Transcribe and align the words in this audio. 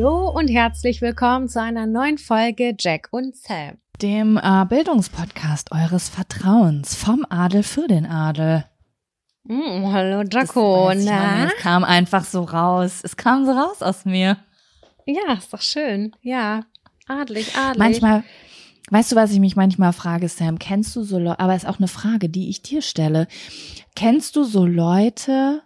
Hallo 0.00 0.30
und 0.30 0.48
herzlich 0.48 1.02
willkommen 1.02 1.46
zu 1.50 1.60
einer 1.60 1.86
neuen 1.86 2.16
Folge 2.16 2.74
Jack 2.78 3.08
und 3.10 3.36
Sam. 3.36 3.76
Dem 4.00 4.38
äh, 4.42 4.64
Bildungspodcast 4.64 5.72
eures 5.72 6.08
Vertrauens 6.08 6.94
vom 6.94 7.26
Adel 7.28 7.62
für 7.62 7.86
den 7.86 8.06
Adel. 8.06 8.64
Mm, 9.44 9.92
hallo 9.92 10.22
Jaco, 10.22 10.94
nicht. 10.94 11.06
Es 11.06 11.56
kam 11.58 11.84
einfach 11.84 12.24
so 12.24 12.44
raus. 12.44 13.00
Es 13.02 13.18
kam 13.18 13.44
so 13.44 13.52
raus 13.52 13.82
aus 13.82 14.06
mir. 14.06 14.38
Ja, 15.04 15.34
ist 15.36 15.52
doch 15.52 15.60
schön. 15.60 16.16
Ja, 16.22 16.64
adlig, 17.06 17.54
adlig. 17.54 17.78
Manchmal, 17.78 18.24
weißt 18.90 19.12
du, 19.12 19.16
was 19.16 19.32
ich 19.32 19.38
mich 19.38 19.54
manchmal 19.54 19.92
frage, 19.92 20.30
Sam? 20.30 20.58
Kennst 20.58 20.96
du 20.96 21.02
so 21.02 21.18
Leute, 21.18 21.40
aber 21.40 21.54
ist 21.54 21.66
auch 21.66 21.78
eine 21.78 21.88
Frage, 21.88 22.30
die 22.30 22.48
ich 22.48 22.62
dir 22.62 22.80
stelle. 22.80 23.28
Kennst 23.96 24.34
du 24.34 24.44
so 24.44 24.64
Leute, 24.64 25.60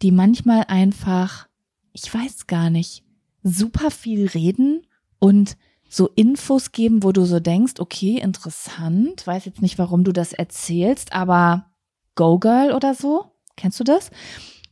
die 0.00 0.10
manchmal 0.10 0.64
einfach, 0.68 1.48
ich 1.92 2.14
weiß 2.14 2.46
gar 2.46 2.70
nicht, 2.70 3.04
super 3.44 3.92
viel 3.92 4.26
reden 4.26 4.84
und 5.20 5.56
so 5.88 6.08
Infos 6.16 6.72
geben, 6.72 7.04
wo 7.04 7.12
du 7.12 7.24
so 7.24 7.38
denkst, 7.38 7.74
okay, 7.78 8.18
interessant, 8.18 9.24
weiß 9.24 9.44
jetzt 9.44 9.62
nicht, 9.62 9.78
warum 9.78 10.02
du 10.02 10.10
das 10.10 10.32
erzählst, 10.32 11.12
aber 11.12 11.66
Go 12.16 12.38
Girl 12.38 12.72
oder 12.72 12.94
so? 12.94 13.26
Kennst 13.56 13.78
du 13.78 13.84
das? 13.84 14.10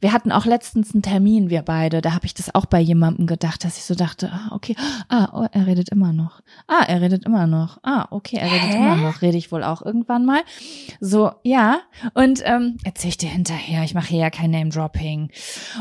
Wir 0.02 0.12
hatten 0.12 0.32
auch 0.32 0.46
letztens 0.46 0.92
einen 0.92 1.02
Termin, 1.02 1.48
wir 1.48 1.62
beide. 1.62 2.00
Da 2.00 2.12
habe 2.12 2.26
ich 2.26 2.34
das 2.34 2.52
auch 2.56 2.66
bei 2.66 2.80
jemandem 2.80 3.28
gedacht, 3.28 3.64
dass 3.64 3.78
ich 3.78 3.84
so 3.84 3.94
dachte, 3.94 4.32
ah, 4.32 4.48
okay, 4.50 4.74
ah, 5.08 5.28
oh, 5.32 5.46
er 5.52 5.68
redet 5.68 5.90
immer 5.90 6.12
noch. 6.12 6.40
Ah, 6.66 6.82
er 6.88 7.00
redet 7.00 7.24
immer 7.24 7.46
noch. 7.46 7.78
Ah, 7.84 8.08
okay, 8.10 8.38
er 8.38 8.50
redet 8.50 8.70
Hä? 8.70 8.76
immer 8.78 8.96
noch. 8.96 9.22
Rede 9.22 9.38
ich 9.38 9.52
wohl 9.52 9.62
auch 9.62 9.80
irgendwann 9.80 10.26
mal. 10.26 10.42
So, 10.98 11.30
ja. 11.44 11.82
Und 12.14 12.42
ähm, 12.44 12.78
erzähl 12.82 13.10
ich 13.10 13.16
dir 13.16 13.28
hinterher. 13.28 13.84
Ich 13.84 13.94
mache 13.94 14.08
hier 14.08 14.18
ja 14.18 14.30
kein 14.30 14.50
Name-Dropping. 14.50 15.30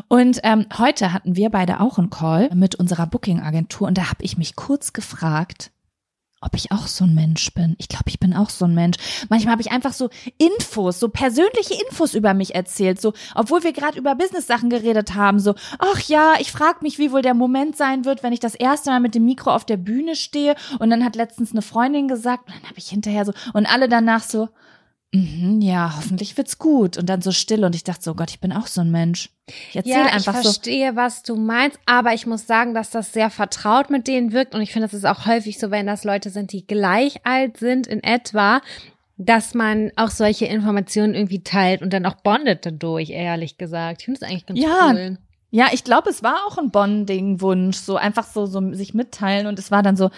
Und 0.07 0.39
ähm, 0.43 0.67
heute 0.77 1.13
hatten 1.13 1.35
wir 1.35 1.49
beide 1.49 1.79
auch 1.79 1.97
einen 1.97 2.11
Call 2.11 2.51
mit 2.53 2.75
unserer 2.75 3.07
Booking-Agentur 3.07 3.87
und 3.87 3.97
da 3.97 4.11
habe 4.11 4.23
ich 4.23 4.37
mich 4.37 4.55
kurz 4.55 4.93
gefragt, 4.93 5.71
ob 6.41 6.55
ich 6.55 6.71
auch 6.71 6.87
so 6.87 7.05
ein 7.05 7.13
Mensch 7.13 7.53
bin. 7.53 7.75
Ich 7.77 7.87
glaube, 7.87 8.05
ich 8.07 8.19
bin 8.19 8.33
auch 8.33 8.49
so 8.49 8.65
ein 8.65 8.73
Mensch. 8.73 8.97
Manchmal 9.29 9.53
habe 9.53 9.61
ich 9.61 9.71
einfach 9.71 9.93
so 9.93 10.09
Infos, 10.37 10.99
so 10.99 11.09
persönliche 11.09 11.75
Infos 11.87 12.15
über 12.15 12.33
mich 12.33 12.55
erzählt, 12.55 12.99
so 12.99 13.13
obwohl 13.35 13.63
wir 13.63 13.73
gerade 13.73 13.99
über 13.99 14.15
Business-Sachen 14.15 14.69
geredet 14.69 15.13
haben, 15.13 15.39
so 15.39 15.53
ach 15.77 15.99
ja, 16.07 16.33
ich 16.39 16.51
frage 16.51 16.79
mich, 16.81 16.97
wie 16.97 17.11
wohl 17.11 17.21
der 17.21 17.35
Moment 17.35 17.77
sein 17.77 18.05
wird, 18.05 18.23
wenn 18.23 18.33
ich 18.33 18.39
das 18.39 18.55
erste 18.55 18.89
Mal 18.89 18.99
mit 18.99 19.15
dem 19.15 19.25
Mikro 19.25 19.51
auf 19.51 19.65
der 19.65 19.77
Bühne 19.77 20.15
stehe 20.15 20.55
und 20.79 20.89
dann 20.89 21.05
hat 21.05 21.15
letztens 21.15 21.51
eine 21.51 21.61
Freundin 21.61 22.07
gesagt 22.07 22.47
und 22.47 22.55
dann 22.55 22.69
habe 22.69 22.79
ich 22.79 22.89
hinterher 22.89 23.25
so 23.25 23.33
und 23.53 23.71
alle 23.71 23.87
danach 23.87 24.23
so 24.23 24.49
mhm, 25.11 25.61
ja, 25.61 25.93
hoffentlich 25.95 26.37
wird's 26.37 26.57
gut 26.57 26.97
und 26.97 27.07
dann 27.07 27.21
so 27.21 27.31
still 27.31 27.65
und 27.65 27.75
ich 27.75 27.83
dachte 27.83 28.03
so, 28.03 28.11
oh 28.11 28.15
Gott, 28.15 28.31
ich 28.31 28.39
bin 28.39 28.51
auch 28.51 28.67
so 28.67 28.81
ein 28.81 28.91
Mensch. 28.91 29.29
Ich 29.69 29.75
erzähle 29.75 29.95
ja, 29.95 30.07
ich 30.07 30.13
einfach 30.13 30.35
so 30.35 30.43
verstehe, 30.43 30.95
was 30.95 31.23
du 31.23 31.35
meinst, 31.35 31.79
aber 31.85 32.13
ich 32.13 32.25
muss 32.25 32.47
sagen, 32.47 32.73
dass 32.73 32.89
das 32.89 33.13
sehr 33.13 33.29
vertraut 33.29 33.89
mit 33.89 34.07
denen 34.07 34.31
wirkt 34.31 34.55
und 34.55 34.61
ich 34.61 34.71
finde, 34.71 34.87
das 34.87 34.93
ist 34.93 35.05
auch 35.05 35.25
häufig 35.25 35.59
so, 35.59 35.71
wenn 35.71 35.87
das 35.87 36.03
Leute 36.03 36.29
sind, 36.29 36.53
die 36.53 36.65
gleich 36.65 37.25
alt 37.25 37.57
sind 37.57 37.87
in 37.87 38.03
etwa, 38.03 38.61
dass 39.17 39.53
man 39.53 39.91
auch 39.97 40.09
solche 40.09 40.45
Informationen 40.45 41.13
irgendwie 41.13 41.43
teilt 41.43 41.81
und 41.81 41.93
dann 41.93 42.05
auch 42.05 42.15
bondet 42.15 42.65
dadurch, 42.65 43.09
ehrlich 43.09 43.57
gesagt. 43.57 44.01
Ich 44.01 44.05
finde 44.05 44.19
das 44.19 44.29
eigentlich 44.29 44.45
ganz 44.45 44.59
Ja, 44.59 44.91
cool. 44.93 45.17
Ja, 45.51 45.67
ich 45.73 45.83
glaube, 45.83 46.09
es 46.09 46.23
war 46.23 46.37
auch 46.47 46.57
ein 46.57 46.71
Bonding-Wunsch, 46.71 47.77
so 47.77 47.97
einfach 47.97 48.25
so, 48.25 48.45
so 48.45 48.73
sich 48.73 48.93
mitteilen 48.93 49.47
und 49.47 49.59
es 49.59 49.69
war 49.69 49.83
dann 49.83 49.97
so, 49.97 50.09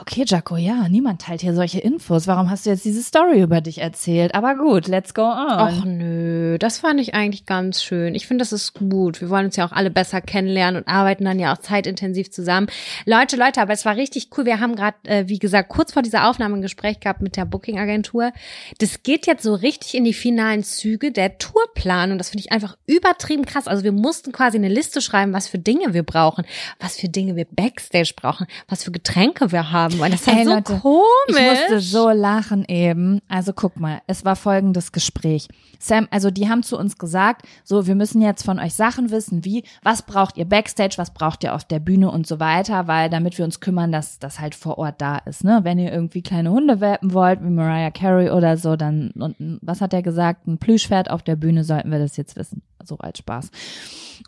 okay, 0.00 0.24
Jaco, 0.26 0.56
ja, 0.56 0.88
niemand 0.88 1.22
teilt 1.22 1.40
hier 1.40 1.54
solche 1.54 1.80
Infos. 1.80 2.26
Warum 2.26 2.48
hast 2.48 2.64
du 2.64 2.70
jetzt 2.70 2.84
diese 2.84 3.02
Story 3.02 3.42
über 3.42 3.60
dich 3.60 3.78
erzählt? 3.78 4.34
Aber 4.34 4.54
gut, 4.54 4.86
let's 4.86 5.14
go 5.14 5.22
on. 5.22 5.50
Ach 5.50 5.84
nö, 5.84 6.56
das 6.58 6.78
fand 6.78 7.00
ich 7.00 7.14
eigentlich 7.14 7.44
ganz 7.44 7.82
schön. 7.82 8.14
Ich 8.14 8.26
finde, 8.26 8.42
das 8.42 8.52
ist 8.52 8.74
gut. 8.74 9.20
Wir 9.20 9.28
wollen 9.28 9.46
uns 9.46 9.56
ja 9.56 9.66
auch 9.66 9.72
alle 9.72 9.90
besser 9.90 10.20
kennenlernen 10.20 10.82
und 10.82 10.88
arbeiten 10.88 11.24
dann 11.24 11.38
ja 11.38 11.52
auch 11.52 11.58
zeitintensiv 11.58 12.30
zusammen. 12.30 12.68
Leute, 13.04 13.36
Leute, 13.36 13.60
aber 13.60 13.72
es 13.72 13.84
war 13.84 13.96
richtig 13.96 14.30
cool. 14.36 14.44
Wir 14.44 14.60
haben 14.60 14.76
gerade, 14.76 14.96
äh, 15.04 15.28
wie 15.28 15.38
gesagt, 15.38 15.68
kurz 15.68 15.92
vor 15.92 16.02
dieser 16.02 16.28
Aufnahme 16.28 16.56
ein 16.56 16.62
Gespräch 16.62 17.00
gehabt 17.00 17.20
mit 17.20 17.36
der 17.36 17.44
Booking-Agentur. 17.44 18.32
Das 18.78 19.02
geht 19.02 19.26
jetzt 19.26 19.42
so 19.42 19.54
richtig 19.54 19.94
in 19.94 20.04
die 20.04 20.14
finalen 20.14 20.62
Züge 20.62 21.10
der 21.10 21.38
Tourplanung. 21.38 22.18
Das 22.18 22.30
finde 22.30 22.44
ich 22.44 22.52
einfach 22.52 22.76
übertrieben 22.86 23.44
krass. 23.44 23.66
Also 23.66 23.82
wir 23.82 23.92
mussten 23.92 24.30
quasi 24.32 24.56
eine 24.56 24.68
Liste 24.68 25.00
schreiben, 25.00 25.32
was 25.32 25.48
für 25.48 25.58
Dinge 25.58 25.94
wir 25.94 26.04
brauchen, 26.04 26.44
was 26.78 26.96
für 26.96 27.08
Dinge 27.08 27.34
wir 27.34 27.46
Backstage 27.50 28.12
brauchen, 28.16 28.46
was 28.68 28.84
für 28.84 28.92
Getränke 28.92 29.52
wir 29.52 29.55
haben 29.62 29.98
wollen. 29.98 30.12
Das 30.12 30.26
war 30.26 30.34
Ey, 30.34 30.44
so 30.44 30.50
Leute, 30.54 30.78
komisch. 30.78 31.06
Ich 31.28 31.60
musste 31.60 31.80
so 31.80 32.10
lachen 32.10 32.64
eben. 32.66 33.20
Also 33.28 33.52
guck 33.52 33.78
mal, 33.78 34.00
es 34.06 34.24
war 34.24 34.36
folgendes 34.36 34.92
Gespräch. 34.92 35.48
Sam, 35.78 36.08
also 36.10 36.30
die 36.30 36.48
haben 36.48 36.62
zu 36.62 36.78
uns 36.78 36.98
gesagt, 36.98 37.46
so, 37.64 37.86
wir 37.86 37.94
müssen 37.94 38.22
jetzt 38.22 38.44
von 38.44 38.58
euch 38.58 38.74
Sachen 38.74 39.10
wissen, 39.10 39.44
wie, 39.44 39.64
was 39.82 40.02
braucht 40.02 40.36
ihr 40.36 40.44
Backstage, 40.44 40.94
was 40.96 41.12
braucht 41.12 41.44
ihr 41.44 41.54
auf 41.54 41.64
der 41.64 41.80
Bühne 41.80 42.10
und 42.10 42.26
so 42.26 42.40
weiter, 42.40 42.86
weil 42.86 43.10
damit 43.10 43.38
wir 43.38 43.44
uns 43.44 43.60
kümmern, 43.60 43.92
dass 43.92 44.18
das 44.18 44.40
halt 44.40 44.54
vor 44.54 44.78
Ort 44.78 45.00
da 45.00 45.18
ist, 45.18 45.44
ne? 45.44 45.60
Wenn 45.62 45.78
ihr 45.78 45.92
irgendwie 45.92 46.22
kleine 46.22 46.50
Hunde 46.50 46.80
welpen 46.80 47.12
wollt, 47.12 47.42
wie 47.42 47.50
Mariah 47.50 47.90
Carey 47.90 48.30
oder 48.30 48.56
so, 48.56 48.76
dann, 48.76 49.10
und 49.10 49.36
was 49.62 49.80
hat 49.80 49.92
er 49.92 50.02
gesagt? 50.02 50.46
Ein 50.46 50.58
Plüschpferd 50.58 51.10
auf 51.10 51.22
der 51.22 51.36
Bühne, 51.36 51.64
sollten 51.64 51.90
wir 51.90 51.98
das 51.98 52.16
jetzt 52.16 52.36
wissen. 52.36 52.62
So 52.86 52.98
als 52.98 53.18
Spaß. 53.18 53.50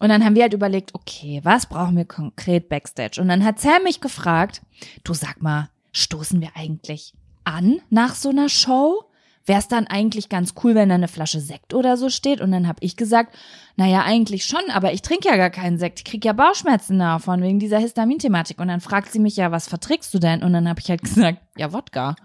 Und 0.01 0.09
dann 0.09 0.25
haben 0.25 0.35
wir 0.35 0.43
halt 0.43 0.53
überlegt, 0.53 0.95
okay, 0.95 1.41
was 1.45 1.67
brauchen 1.67 1.97
wir 1.97 2.05
konkret 2.05 2.69
Backstage? 2.69 3.21
Und 3.21 3.29
dann 3.29 3.45
hat 3.45 3.61
Sam 3.61 3.83
mich 3.85 4.01
gefragt, 4.01 4.63
du 5.05 5.15
sag 5.15 5.43
mal, 5.43 5.71
stoßen 5.93 6.41
wir 6.41 6.51
eigentlich 6.55 7.15
an 7.45 7.81
nach 7.91 8.15
so 8.15 8.31
einer 8.31 8.49
Show? 8.49 9.05
Wäre 9.47 9.61
es 9.61 9.69
dann 9.69 9.87
eigentlich 9.87 10.29
ganz 10.29 10.55
cool, 10.63 10.75
wenn 10.75 10.91
da 10.91 10.97
eine 10.97 11.09
Flasche 11.09 11.41
Sekt 11.41 11.73
oder 11.73 11.97
so 11.97 12.11
steht? 12.11 12.41
Und 12.41 12.53
dann 12.53 12.69
habe 12.69 12.79
ich 12.83 12.97
gesagt, 12.97 13.35
naja, 13.79 14.03
eigentlich 14.03 14.45
schon, 14.45 14.71
aber 14.73 14.93
ich 14.93 15.03
trinke 15.03 15.29
ja 15.29 15.37
gar 15.37 15.51
keinen 15.51 15.79
Sekt. 15.79 16.01
Ich 16.01 16.05
krieg 16.05 16.25
ja 16.25 16.33
Bauchschmerzen 16.33 16.99
davon 16.99 17.43
wegen 17.43 17.61
dieser 17.61 17.79
Histaminthematik. 17.79 18.59
Und 18.59 18.67
dann 18.67 18.81
fragt 18.81 19.13
sie 19.13 19.21
mich 19.21 19.37
ja, 19.37 19.53
was 19.53 19.69
verträgst 19.69 20.13
du 20.13 20.19
denn? 20.19 20.43
Und 20.43 20.53
dann 20.53 20.69
habe 20.69 20.81
ich 20.81 20.91
halt 20.91 21.03
gesagt, 21.05 21.39
ja, 21.57 21.73
Wodka. 21.73 22.17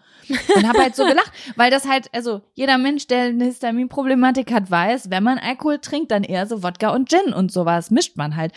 Und 0.56 0.68
habe 0.68 0.80
halt 0.80 0.96
so 0.96 1.06
gelacht, 1.06 1.32
weil 1.56 1.70
das 1.70 1.88
halt, 1.88 2.10
also 2.12 2.42
jeder 2.56 2.80
Mensch, 2.80 3.06
der 3.06 3.26
eine 3.26 3.46
Histaminproblematik 3.46 4.52
hat, 4.52 4.72
weiß, 4.72 5.12
wenn 5.12 5.22
man 5.22 5.38
Alkohol 5.38 5.78
trinkt, 5.78 6.10
dann 6.10 6.24
eher 6.24 6.48
so 6.48 6.64
Wodka 6.64 6.90
und 6.90 7.10
Gin 7.10 7.34
und 7.34 7.52
sowas 7.52 7.92
mischt 7.92 8.18
man 8.18 8.36
halt. 8.36 8.52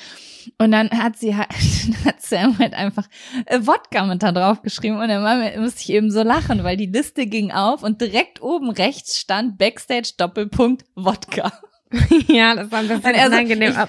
Und 0.56 0.72
dann 0.72 0.88
hat 0.88 1.18
sie 1.18 1.36
halt, 1.36 1.50
hat 2.06 2.22
Sam 2.22 2.58
halt 2.58 2.72
einfach 2.72 3.06
äh, 3.44 3.58
Wodka 3.60 4.06
mit 4.06 4.22
da 4.22 4.32
drauf 4.32 4.62
geschrieben 4.62 4.96
und 5.00 5.08
dann 5.08 5.60
musste 5.60 5.82
ich 5.82 5.90
eben 5.90 6.10
so 6.10 6.22
lachen, 6.22 6.64
weil 6.64 6.78
die 6.78 6.86
Liste 6.86 7.26
ging 7.26 7.52
auf 7.52 7.82
und 7.82 8.00
direkt 8.00 8.40
oben 8.40 8.70
rechts 8.70 9.18
stand 9.18 9.58
Backstage 9.58 10.12
Doppelpunkt 10.16 10.86
Wodka. 10.94 11.52
ja, 12.28 12.54
das 12.54 12.70
war 12.70 12.80
ein 12.80 12.88
bisschen 12.88 13.14
unangenehm. 13.14 13.72
So, 13.72 13.86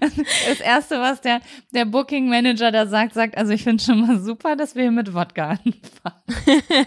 das 0.48 0.60
erste, 0.60 1.00
was 1.00 1.20
der, 1.20 1.40
der 1.72 1.84
Booking 1.84 2.28
Manager 2.28 2.70
da 2.70 2.86
sagt, 2.86 3.14
sagt, 3.14 3.36
also 3.36 3.52
ich 3.52 3.62
finde 3.62 3.82
schon 3.82 4.06
mal 4.06 4.18
super, 4.20 4.56
dass 4.56 4.74
wir 4.74 4.82
hier 4.82 4.90
mit 4.90 5.14
Wodka 5.14 5.50
anfangen. 5.50 6.86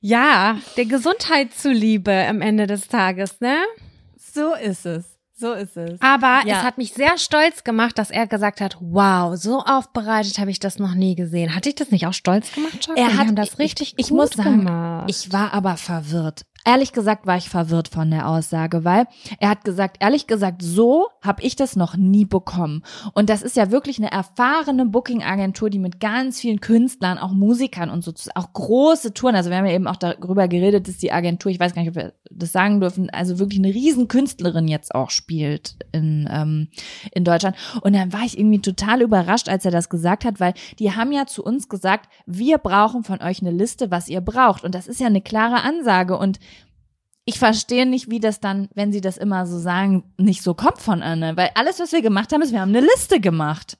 ja, 0.00 0.58
der 0.76 0.86
Gesundheit 0.86 1.54
zuliebe 1.54 2.12
am 2.28 2.40
Ende 2.40 2.66
des 2.66 2.88
Tages, 2.88 3.40
ne? 3.40 3.58
So 4.16 4.54
ist 4.54 4.86
es. 4.86 5.14
So 5.36 5.52
ist 5.52 5.76
es. 5.76 6.00
Aber 6.00 6.42
ja. 6.46 6.58
es 6.58 6.62
hat 6.62 6.78
mich 6.78 6.92
sehr 6.92 7.18
stolz 7.18 7.64
gemacht, 7.64 7.98
dass 7.98 8.10
er 8.10 8.28
gesagt 8.28 8.60
hat, 8.60 8.76
wow, 8.80 9.36
so 9.36 9.58
aufbereitet 9.60 10.38
habe 10.38 10.50
ich 10.52 10.60
das 10.60 10.78
noch 10.78 10.94
nie 10.94 11.16
gesehen. 11.16 11.56
Hat 11.56 11.64
dich 11.64 11.74
das 11.74 11.90
nicht 11.90 12.06
auch 12.06 12.12
stolz 12.12 12.52
gemacht, 12.52 12.80
Chuck? 12.80 12.96
Er 12.96 13.16
hat 13.16 13.36
das 13.36 13.58
richtig 13.58 13.94
ich, 13.96 14.06
ich 14.06 14.12
muss 14.12 14.30
sagen, 14.30 14.64
gemacht. 14.64 15.10
Ich 15.10 15.32
war 15.32 15.52
aber 15.52 15.76
verwirrt. 15.76 16.42
Ehrlich 16.66 16.92
gesagt 16.92 17.26
war 17.26 17.36
ich 17.36 17.50
verwirrt 17.50 17.88
von 17.88 18.10
der 18.10 18.28
Aussage, 18.28 18.84
weil 18.84 19.06
er 19.38 19.50
hat 19.50 19.64
gesagt, 19.64 19.98
ehrlich 20.00 20.26
gesagt, 20.26 20.62
so 20.62 21.08
habe 21.22 21.42
ich 21.42 21.56
das 21.56 21.76
noch 21.76 21.96
nie 21.96 22.24
bekommen. 22.24 22.82
Und 23.12 23.28
das 23.28 23.42
ist 23.42 23.56
ja 23.56 23.70
wirklich 23.70 23.98
eine 23.98 24.10
erfahrene 24.10 24.86
Booking-Agentur, 24.86 25.68
die 25.68 25.78
mit 25.78 26.00
ganz 26.00 26.40
vielen 26.40 26.60
Künstlern, 26.60 27.18
auch 27.18 27.32
Musikern 27.32 27.90
und 27.90 28.02
so, 28.02 28.12
auch 28.34 28.52
große 28.52 29.12
Touren, 29.12 29.36
also 29.36 29.50
wir 29.50 29.58
haben 29.58 29.66
ja 29.66 29.74
eben 29.74 29.86
auch 29.86 29.96
darüber 29.96 30.48
geredet, 30.48 30.88
dass 30.88 30.96
die 30.96 31.12
Agentur, 31.12 31.50
ich 31.50 31.60
weiß 31.60 31.74
gar 31.74 31.82
nicht, 31.82 31.90
ob 31.90 31.96
wir 31.96 32.14
das 32.30 32.52
sagen 32.52 32.80
dürfen, 32.80 33.10
also 33.10 33.38
wirklich 33.38 33.58
eine 33.58 33.74
riesen 33.74 34.08
Künstlerin 34.08 34.68
jetzt 34.68 34.94
auch 34.94 35.10
spielt 35.10 35.76
in, 35.92 36.28
ähm, 36.30 36.68
in 37.12 37.24
Deutschland. 37.24 37.56
Und 37.82 37.94
dann 37.94 38.12
war 38.12 38.22
ich 38.22 38.38
irgendwie 38.38 38.60
total 38.60 39.02
überrascht, 39.02 39.48
als 39.48 39.64
er 39.64 39.70
das 39.70 39.88
gesagt 39.88 40.24
hat, 40.24 40.40
weil 40.40 40.54
die 40.78 40.92
haben 40.92 41.12
ja 41.12 41.26
zu 41.26 41.44
uns 41.44 41.68
gesagt, 41.68 42.08
wir 42.26 42.58
brauchen 42.58 43.04
von 43.04 43.20
euch 43.20 43.40
eine 43.40 43.50
Liste, 43.50 43.90
was 43.90 44.08
ihr 44.08 44.20
braucht. 44.20 44.64
Und 44.64 44.74
das 44.74 44.86
ist 44.86 45.00
ja 45.00 45.06
eine 45.06 45.22
klare 45.22 45.62
Ansage. 45.62 46.16
Und 46.16 46.38
ich 47.26 47.38
verstehe 47.38 47.86
nicht, 47.86 48.10
wie 48.10 48.20
das 48.20 48.40
dann, 48.40 48.68
wenn 48.74 48.92
sie 48.92 49.00
das 49.00 49.16
immer 49.16 49.46
so 49.46 49.58
sagen, 49.58 50.12
nicht 50.18 50.42
so 50.42 50.54
kommt 50.54 50.80
von 50.80 51.02
Anne. 51.02 51.36
Weil 51.36 51.50
alles, 51.54 51.80
was 51.80 51.92
wir 51.92 52.02
gemacht 52.02 52.32
haben, 52.32 52.42
ist, 52.42 52.52
wir 52.52 52.60
haben 52.60 52.74
eine 52.74 52.86
Liste 52.86 53.20
gemacht. 53.20 53.78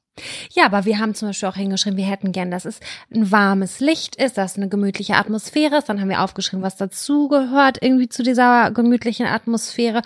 Ja, 0.52 0.66
aber 0.66 0.84
wir 0.84 0.98
haben 0.98 1.14
zum 1.14 1.28
Beispiel 1.28 1.48
auch 1.48 1.56
hingeschrieben, 1.56 1.96
wir 1.96 2.06
hätten 2.06 2.32
gern, 2.32 2.50
dass 2.50 2.64
es 2.64 2.80
ein 3.12 3.30
warmes 3.32 3.80
Licht 3.80 4.16
ist, 4.16 4.38
dass 4.38 4.52
es 4.52 4.56
eine 4.56 4.68
gemütliche 4.68 5.16
Atmosphäre 5.16 5.78
ist. 5.78 5.88
Dann 5.88 6.00
haben 6.00 6.08
wir 6.08 6.22
aufgeschrieben, 6.22 6.62
was 6.62 6.76
dazugehört 6.76 7.78
irgendwie 7.80 8.08
zu 8.08 8.22
dieser 8.22 8.70
gemütlichen 8.70 9.26
Atmosphäre. 9.26 10.02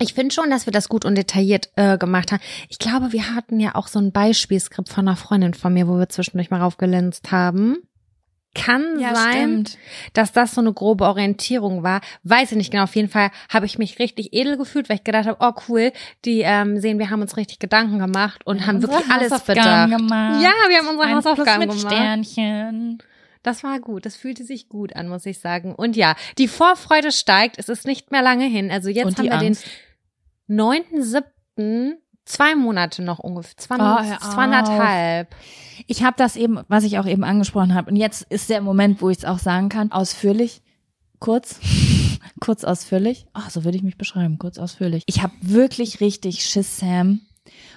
Ich 0.00 0.14
finde 0.14 0.34
schon, 0.34 0.50
dass 0.50 0.66
wir 0.66 0.72
das 0.72 0.88
gut 0.88 1.04
und 1.04 1.14
detailliert 1.14 1.70
äh, 1.76 1.98
gemacht 1.98 2.32
haben. 2.32 2.40
Ich 2.70 2.78
glaube, 2.78 3.12
wir 3.12 3.34
hatten 3.34 3.60
ja 3.60 3.74
auch 3.74 3.86
so 3.86 3.98
ein 3.98 4.12
Beispielskript 4.12 4.88
von 4.88 5.06
einer 5.06 5.16
Freundin 5.16 5.54
von 5.54 5.74
mir, 5.74 5.86
wo 5.86 5.98
wir 5.98 6.08
zwischendurch 6.08 6.50
mal 6.50 6.60
raufgelinst 6.60 7.30
haben. 7.30 7.76
Kann 8.54 8.98
ja, 8.98 9.14
sein, 9.14 9.64
stimmt. 9.66 9.78
dass 10.12 10.32
das 10.32 10.54
so 10.54 10.60
eine 10.60 10.72
grobe 10.72 11.04
Orientierung 11.04 11.84
war. 11.84 12.00
Weiß 12.24 12.50
ich 12.50 12.56
nicht 12.56 12.72
genau. 12.72 12.82
Auf 12.82 12.96
jeden 12.96 13.08
Fall 13.08 13.30
habe 13.48 13.64
ich 13.64 13.78
mich 13.78 14.00
richtig 14.00 14.32
edel 14.32 14.56
gefühlt, 14.56 14.88
weil 14.88 14.96
ich 14.96 15.04
gedacht 15.04 15.26
habe, 15.26 15.36
oh 15.40 15.52
cool, 15.68 15.92
die 16.24 16.40
ähm, 16.40 16.80
sehen, 16.80 16.98
wir 16.98 17.10
haben 17.10 17.22
uns 17.22 17.36
richtig 17.36 17.60
Gedanken 17.60 18.00
gemacht 18.00 18.44
und 18.44 18.66
haben 18.66 18.82
wirklich 18.82 19.08
alles 19.08 19.40
bedacht. 19.42 19.90
Gemacht. 19.90 20.42
Ja, 20.42 20.50
wir 20.68 20.78
haben 20.78 20.88
unsere 20.88 21.06
Ein 21.06 21.14
Hausaufgaben 21.14 21.60
mit 21.60 21.70
gemacht. 21.70 21.94
Sternchen. 21.94 22.98
Das 23.44 23.62
war 23.62 23.78
gut. 23.78 24.04
Das 24.04 24.16
fühlte 24.16 24.44
sich 24.44 24.68
gut 24.68 24.96
an, 24.96 25.08
muss 25.08 25.24
ich 25.26 25.38
sagen. 25.38 25.74
Und 25.74 25.96
ja, 25.96 26.16
die 26.36 26.48
Vorfreude 26.48 27.12
steigt. 27.12 27.56
Es 27.58 27.68
ist 27.68 27.86
nicht 27.86 28.10
mehr 28.10 28.22
lange 28.22 28.46
hin. 28.46 28.70
Also 28.70 28.90
jetzt 28.90 29.16
haben 29.16 29.24
wir 29.24 29.32
Angst. 29.32 29.64
den 30.48 30.60
9.7 30.60 31.94
zwei 32.30 32.54
Monate 32.54 33.02
noch 33.02 33.18
ungefähr, 33.18 33.56
zwei, 33.56 33.76
oh, 33.76 34.32
zweieinhalb. 34.32 35.34
Ich 35.86 36.02
habe 36.04 36.16
das 36.16 36.36
eben, 36.36 36.60
was 36.68 36.84
ich 36.84 36.98
auch 36.98 37.06
eben 37.06 37.24
angesprochen 37.24 37.74
habe. 37.74 37.90
Und 37.90 37.96
jetzt 37.96 38.22
ist 38.30 38.50
der 38.50 38.60
Moment, 38.60 39.02
wo 39.02 39.10
ich 39.10 39.18
es 39.18 39.24
auch 39.24 39.38
sagen 39.38 39.68
kann, 39.68 39.92
ausführlich, 39.92 40.62
kurz, 41.18 41.58
kurz 42.40 42.64
ausführlich. 42.64 43.26
Ach, 43.32 43.50
so 43.50 43.64
würde 43.64 43.76
ich 43.76 43.82
mich 43.82 43.98
beschreiben, 43.98 44.38
kurz 44.38 44.58
ausführlich. 44.58 45.02
Ich 45.06 45.22
habe 45.22 45.34
wirklich 45.40 46.00
richtig 46.00 46.44
Schiss, 46.44 46.78
Sam, 46.78 47.20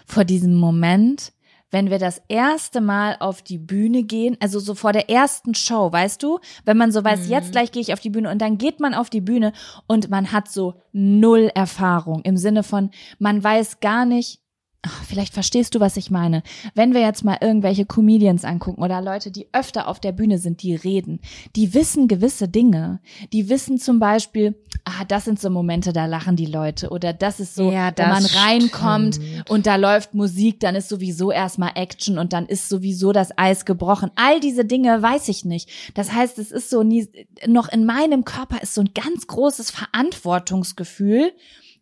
vor 0.06 0.24
diesem 0.26 0.56
Moment, 0.56 1.34
wenn 1.72 1.90
wir 1.90 1.98
das 1.98 2.22
erste 2.28 2.82
Mal 2.82 3.18
auf 3.20 3.42
die 3.42 3.58
Bühne 3.58 4.04
gehen, 4.04 4.38
also 4.40 4.60
so 4.60 4.76
vor 4.76 4.94
der 4.94 5.10
ersten 5.10 5.56
Show, 5.56 5.92
weißt 5.92 6.22
du, 6.22 6.40
wenn 6.66 6.78
man 6.78 6.92
so 6.92 7.04
weiß, 7.04 7.26
mhm. 7.26 7.32
jetzt 7.32 7.52
gleich 7.52 7.72
gehe 7.72 7.82
ich 7.82 7.94
auf 7.94 8.00
die 8.00 8.12
Bühne 8.12 8.30
und 8.30 8.40
dann 8.40 8.60
geht 8.60 8.80
man 8.80 8.94
auf 8.94 9.10
die 9.10 9.22
Bühne 9.22 9.54
und 9.88 10.12
man 10.12 10.32
hat 10.32 10.52
so 10.52 10.76
null 10.92 11.50
Erfahrung 11.56 12.22
im 12.22 12.38
Sinne 12.38 12.62
von, 12.62 12.92
man 13.18 13.44
weiß 13.44 13.80
gar 13.80 14.06
nicht, 14.06 14.43
Ach, 14.86 15.04
vielleicht 15.06 15.34
verstehst 15.34 15.76
du, 15.76 15.80
was 15.80 15.96
ich 15.96 16.12
meine. 16.12 16.44
Wenn 16.76 16.94
wir 16.94 17.00
jetzt 17.00 17.24
mal 17.24 17.38
irgendwelche 17.40 17.86
Comedians 17.86 18.44
angucken 18.44 18.84
oder 18.84 19.02
Leute, 19.02 19.32
die 19.32 19.48
öfter 19.54 19.88
auf 19.88 20.02
der 20.02 20.12
Bühne 20.12 20.40
sind, 20.40 20.62
die 20.62 20.76
reden, 20.76 21.22
die 21.56 21.74
wissen 21.74 22.10
gewisse 22.10 22.50
Dinge. 22.50 23.00
Die 23.32 23.48
wissen 23.48 23.78
zum 23.78 24.00
Beispiel, 24.00 24.56
ah, 24.84 25.06
das 25.08 25.24
sind 25.24 25.40
so 25.40 25.50
Momente, 25.50 25.94
da 25.94 26.06
lachen 26.06 26.36
die 26.36 26.48
Leute. 26.48 26.90
Oder 26.90 27.14
das 27.14 27.40
ist 27.40 27.56
so, 27.56 27.72
ja, 27.72 27.92
das 27.92 28.06
wenn 28.06 28.14
man 28.14 28.26
reinkommt 28.26 29.16
stimmt. 29.16 29.50
und 29.50 29.68
da 29.68 29.78
läuft 29.78 30.16
Musik, 30.16 30.60
dann 30.60 30.76
ist 30.76 30.90
sowieso 30.90 31.32
erstmal 31.32 31.72
Action 31.76 32.18
und 32.18 32.34
dann 32.34 32.46
ist 32.46 32.68
sowieso 32.68 33.14
das 33.14 33.38
Eis 33.38 33.64
gebrochen. 33.64 34.12
All 34.16 34.42
diese 34.42 34.66
Dinge 34.66 35.02
weiß 35.02 35.30
ich 35.30 35.46
nicht. 35.46 35.70
Das 35.94 36.12
heißt, 36.12 36.38
es 36.40 36.52
ist 36.52 36.70
so 36.70 36.84
nie, 36.84 37.08
noch 37.48 37.70
in 37.70 37.86
meinem 37.86 38.26
Körper 38.26 38.62
ist 38.62 38.74
so 38.74 38.82
ein 38.82 38.90
ganz 38.94 39.28
großes 39.28 39.72
Verantwortungsgefühl 39.72 41.32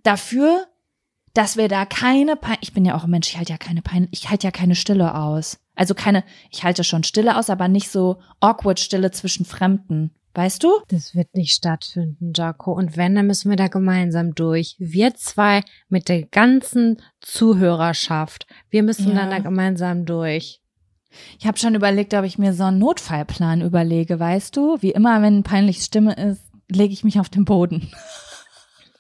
dafür, 0.04 0.68
dass 1.34 1.58
wir 1.58 1.68
da 1.68 1.86
keine 1.86 2.36
Pein 2.36 2.58
ich 2.62 2.74
bin 2.74 2.86
ja 2.86 2.96
auch 2.96 3.04
ein 3.06 3.10
Mensch, 3.10 3.30
ich 3.30 3.38
halte 3.38 3.52
ja 3.52 3.58
keine 3.58 3.82
Pein 3.82 4.08
ich 4.12 4.30
halte 4.30 4.48
ja 4.48 4.52
keine 4.52 4.76
Stille 4.76 5.16
aus. 5.16 5.58
Also 5.76 5.96
keine, 5.96 6.24
ich 6.52 6.64
halte 6.64 6.84
schon 6.84 7.04
Stille 7.04 7.38
aus, 7.38 7.50
aber 7.50 7.68
nicht 7.68 7.90
so 7.90 8.20
awkward 8.40 8.80
Stille 8.80 9.12
zwischen 9.12 9.46
Fremden. 9.46 10.12
Weißt 10.34 10.64
du? 10.64 10.70
Das 10.88 11.14
wird 11.14 11.34
nicht 11.34 11.54
stattfinden, 11.54 12.32
Jaco. 12.34 12.72
Und 12.72 12.96
wenn, 12.96 13.16
dann 13.16 13.28
müssen 13.28 13.50
wir 13.50 13.58
da 13.58 13.68
gemeinsam 13.68 14.34
durch. 14.34 14.76
Wir 14.80 15.14
zwei 15.16 15.62
mit 15.90 16.08
der 16.08 16.24
ganzen 16.24 17.02
Zuhörerschaft. 17.20 18.48
Wir 18.70 18.84
müssen 18.84 19.10
ja. 19.10 19.16
dann 19.16 19.30
da 19.30 19.40
gemeinsam 19.40 20.06
durch. 20.06 20.62
Ich 21.38 21.46
habe 21.46 21.58
schon 21.58 21.76
überlegt, 21.76 22.14
ob 22.14 22.24
ich 22.24 22.38
mir 22.38 22.54
so 22.54 22.64
einen 22.64 22.80
Notfallplan 22.80 23.62
überlege, 23.62 24.20
weißt 24.20 24.56
du? 24.56 24.78
Wie 24.82 24.92
immer, 24.92 25.22
wenn 25.22 25.44
peinlich 25.44 25.82
Stimme 25.82 26.14
ist, 26.14 26.44
lege 26.70 26.94
ich 26.94 27.04
mich 27.04 27.20
auf 27.20 27.28
den 27.28 27.44
Boden. 27.44 27.92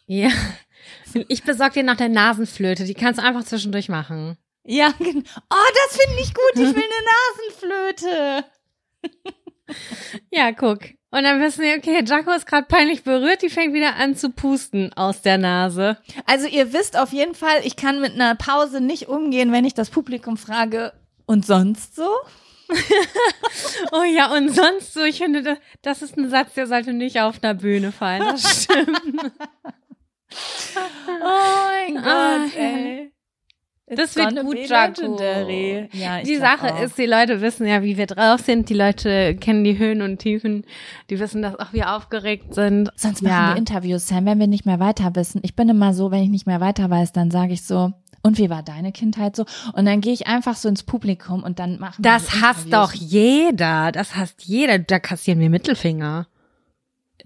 Ja, 0.07 0.29
ich 1.27 1.43
besorge 1.43 1.75
dir 1.75 1.83
noch 1.83 1.97
der 1.97 2.09
Nasenflöte. 2.09 2.85
Die 2.85 2.93
kannst 2.93 3.19
du 3.19 3.25
einfach 3.25 3.43
zwischendurch 3.43 3.89
machen. 3.89 4.37
Ja, 4.63 4.91
genau. 4.99 5.21
Oh, 5.49 5.71
das 5.87 5.97
finde 5.97 6.21
ich 6.21 6.33
gut. 6.33 6.51
Ich 6.55 6.75
will 6.75 6.83
eine 6.83 7.85
Nasenflöte. 8.09 8.45
ja, 10.31 10.51
guck. 10.51 10.79
Und 11.13 11.23
dann 11.23 11.41
wissen 11.41 11.61
wir, 11.61 11.75
okay, 11.77 12.03
Jaco 12.05 12.31
ist 12.31 12.45
gerade 12.45 12.67
peinlich 12.67 13.03
berührt, 13.03 13.41
die 13.41 13.49
fängt 13.49 13.73
wieder 13.73 13.97
an 13.97 14.15
zu 14.15 14.29
pusten 14.29 14.93
aus 14.93 15.21
der 15.21 15.37
Nase. 15.37 15.97
Also 16.25 16.47
ihr 16.47 16.71
wisst 16.71 16.97
auf 16.97 17.11
jeden 17.11 17.35
Fall, 17.35 17.65
ich 17.65 17.75
kann 17.75 17.99
mit 17.99 18.13
einer 18.13 18.35
Pause 18.35 18.79
nicht 18.79 19.09
umgehen, 19.09 19.51
wenn 19.51 19.65
ich 19.65 19.73
das 19.73 19.89
Publikum 19.89 20.37
frage, 20.37 20.93
und 21.25 21.45
sonst 21.45 21.95
so? 21.95 22.09
oh 23.91 24.03
ja, 24.03 24.33
und 24.33 24.53
sonst 24.53 24.93
so, 24.93 25.03
ich 25.03 25.17
finde, 25.17 25.43
das, 25.43 25.57
das 25.81 26.01
ist 26.01 26.17
ein 26.17 26.29
Satz, 26.29 26.53
der 26.55 26.67
sollte 26.67 26.93
nicht 26.93 27.19
auf 27.19 27.41
einer 27.41 27.53
Bühne 27.53 27.91
fallen. 27.91 28.19
Das 28.19 28.63
stimmt 28.63 29.31
oh 30.75 31.93
mein 31.93 31.95
Gott, 31.95 32.55
ey. 32.57 33.11
das 33.87 34.15
wird 34.15 34.41
gut, 34.41 34.57
Jaco. 34.57 35.17
Ja, 35.93 36.21
die 36.21 36.37
Sache 36.37 36.73
auch. 36.73 36.81
ist, 36.81 36.97
die 36.97 37.05
Leute 37.05 37.41
wissen 37.41 37.67
ja, 37.67 37.83
wie 37.83 37.97
wir 37.97 38.07
drauf 38.07 38.41
sind. 38.41 38.69
Die 38.69 38.73
Leute 38.73 39.35
kennen 39.35 39.63
die 39.63 39.77
Höhen 39.77 40.01
und 40.01 40.19
Tiefen. 40.19 40.65
Die 41.09 41.19
wissen, 41.19 41.41
dass 41.41 41.59
auch 41.59 41.73
wir 41.73 41.95
aufgeregt 41.95 42.53
sind. 42.53 42.89
Sonst 42.95 43.21
machen 43.21 43.31
ja. 43.31 43.49
wir 43.53 43.57
Interviews, 43.57 44.07
Sam, 44.07 44.25
wenn 44.25 44.39
wir 44.39 44.47
nicht 44.47 44.65
mehr 44.65 44.79
weiter 44.79 45.15
wissen. 45.15 45.41
Ich 45.43 45.55
bin 45.55 45.69
immer 45.69 45.93
so, 45.93 46.11
wenn 46.11 46.23
ich 46.23 46.29
nicht 46.29 46.47
mehr 46.47 46.61
weiter 46.61 46.89
weiß, 46.89 47.11
dann 47.11 47.31
sage 47.31 47.53
ich 47.53 47.63
so, 47.63 47.93
und 48.23 48.37
wie 48.37 48.49
war 48.49 48.63
deine 48.63 48.91
Kindheit 48.91 49.35
so? 49.35 49.45
Und 49.73 49.85
dann 49.85 50.01
gehe 50.01 50.13
ich 50.13 50.27
einfach 50.27 50.55
so 50.55 50.69
ins 50.69 50.83
Publikum 50.83 51.43
und 51.43 51.59
dann 51.59 51.79
machen 51.79 52.03
wir 52.03 52.11
Das 52.11 52.41
hasst 52.41 52.71
doch 52.71 52.93
jeder. 52.93 53.91
Das 53.91 54.15
hasst 54.15 54.43
jeder. 54.43 54.79
Da 54.79 54.99
kassieren 54.99 55.39
wir 55.39 55.49
Mittelfinger 55.49 56.27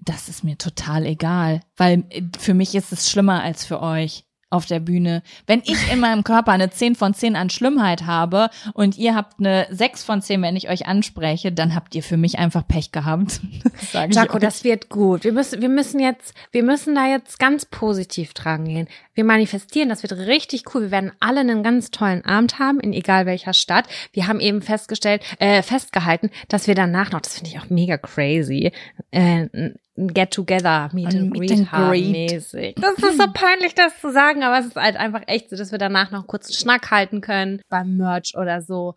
das 0.01 0.29
ist 0.29 0.43
mir 0.43 0.57
total 0.57 1.05
egal, 1.05 1.61
weil 1.77 2.03
äh, 2.09 2.23
für 2.39 2.53
mich 2.53 2.75
ist 2.75 2.91
es 2.91 3.09
schlimmer 3.09 3.41
als 3.43 3.65
für 3.65 3.81
euch. 3.81 4.25
auf 4.51 4.65
der 4.65 4.79
Bühne. 4.79 5.21
Wenn 5.47 5.61
ich 5.65 5.91
in 5.91 5.99
meinem 5.99 6.23
Körper 6.23 6.51
eine 6.51 6.69
10 6.69 6.95
von 6.95 7.13
10 7.13 7.35
an 7.35 7.49
Schlimmheit 7.49 8.05
habe 8.05 8.49
und 8.73 8.97
ihr 8.97 9.15
habt 9.15 9.39
eine 9.39 9.67
6 9.69 10.03
von 10.03 10.21
10, 10.21 10.41
wenn 10.41 10.55
ich 10.55 10.69
euch 10.69 10.85
anspreche, 10.85 11.51
dann 11.51 11.75
habt 11.75 11.93
ihr 11.95 12.03
für 12.03 12.15
mich 12.15 12.37
einfach 12.39 12.67
Pech 12.67 12.91
gehabt. 12.91 13.41
Das 13.91 14.15
Jaco, 14.15 14.39
das 14.39 14.63
wird 14.63 14.89
gut. 14.89 15.23
Wir 15.23 15.31
müssen, 15.31 15.61
wir 15.61 15.69
müssen 15.69 15.99
jetzt, 15.99 16.33
wir 16.51 16.63
müssen 16.63 16.95
da 16.95 17.07
jetzt 17.07 17.39
ganz 17.39 17.65
positiv 17.65 18.33
dran 18.33 18.65
gehen. 18.65 18.87
Wir 19.13 19.23
manifestieren, 19.23 19.89
das 19.89 20.03
wird 20.03 20.13
richtig 20.13 20.73
cool. 20.73 20.83
Wir 20.83 20.91
werden 20.91 21.11
alle 21.19 21.41
einen 21.41 21.63
ganz 21.63 21.91
tollen 21.91 22.23
Abend 22.25 22.59
haben, 22.59 22.79
in 22.79 22.93
egal 22.93 23.25
welcher 23.25 23.53
Stadt. 23.53 23.85
Wir 24.13 24.27
haben 24.27 24.39
eben 24.39 24.61
festgestellt, 24.61 25.23
äh, 25.39 25.61
festgehalten, 25.61 26.29
dass 26.47 26.67
wir 26.67 26.75
danach 26.75 27.11
noch, 27.11 27.21
das 27.21 27.35
finde 27.35 27.51
ich 27.51 27.59
auch 27.59 27.69
mega 27.69 27.97
crazy, 27.97 28.71
äh, 29.11 29.47
Get-Together, 29.95 30.89
Meet 30.93 31.15
and 31.15 31.31
Greet, 31.31 31.39
meet 31.39 31.51
and 31.51 31.71
greet. 31.71 32.11
mäßig. 32.11 32.75
Das 32.75 32.97
ist 32.97 33.17
so 33.17 33.27
peinlich, 33.33 33.75
das 33.75 33.99
zu 34.01 34.11
sagen, 34.11 34.43
aber 34.43 34.59
es 34.59 34.67
ist 34.67 34.75
halt 34.75 34.97
einfach 34.97 35.21
echt 35.27 35.49
so, 35.49 35.55
dass 35.55 35.71
wir 35.71 35.79
danach 35.79 36.11
noch 36.11 36.27
kurz 36.27 36.47
einen 36.47 36.55
Schnack 36.57 36.91
halten 36.91 37.21
können 37.21 37.61
beim 37.69 37.95
Merch 37.95 38.33
oder 38.37 38.61
so. 38.61 38.95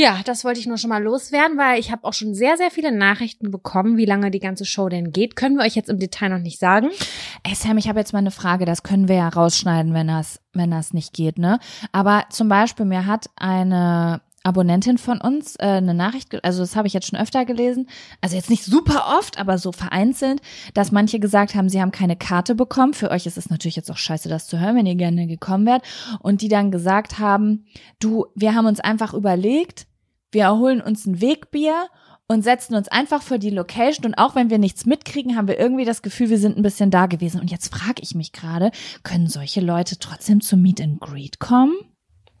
Ja, 0.00 0.20
das 0.24 0.44
wollte 0.44 0.60
ich 0.60 0.66
nur 0.66 0.78
schon 0.78 0.90
mal 0.90 1.02
loswerden, 1.02 1.58
weil 1.58 1.80
ich 1.80 1.90
habe 1.90 2.04
auch 2.04 2.12
schon 2.12 2.32
sehr, 2.32 2.56
sehr 2.56 2.70
viele 2.70 2.92
Nachrichten 2.92 3.50
bekommen, 3.50 3.96
wie 3.96 4.04
lange 4.04 4.30
die 4.30 4.38
ganze 4.38 4.64
Show 4.64 4.88
denn 4.88 5.10
geht. 5.10 5.34
Können 5.34 5.56
wir 5.56 5.64
euch 5.64 5.74
jetzt 5.74 5.90
im 5.90 5.98
Detail 5.98 6.28
noch 6.28 6.38
nicht 6.38 6.60
sagen. 6.60 6.90
Ey 7.42 7.56
Sam, 7.56 7.78
ich 7.78 7.88
habe 7.88 7.98
jetzt 7.98 8.12
mal 8.12 8.20
eine 8.20 8.30
Frage, 8.30 8.64
das 8.64 8.84
können 8.84 9.08
wir 9.08 9.16
ja 9.16 9.28
rausschneiden, 9.28 9.94
wenn 9.94 10.06
das, 10.06 10.40
wenn 10.52 10.70
das 10.70 10.94
nicht 10.94 11.14
geht, 11.14 11.36
ne? 11.36 11.58
Aber 11.90 12.26
zum 12.30 12.48
Beispiel, 12.48 12.86
mir 12.86 13.06
hat 13.06 13.28
eine 13.34 14.20
Abonnentin 14.44 14.98
von 14.98 15.20
uns 15.20 15.56
äh, 15.56 15.64
eine 15.64 15.94
Nachricht, 15.94 16.42
also 16.44 16.60
das 16.60 16.76
habe 16.76 16.86
ich 16.86 16.94
jetzt 16.94 17.08
schon 17.08 17.18
öfter 17.18 17.44
gelesen, 17.44 17.88
also 18.20 18.36
jetzt 18.36 18.50
nicht 18.50 18.64
super 18.64 19.18
oft, 19.18 19.38
aber 19.38 19.58
so 19.58 19.72
vereinzelt, 19.72 20.40
dass 20.74 20.92
manche 20.92 21.20
gesagt 21.20 21.54
haben, 21.54 21.68
sie 21.68 21.80
haben 21.80 21.92
keine 21.92 22.16
Karte 22.16 22.54
bekommen. 22.54 22.94
Für 22.94 23.10
euch 23.10 23.26
ist 23.26 23.38
es 23.38 23.50
natürlich 23.50 23.76
jetzt 23.76 23.90
auch 23.90 23.96
scheiße, 23.96 24.28
das 24.28 24.46
zu 24.46 24.60
hören, 24.60 24.76
wenn 24.76 24.86
ihr 24.86 24.94
gerne 24.94 25.26
gekommen 25.26 25.66
wärt. 25.66 25.82
Und 26.20 26.40
die 26.40 26.48
dann 26.48 26.70
gesagt 26.70 27.18
haben, 27.18 27.66
du, 27.98 28.26
wir 28.34 28.54
haben 28.54 28.66
uns 28.66 28.80
einfach 28.80 29.12
überlegt, 29.12 29.86
wir 30.30 30.42
erholen 30.42 30.80
uns 30.80 31.06
ein 31.06 31.20
Wegbier 31.20 31.88
und 32.26 32.42
setzen 32.42 32.74
uns 32.74 32.88
einfach 32.88 33.22
vor 33.22 33.38
die 33.38 33.50
Location 33.50 34.06
und 34.06 34.14
auch 34.14 34.34
wenn 34.34 34.50
wir 34.50 34.58
nichts 34.58 34.84
mitkriegen, 34.84 35.36
haben 35.36 35.48
wir 35.48 35.58
irgendwie 35.58 35.86
das 35.86 36.02
Gefühl, 36.02 36.28
wir 36.28 36.38
sind 36.38 36.58
ein 36.58 36.62
bisschen 36.62 36.90
da 36.90 37.06
gewesen. 37.06 37.40
Und 37.40 37.50
jetzt 37.50 37.74
frage 37.74 38.02
ich 38.02 38.14
mich 38.14 38.32
gerade, 38.32 38.70
können 39.02 39.28
solche 39.28 39.62
Leute 39.62 39.98
trotzdem 39.98 40.42
zum 40.42 40.60
Meet 40.60 40.82
and 40.82 41.00
Greet 41.00 41.38
kommen? 41.38 41.74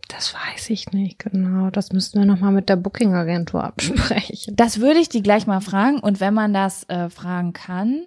Das 0.08 0.34
weiß 0.34 0.70
ich 0.70 0.90
nicht 0.92 1.18
genau. 1.18 1.70
Das 1.70 1.92
müssten 1.92 2.18
wir 2.18 2.26
nochmal 2.26 2.52
mit 2.52 2.68
der 2.68 2.76
Booking-Agentur 2.76 3.62
absprechen. 3.62 4.56
Das 4.56 4.80
würde 4.80 5.00
ich 5.00 5.10
die 5.10 5.22
gleich 5.22 5.46
mal 5.46 5.60
fragen. 5.60 6.00
Und 6.00 6.18
wenn 6.18 6.32
man 6.32 6.54
das 6.54 6.84
äh, 6.84 7.10
fragen 7.10 7.52
kann, 7.52 8.06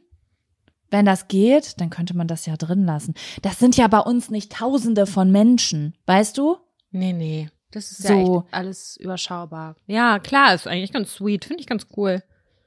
wenn 0.89 1.05
das 1.05 1.27
geht, 1.27 1.79
dann 1.79 1.89
könnte 1.89 2.15
man 2.17 2.27
das 2.27 2.45
ja 2.45 2.57
drin 2.57 2.85
lassen. 2.85 3.13
Das 3.43 3.59
sind 3.59 3.77
ja 3.77 3.87
bei 3.87 3.99
uns 3.99 4.29
nicht 4.29 4.51
Tausende 4.51 5.05
von 5.05 5.31
Menschen, 5.31 5.95
weißt 6.07 6.37
du? 6.37 6.57
Nee, 6.89 7.13
nee. 7.13 7.49
Das 7.71 7.91
ist 7.91 8.03
so. 8.03 8.13
ja 8.13 8.43
alles 8.51 8.97
überschaubar. 8.97 9.75
Ja, 9.87 10.19
klar, 10.19 10.53
ist 10.53 10.67
eigentlich 10.67 10.91
ganz 10.91 11.13
sweet. 11.13 11.45
Finde 11.45 11.61
ich 11.61 11.67
ganz 11.67 11.87
cool. 11.95 12.21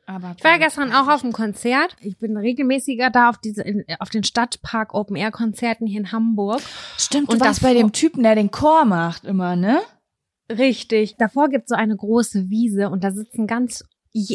Aber 0.07 0.35
ich 0.37 0.45
war 0.45 0.53
ja 0.53 0.59
gestern 0.59 0.93
auch 0.93 1.09
auf 1.09 1.23
dem 1.23 1.33
Konzert. 1.33 1.97
Ich 2.01 2.19
bin 2.19 2.37
regelmäßiger 2.37 3.11
da 3.11 3.31
auf 3.31 3.39
diese 3.39 3.65
auf 3.99 4.11
den 4.11 4.25
Stadtpark 4.25 4.95
Open 4.95 5.17
Air 5.17 5.31
Konzerten 5.31 5.87
hier 5.87 6.01
in 6.01 6.13
Hamburg. 6.13 6.61
Stimmt, 6.99 7.29
und 7.29 7.41
das 7.41 7.61
bei 7.61 7.75
dem 7.75 7.93
Typen, 7.93 8.23
der 8.23 8.35
den 8.35 8.51
Chor 8.51 8.85
macht 8.85 9.25
immer, 9.25 9.57
ne? 9.57 9.81
Richtig. 10.51 11.17
Davor 11.17 11.49
gibt's 11.49 11.71
so 11.71 11.75
eine 11.75 11.97
große 11.97 12.51
Wiese 12.51 12.91
und 12.91 13.03
da 13.03 13.11
sitzen 13.11 13.47
ganz 13.47 13.85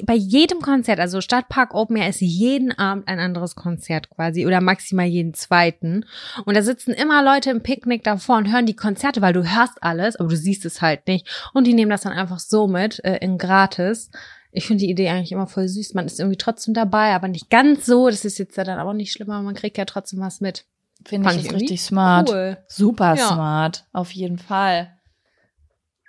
bei 0.03 0.13
jedem 0.13 0.61
Konzert, 0.61 0.99
also 0.99 1.21
Stadtpark 1.21 1.73
Open 1.73 1.95
Air 1.95 2.09
ist 2.09 2.19
jeden 2.19 2.77
Abend 2.77 3.07
ein 3.07 3.19
anderes 3.19 3.55
Konzert 3.55 4.09
quasi 4.09 4.45
oder 4.45 4.59
maximal 4.59 5.05
jeden 5.05 5.33
zweiten. 5.33 6.03
Und 6.43 6.57
da 6.57 6.61
sitzen 6.61 6.91
immer 6.91 7.23
Leute 7.23 7.51
im 7.51 7.63
Picknick 7.63 8.03
davor 8.03 8.35
und 8.37 8.51
hören 8.51 8.65
die 8.65 8.75
Konzerte, 8.75 9.21
weil 9.21 9.31
du 9.31 9.43
hörst 9.43 9.81
alles, 9.81 10.17
aber 10.17 10.27
du 10.27 10.35
siehst 10.35 10.65
es 10.65 10.81
halt 10.81 11.07
nicht. 11.07 11.49
Und 11.53 11.65
die 11.65 11.73
nehmen 11.73 11.91
das 11.91 12.01
dann 12.01 12.11
einfach 12.11 12.39
so 12.39 12.67
mit, 12.67 13.01
äh, 13.05 13.19
in 13.21 13.37
gratis. 13.37 14.11
Ich 14.51 14.65
finde 14.65 14.83
die 14.83 14.89
Idee 14.89 15.09
eigentlich 15.09 15.31
immer 15.31 15.47
voll 15.47 15.67
süß. 15.67 15.93
Man 15.93 16.05
ist 16.05 16.19
irgendwie 16.19 16.37
trotzdem 16.37 16.73
dabei, 16.73 17.13
aber 17.13 17.27
nicht 17.27 17.49
ganz 17.49 17.85
so. 17.85 18.09
Das 18.09 18.25
ist 18.25 18.39
jetzt 18.39 18.57
ja 18.57 18.63
dann 18.63 18.79
auch 18.79 18.93
nicht 18.93 19.11
schlimmer. 19.11 19.41
Man 19.41 19.55
kriegt 19.55 19.77
ja 19.77 19.85
trotzdem 19.85 20.19
was 20.19 20.41
mit. 20.41 20.65
Finde 21.05 21.31
ich, 21.33 21.45
ich 21.45 21.53
richtig 21.53 21.81
smart. 21.81 22.29
Cool. 22.29 22.57
Super 22.67 23.15
ja. 23.15 23.27
smart. 23.27 23.85
Auf 23.93 24.11
jeden 24.11 24.37
Fall 24.37 24.99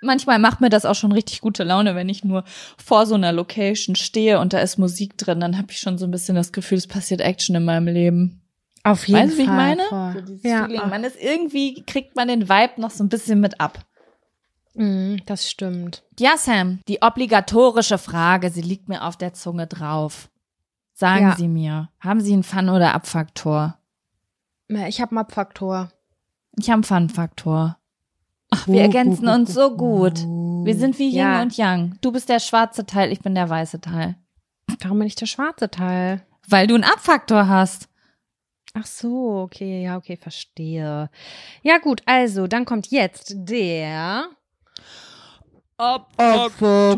manchmal 0.01 0.39
macht 0.39 0.61
mir 0.61 0.69
das 0.69 0.85
auch 0.85 0.95
schon 0.95 1.11
richtig 1.11 1.41
gute 1.41 1.63
Laune, 1.63 1.95
wenn 1.95 2.09
ich 2.09 2.23
nur 2.23 2.43
vor 2.77 3.05
so 3.05 3.15
einer 3.15 3.31
Location 3.31 3.95
stehe 3.95 4.39
und 4.39 4.53
da 4.53 4.59
ist 4.59 4.77
Musik 4.77 5.17
drin, 5.17 5.39
dann 5.39 5.57
habe 5.57 5.67
ich 5.71 5.79
schon 5.79 5.97
so 5.97 6.05
ein 6.05 6.11
bisschen 6.11 6.35
das 6.35 6.51
Gefühl, 6.51 6.79
es 6.79 6.87
passiert 6.87 7.21
Action 7.21 7.55
in 7.55 7.65
meinem 7.65 7.87
Leben. 7.87 8.41
Auf 8.83 9.07
jeden 9.07 9.29
weißt, 9.29 9.35
Fall. 9.35 9.47
Weißt 9.47 9.79
du, 9.79 9.87
wie 9.87 9.93
ich 9.93 9.93
meine? 9.93 10.25
So 10.41 10.47
ja. 10.47 10.65
Feeling. 10.65 10.89
Man 10.89 11.03
ist 11.03 11.17
irgendwie, 11.21 11.83
kriegt 11.85 12.15
man 12.15 12.27
den 12.27 12.49
Vibe 12.49 12.81
noch 12.81 12.89
so 12.89 13.03
ein 13.03 13.09
bisschen 13.09 13.39
mit 13.39 13.61
ab. 13.61 13.85
Mm, 14.73 15.17
das 15.25 15.49
stimmt. 15.49 16.03
Ja, 16.19 16.37
Sam, 16.37 16.79
die 16.87 17.01
obligatorische 17.01 17.97
Frage, 17.97 18.49
sie 18.49 18.61
liegt 18.61 18.89
mir 18.89 19.03
auf 19.03 19.17
der 19.17 19.33
Zunge 19.33 19.67
drauf. 19.67 20.29
Sagen 20.93 21.29
ja. 21.29 21.35
Sie 21.35 21.47
mir, 21.47 21.89
haben 21.99 22.21
Sie 22.21 22.33
einen 22.33 22.43
Fun- 22.43 22.69
oder 22.69 22.93
Abfaktor? 22.93 23.77
Ich 24.67 25.01
habe 25.01 25.11
einen 25.11 25.19
Abfaktor. 25.19 25.89
Ich 26.57 26.69
habe 26.69 26.75
einen 26.75 26.83
Fun-Faktor. 26.83 27.77
Ach, 28.51 28.67
wir 28.67 28.81
ergänzen 28.81 29.27
uns 29.27 29.53
so 29.53 29.75
gut. 29.75 30.19
Wir 30.19 30.75
sind 30.75 30.99
wie 30.99 31.09
Yin 31.09 31.17
ja. 31.17 31.41
und 31.41 31.55
Yang. 31.55 31.97
Du 32.01 32.11
bist 32.11 32.29
der 32.29 32.39
schwarze 32.39 32.85
Teil, 32.85 33.11
ich 33.11 33.21
bin 33.21 33.33
der 33.33 33.49
weiße 33.49 33.79
Teil. 33.79 34.15
Warum 34.81 34.99
bin 34.99 35.07
ich 35.07 35.15
der 35.15 35.25
schwarze 35.25 35.71
Teil? 35.71 36.21
Weil 36.47 36.67
du 36.67 36.75
einen 36.75 36.83
Abfaktor 36.83 37.47
hast. 37.47 37.87
Ach 38.73 38.85
so, 38.85 39.41
okay, 39.41 39.83
ja, 39.83 39.97
okay, 39.97 40.17
verstehe. 40.17 41.09
Ja, 41.61 41.77
gut, 41.79 42.03
also, 42.05 42.47
dann 42.47 42.65
kommt 42.65 42.87
jetzt 42.87 43.33
der 43.35 44.29
Abfaktor. 45.81 46.91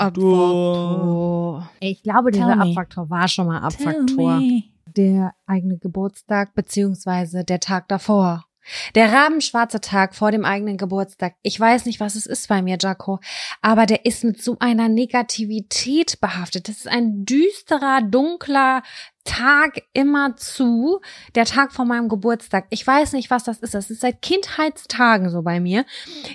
Abfaktor. 0.00 1.70
Ich 1.78 2.02
glaube, 2.02 2.32
dieser 2.32 2.60
Abfaktor 2.60 3.08
war 3.08 3.28
schon 3.28 3.46
mal 3.46 3.60
Abfaktor. 3.60 4.42
Der 4.86 5.34
eigene 5.46 5.78
Geburtstag 5.78 6.52
beziehungsweise 6.56 7.44
der 7.44 7.60
Tag 7.60 7.86
davor. 7.86 8.46
Der 8.94 9.12
rabenschwarze 9.12 9.80
Tag 9.80 10.14
vor 10.14 10.30
dem 10.30 10.44
eigenen 10.44 10.76
Geburtstag. 10.76 11.34
Ich 11.42 11.58
weiß 11.58 11.86
nicht, 11.86 12.00
was 12.00 12.14
es 12.14 12.26
ist 12.26 12.48
bei 12.48 12.62
mir, 12.62 12.76
Jaco, 12.80 13.20
aber 13.62 13.86
der 13.86 14.04
ist 14.04 14.24
mit 14.24 14.42
so 14.42 14.56
einer 14.60 14.88
Negativität 14.88 16.20
behaftet. 16.20 16.68
Das 16.68 16.76
ist 16.76 16.88
ein 16.88 17.24
düsterer, 17.24 18.02
dunkler 18.02 18.82
Tag 19.24 19.82
immer 19.92 20.36
zu, 20.36 21.00
der 21.34 21.44
Tag 21.44 21.72
vor 21.72 21.84
meinem 21.84 22.08
Geburtstag. 22.08 22.66
Ich 22.70 22.86
weiß 22.86 23.12
nicht, 23.12 23.30
was 23.30 23.44
das 23.44 23.58
ist. 23.58 23.74
Das 23.74 23.90
ist 23.90 24.00
seit 24.00 24.22
Kindheitstagen 24.22 25.30
so 25.30 25.42
bei 25.42 25.60
mir. 25.60 25.84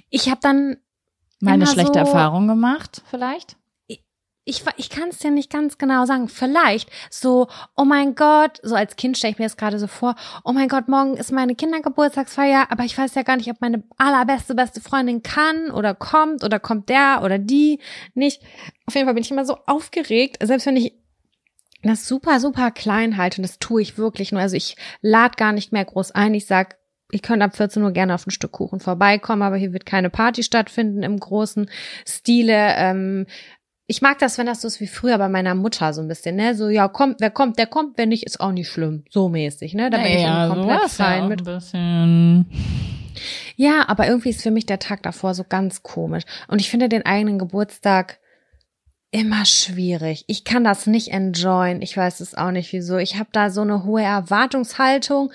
Ich 0.09 0.29
habe 0.29 0.39
dann 0.41 0.77
meine 1.39 1.67
schlechte 1.67 1.93
so, 1.93 1.99
Erfahrung 1.99 2.47
gemacht, 2.47 3.01
vielleicht 3.09 3.57
ich, 4.45 4.63
ich 4.77 4.89
kann 4.91 5.09
es 5.09 5.17
dir 5.17 5.31
nicht 5.31 5.51
ganz 5.51 5.79
genau 5.79 6.05
sagen. 6.05 6.29
Vielleicht 6.29 6.89
so, 7.09 7.47
oh 7.75 7.83
mein 7.83 8.13
Gott, 8.13 8.59
so 8.61 8.75
als 8.75 8.95
Kind 8.95 9.17
stelle 9.17 9.33
ich 9.33 9.39
mir 9.39 9.45
das 9.45 9.57
gerade 9.57 9.79
so 9.79 9.87
vor, 9.87 10.15
oh 10.43 10.53
mein 10.53 10.69
Gott, 10.69 10.87
morgen 10.87 11.17
ist 11.17 11.31
meine 11.31 11.55
Kindergeburtstagsfeier, 11.55 12.67
aber 12.69 12.83
ich 12.83 12.95
weiß 12.95 13.15
ja 13.15 13.23
gar 13.23 13.37
nicht, 13.37 13.49
ob 13.49 13.59
meine 13.59 13.83
allerbeste, 13.97 14.53
beste 14.53 14.81
Freundin 14.81 15.23
kann 15.23 15.71
oder 15.71 15.95
kommt 15.95 16.43
oder 16.43 16.59
kommt 16.59 16.89
der 16.89 17.21
oder 17.23 17.39
die 17.39 17.79
nicht. 18.13 18.43
Auf 18.85 18.93
jeden 18.93 19.07
Fall 19.07 19.15
bin 19.15 19.23
ich 19.23 19.31
immer 19.31 19.45
so 19.45 19.57
aufgeregt, 19.65 20.37
selbst 20.41 20.67
wenn 20.67 20.77
ich 20.77 20.93
das 21.81 22.07
super, 22.07 22.39
super 22.39 22.69
klein 22.71 23.17
halte 23.17 23.41
und 23.41 23.43
das 23.43 23.59
tue 23.59 23.81
ich 23.81 23.97
wirklich 23.97 24.31
nur. 24.31 24.41
Also 24.41 24.55
ich 24.55 24.75
lade 25.01 25.35
gar 25.37 25.53
nicht 25.53 25.71
mehr 25.71 25.85
groß 25.85 26.11
ein. 26.11 26.33
Ich 26.35 26.45
sag, 26.45 26.77
ich 27.11 27.21
könnte 27.21 27.45
ab 27.45 27.55
14 27.55 27.83
Uhr 27.83 27.91
gerne 27.91 28.15
auf 28.15 28.25
ein 28.25 28.31
Stück 28.31 28.51
Kuchen 28.51 28.79
vorbeikommen, 28.79 29.43
aber 29.43 29.55
hier 29.55 29.73
wird 29.73 29.85
keine 29.85 30.09
Party 30.09 30.43
stattfinden 30.43 31.03
im 31.03 31.19
großen 31.19 31.69
Stile. 32.07 32.73
Ähm, 32.77 33.27
ich 33.87 34.01
mag 34.01 34.17
das, 34.19 34.37
wenn 34.37 34.47
das 34.47 34.61
so 34.61 34.67
ist 34.67 34.79
wie 34.79 34.87
früher 34.87 35.17
bei 35.17 35.29
meiner 35.29 35.53
Mutter 35.53 35.93
so 35.93 36.01
ein 36.01 36.07
bisschen, 36.07 36.35
ne? 36.35 36.55
So, 36.55 36.69
ja, 36.69 36.87
kommt, 36.87 37.17
wer 37.19 37.29
kommt, 37.29 37.59
der 37.59 37.67
kommt, 37.67 37.97
wer 37.97 38.07
nicht, 38.07 38.23
ist 38.23 38.39
auch 38.39 38.51
nicht 38.51 38.69
schlimm. 38.69 39.03
So 39.09 39.29
mäßig, 39.29 39.75
ne? 39.75 39.89
Da 39.89 39.97
bin 39.97 40.19
ja, 40.19 40.47
ich 40.47 40.53
komplett 40.53 40.89
fein 40.89 41.23
ja 41.23 41.27
mit. 41.27 41.43
Bisschen. 41.43 42.45
Ja, 43.55 43.87
aber 43.87 44.07
irgendwie 44.07 44.29
ist 44.29 44.41
für 44.41 44.51
mich 44.51 44.65
der 44.65 44.79
Tag 44.79 45.03
davor 45.03 45.33
so 45.33 45.43
ganz 45.47 45.83
komisch. 45.83 46.23
Und 46.47 46.59
ich 46.59 46.69
finde 46.69 46.89
den 46.89 47.05
eigenen 47.05 47.37
Geburtstag 47.37 48.19
immer 49.11 49.45
schwierig. 49.45 50.25
Ich 50.27 50.43
kann 50.43 50.63
das 50.63 50.87
nicht 50.87 51.11
enjoyen. 51.11 51.81
Ich 51.81 51.95
weiß 51.95 52.19
es 52.19 52.35
auch 52.35 52.51
nicht 52.51 52.73
wieso. 52.73 52.97
Ich 52.97 53.17
habe 53.17 53.29
da 53.31 53.49
so 53.49 53.61
eine 53.61 53.85
hohe 53.85 54.03
Erwartungshaltung 54.03 55.31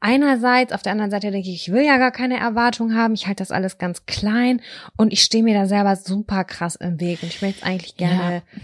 einerseits, 0.00 0.72
auf 0.72 0.82
der 0.82 0.92
anderen 0.92 1.10
Seite 1.10 1.30
denke 1.30 1.48
ich, 1.48 1.68
ich 1.68 1.72
will 1.72 1.84
ja 1.84 1.98
gar 1.98 2.10
keine 2.10 2.38
Erwartung 2.38 2.94
haben, 2.94 3.14
ich 3.14 3.26
halte 3.26 3.42
das 3.42 3.50
alles 3.50 3.78
ganz 3.78 4.06
klein 4.06 4.60
und 4.96 5.12
ich 5.12 5.22
stehe 5.22 5.44
mir 5.44 5.54
da 5.54 5.66
selber 5.66 5.94
super 5.96 6.44
krass 6.44 6.76
im 6.76 6.98
Weg 7.00 7.22
und 7.22 7.28
ich 7.28 7.42
möchte 7.42 7.60
es 7.60 7.66
eigentlich 7.66 7.96
gerne 7.96 8.36
ja. 8.36 8.60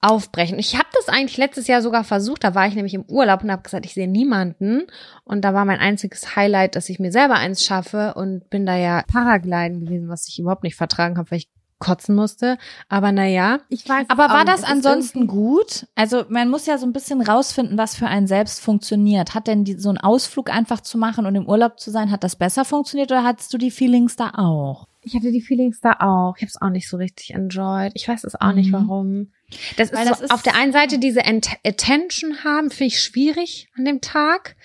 aufbrechen. 0.00 0.58
Ich 0.58 0.74
habe 0.74 0.88
das 0.94 1.08
eigentlich 1.08 1.36
letztes 1.36 1.66
Jahr 1.66 1.82
sogar 1.82 2.04
versucht, 2.04 2.42
da 2.42 2.54
war 2.54 2.66
ich 2.66 2.74
nämlich 2.74 2.94
im 2.94 3.04
Urlaub 3.04 3.44
und 3.44 3.52
habe 3.52 3.62
gesagt, 3.62 3.86
ich 3.86 3.94
sehe 3.94 4.08
niemanden 4.08 4.86
und 5.24 5.44
da 5.44 5.52
war 5.52 5.64
mein 5.64 5.78
einziges 5.78 6.34
Highlight, 6.34 6.74
dass 6.74 6.88
ich 6.88 6.98
mir 6.98 7.12
selber 7.12 7.34
eins 7.34 7.62
schaffe 7.62 8.14
und 8.14 8.48
bin 8.50 8.66
da 8.66 8.76
ja 8.76 9.02
Paragliden 9.06 9.84
gewesen, 9.84 10.08
was 10.08 10.26
ich 10.28 10.38
überhaupt 10.38 10.64
nicht 10.64 10.76
vertragen 10.76 11.18
habe, 11.18 11.30
weil 11.30 11.38
ich 11.38 11.50
kotzen 11.78 12.14
musste. 12.14 12.58
Aber 12.88 13.12
naja, 13.12 13.60
ich 13.68 13.88
weiß. 13.88 14.06
Aber 14.08 14.28
war 14.30 14.44
das 14.44 14.64
ansonsten 14.64 15.26
gut? 15.26 15.86
Also 15.94 16.24
man 16.28 16.48
muss 16.48 16.66
ja 16.66 16.78
so 16.78 16.86
ein 16.86 16.92
bisschen 16.92 17.20
rausfinden, 17.20 17.76
was 17.76 17.96
für 17.96 18.06
einen 18.06 18.26
selbst 18.26 18.60
funktioniert. 18.60 19.34
Hat 19.34 19.46
denn 19.46 19.64
die, 19.64 19.74
so 19.78 19.90
ein 19.90 19.98
Ausflug 19.98 20.50
einfach 20.50 20.80
zu 20.80 20.98
machen 20.98 21.26
und 21.26 21.34
im 21.34 21.46
Urlaub 21.46 21.78
zu 21.78 21.90
sein, 21.90 22.10
hat 22.10 22.24
das 22.24 22.36
besser 22.36 22.64
funktioniert 22.64 23.10
oder 23.10 23.24
hattest 23.24 23.52
du 23.52 23.58
die 23.58 23.70
Feelings 23.70 24.16
da 24.16 24.30
auch? 24.36 24.88
Ich 25.02 25.14
hatte 25.14 25.30
die 25.30 25.40
Feelings 25.40 25.80
da 25.80 25.92
auch. 26.00 26.34
Ich 26.36 26.42
habe 26.42 26.50
es 26.50 26.60
auch 26.60 26.70
nicht 26.70 26.88
so 26.88 26.96
richtig 26.96 27.32
enjoyed. 27.32 27.92
Ich 27.94 28.08
weiß 28.08 28.24
es 28.24 28.34
auch 28.34 28.50
mhm. 28.50 28.54
nicht, 28.56 28.72
warum. 28.72 29.32
Das 29.76 29.90
ist, 29.90 29.94
das 29.94 30.18
so, 30.18 30.24
ist 30.24 30.30
auf 30.32 30.42
der 30.42 30.56
einen 30.56 30.72
Seite 30.72 30.98
diese 30.98 31.24
Attention 31.24 32.42
haben, 32.42 32.70
finde 32.70 32.88
ich 32.88 33.00
schwierig 33.00 33.68
an 33.76 33.84
dem 33.84 34.00
Tag. 34.00 34.56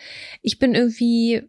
Ich 0.41 0.58
bin 0.58 0.74
irgendwie 0.74 1.48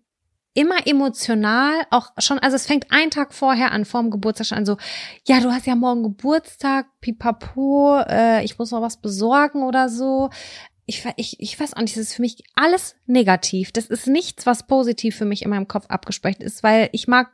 immer 0.54 0.86
emotional, 0.86 1.72
auch 1.90 2.10
schon, 2.18 2.38
also 2.38 2.56
es 2.56 2.66
fängt 2.66 2.92
einen 2.92 3.10
Tag 3.10 3.32
vorher 3.32 3.72
an, 3.72 3.84
vorm 3.84 4.10
Geburtstag 4.10 4.46
schon 4.46 4.58
an, 4.58 4.66
so, 4.66 4.76
ja, 5.26 5.40
du 5.40 5.50
hast 5.50 5.66
ja 5.66 5.74
morgen 5.74 6.02
Geburtstag, 6.02 6.86
pipapo, 7.00 8.00
äh, 8.06 8.44
ich 8.44 8.58
muss 8.58 8.70
noch 8.70 8.82
was 8.82 8.98
besorgen 8.98 9.62
oder 9.62 9.88
so. 9.88 10.30
Ich, 10.84 11.04
ich, 11.16 11.40
ich 11.40 11.58
weiß 11.58 11.74
auch 11.74 11.80
nicht, 11.80 11.96
das 11.96 12.02
ist 12.02 12.14
für 12.14 12.22
mich 12.22 12.44
alles 12.54 12.96
negativ. 13.06 13.72
Das 13.72 13.86
ist 13.86 14.08
nichts, 14.08 14.44
was 14.46 14.66
positiv 14.66 15.16
für 15.16 15.24
mich 15.24 15.42
in 15.42 15.50
meinem 15.50 15.68
Kopf 15.68 15.86
abgespeichert 15.88 16.42
ist, 16.42 16.62
weil 16.62 16.90
ich 16.92 17.08
mag, 17.08 17.28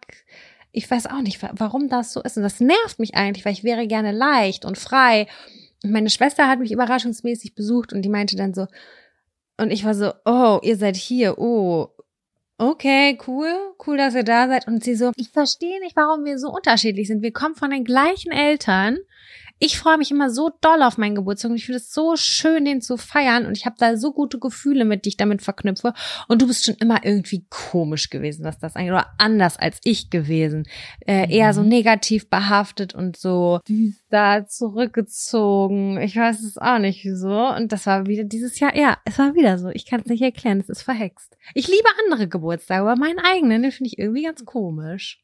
ich 0.70 0.88
weiß 0.88 1.06
auch 1.06 1.22
nicht, 1.22 1.40
warum 1.54 1.88
das 1.88 2.12
so 2.12 2.22
ist. 2.22 2.36
Und 2.36 2.42
das 2.44 2.60
nervt 2.60 2.98
mich 2.98 3.16
eigentlich, 3.16 3.44
weil 3.44 3.54
ich 3.54 3.64
wäre 3.64 3.86
gerne 3.86 4.12
leicht 4.12 4.64
und 4.64 4.78
frei. 4.78 5.26
Und 5.82 5.92
meine 5.92 6.10
Schwester 6.10 6.46
hat 6.46 6.60
mich 6.60 6.70
überraschungsmäßig 6.70 7.54
besucht 7.54 7.92
und 7.92 8.02
die 8.02 8.10
meinte 8.10 8.36
dann 8.36 8.54
so, 8.54 8.66
und 9.56 9.72
ich 9.72 9.84
war 9.84 9.94
so, 9.94 10.12
oh, 10.24 10.60
ihr 10.62 10.76
seid 10.76 10.96
hier, 10.96 11.38
oh, 11.38 11.88
okay, 12.58 13.18
cool, 13.26 13.74
cool, 13.86 13.96
dass 13.96 14.14
ihr 14.14 14.24
da 14.24 14.48
seid. 14.48 14.66
Und 14.66 14.84
sie 14.84 14.94
so, 14.94 15.12
ich 15.16 15.30
verstehe 15.30 15.80
nicht, 15.80 15.96
warum 15.96 16.24
wir 16.24 16.38
so 16.38 16.50
unterschiedlich 16.50 17.06
sind. 17.06 17.22
Wir 17.22 17.32
kommen 17.32 17.54
von 17.54 17.70
den 17.70 17.84
gleichen 17.84 18.32
Eltern. 18.32 18.98
Ich 19.58 19.78
freue 19.78 19.98
mich 19.98 20.10
immer 20.10 20.30
so 20.30 20.50
doll 20.60 20.82
auf 20.82 20.98
meinen 20.98 21.14
Geburtstag 21.14 21.50
und 21.50 21.56
ich 21.56 21.66
finde 21.66 21.78
es 21.78 21.92
so 21.92 22.16
schön, 22.16 22.64
den 22.64 22.80
zu 22.80 22.96
feiern 22.96 23.46
und 23.46 23.56
ich 23.56 23.66
habe 23.66 23.76
da 23.78 23.96
so 23.96 24.12
gute 24.12 24.38
Gefühle 24.38 24.84
mit, 24.84 25.04
die 25.04 25.10
ich 25.10 25.16
damit 25.16 25.42
verknüpfe. 25.42 25.92
Und 26.28 26.42
du 26.42 26.46
bist 26.46 26.64
schon 26.64 26.76
immer 26.76 27.04
irgendwie 27.04 27.46
komisch 27.50 28.10
gewesen, 28.10 28.44
was 28.44 28.58
das 28.58 28.76
eigentlich 28.76 28.92
oder 28.92 29.06
anders 29.18 29.58
als 29.58 29.80
ich 29.84 30.10
gewesen, 30.10 30.66
äh, 31.06 31.26
mhm. 31.26 31.32
eher 31.32 31.54
so 31.54 31.62
negativ 31.62 32.30
behaftet 32.30 32.94
und 32.94 33.16
so 33.16 33.60
da 34.10 34.46
zurückgezogen. 34.46 36.00
Ich 36.00 36.16
weiß 36.16 36.42
es 36.42 36.58
auch 36.58 36.78
nicht 36.78 37.04
wieso. 37.04 37.48
Und 37.48 37.72
das 37.72 37.86
war 37.86 38.06
wieder 38.06 38.24
dieses 38.24 38.58
Jahr, 38.60 38.76
ja, 38.76 38.98
es 39.04 39.18
war 39.18 39.34
wieder 39.34 39.58
so. 39.58 39.68
Ich 39.70 39.86
kann 39.86 40.00
es 40.00 40.06
nicht 40.06 40.22
erklären, 40.22 40.60
es 40.60 40.68
ist 40.68 40.82
verhext. 40.82 41.36
Ich 41.54 41.68
liebe 41.68 41.88
andere 42.04 42.28
Geburtstage, 42.28 42.82
aber 42.82 42.96
meinen 42.96 43.18
eigenen, 43.18 43.62
den 43.62 43.72
finde 43.72 43.88
ich 43.88 43.98
irgendwie 43.98 44.22
ganz 44.22 44.44
komisch. 44.44 45.20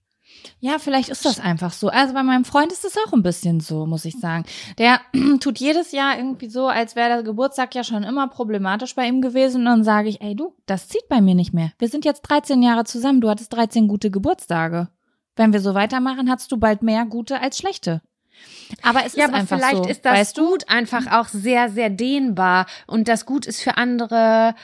Ja, 0.60 0.78
vielleicht 0.78 1.10
ist 1.10 1.24
das 1.24 1.40
einfach 1.40 1.72
so. 1.72 1.88
Also 1.88 2.14
bei 2.14 2.22
meinem 2.22 2.44
Freund 2.44 2.72
ist 2.72 2.84
es 2.84 2.96
auch 2.96 3.12
ein 3.12 3.22
bisschen 3.22 3.60
so, 3.60 3.86
muss 3.86 4.04
ich 4.04 4.18
sagen. 4.18 4.44
Der 4.78 5.00
tut 5.40 5.58
jedes 5.58 5.92
Jahr 5.92 6.16
irgendwie 6.16 6.48
so, 6.48 6.68
als 6.68 6.96
wäre 6.96 7.10
der 7.10 7.22
Geburtstag 7.22 7.74
ja 7.74 7.84
schon 7.84 8.02
immer 8.02 8.28
problematisch 8.28 8.94
bei 8.94 9.06
ihm 9.06 9.20
gewesen. 9.20 9.58
Und 9.58 9.64
dann 9.66 9.84
sage 9.84 10.08
ich, 10.08 10.20
ey 10.20 10.34
du, 10.34 10.54
das 10.66 10.88
zieht 10.88 11.08
bei 11.08 11.20
mir 11.20 11.34
nicht 11.34 11.52
mehr. 11.52 11.72
Wir 11.78 11.88
sind 11.88 12.04
jetzt 12.04 12.22
13 12.22 12.62
Jahre 12.62 12.84
zusammen. 12.84 13.20
Du 13.20 13.28
hattest 13.28 13.52
13 13.52 13.88
gute 13.88 14.10
Geburtstage. 14.10 14.88
Wenn 15.36 15.52
wir 15.52 15.60
so 15.60 15.74
weitermachen, 15.74 16.30
hast 16.30 16.50
du 16.50 16.56
bald 16.56 16.82
mehr 16.82 17.04
gute 17.06 17.40
als 17.40 17.58
schlechte. 17.58 18.00
Aber 18.82 19.04
es 19.04 19.14
ja, 19.14 19.24
ist 19.24 19.28
aber 19.28 19.38
einfach 19.38 19.58
vielleicht 19.58 19.84
so, 19.84 19.90
ist 19.90 20.04
das 20.04 20.12
weißt 20.12 20.36
Gut 20.36 20.62
du? 20.62 20.68
einfach 20.68 21.12
auch 21.12 21.28
sehr, 21.28 21.68
sehr 21.70 21.90
dehnbar. 21.90 22.66
Und 22.86 23.08
das 23.08 23.26
Gut 23.26 23.46
ist 23.46 23.60
für 23.60 23.76
andere 23.76 24.54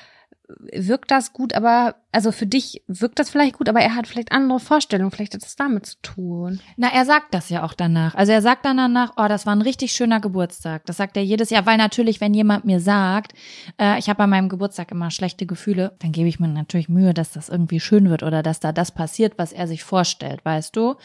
wirkt 0.73 1.11
das 1.11 1.33
gut, 1.33 1.55
aber 1.55 1.97
also 2.13 2.33
für 2.33 2.47
dich 2.47 2.83
wirkt 2.89 3.19
das 3.19 3.31
vielleicht 3.31 3.57
gut, 3.57 3.69
aber 3.69 3.81
er 3.81 3.95
hat 3.95 4.09
vielleicht 4.09 4.33
andere 4.33 4.59
Vorstellungen, 4.59 5.13
vielleicht 5.13 5.35
hat 5.35 5.43
das 5.43 5.55
damit 5.55 5.87
zu 5.87 5.97
tun. 6.03 6.61
Na, 6.77 6.89
er 6.93 7.05
sagt 7.05 7.33
das 7.35 7.51
ja 7.51 7.63
auch 7.63 7.73
danach. 7.73 8.15
Also 8.17 8.33
er 8.33 8.43
sagt 8.43 8.65
dann 8.65 8.77
danach, 8.79 9.13
oh, 9.17 9.29
das 9.29 9.47
war 9.47 9.55
ein 9.55 9.63
richtig 9.63 9.93
schöner 9.93 10.21
Geburtstag. 10.21 10.85
Das 10.87 10.97
sagt 10.97 11.17
er 11.17 11.23
jedes 11.23 11.51
Jahr, 11.51 11.67
weil 11.67 11.77
natürlich, 11.77 12.21
wenn 12.21 12.35
jemand 12.35 12.65
mir 12.65 12.81
sagt, 12.81 13.33
äh, 13.79 13.99
ich 13.99 14.09
habe 14.09 14.19
bei 14.19 14.27
meinem 14.27 14.49
Geburtstag 14.49 14.91
immer 14.91 15.11
schlechte 15.13 15.47
Gefühle, 15.47 15.93
dann 16.01 16.11
gebe 16.11 16.29
ich 16.29 16.41
mir 16.41 16.49
natürlich 16.49 16.89
Mühe, 16.89 17.15
dass 17.15 17.33
das 17.33 17.49
irgendwie 17.49 17.81
schön 17.81 18.11
wird 18.11 18.25
oder 18.25 18.43
dass 18.43 18.59
da 18.59 18.73
das 18.73 18.91
passiert, 18.91 19.35
was 19.37 19.53
er 19.53 19.69
sich 19.69 19.85
vorstellt, 19.85 20.45
weißt 20.45 20.75
du? 20.75 20.97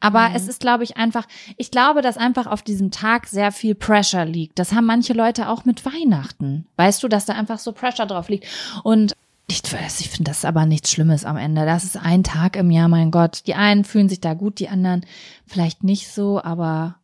Aber 0.00 0.30
mhm. 0.30 0.34
es 0.34 0.48
ist, 0.48 0.60
glaube 0.60 0.82
ich, 0.82 0.96
einfach, 0.96 1.26
ich 1.58 1.70
glaube, 1.70 2.02
dass 2.02 2.16
einfach 2.16 2.48
auf 2.48 2.62
diesem 2.62 2.90
Tag 2.90 3.28
sehr 3.28 3.52
viel 3.52 3.76
Pressure 3.76 4.24
liegt. 4.24 4.58
Das 4.58 4.72
haben 4.72 4.86
manche 4.86 5.12
Leute 5.12 5.48
auch 5.48 5.64
mit 5.64 5.84
Weihnachten. 5.86 6.66
Weißt 6.76 7.02
du, 7.02 7.08
dass 7.08 7.26
da 7.26 7.34
einfach 7.34 7.60
so 7.60 7.72
Pressure 7.72 8.06
drauf 8.06 8.28
liegt. 8.28 8.46
Und 8.82 9.14
ich 9.50 9.72
weiß, 9.72 10.00
ich 10.00 10.10
finde 10.10 10.30
das 10.30 10.44
aber 10.44 10.64
nichts 10.64 10.90
Schlimmes 10.90 11.24
am 11.24 11.36
Ende. 11.36 11.66
Das 11.66 11.84
ist 11.84 11.96
ein 11.96 12.22
Tag 12.22 12.56
im 12.56 12.70
Jahr, 12.70 12.88
mein 12.88 13.10
Gott. 13.10 13.42
Die 13.46 13.54
einen 13.54 13.84
fühlen 13.84 14.08
sich 14.08 14.20
da 14.20 14.34
gut, 14.34 14.60
die 14.60 14.68
anderen 14.68 15.04
vielleicht 15.46 15.82
nicht 15.82 16.08
so, 16.08 16.40
aber 16.42 16.96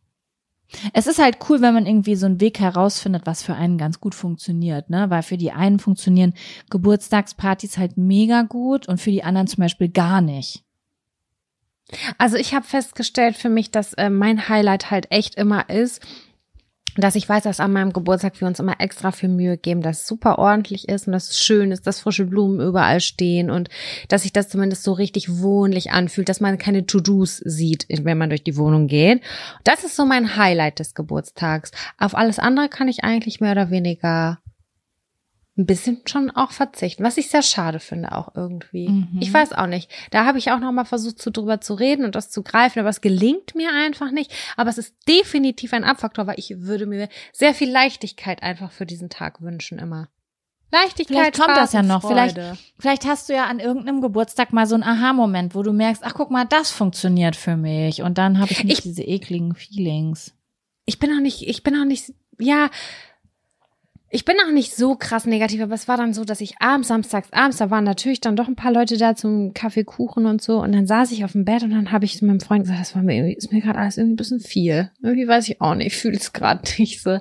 es 0.93 1.07
ist 1.07 1.19
halt 1.19 1.37
cool, 1.49 1.61
wenn 1.61 1.73
man 1.73 1.85
irgendwie 1.85 2.15
so 2.15 2.25
einen 2.25 2.41
Weg 2.41 2.59
herausfindet, 2.59 3.25
was 3.25 3.43
für 3.43 3.55
einen 3.55 3.77
ganz 3.77 3.99
gut 3.99 4.15
funktioniert, 4.15 4.89
ne? 4.89 5.09
Weil 5.09 5.23
für 5.23 5.37
die 5.37 5.51
einen 5.51 5.79
funktionieren 5.79 6.33
Geburtstagspartys 6.69 7.77
halt 7.77 7.97
mega 7.97 8.43
gut 8.43 8.87
und 8.87 8.99
für 8.99 9.11
die 9.11 9.23
anderen 9.23 9.47
zum 9.47 9.61
Beispiel 9.61 9.89
gar 9.89 10.21
nicht. 10.21 10.63
Also 12.17 12.35
ich 12.37 12.53
habe 12.53 12.65
festgestellt 12.65 13.37
für 13.37 13.49
mich, 13.49 13.71
dass 13.71 13.93
äh, 13.93 14.09
mein 14.09 14.49
Highlight 14.49 14.91
halt 14.91 15.11
echt 15.11 15.35
immer 15.35 15.69
ist, 15.69 16.01
dass 17.03 17.15
ich 17.15 17.27
weiß, 17.27 17.43
dass 17.43 17.59
an 17.59 17.73
meinem 17.73 17.93
Geburtstag 17.93 18.39
wir 18.39 18.47
uns 18.47 18.59
immer 18.59 18.79
extra 18.79 19.11
viel 19.11 19.29
Mühe 19.29 19.57
geben, 19.57 19.81
dass 19.81 20.01
es 20.01 20.07
super 20.07 20.39
ordentlich 20.39 20.89
ist 20.89 21.07
und 21.07 21.13
dass 21.13 21.29
es 21.29 21.39
schön 21.39 21.71
ist, 21.71 21.85
dass 21.85 21.99
frische 21.99 22.25
Blumen 22.25 22.59
überall 22.59 22.99
stehen 22.99 23.49
und 23.49 23.69
dass 24.07 24.23
sich 24.23 24.33
das 24.33 24.49
zumindest 24.49 24.83
so 24.83 24.93
richtig 24.93 25.41
wohnlich 25.41 25.91
anfühlt, 25.91 26.29
dass 26.29 26.41
man 26.41 26.57
keine 26.57 26.85
To-Dos 26.85 27.37
sieht, 27.37 27.85
wenn 27.89 28.17
man 28.17 28.29
durch 28.29 28.43
die 28.43 28.57
Wohnung 28.57 28.87
geht. 28.87 29.21
Das 29.63 29.83
ist 29.83 29.95
so 29.95 30.05
mein 30.05 30.37
Highlight 30.37 30.79
des 30.79 30.95
Geburtstags. 30.95 31.71
Auf 31.97 32.15
alles 32.15 32.39
andere 32.39 32.69
kann 32.69 32.87
ich 32.87 33.03
eigentlich 33.03 33.39
mehr 33.41 33.51
oder 33.51 33.69
weniger 33.69 34.39
ein 35.57 35.65
bisschen 35.65 36.01
schon 36.05 36.29
auch 36.29 36.51
verzichten, 36.51 37.03
was 37.03 37.17
ich 37.17 37.29
sehr 37.29 37.41
schade 37.41 37.79
finde 37.79 38.11
auch 38.11 38.35
irgendwie. 38.35 38.89
Mhm. 38.89 39.17
Ich 39.19 39.33
weiß 39.33 39.53
auch 39.53 39.65
nicht. 39.65 39.89
Da 40.11 40.25
habe 40.25 40.37
ich 40.37 40.51
auch 40.51 40.59
noch 40.59 40.71
mal 40.71 40.85
versucht, 40.85 41.19
zu 41.19 41.31
drüber 41.31 41.59
zu 41.61 41.73
reden 41.73 42.05
und 42.05 42.13
das 42.13 42.29
zu 42.29 42.43
greifen, 42.43 42.79
aber 42.79 42.89
es 42.89 43.01
gelingt 43.01 43.55
mir 43.55 43.71
einfach 43.73 44.11
nicht. 44.11 44.31
Aber 44.55 44.69
es 44.69 44.77
ist 44.77 44.95
definitiv 45.07 45.73
ein 45.73 45.83
Abfaktor, 45.83 46.27
weil 46.27 46.37
ich 46.37 46.53
würde 46.57 46.85
mir 46.85 47.09
sehr 47.33 47.55
viel 47.55 47.71
Leichtigkeit 47.71 48.43
einfach 48.43 48.71
für 48.71 48.85
diesen 48.85 49.09
Tag 49.09 49.41
wünschen 49.41 49.79
immer. 49.79 50.09
Leichtigkeit. 50.71 51.17
Vielleicht 51.17 51.35
kommt 51.39 51.51
Spaß 51.51 51.71
das 51.71 51.73
ja 51.73 51.81
noch. 51.81 52.07
Vielleicht, 52.07 52.39
vielleicht 52.77 53.05
hast 53.05 53.29
du 53.29 53.33
ja 53.33 53.45
an 53.45 53.59
irgendeinem 53.59 54.01
Geburtstag 54.01 54.53
mal 54.53 54.67
so 54.67 54.75
einen 54.75 54.83
Aha-Moment, 54.83 55.55
wo 55.55 55.63
du 55.63 55.73
merkst, 55.73 56.03
ach 56.03 56.13
guck 56.13 56.29
mal, 56.29 56.45
das 56.45 56.71
funktioniert 56.71 57.35
für 57.35 57.55
mich. 57.55 58.01
Und 58.03 58.17
dann 58.17 58.39
habe 58.39 58.51
ich 58.51 58.63
nicht 58.63 58.79
ich, 58.79 58.83
diese 58.83 59.03
ekligen 59.03 59.55
Feelings. 59.55 60.33
Ich 60.85 60.99
bin 60.99 61.11
auch 61.11 61.21
nicht, 61.21 61.47
ich 61.47 61.63
bin 61.63 61.75
auch 61.79 61.85
nicht, 61.85 62.13
ja, 62.37 62.69
ich 64.09 64.23
bin 64.23 64.37
auch 64.45 64.51
nicht 64.51 64.73
so 64.73 64.95
krass 64.95 65.25
negativ, 65.25 65.61
aber 65.61 65.73
es 65.73 65.87
war 65.87 65.97
dann 65.97 66.13
so, 66.13 66.23
dass 66.23 66.39
ich 66.39 66.61
abends, 66.61 66.87
samstags 66.87 67.33
abends, 67.33 67.57
da 67.57 67.69
waren 67.69 67.83
natürlich 67.83 68.21
dann 68.21 68.37
doch 68.37 68.47
ein 68.47 68.55
paar 68.55 68.71
Leute 68.71 68.97
da 68.97 69.15
zum 69.15 69.53
Kaffeekuchen 69.53 70.25
und 70.25 70.41
so. 70.41 70.61
Und 70.61 70.71
dann 70.71 70.87
saß 70.87 71.11
ich 71.11 71.25
auf 71.25 71.33
dem 71.33 71.43
Bett 71.43 71.63
und 71.63 71.71
dann 71.71 71.91
habe 71.91 72.05
ich 72.05 72.17
zu 72.17 72.25
meinem 72.25 72.39
Freund 72.39 72.63
gesagt, 72.63 72.79
das 72.79 72.95
war 72.95 73.03
mir 73.03 73.15
irgendwie, 73.15 73.35
ist 73.35 73.51
mir 73.51 73.61
gerade 73.61 73.79
alles 73.79 73.97
irgendwie 73.97 74.13
ein 74.13 74.17
bisschen 74.17 74.39
viel. 74.39 74.91
Irgendwie 75.01 75.27
weiß 75.27 75.49
ich 75.49 75.61
auch 75.61 75.75
nicht, 75.75 75.95
fühle 75.97 76.15
es 76.15 76.31
gerade 76.31 76.61
nicht 76.77 77.01
so. 77.01 77.19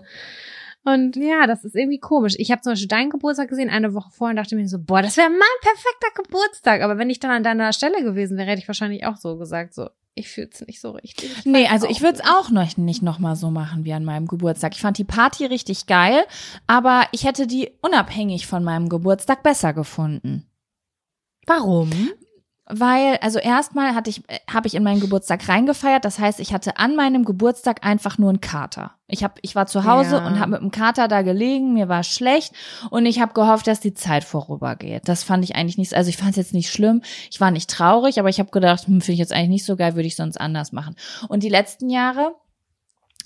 Und 0.85 1.17
ja, 1.17 1.49
das 1.49 1.65
ist 1.65 1.75
irgendwie 1.75 1.99
komisch. 1.99 2.35
Ich 2.39 2.53
habe 2.53 2.63
zum 2.63 2.73
Beispiel 2.73 2.87
deinen 2.87 3.11
Geburtstag 3.11 3.49
gesehen, 3.49 3.71
eine 3.71 3.93
Woche 3.93 4.11
vorher 4.13 4.31
und 4.31 4.37
dachte 4.37 4.55
mir 4.55 4.69
so, 4.69 4.79
boah, 4.79 5.03
das 5.03 5.17
wäre 5.17 5.29
mein 5.29 5.41
perfekter 5.61 6.23
Geburtstag. 6.23 6.83
Aber 6.83 6.97
wenn 6.97 7.11
ich 7.11 7.19
dann 7.19 7.33
an 7.33 7.43
deiner 7.43 7.73
Stelle 7.73 8.05
gewesen 8.05 8.39
wäre, 8.39 8.49
hätte 8.49 8.61
ich 8.61 8.69
wahrscheinlich 8.69 9.05
auch 9.05 9.17
so 9.17 9.37
gesagt, 9.37 9.75
so, 9.75 9.89
ich 10.17 10.29
fühle 10.29 10.49
es 10.51 10.67
nicht 10.67 10.81
so 10.81 10.93
richtig. 10.93 11.31
Ich 11.39 11.45
nee, 11.45 11.69
also 11.69 11.87
ich 11.87 12.01
würde 12.01 12.19
es 12.19 12.25
auch 12.25 12.51
noch 12.51 12.77
nicht 12.79 13.03
noch 13.03 13.19
mal 13.19 13.37
so 13.37 13.51
machen 13.51 13.85
wie 13.85 13.93
an 13.93 14.05
meinem 14.05 14.27
Geburtstag. 14.27 14.75
Ich 14.75 14.81
fand 14.81 14.97
die 14.97 15.05
Party 15.05 15.45
richtig 15.45 15.87
geil, 15.87 16.25
aber 16.67 17.05
ich 17.13 17.25
hätte 17.25 17.47
die 17.47 17.71
unabhängig 17.83 18.47
von 18.47 18.65
meinem 18.65 18.89
Geburtstag 18.89 19.43
besser 19.43 19.75
gefunden. 19.75 20.47
Warum? 21.47 21.91
Weil 22.69 23.19
also 23.21 23.39
erstmal 23.39 23.95
hatte 23.95 24.11
ich 24.11 24.29
äh, 24.29 24.39
habe 24.53 24.67
ich 24.67 24.75
in 24.75 24.83
meinen 24.83 25.01
Geburtstag 25.01 25.49
reingefeiert, 25.49 26.05
das 26.05 26.19
heißt, 26.19 26.41
ich 26.41 26.53
hatte 26.53 26.79
an 26.79 26.97
meinem 26.97 27.25
Geburtstag 27.25 27.85
einfach 27.87 28.19
nur 28.19 28.31
einen 28.31 28.41
Kater. 28.41 28.93
Ich 29.09 29.23
habe 29.23 29.35
ich 29.43 29.55
war 29.55 29.67
zu 29.67 29.85
Hause 29.85 30.17
ja. 30.17 30.27
und 30.27 30.41
habe 30.41 30.53
mit 30.53 30.61
dem 30.61 30.71
Kater 30.73 31.07
da 31.07 31.23
gelegen, 31.23 31.75
mir 31.75 31.89
war 31.89 32.03
schlecht 32.03 32.53
und 32.91 33.07
ich 33.07 33.21
habe 33.21 33.35
gehofft, 33.35 33.67
dass 33.69 33.81
die 33.81 33.95
Zeit 33.95 34.25
vorübergeht. 34.25 35.03
Das 35.07 35.23
fand 35.23 35.45
ich 35.45 35.55
eigentlich 35.55 35.79
nicht, 35.79 35.95
also 35.95 36.09
ich 36.09 36.17
fand 36.17 36.31
es 36.31 36.37
jetzt 36.37 36.55
nicht 36.55 36.71
schlimm, 36.71 37.03
ich 37.31 37.41
war 37.41 37.51
nicht 37.51 37.71
traurig, 37.71 38.19
aber 38.19 38.29
ich 38.29 38.41
habe 38.41 38.51
gedacht, 38.51 38.87
hm, 38.87 39.01
finde 39.01 39.13
ich 39.13 39.19
jetzt 39.21 39.33
eigentlich 39.33 39.49
nicht 39.49 39.65
so 39.65 39.77
geil, 39.77 39.95
würde 39.95 40.09
ich 40.09 40.17
sonst 40.17 40.41
anders 40.41 40.73
machen. 40.73 40.97
Und 41.29 41.43
die 41.43 41.49
letzten 41.49 41.89
Jahre 41.89 42.35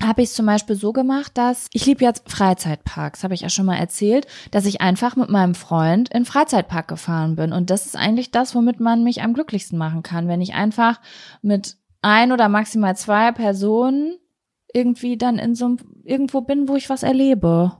habe 0.02 0.22
ich 0.22 0.30
es 0.30 0.34
zum 0.34 0.46
Beispiel 0.46 0.76
so 0.76 0.92
gemacht, 0.92 1.32
dass 1.36 1.68
ich 1.72 1.86
liebe 1.86 2.04
jetzt 2.04 2.30
Freizeitparks, 2.30 3.22
habe 3.22 3.34
ich 3.34 3.42
ja 3.42 3.50
schon 3.50 3.66
mal 3.66 3.76
erzählt, 3.76 4.26
dass 4.50 4.64
ich 4.64 4.80
einfach 4.80 5.16
mit 5.16 5.28
meinem 5.28 5.54
Freund 5.54 6.08
in 6.08 6.24
Freizeitpark 6.24 6.88
gefahren 6.88 7.36
bin. 7.36 7.52
Und 7.52 7.70
das 7.70 7.86
ist 7.86 7.96
eigentlich 7.96 8.30
das, 8.30 8.54
womit 8.54 8.80
man 8.80 9.04
mich 9.04 9.22
am 9.22 9.34
glücklichsten 9.34 9.78
machen 9.78 10.02
kann, 10.02 10.28
wenn 10.28 10.40
ich 10.40 10.54
einfach 10.54 11.00
mit 11.42 11.76
ein 12.02 12.32
oder 12.32 12.48
maximal 12.48 12.96
zwei 12.96 13.30
Personen 13.32 14.16
irgendwie 14.72 15.18
dann 15.18 15.38
in 15.38 15.54
so 15.54 15.76
irgendwo 16.04 16.40
bin, 16.40 16.68
wo 16.68 16.76
ich 16.76 16.88
was 16.88 17.02
erlebe. 17.02 17.72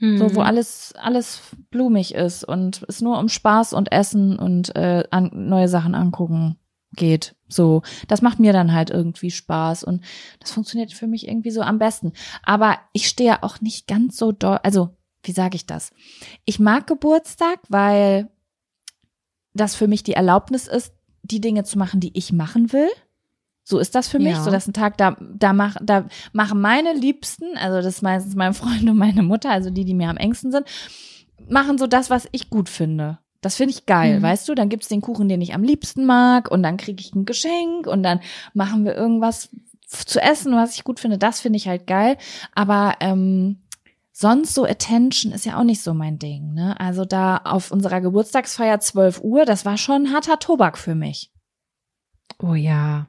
Hm. 0.00 0.18
So, 0.18 0.34
wo 0.34 0.40
alles, 0.40 0.94
alles 1.00 1.42
blumig 1.70 2.14
ist 2.14 2.44
und 2.44 2.84
es 2.88 3.00
nur 3.00 3.18
um 3.18 3.28
Spaß 3.28 3.72
und 3.74 3.92
Essen 3.92 4.38
und 4.38 4.74
äh, 4.76 5.04
an, 5.10 5.30
neue 5.32 5.68
Sachen 5.68 5.94
angucken 5.94 6.56
geht. 6.92 7.34
So, 7.48 7.82
das 8.06 8.22
macht 8.22 8.40
mir 8.40 8.52
dann 8.52 8.72
halt 8.72 8.90
irgendwie 8.90 9.30
Spaß 9.30 9.84
und 9.84 10.02
das 10.40 10.50
funktioniert 10.50 10.92
für 10.92 11.06
mich 11.06 11.28
irgendwie 11.28 11.50
so 11.50 11.62
am 11.62 11.78
besten. 11.78 12.12
Aber 12.42 12.78
ich 12.92 13.08
stehe 13.08 13.42
auch 13.42 13.60
nicht 13.60 13.86
ganz 13.86 14.16
so 14.16 14.32
doll, 14.32 14.58
also 14.62 14.90
wie 15.22 15.32
sage 15.32 15.56
ich 15.56 15.66
das? 15.66 15.90
Ich 16.44 16.58
mag 16.58 16.86
Geburtstag, 16.86 17.60
weil 17.68 18.30
das 19.54 19.74
für 19.74 19.88
mich 19.88 20.02
die 20.02 20.12
Erlaubnis 20.12 20.66
ist, 20.66 20.92
die 21.22 21.40
Dinge 21.40 21.64
zu 21.64 21.78
machen, 21.78 22.00
die 22.00 22.16
ich 22.16 22.32
machen 22.32 22.72
will. 22.72 22.88
So 23.64 23.78
ist 23.78 23.94
das 23.94 24.08
für 24.08 24.18
mich. 24.18 24.32
Ja. 24.32 24.42
So, 24.42 24.50
dass 24.50 24.66
ein 24.66 24.72
Tag, 24.72 24.96
da, 24.96 25.16
da, 25.20 25.52
mach, 25.52 25.76
da 25.82 26.06
machen 26.32 26.60
meine 26.60 26.94
Liebsten, 26.94 27.56
also 27.58 27.76
das 27.76 27.96
ist 27.96 28.02
meistens 28.02 28.34
mein 28.34 28.54
Freund 28.54 28.88
und 28.88 28.96
meine 28.96 29.22
Mutter, 29.22 29.50
also 29.50 29.70
die, 29.70 29.84
die 29.84 29.94
mir 29.94 30.08
am 30.08 30.16
engsten 30.16 30.52
sind, 30.52 30.66
machen 31.48 31.76
so 31.76 31.86
das, 31.86 32.08
was 32.08 32.28
ich 32.32 32.50
gut 32.50 32.68
finde. 32.68 33.18
Das 33.40 33.56
finde 33.56 33.72
ich 33.72 33.86
geil, 33.86 34.18
Mhm. 34.18 34.22
weißt 34.22 34.48
du? 34.48 34.54
Dann 34.54 34.68
gibt's 34.68 34.88
den 34.88 35.00
Kuchen, 35.00 35.28
den 35.28 35.40
ich 35.40 35.54
am 35.54 35.62
liebsten 35.62 36.04
mag 36.06 36.50
und 36.50 36.62
dann 36.62 36.76
kriege 36.76 37.00
ich 37.00 37.14
ein 37.14 37.24
Geschenk 37.24 37.86
und 37.86 38.02
dann 38.02 38.20
machen 38.52 38.84
wir 38.84 38.94
irgendwas 38.96 39.50
zu 39.86 40.20
essen, 40.20 40.54
was 40.54 40.74
ich 40.74 40.84
gut 40.84 41.00
finde. 41.00 41.18
Das 41.18 41.40
finde 41.40 41.56
ich 41.56 41.68
halt 41.68 41.86
geil. 41.86 42.16
Aber 42.54 42.96
ähm, 43.00 43.62
sonst 44.12 44.54
so 44.54 44.64
Attention 44.64 45.32
ist 45.32 45.46
ja 45.46 45.58
auch 45.58 45.64
nicht 45.64 45.80
so 45.82 45.94
mein 45.94 46.18
Ding. 46.18 46.52
Ne? 46.52 46.78
Also 46.80 47.04
da 47.04 47.38
auf 47.38 47.70
unserer 47.70 48.00
Geburtstagsfeier 48.00 48.80
12 48.80 49.20
Uhr, 49.22 49.44
das 49.44 49.64
war 49.64 49.78
schon 49.78 50.12
harter 50.12 50.38
Tobak 50.40 50.76
für 50.76 50.94
mich. 50.96 51.32
Oh 52.40 52.54
ja. 52.54 53.06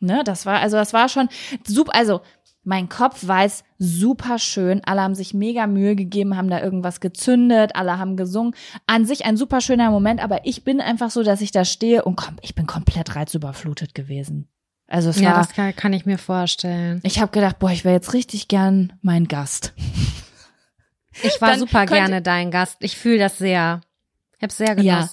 Ne, 0.00 0.22
das 0.24 0.46
war, 0.46 0.58
also 0.60 0.76
das 0.76 0.92
war 0.92 1.08
schon 1.08 1.28
super, 1.64 1.94
also 1.94 2.22
mein 2.64 2.88
Kopf 2.88 3.26
weiß 3.26 3.64
super 3.78 4.38
schön. 4.38 4.80
Alle 4.84 5.00
haben 5.02 5.14
sich 5.16 5.34
mega 5.34 5.66
Mühe 5.66 5.96
gegeben, 5.96 6.36
haben 6.36 6.48
da 6.48 6.60
irgendwas 6.62 7.00
gezündet, 7.00 7.72
alle 7.74 7.98
haben 7.98 8.16
gesungen. 8.16 8.54
An 8.86 9.04
sich 9.04 9.24
ein 9.24 9.36
super 9.36 9.60
schöner 9.60 9.90
Moment, 9.90 10.22
aber 10.22 10.46
ich 10.46 10.62
bin 10.64 10.80
einfach 10.80 11.10
so, 11.10 11.22
dass 11.22 11.40
ich 11.40 11.50
da 11.50 11.64
stehe 11.64 12.04
und 12.04 12.16
komm, 12.16 12.36
ich 12.42 12.54
bin 12.54 12.66
komplett 12.66 13.16
reizüberflutet 13.16 13.94
gewesen. 13.94 14.48
Also 14.86 15.10
es 15.10 15.18
Ja, 15.20 15.30
war, 15.32 15.38
das 15.38 15.52
kann, 15.54 15.74
kann 15.74 15.92
ich 15.92 16.06
mir 16.06 16.18
vorstellen. 16.18 17.00
ich 17.02 17.18
habe 17.20 17.32
gedacht, 17.32 17.58
boah, 17.58 17.70
ich 17.70 17.84
wäre 17.84 17.94
jetzt 17.94 18.12
richtig 18.12 18.46
gern 18.48 18.92
mein 19.02 19.26
Gast. 19.26 19.72
Ich 21.22 21.40
war 21.40 21.50
Dann 21.50 21.58
super 21.60 21.80
könnte- 21.86 21.94
gerne 21.94 22.22
dein 22.22 22.50
Gast. 22.50 22.76
Ich 22.80 22.96
fühle 22.96 23.18
das 23.18 23.38
sehr. 23.38 23.80
Ich 24.36 24.42
habe 24.42 24.52
sehr 24.52 24.78
Ja. 24.80 25.08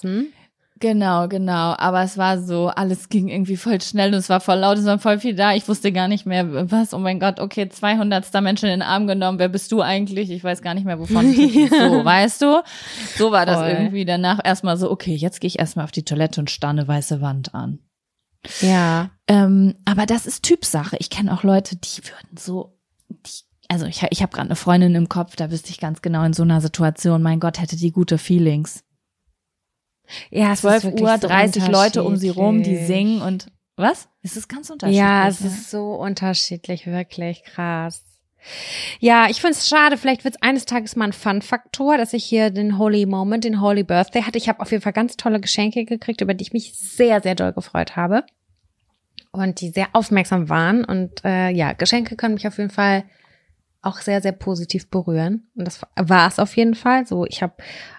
Genau, 0.80 1.28
genau. 1.28 1.74
Aber 1.76 2.02
es 2.02 2.16
war 2.16 2.40
so, 2.40 2.68
alles 2.68 3.10
ging 3.10 3.28
irgendwie 3.28 3.58
voll 3.58 3.82
schnell 3.82 4.14
und 4.14 4.18
es 4.18 4.30
war 4.30 4.40
voll 4.40 4.56
laut, 4.56 4.78
es 4.78 4.86
war 4.86 4.98
voll 4.98 5.18
viel 5.18 5.34
da. 5.34 5.54
Ich 5.54 5.68
wusste 5.68 5.92
gar 5.92 6.08
nicht 6.08 6.24
mehr, 6.24 6.70
was, 6.70 6.94
oh 6.94 6.98
mein 6.98 7.20
Gott, 7.20 7.38
okay, 7.38 7.68
200. 7.68 8.32
Menschen 8.40 8.64
in 8.70 8.80
den 8.80 8.82
Arm 8.82 9.06
genommen. 9.06 9.38
Wer 9.38 9.50
bist 9.50 9.70
du 9.72 9.82
eigentlich? 9.82 10.30
Ich 10.30 10.42
weiß 10.42 10.62
gar 10.62 10.72
nicht 10.72 10.86
mehr, 10.86 10.98
wovon 10.98 11.30
ich 11.34 11.52
so, 11.70 12.04
weißt 12.04 12.40
du? 12.40 12.62
So 13.18 13.30
war 13.30 13.44
das 13.44 13.58
Voll. 13.58 13.68
irgendwie. 13.68 14.06
Danach 14.06 14.40
erstmal 14.42 14.78
so, 14.78 14.90
okay, 14.90 15.14
jetzt 15.14 15.40
gehe 15.40 15.48
ich 15.48 15.58
erstmal 15.58 15.84
auf 15.84 15.92
die 15.92 16.04
Toilette 16.04 16.40
und 16.40 16.50
starre 16.50 16.70
eine 16.70 16.88
weiße 16.88 17.20
Wand 17.20 17.54
an. 17.54 17.80
Ja. 18.62 19.10
Ähm, 19.28 19.74
aber 19.84 20.06
das 20.06 20.26
ist 20.26 20.44
Typsache. 20.44 20.96
Ich 20.98 21.10
kenne 21.10 21.34
auch 21.34 21.42
Leute, 21.42 21.76
die 21.76 22.02
würden 22.04 22.38
so, 22.38 22.78
die, 23.10 23.44
also 23.68 23.84
ich, 23.84 24.02
ich 24.08 24.22
habe 24.22 24.32
gerade 24.32 24.48
eine 24.48 24.56
Freundin 24.56 24.94
im 24.94 25.10
Kopf, 25.10 25.36
da 25.36 25.50
wüsste 25.50 25.68
ich 25.68 25.78
ganz 25.78 26.00
genau 26.00 26.24
in 26.24 26.32
so 26.32 26.42
einer 26.42 26.62
Situation, 26.62 27.20
mein 27.20 27.38
Gott, 27.38 27.60
hätte 27.60 27.76
die 27.76 27.92
gute 27.92 28.16
Feelings. 28.16 28.82
Ja, 30.30 30.52
es 30.52 30.60
12 30.60 30.76
ist 30.76 30.84
wirklich 30.84 31.02
Uhr, 31.02 31.18
so 31.18 31.28
30 31.28 31.68
Leute 31.68 32.04
um 32.04 32.16
sie 32.16 32.30
rum, 32.30 32.62
die 32.62 32.76
singen 32.76 33.22
und 33.22 33.46
was? 33.76 34.08
Es 34.22 34.36
ist 34.36 34.48
ganz 34.48 34.68
unterschiedlich. 34.68 35.00
Ja, 35.00 35.26
es 35.26 35.40
ist 35.40 35.70
so 35.70 35.94
unterschiedlich, 35.94 36.86
wirklich 36.86 37.42
krass. 37.44 38.04
Ja, 38.98 39.28
ich 39.28 39.40
finde 39.40 39.56
es 39.56 39.68
schade. 39.68 39.96
Vielleicht 39.96 40.24
wird 40.24 40.36
es 40.36 40.42
eines 40.42 40.64
Tages 40.64 40.96
mal 40.96 41.06
ein 41.06 41.12
Fun-Faktor, 41.12 41.96
dass 41.96 42.12
ich 42.12 42.24
hier 42.24 42.50
den 42.50 42.78
Holy 42.78 43.06
Moment, 43.06 43.44
den 43.44 43.60
Holy 43.60 43.82
Birthday 43.82 44.22
hatte. 44.22 44.38
Ich 44.38 44.48
habe 44.48 44.60
auf 44.60 44.70
jeden 44.70 44.82
Fall 44.82 44.92
ganz 44.92 45.16
tolle 45.16 45.40
Geschenke 45.40 45.84
gekriegt, 45.84 46.20
über 46.20 46.34
die 46.34 46.42
ich 46.42 46.52
mich 46.52 46.74
sehr, 46.74 47.20
sehr 47.20 47.34
doll 47.34 47.52
gefreut 47.52 47.96
habe. 47.96 48.24
Und 49.32 49.60
die 49.60 49.70
sehr 49.70 49.88
aufmerksam 49.92 50.48
waren. 50.48 50.84
Und 50.84 51.24
äh, 51.24 51.50
ja, 51.50 51.72
Geschenke 51.72 52.16
können 52.16 52.34
mich 52.34 52.46
auf 52.46 52.58
jeden 52.58 52.70
Fall 52.70 53.04
auch 53.82 53.98
sehr, 53.98 54.20
sehr 54.20 54.32
positiv 54.32 54.88
berühren. 54.90 55.48
Und 55.54 55.66
das 55.66 55.80
war 55.96 56.28
es 56.28 56.38
auf 56.38 56.56
jeden 56.56 56.74
Fall. 56.74 57.06
So, 57.06 57.24
ich 57.24 57.42
habe 57.42 57.54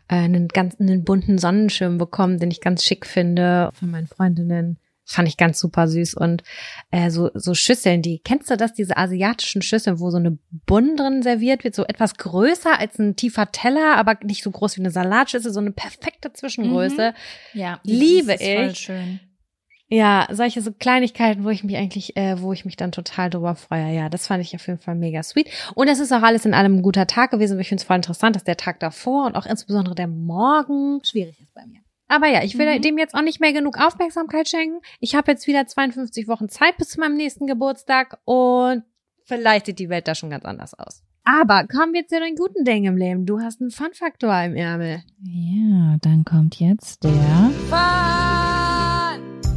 äh, 0.08 0.16
einen 0.16 0.48
ganz 0.48 0.80
einen 0.80 1.04
bunten 1.04 1.38
Sonnenschirm 1.38 1.98
bekommen, 1.98 2.40
den 2.40 2.52
ich 2.52 2.62
ganz 2.62 2.84
schick 2.84 3.06
finde 3.06 3.72
von 3.74 3.90
meinen 3.90 4.08
Freundinnen. 4.08 4.78
Fand 5.04 5.28
ich 5.28 5.36
ganz 5.36 5.60
super 5.60 5.88
süß. 5.88 6.14
Und 6.14 6.44
äh, 6.92 7.10
so, 7.10 7.32
so 7.34 7.56
Schüsseln, 7.56 8.02
die, 8.02 8.20
kennst 8.20 8.50
du 8.50 8.58
das, 8.58 8.74
diese 8.74 8.96
asiatischen 8.96 9.62
Schüsseln, 9.62 10.00
wo 10.00 10.12
so 10.12 10.18
eine 10.18 10.38
Bun 10.68 10.96
drin 10.96 11.24
serviert 11.24 11.64
wird, 11.64 11.76
so 11.76 11.84
etwas 11.84 12.16
größer 12.16 12.80
als 12.80 13.00
ein 13.00 13.16
tiefer 13.16 13.52
Teller, 13.52 13.98
aber 13.98 14.18
nicht 14.24 14.44
so 14.44 14.52
groß 14.52 14.78
wie 14.78 14.82
eine 14.82 14.92
Salatschüssel, 14.92 15.52
so 15.52 15.60
eine 15.60 15.72
perfekte 15.72 16.32
Zwischengröße. 16.32 17.14
ja, 17.54 17.80
liebe 17.84 18.34
ist 18.34 18.44
voll 18.44 18.70
ich. 18.72 18.78
schön. 18.78 19.20
Ja, 19.94 20.26
solche 20.32 20.62
so 20.62 20.72
Kleinigkeiten, 20.72 21.44
wo 21.44 21.50
ich 21.50 21.66
mich 21.66 21.76
eigentlich, 21.76 22.16
äh, 22.16 22.42
wo 22.42 22.54
ich 22.54 22.64
mich 22.64 22.78
dann 22.78 22.94
total 22.94 23.30
drüber 23.30 23.56
freue. 23.56 23.94
Ja, 23.94 24.08
das 24.08 24.28
fand 24.28 24.42
ich 24.42 24.56
auf 24.56 24.66
jeden 24.66 24.80
Fall 24.80 24.96
mega 24.96 25.22
sweet. 25.22 25.50
Und 25.76 25.90
es 25.90 26.00
ist 26.00 26.14
auch 26.14 26.22
alles 26.22 26.46
in 26.46 26.54
allem 26.54 26.78
ein 26.78 26.82
guter 26.82 27.08
Tag 27.08 27.32
gewesen. 27.32 27.60
Ich 27.60 27.68
finde 27.68 27.82
es 27.82 27.86
voll 27.88 27.98
interessant, 27.98 28.36
dass 28.38 28.46
der 28.46 28.56
Tag 28.56 28.80
davor 28.80 29.26
und 29.26 29.36
auch 29.36 29.46
insbesondere 29.46 29.94
der 29.94 30.08
Morgen 30.08 31.02
schwierig 31.04 31.40
ist 31.42 31.54
bei 31.54 31.66
mir. 31.66 31.82
Aber 32.08 32.28
ja, 32.28 32.42
ich 32.44 32.58
will 32.58 32.78
Mhm. 32.78 32.82
dem 32.82 32.98
jetzt 32.98 33.14
auch 33.16 33.22
nicht 33.22 33.42
mehr 33.42 33.52
genug 33.54 33.78
Aufmerksamkeit 33.78 34.48
schenken. 34.48 34.80
Ich 35.02 35.14
habe 35.16 35.32
jetzt 35.32 35.46
wieder 35.48 35.68
52 35.68 36.28
Wochen 36.30 36.48
Zeit 36.48 36.78
bis 36.78 36.90
zu 36.90 37.00
meinem 37.02 37.16
nächsten 37.18 37.46
Geburtstag 37.46 38.18
und 38.24 38.84
vielleicht 39.26 39.66
sieht 39.66 39.80
die 39.80 39.90
Welt 39.90 40.08
da 40.08 40.16
schon 40.16 40.30
ganz 40.30 40.46
anders 40.46 40.74
aus. 40.74 41.04
Aber 41.26 41.68
kommen 41.68 41.94
wir 41.94 42.08
zu 42.08 42.20
den 42.20 42.36
guten 42.36 42.64
Dingen 42.64 42.94
im 42.94 42.98
Leben. 42.98 43.26
Du 43.26 43.40
hast 43.42 43.62
einen 43.62 43.72
Fun-Faktor 43.72 44.42
im 44.44 44.56
Ärmel. 44.56 45.04
Ja, 45.22 45.98
dann 46.02 46.24
kommt 46.26 46.60
jetzt 46.60 47.04
der. 47.04 47.12
Fun 47.70 48.61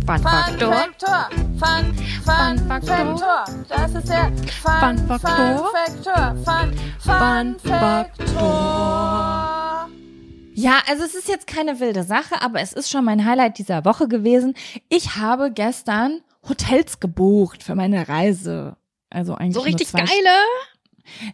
Fun-Faktor. 0.07 0.73
Faktor. 0.73 1.29
Fun, 1.59 1.95
Fun 2.25 2.25
Fun 2.25 2.59
Faktor. 2.69 3.17
Faktor. 3.17 3.45
Das 3.71 3.95
ist 3.95 4.09
der 4.09 4.31
Fun, 4.63 4.99
Fun 4.99 5.19
Faktor. 5.19 5.39
Fun 5.39 5.65
Faktor. 5.73 6.37
Fun, 6.45 6.73
Fun 6.99 7.57
Fun 7.61 7.71
Faktor. 7.71 9.89
Ja, 10.57 10.81
also 10.89 11.05
es 11.05 11.15
ist 11.15 11.29
jetzt 11.29 11.47
keine 11.47 11.81
wilde 11.81 12.03
Sache, 12.03 12.43
aber 12.43 12.61
es 12.61 12.75
ist 12.75 12.91
schon 12.91 13.05
mein 13.07 13.25
Highlight 13.25 13.57
dieser 13.59 13.85
Woche 13.87 14.07
gewesen. 14.07 14.53
Ich 14.91 15.17
habe 15.17 15.51
gestern 15.51 16.21
Hotels 16.49 17.01
gebucht 17.01 17.63
für 17.63 17.75
meine 17.75 18.07
Reise. 18.09 18.77
Also 19.11 19.35
eigentlich 19.35 19.55
So 19.55 19.61
richtig 19.61 19.93
geile. 19.93 20.09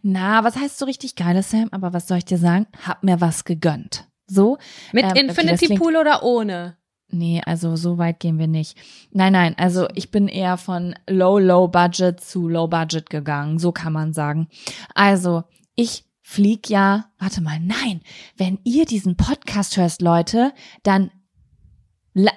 Na, 0.02 0.44
was 0.44 0.56
heißt 0.56 0.78
so 0.78 0.85
richtig 0.85 1.16
geiles, 1.16 1.50
Sam? 1.50 1.68
Aber 1.72 1.92
was 1.92 2.06
soll 2.06 2.18
ich 2.18 2.24
dir 2.24 2.38
sagen? 2.38 2.66
Hab 2.87 3.02
mir 3.02 3.20
was 3.20 3.44
gegönnt. 3.44 4.06
So? 4.26 4.59
Mit 4.92 5.04
Ähm, 5.04 5.16
Infinity 5.28 5.76
Pool 5.76 5.96
oder 5.96 6.22
ohne? 6.22 6.76
Nee, 7.12 7.42
also 7.44 7.76
so 7.76 7.98
weit 7.98 8.20
gehen 8.20 8.38
wir 8.38 8.46
nicht. 8.46 8.76
Nein, 9.12 9.32
nein, 9.32 9.54
also 9.58 9.88
ich 9.94 10.10
bin 10.10 10.28
eher 10.28 10.56
von 10.56 10.94
low, 11.08 11.38
low 11.38 11.68
budget 11.68 12.20
zu 12.20 12.48
low 12.48 12.66
budget 12.68 13.10
gegangen. 13.10 13.58
So 13.58 13.72
kann 13.72 13.92
man 13.92 14.12
sagen. 14.12 14.48
Also, 14.94 15.44
ich 15.74 16.04
flieg 16.22 16.68
ja, 16.70 17.06
warte 17.18 17.40
mal, 17.40 17.58
nein, 17.60 18.00
wenn 18.36 18.58
ihr 18.64 18.84
diesen 18.86 19.16
Podcast 19.16 19.76
hörst, 19.76 20.00
Leute, 20.02 20.52
dann 20.82 21.10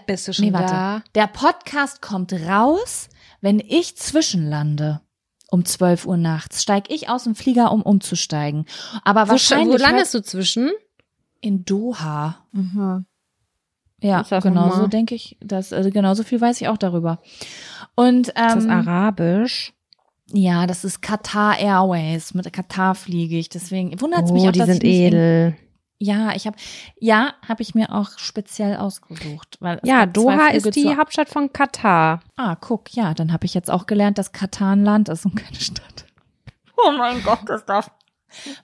Bist 0.08 0.28
du 0.28 0.34
schon 0.34 0.46
Nee, 0.46 0.54
warte. 0.54 0.74
da? 0.74 1.04
Der 1.16 1.28
Podcast 1.28 2.02
kommt 2.02 2.34
raus, 2.34 3.10
wenn 3.42 3.60
ich 3.60 3.98
zwischenlande. 3.98 5.02
Um 5.50 5.66
12 5.66 6.08
Uhr 6.08 6.18
nachts 6.18 6.64
steige 6.64 6.92
ich 6.92 7.10
aus 7.10 7.26
dem 7.26 7.36
Flieger, 7.36 7.72
um 7.72 7.84
umzusteigen. 7.84 8.66
Aber 9.04 9.28
Wo, 9.28 9.32
wahrscheinlich 9.32 9.80
wo 9.80 9.84
landest 9.84 10.14
du 10.16 10.24
zwischen? 10.24 10.72
in 11.42 11.66
Doha. 11.66 12.38
Ja, 14.04 14.22
genau 14.40 14.70
so 14.72 14.88
denke 14.88 15.16
ich. 15.16 15.38
Das, 15.42 15.74
also 15.74 15.90
genauso 15.90 16.24
viel 16.24 16.40
weiß 16.42 16.60
ich 16.62 16.68
auch 16.68 16.78
darüber. 16.78 17.20
Und 17.96 18.28
Ist 18.28 18.38
das 18.38 18.66
ähm, 18.66 18.70
Arabisch? 18.72 19.74
ja, 20.32 20.68
das 20.68 20.84
ist 20.84 21.02
Qatar 21.02 21.58
Airways. 21.60 22.34
Mit 22.34 22.52
Katar 22.52 22.96
fliege 22.96 23.38
ich. 23.38 23.50
Deswegen 23.50 24.00
wundert 24.02 24.26
es 24.26 24.32
mich 24.32 24.44
Oh, 24.44 24.48
auch, 24.48 24.52
die 24.52 24.60
dass 24.60 24.68
sind 24.68 24.84
ich 24.84 24.94
edel. 24.94 25.56
Ja, 26.00 26.34
ich 26.36 26.46
habe 26.48 26.58
ja, 27.00 27.34
habe 27.48 27.62
ich 27.62 27.76
mir 27.76 27.94
auch 27.94 28.10
speziell 28.18 28.76
ausgesucht, 28.76 29.58
weil 29.62 29.80
Ja, 29.84 30.06
Doha 30.06 30.48
ist 30.50 30.76
die 30.76 30.98
Hauptstadt 30.98 31.30
von 31.30 31.54
Katar. 31.54 32.20
Ah, 32.36 32.56
guck, 32.60 32.94
ja, 32.94 33.14
dann 33.14 33.32
habe 33.32 33.46
ich 33.46 33.54
jetzt 33.54 33.72
auch 33.72 33.86
gelernt, 33.86 34.18
dass 34.18 34.34
Katar 34.34 34.76
ein 34.76 34.84
Land 34.84 35.08
ist 35.08 35.26
und 35.26 35.36
keine 35.36 35.56
Stadt. 35.56 36.06
Oh 36.76 36.92
mein 36.98 37.24
Gott, 37.24 37.40
das 37.46 37.66
darf. 37.66 37.90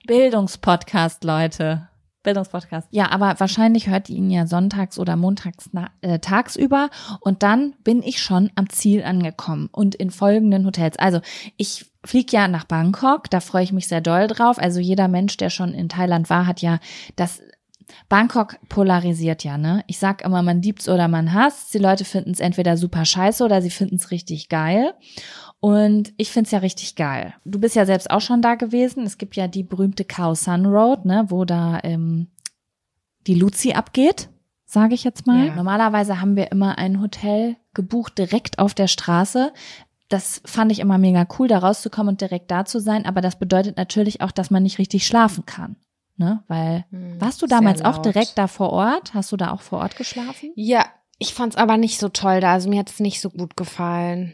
Bildungspodcast, 0.06 1.24
Leute. 1.24 1.88
Bildungspodcast. 2.22 2.88
Ja, 2.90 3.10
aber 3.10 3.34
wahrscheinlich 3.38 3.88
hört 3.88 4.10
ihr 4.10 4.16
ihn 4.16 4.30
ja 4.30 4.46
sonntags 4.46 4.98
oder 4.98 5.16
montags 5.16 5.70
na, 5.72 5.88
äh, 6.02 6.18
tagsüber 6.18 6.90
und 7.20 7.42
dann 7.42 7.74
bin 7.82 8.02
ich 8.02 8.20
schon 8.20 8.50
am 8.54 8.68
Ziel 8.68 9.02
angekommen 9.02 9.68
und 9.72 9.94
in 9.94 10.10
folgenden 10.10 10.66
Hotels. 10.66 10.98
Also 10.98 11.20
ich 11.56 11.90
fliege 12.04 12.32
ja 12.32 12.48
nach 12.48 12.64
Bangkok, 12.64 13.30
da 13.30 13.40
freue 13.40 13.64
ich 13.64 13.72
mich 13.72 13.88
sehr 13.88 14.00
doll 14.00 14.26
drauf. 14.26 14.58
Also 14.58 14.80
jeder 14.80 15.08
Mensch, 15.08 15.36
der 15.36 15.50
schon 15.50 15.72
in 15.72 15.88
Thailand 15.88 16.30
war, 16.30 16.46
hat 16.46 16.60
ja 16.60 16.78
das 17.16 17.40
Bangkok 18.08 18.56
polarisiert 18.68 19.44
ja, 19.44 19.58
ne? 19.58 19.82
Ich 19.86 19.98
sag 19.98 20.22
immer, 20.22 20.42
man 20.42 20.62
liebt's 20.62 20.88
oder 20.88 21.08
man 21.08 21.34
hasst. 21.34 21.74
Die 21.74 21.78
Leute 21.78 22.04
finden 22.04 22.30
es 22.30 22.40
entweder 22.40 22.76
super 22.76 23.04
scheiße 23.04 23.44
oder 23.44 23.62
sie 23.62 23.70
finden 23.70 23.96
es 23.96 24.10
richtig 24.10 24.48
geil. 24.48 24.94
Und 25.60 26.12
ich 26.16 26.30
find's 26.30 26.50
ja 26.52 26.58
richtig 26.60 26.96
geil. 26.96 27.34
Du 27.44 27.58
bist 27.60 27.76
ja 27.76 27.84
selbst 27.84 28.10
auch 28.10 28.20
schon 28.22 28.40
da 28.40 28.54
gewesen. 28.54 29.04
Es 29.04 29.18
gibt 29.18 29.36
ja 29.36 29.46
die 29.46 29.62
berühmte 29.62 30.04
Khao 30.04 30.34
Sun 30.34 30.64
Road, 30.66 31.04
ne, 31.04 31.26
wo 31.28 31.44
da 31.44 31.80
ähm, 31.82 32.28
die 33.26 33.34
Luzi 33.34 33.72
abgeht. 33.72 34.30
sage 34.64 34.94
ich 34.94 35.04
jetzt 35.04 35.26
mal. 35.26 35.48
Ja. 35.48 35.54
Normalerweise 35.54 36.20
haben 36.20 36.36
wir 36.36 36.50
immer 36.50 36.78
ein 36.78 37.00
Hotel 37.02 37.56
gebucht 37.74 38.16
direkt 38.18 38.58
auf 38.58 38.72
der 38.72 38.86
Straße. 38.88 39.52
Das 40.08 40.40
fand 40.44 40.72
ich 40.72 40.78
immer 40.80 40.96
mega 40.96 41.26
cool, 41.38 41.46
da 41.46 41.58
rauszukommen 41.58 42.14
und 42.14 42.20
direkt 42.20 42.50
da 42.50 42.64
zu 42.64 42.80
sein. 42.80 43.04
Aber 43.04 43.20
das 43.20 43.38
bedeutet 43.38 43.76
natürlich 43.76 44.22
auch, 44.22 44.30
dass 44.32 44.50
man 44.50 44.62
nicht 44.62 44.78
richtig 44.78 45.06
schlafen 45.06 45.44
kann. 45.44 45.76
Ne? 46.16 46.42
Weil, 46.48 46.84
Hm, 46.90 47.20
warst 47.20 47.42
du 47.42 47.46
damals 47.46 47.82
auch 47.82 47.98
direkt 47.98 48.32
da 48.36 48.46
vor 48.46 48.70
Ort? 48.70 49.12
Hast 49.14 49.30
du 49.32 49.36
da 49.36 49.50
auch 49.52 49.60
vor 49.60 49.80
Ort 49.80 49.96
geschlafen? 49.96 50.52
Ja, 50.54 50.86
ich 51.18 51.34
fand's 51.34 51.56
aber 51.56 51.76
nicht 51.76 51.98
so 52.00 52.08
toll 52.08 52.40
da. 52.40 52.52
Also 52.54 52.68
mir 52.70 52.78
hat's 52.78 52.98
nicht 53.00 53.20
so 53.20 53.28
gut 53.30 53.56
gefallen. 53.56 54.32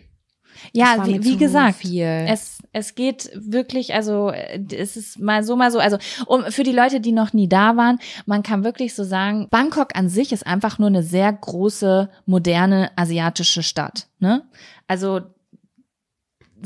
Ja, 0.72 1.06
wie, 1.06 1.22
wie 1.24 1.36
gesagt, 1.36 1.78
viel. 1.78 2.04
es, 2.04 2.58
es 2.72 2.94
geht 2.94 3.30
wirklich, 3.34 3.94
also 3.94 4.30
äh, 4.30 4.60
es 4.74 4.96
ist 4.96 5.18
mal 5.18 5.42
so, 5.42 5.56
mal 5.56 5.70
so. 5.70 5.78
Also 5.78 5.98
um, 6.26 6.44
für 6.50 6.62
die 6.62 6.72
Leute, 6.72 7.00
die 7.00 7.12
noch 7.12 7.32
nie 7.32 7.48
da 7.48 7.76
waren, 7.76 7.98
man 8.26 8.42
kann 8.42 8.64
wirklich 8.64 8.94
so 8.94 9.04
sagen, 9.04 9.48
Bangkok 9.50 9.96
an 9.96 10.08
sich 10.08 10.32
ist 10.32 10.46
einfach 10.46 10.78
nur 10.78 10.88
eine 10.88 11.02
sehr 11.02 11.32
große, 11.32 12.10
moderne 12.26 12.90
asiatische 12.96 13.62
Stadt. 13.62 14.08
Ne? 14.18 14.42
Also 14.86 15.20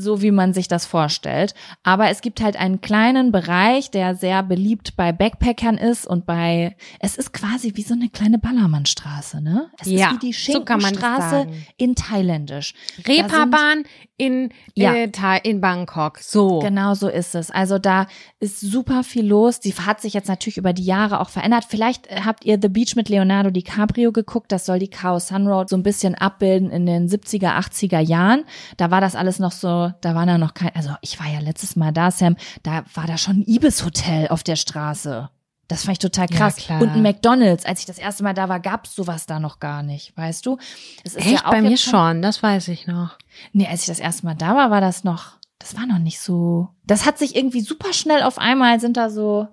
so 0.01 0.21
wie 0.21 0.31
man 0.31 0.53
sich 0.53 0.67
das 0.67 0.85
vorstellt. 0.85 1.53
Aber 1.83 2.09
es 2.09 2.21
gibt 2.21 2.41
halt 2.41 2.55
einen 2.57 2.81
kleinen 2.81 3.31
Bereich, 3.31 3.91
der 3.91 4.15
sehr 4.15 4.43
beliebt 4.43 4.95
bei 4.95 5.11
Backpackern 5.11 5.77
ist 5.77 6.05
und 6.07 6.25
bei, 6.25 6.75
es 6.99 7.15
ist 7.17 7.33
quasi 7.33 7.73
wie 7.75 7.83
so 7.83 7.93
eine 7.93 8.09
kleine 8.09 8.37
Ballermannstraße, 8.39 9.41
ne? 9.41 9.69
Es 9.79 9.87
Ja, 9.87 10.07
ist 10.07 10.15
wie 10.15 10.27
die 10.27 10.33
so 10.33 10.39
Schinkenstraße 10.53 11.29
sagen. 11.29 11.65
in 11.77 11.95
Thailändisch. 11.95 12.73
Reeperbahn 13.07 13.83
in, 14.17 14.49
Ja. 14.75 14.93
äh, 14.93 15.09
in 15.43 15.61
Bangkok. 15.61 16.19
So. 16.19 16.59
Genau 16.59 16.93
so 16.93 17.07
ist 17.07 17.33
es. 17.33 17.49
Also 17.49 17.79
da 17.79 18.05
ist 18.39 18.59
super 18.59 19.03
viel 19.03 19.25
los. 19.25 19.59
Die 19.59 19.73
hat 19.73 19.99
sich 19.99 20.13
jetzt 20.13 20.27
natürlich 20.27 20.57
über 20.57 20.73
die 20.73 20.83
Jahre 20.85 21.19
auch 21.19 21.29
verändert. 21.29 21.65
Vielleicht 21.67 22.05
äh, 22.07 22.21
habt 22.23 22.45
ihr 22.45 22.59
The 22.61 22.69
Beach 22.69 22.95
mit 22.95 23.09
Leonardo 23.09 23.49
DiCaprio 23.49 24.11
geguckt. 24.11 24.51
Das 24.51 24.65
soll 24.65 24.77
die 24.79 24.89
Khao 24.89 25.17
Sun 25.19 25.47
Road 25.47 25.69
so 25.69 25.75
ein 25.75 25.81
bisschen 25.83 26.13
abbilden 26.13 26.69
in 26.69 26.85
den 26.85 27.07
70er, 27.09 27.57
80er 27.57 27.99
Jahren. 27.99 28.43
Da 28.77 28.91
war 28.91 29.01
das 29.01 29.15
alles 29.15 29.39
noch 29.39 29.51
so, 29.51 29.90
da 30.01 30.15
war 30.15 30.25
da 30.25 30.37
noch 30.37 30.53
kein, 30.53 30.75
also 30.75 30.91
ich 31.01 31.19
war 31.19 31.27
ja 31.27 31.39
letztes 31.39 31.75
Mal 31.75 31.91
da, 31.91 32.11
Sam, 32.11 32.35
da 32.63 32.83
war 32.93 33.07
da 33.07 33.17
schon 33.17 33.39
ein 33.41 33.43
Ibis 33.47 33.83
Hotel 33.85 34.27
auf 34.29 34.43
der 34.43 34.55
Straße. 34.55 35.29
Das 35.67 35.83
fand 35.83 35.93
ich 35.93 35.99
total 35.99 36.27
Ja, 36.29 36.37
krass. 36.37 36.55
klar. 36.57 36.81
Und 36.81 36.89
ein 36.89 37.01
McDonalds, 37.01 37.65
als 37.65 37.79
ich 37.79 37.85
das 37.85 37.97
erste 37.97 38.23
Mal 38.23 38.33
da 38.33 38.49
war, 38.49 38.59
gab's 38.59 38.93
sowas 38.93 39.25
da 39.25 39.39
noch 39.39 39.59
gar 39.59 39.83
nicht, 39.83 40.15
weißt 40.17 40.45
du? 40.45 40.57
Es 41.03 41.15
ist 41.15 41.25
Echt? 41.25 41.31
ja 41.31 41.45
auch 41.45 41.51
Bei 41.51 41.61
mir 41.61 41.69
jetzt 41.71 41.83
schon, 41.83 42.21
das 42.21 42.43
weiß 42.43 42.67
ich 42.67 42.87
noch. 42.87 43.17
Nee, 43.53 43.67
als 43.67 43.81
ich 43.81 43.87
das 43.87 43.99
erste 43.99 44.25
Mal 44.25 44.35
da 44.35 44.55
war, 44.55 44.69
war 44.69 44.81
das 44.81 45.03
noch, 45.05 45.37
das 45.59 45.77
war 45.77 45.85
noch 45.85 45.99
nicht 45.99 46.19
so. 46.19 46.67
Das 46.85 47.05
hat 47.05 47.17
sich 47.17 47.35
irgendwie 47.37 47.61
super 47.61 47.93
schnell 47.93 48.21
auf 48.23 48.37
einmal 48.37 48.79
sind 48.81 48.97
da 48.97 49.09
so, 49.09 49.47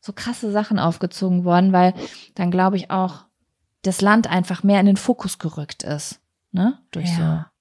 so 0.00 0.12
krasse 0.12 0.52
Sachen 0.52 0.78
aufgezogen 0.78 1.44
worden, 1.44 1.72
weil 1.72 1.94
dann 2.34 2.50
glaube 2.50 2.76
ich 2.76 2.90
auch 2.90 3.24
das 3.82 4.00
Land 4.02 4.26
einfach 4.28 4.62
mehr 4.62 4.78
in 4.80 4.86
den 4.86 4.96
Fokus 4.98 5.38
gerückt 5.38 5.84
ist, 5.84 6.20
ne? 6.50 6.78
Durch 6.90 7.08
Ja. 7.16 7.16
so 7.16 7.51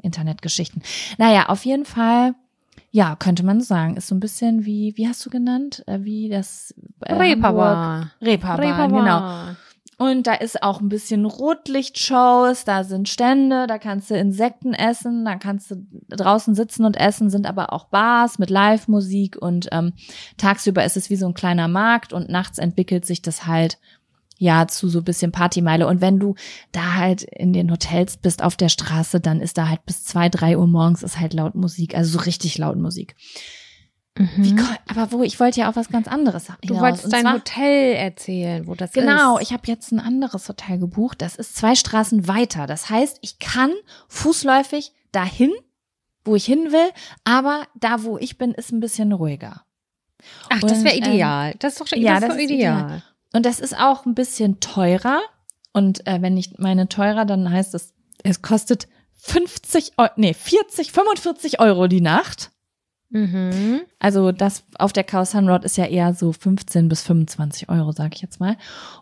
Internetgeschichten. 0.00 0.82
Naja, 1.18 1.48
auf 1.48 1.64
jeden 1.64 1.84
Fall, 1.84 2.34
ja, 2.90 3.16
könnte 3.16 3.44
man 3.44 3.60
sagen, 3.60 3.96
ist 3.96 4.08
so 4.08 4.14
ein 4.14 4.20
bisschen 4.20 4.64
wie, 4.64 4.94
wie 4.96 5.08
hast 5.08 5.24
du 5.24 5.30
genannt? 5.30 5.84
Äh, 5.86 6.00
Wie 6.02 6.28
das 6.28 6.74
äh, 7.00 7.14
Reeperbahn. 7.14 8.10
Reeperbahn, 8.20 8.92
genau. 8.92 9.56
Und 10.00 10.26
da 10.26 10.32
ist 10.32 10.62
auch 10.62 10.80
ein 10.80 10.88
bisschen 10.88 11.26
Rotlichtshows, 11.26 12.64
da 12.64 12.84
sind 12.84 13.10
Stände, 13.10 13.66
da 13.66 13.76
kannst 13.76 14.10
du 14.10 14.16
Insekten 14.16 14.72
essen, 14.72 15.26
da 15.26 15.36
kannst 15.36 15.70
du 15.70 15.86
draußen 16.08 16.54
sitzen 16.54 16.86
und 16.86 16.96
essen, 16.96 17.28
sind 17.28 17.46
aber 17.46 17.74
auch 17.74 17.84
Bars 17.84 18.38
mit 18.38 18.48
Live-Musik 18.48 19.36
und 19.36 19.68
ähm, 19.72 19.92
tagsüber 20.38 20.86
ist 20.86 20.96
es 20.96 21.10
wie 21.10 21.16
so 21.16 21.26
ein 21.26 21.34
kleiner 21.34 21.68
Markt 21.68 22.14
und 22.14 22.30
nachts 22.30 22.56
entwickelt 22.56 23.04
sich 23.04 23.20
das 23.20 23.46
halt 23.46 23.76
ja 24.42 24.66
zu 24.66 24.88
so 24.88 24.98
ein 25.00 25.04
bisschen 25.04 25.32
Partymeile. 25.32 25.86
Und 25.86 26.00
wenn 26.00 26.18
du 26.18 26.34
da 26.72 26.94
halt 26.94 27.22
in 27.22 27.52
den 27.52 27.70
Hotels 27.70 28.16
bist 28.16 28.42
auf 28.42 28.56
der 28.56 28.70
Straße, 28.70 29.20
dann 29.20 29.40
ist 29.40 29.58
da 29.58 29.68
halt 29.68 29.84
bis 29.84 30.04
zwei, 30.04 30.28
drei 30.30 30.56
Uhr 30.56 30.66
morgens 30.66 31.02
ist 31.02 31.20
halt 31.20 31.34
laut 31.34 31.54
Musik, 31.54 31.94
also 31.94 32.18
so 32.18 32.24
richtig 32.24 32.56
laut 32.56 32.76
Musik. 32.78 33.14
Wie, 34.16 34.52
Mhm. 34.52 34.56
ko- 34.56 34.74
aber 34.88 35.12
wo, 35.12 35.22
ich 35.22 35.38
wollte 35.38 35.60
ja 35.60 35.70
auch 35.70 35.76
was 35.76 35.88
ganz 35.88 36.08
anderes 36.08 36.46
Du 36.46 36.54
hinaus. 36.74 36.80
wolltest 36.82 37.12
dein 37.12 37.20
zwar- 37.22 37.34
Hotel 37.34 37.94
erzählen, 37.94 38.66
wo 38.66 38.74
das 38.74 38.92
Genau, 38.92 39.36
ist. 39.38 39.42
ich 39.46 39.52
habe 39.52 39.62
jetzt 39.66 39.92
ein 39.92 40.00
anderes 40.00 40.48
Hotel 40.48 40.78
gebucht. 40.78 41.22
Das 41.22 41.36
ist 41.36 41.54
zwei 41.56 41.74
Straßen 41.74 42.26
weiter. 42.26 42.66
Das 42.66 42.90
heißt, 42.90 43.18
ich 43.20 43.38
kann 43.38 43.70
fußläufig 44.08 44.92
dahin, 45.12 45.52
wo 46.24 46.34
ich 46.34 46.44
hin 46.44 46.72
will, 46.72 46.90
aber 47.24 47.64
da, 47.78 48.02
wo 48.02 48.18
ich 48.18 48.36
bin, 48.36 48.52
ist 48.52 48.72
ein 48.72 48.80
bisschen 48.80 49.12
ruhiger. 49.12 49.62
Ach, 50.50 50.60
das 50.60 50.78
Und, 50.78 50.84
wäre 50.84 50.96
ähm, 50.96 51.02
ideal. 51.04 51.54
das 51.60 51.72
ist 51.74 51.80
doch 51.80 51.86
schon 51.86 52.00
ja, 52.00 52.20
das 52.20 52.30
das 52.30 52.36
ist 52.38 52.42
ideal. 52.50 53.02
Und 53.32 53.46
das 53.46 53.60
ist 53.60 53.76
auch 53.76 54.06
ein 54.06 54.14
bisschen 54.14 54.60
teurer. 54.60 55.20
Und 55.72 56.06
äh, 56.06 56.20
wenn 56.20 56.36
ich 56.36 56.58
meine 56.58 56.88
teurer, 56.88 57.24
dann 57.24 57.50
heißt 57.50 57.74
es, 57.74 57.94
es 58.22 58.42
kostet 58.42 58.88
50, 59.14 59.92
Eu 59.98 60.08
nee, 60.16 60.34
40, 60.34 60.92
45 60.92 61.60
Euro 61.60 61.86
die 61.86 62.00
Nacht. 62.00 62.50
Mhm. 63.10 63.82
Also 63.98 64.30
das 64.32 64.64
auf 64.78 64.92
der 64.92 65.04
Chaos 65.04 65.32
Sun 65.32 65.48
Road 65.48 65.64
ist 65.64 65.76
ja 65.76 65.86
eher 65.86 66.14
so 66.14 66.32
15 66.32 66.88
bis 66.88 67.02
25 67.02 67.68
Euro, 67.68 67.92
sag 67.92 68.14
ich 68.14 68.22
jetzt 68.22 68.40
mal. 68.40 68.56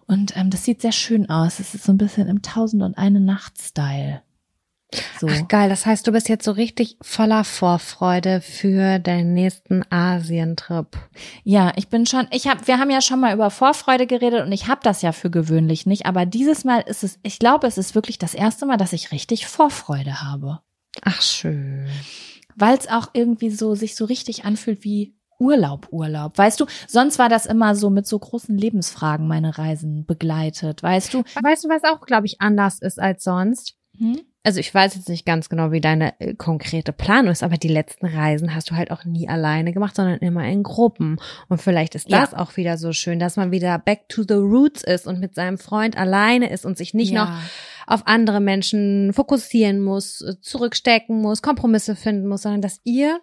Und 0.06 0.36
ähm, 0.36 0.50
das 0.50 0.64
sieht 0.64 0.80
sehr 0.80 0.92
schön 0.92 1.28
aus. 1.28 1.60
Es 1.60 1.74
ist 1.74 1.84
so 1.84 1.92
ein 1.92 1.98
bisschen 1.98 2.26
im 2.26 2.42
Tausend 2.42 2.82
und 2.82 2.96
eine 2.96 3.20
Nacht-Style. 3.20 4.22
So. 5.20 5.27
Ach 5.29 5.48
geil, 5.48 5.68
das 5.68 5.85
heißt, 5.85 6.07
du 6.07 6.12
bist 6.12 6.29
jetzt 6.31 6.44
so 6.44 6.53
richtig 6.53 6.96
voller 7.03 7.44
Vorfreude 7.44 8.40
für 8.40 8.98
deinen 8.98 9.35
nächsten 9.35 9.83
Asientrip. 9.92 10.96
Ja, 11.44 11.72
ich 11.77 11.88
bin 11.88 12.07
schon, 12.07 12.27
ich 12.31 12.46
habe, 12.48 12.66
wir 12.66 12.79
haben 12.79 12.90
ja 12.90 13.03
schon 13.03 13.20
mal 13.20 13.35
über 13.35 13.51
Vorfreude 13.51 14.07
geredet 14.07 14.46
und 14.46 14.53
ich 14.53 14.66
habe 14.66 14.81
das 14.83 15.03
ja 15.03 15.12
für 15.12 15.31
gewöhnlich 15.31 15.85
nicht, 15.85 16.07
aber 16.07 16.24
dieses 16.24 16.64
Mal 16.64 16.81
ist 16.81 17.05
es, 17.05 17.18
ich 17.22 17.38
glaube, 17.38 17.66
es 17.66 17.77
ist 17.77 17.94
wirklich 17.94 18.18
das 18.18 18.33
erste 18.33 18.64
Mal, 18.64 18.79
dass 18.79 18.94
ich 18.94 19.12
richtig 19.12 19.46
Vorfreude 19.46 20.22
habe. 20.22 20.61
Ach 21.03 21.20
schön. 21.20 21.88
weil 22.57 22.77
es 22.77 22.88
auch 22.88 23.09
irgendwie 23.12 23.51
so 23.51 23.74
sich 23.74 23.94
so 23.94 24.05
richtig 24.05 24.44
anfühlt 24.44 24.85
wie 24.85 25.14
Urlaub, 25.38 25.88
Urlaub. 25.92 26.37
Weißt 26.37 26.59
du, 26.61 26.66
sonst 26.88 27.18
war 27.18 27.29
das 27.29 27.46
immer 27.46 27.77
so 27.77 27.90
mit 27.90 28.07
so 28.07 28.18
großen 28.18 28.57
Lebensfragen 28.59 29.29
meine 29.29 29.57
Reisen 29.57 30.05
begleitet, 30.05 30.83
weißt 30.83 31.14
du? 31.14 31.22
Weißt 31.42 31.64
du, 31.64 31.68
was 31.68 31.85
auch, 31.85 32.05
glaube 32.07 32.27
ich, 32.27 32.40
anders 32.40 32.81
ist 32.81 32.98
als 32.98 33.22
sonst? 33.22 33.77
Hm? 33.96 34.20
Also 34.48 34.61
ich 34.61 34.72
weiß 34.72 34.94
jetzt 34.94 35.11
nicht 35.11 35.26
ganz 35.26 35.50
genau, 35.50 35.72
wie 35.72 35.80
deine 35.82 36.18
äh, 36.22 36.32
konkrete 36.32 36.94
Planung 36.94 37.30
ist, 37.32 37.42
aber 37.42 37.58
die 37.58 37.68
letzten 37.68 38.06
Reisen 38.06 38.54
hast 38.54 38.70
du 38.70 38.76
halt 38.76 38.90
auch 38.90 39.04
nie 39.04 39.28
alleine 39.28 39.74
gemacht, 39.74 39.94
sondern 39.94 40.20
immer 40.20 40.42
in 40.48 40.62
Gruppen. 40.62 41.18
Und 41.50 41.61
vielleicht 41.61 41.94
ist 41.94 42.08
Ja. 42.08 42.22
das 42.22 42.32
auch 42.32 42.56
wieder 42.56 42.78
so 42.78 42.94
schön, 42.94 43.18
dass 43.18 43.37
man 43.37 43.50
wieder 43.52 43.78
back 43.78 44.08
to 44.08 44.22
the 44.26 44.37
roots 44.37 44.82
ist 44.82 45.06
und 45.06 45.20
mit 45.20 45.34
seinem 45.34 45.58
Freund 45.58 45.98
alleine 45.98 46.48
ist 46.50 46.64
und 46.64 46.78
sich 46.78 46.94
nicht 46.94 47.11
Ja. 47.12 47.24
noch 47.26 47.32
auf 47.87 48.06
andere 48.06 48.40
Menschen 48.40 49.12
fokussieren 49.12 49.82
muss, 49.82 50.22
äh, 50.22 50.40
zurückstecken 50.40 51.20
muss, 51.20 51.42
Kompromisse 51.42 51.94
finden 51.94 52.26
muss, 52.26 52.40
sondern 52.40 52.62
dass 52.62 52.80
ihr 52.84 53.20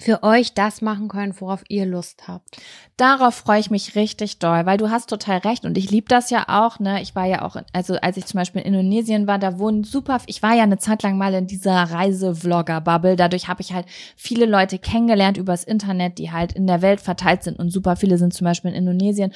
für 0.00 0.22
euch 0.22 0.54
das 0.54 0.82
machen 0.82 1.08
könnt, 1.08 1.40
worauf 1.40 1.62
ihr 1.68 1.86
Lust 1.86 2.28
habt. 2.28 2.56
Darauf 2.96 3.34
freue 3.34 3.60
ich 3.60 3.70
mich 3.70 3.94
richtig 3.94 4.38
doll, 4.38 4.64
weil 4.66 4.78
du 4.78 4.90
hast 4.90 5.10
total 5.10 5.38
recht 5.38 5.64
und 5.64 5.76
ich 5.76 5.90
liebe 5.90 6.08
das 6.08 6.30
ja 6.30 6.44
auch, 6.48 6.78
ne? 6.78 7.02
Ich 7.02 7.14
war 7.14 7.26
ja 7.26 7.42
auch, 7.42 7.56
also 7.72 7.96
als 7.96 8.16
ich 8.16 8.26
zum 8.26 8.38
Beispiel 8.38 8.62
in 8.62 8.74
Indonesien 8.74 9.26
war, 9.26 9.38
da 9.38 9.58
wohnen 9.58 9.84
super, 9.84 10.18
ich 10.26 10.42
war 10.42 10.54
ja 10.54 10.62
eine 10.62 10.78
Zeit 10.78 11.02
lang 11.02 11.18
mal 11.18 11.34
in 11.34 11.46
dieser 11.46 11.74
Reise-Vlogger-Bubble. 11.74 13.16
Dadurch 13.16 13.48
habe 13.48 13.60
ich 13.60 13.72
halt 13.72 13.86
viele 14.16 14.46
Leute 14.46 14.78
kennengelernt 14.78 15.36
übers 15.36 15.64
Internet, 15.64 16.18
die 16.18 16.32
halt 16.32 16.52
in 16.52 16.66
der 16.66 16.82
Welt 16.82 17.00
verteilt 17.00 17.42
sind 17.42 17.58
und 17.58 17.70
super 17.70 17.96
viele 17.96 18.18
sind 18.18 18.32
zum 18.32 18.44
Beispiel 18.44 18.70
in 18.70 18.76
Indonesien. 18.78 19.32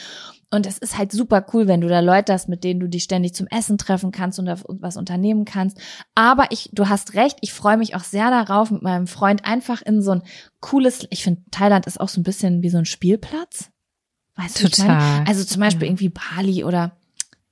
Und 0.52 0.66
es 0.66 0.78
ist 0.78 0.98
halt 0.98 1.12
super 1.12 1.46
cool, 1.52 1.68
wenn 1.68 1.80
du 1.80 1.86
da 1.86 2.00
Leute 2.00 2.32
hast, 2.32 2.48
mit 2.48 2.64
denen 2.64 2.80
du 2.80 2.88
dich 2.88 3.04
ständig 3.04 3.34
zum 3.34 3.46
Essen 3.46 3.78
treffen 3.78 4.10
kannst 4.10 4.40
und 4.40 4.48
was 4.48 4.96
unternehmen 4.96 5.44
kannst. 5.44 5.78
Aber 6.16 6.46
ich, 6.50 6.70
du 6.72 6.88
hast 6.88 7.14
recht, 7.14 7.38
ich 7.40 7.52
freue 7.52 7.76
mich 7.76 7.94
auch 7.94 8.02
sehr 8.02 8.30
darauf, 8.30 8.72
mit 8.72 8.82
meinem 8.82 9.06
Freund 9.06 9.44
einfach 9.44 9.80
in 9.80 10.02
so 10.02 10.10
ein 10.10 10.22
cooles, 10.60 11.06
ich 11.10 11.24
finde, 11.24 11.42
Thailand 11.50 11.86
ist 11.86 12.00
auch 12.00 12.08
so 12.08 12.20
ein 12.20 12.24
bisschen 12.24 12.62
wie 12.62 12.70
so 12.70 12.78
ein 12.78 12.84
Spielplatz. 12.86 13.70
Weißt 14.36 14.62
du, 14.62 14.66
ich 14.68 14.78
meine? 14.78 14.94
Total. 14.98 15.24
Also 15.26 15.44
zum 15.44 15.60
Beispiel 15.60 15.82
Ja. 15.82 15.88
irgendwie 15.88 16.08
Bali 16.10 16.64
oder 16.64 16.92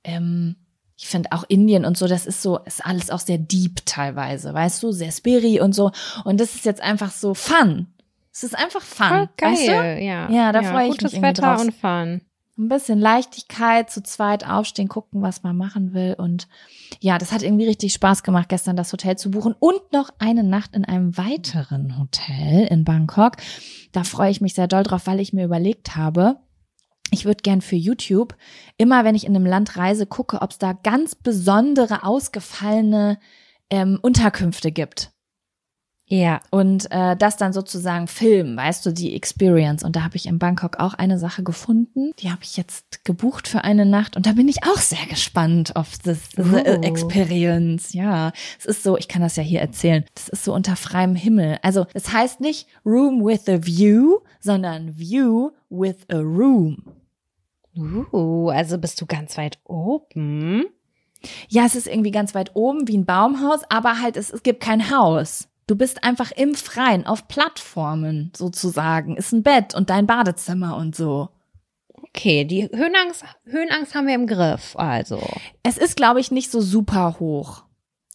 ähm, 0.03 0.55
ich 0.97 1.07
finde 1.07 1.31
auch 1.31 1.43
Indien 1.47 1.85
und 1.85 1.97
so, 1.97 2.07
das 2.07 2.25
ist 2.25 2.41
so, 2.41 2.59
ist 2.59 2.85
alles 2.85 3.09
auch 3.09 3.19
sehr 3.19 3.37
deep 3.37 3.85
teilweise, 3.85 4.53
weißt 4.53 4.83
du, 4.83 4.91
sehr 4.91 5.11
spiri 5.11 5.61
und 5.61 5.73
so. 5.73 5.91
Und 6.25 6.39
das 6.39 6.55
ist 6.55 6.65
jetzt 6.65 6.81
einfach 6.81 7.11
so 7.11 7.33
fun. 7.33 7.87
Es 8.33 8.43
ist 8.43 8.57
einfach 8.57 8.81
fun. 8.81 9.07
Voll 9.07 9.29
geil, 9.37 9.51
Weißt 9.53 9.67
du? 9.67 10.03
ja. 10.03 10.29
Ja, 10.29 10.51
da 10.51 10.61
freu 10.63 10.83
ich 10.83 10.89
Gutes 10.91 11.03
mich 11.03 11.13
irgendwie 11.13 11.27
Wetter 11.29 11.41
drauf. 11.41 11.61
und 11.61 11.73
Fun. 11.73 12.21
Ein 12.59 12.67
bisschen 12.67 12.99
Leichtigkeit, 12.99 13.89
zu 13.89 14.03
zweit 14.03 14.45
aufstehen, 14.45 14.89
gucken, 14.89 15.21
was 15.21 15.43
man 15.43 15.55
machen 15.55 15.93
will. 15.93 16.13
Und 16.17 16.49
ja, 16.99 17.17
das 17.17 17.31
hat 17.31 17.41
irgendwie 17.41 17.65
richtig 17.65 17.93
Spaß 17.93 18.21
gemacht, 18.21 18.49
gestern 18.49 18.75
das 18.75 18.91
Hotel 18.91 19.17
zu 19.17 19.31
buchen 19.31 19.55
und 19.57 19.93
noch 19.93 20.09
eine 20.19 20.43
Nacht 20.43 20.75
in 20.75 20.83
einem 20.83 21.17
weiteren 21.17 21.97
Hotel 21.97 22.67
in 22.69 22.83
Bangkok. 22.83 23.37
Da 23.93 24.03
freue 24.03 24.29
ich 24.29 24.41
mich 24.41 24.55
sehr 24.55 24.67
doll 24.67 24.83
drauf, 24.83 25.07
weil 25.07 25.21
ich 25.21 25.31
mir 25.31 25.45
überlegt 25.45 25.95
habe, 25.95 26.41
ich 27.11 27.23
würde 27.23 27.41
gern 27.43 27.61
für 27.61 27.77
YouTube 27.77 28.35
immer, 28.77 29.05
wenn 29.05 29.15
ich 29.15 29.25
in 29.25 29.35
einem 29.35 29.45
Land 29.45 29.77
reise, 29.77 30.05
gucke, 30.05 30.41
ob 30.41 30.51
es 30.51 30.57
da 30.57 30.73
ganz 30.73 31.15
besondere, 31.15 32.03
ausgefallene 32.03 33.19
ähm, 33.69 33.99
Unterkünfte 34.01 34.73
gibt. 34.73 35.13
Ja. 36.11 36.41
und 36.49 36.91
äh, 36.91 37.15
das 37.15 37.37
dann 37.37 37.53
sozusagen 37.53 38.07
filmen, 38.07 38.57
weißt 38.57 38.85
du, 38.85 38.91
die 38.91 39.15
Experience. 39.15 39.83
Und 39.83 39.95
da 39.95 40.03
habe 40.03 40.15
ich 40.15 40.25
in 40.25 40.39
Bangkok 40.39 40.79
auch 40.79 40.95
eine 40.95 41.19
Sache 41.19 41.43
gefunden, 41.43 42.11
die 42.19 42.31
habe 42.31 42.41
ich 42.43 42.57
jetzt 42.57 43.05
gebucht 43.05 43.47
für 43.47 43.63
eine 43.63 43.85
Nacht 43.85 44.17
und 44.17 44.25
da 44.25 44.31
bin 44.33 44.47
ich 44.47 44.63
auch 44.63 44.77
sehr 44.79 45.05
gespannt 45.07 45.75
auf 45.75 45.97
das 46.03 46.19
Oh. 46.37 46.55
Experience. 46.81 47.93
Ja, 47.93 48.31
es 48.57 48.65
ist 48.65 48.83
so, 48.83 48.97
ich 48.97 49.07
kann 49.07 49.21
das 49.21 49.35
ja 49.35 49.43
hier 49.43 49.61
erzählen, 49.61 50.03
das 50.15 50.29
ist 50.29 50.43
so 50.43 50.53
unter 50.53 50.75
freiem 50.75 51.15
Himmel. 51.15 51.59
Also 51.61 51.85
es 51.93 52.11
heißt 52.11 52.39
nicht 52.41 52.67
Room 52.85 53.23
with 53.23 53.47
a 53.47 53.63
View, 53.65 54.19
sondern 54.39 54.97
View 54.97 55.51
with 55.69 55.97
a 56.11 56.17
Room. 56.17 56.83
Uh, 57.77 58.49
also 58.49 58.77
bist 58.77 58.99
du 58.99 59.05
ganz 59.05 59.37
weit 59.37 59.59
oben. 59.63 60.65
Ja, 61.49 61.65
es 61.65 61.75
ist 61.75 61.87
irgendwie 61.87 62.11
ganz 62.11 62.33
weit 62.33 62.55
oben 62.55 62.87
wie 62.87 62.97
ein 62.97 63.05
Baumhaus, 63.05 63.61
aber 63.69 64.01
halt 64.01 64.17
es, 64.17 64.31
es 64.31 64.41
gibt 64.43 64.61
kein 64.61 64.89
Haus. 64.89 65.48
Du 65.69 65.75
bist 65.75 66.03
einfach 66.03 66.31
im 66.31 66.55
Freien, 66.55 67.05
auf 67.05 67.27
Plattformen 67.27 68.31
sozusagen. 68.35 69.15
Ist 69.17 69.33
ein 69.33 69.43
Bett 69.43 69.75
und 69.75 69.91
dein 69.91 70.07
Badezimmer 70.07 70.75
und 70.75 70.95
so. 70.95 71.29
Okay, 71.93 72.43
die 72.43 72.63
Höhenangst, 72.73 73.23
Höhenangst 73.45 73.93
haben 73.93 74.07
wir 74.07 74.15
im 74.15 74.25
Griff, 74.25 74.75
also. 74.75 75.21
Es 75.61 75.77
ist, 75.77 75.95
glaube 75.95 76.21
ich, 76.21 76.31
nicht 76.31 76.49
so 76.49 76.59
super 76.59 77.17
hoch. 77.19 77.65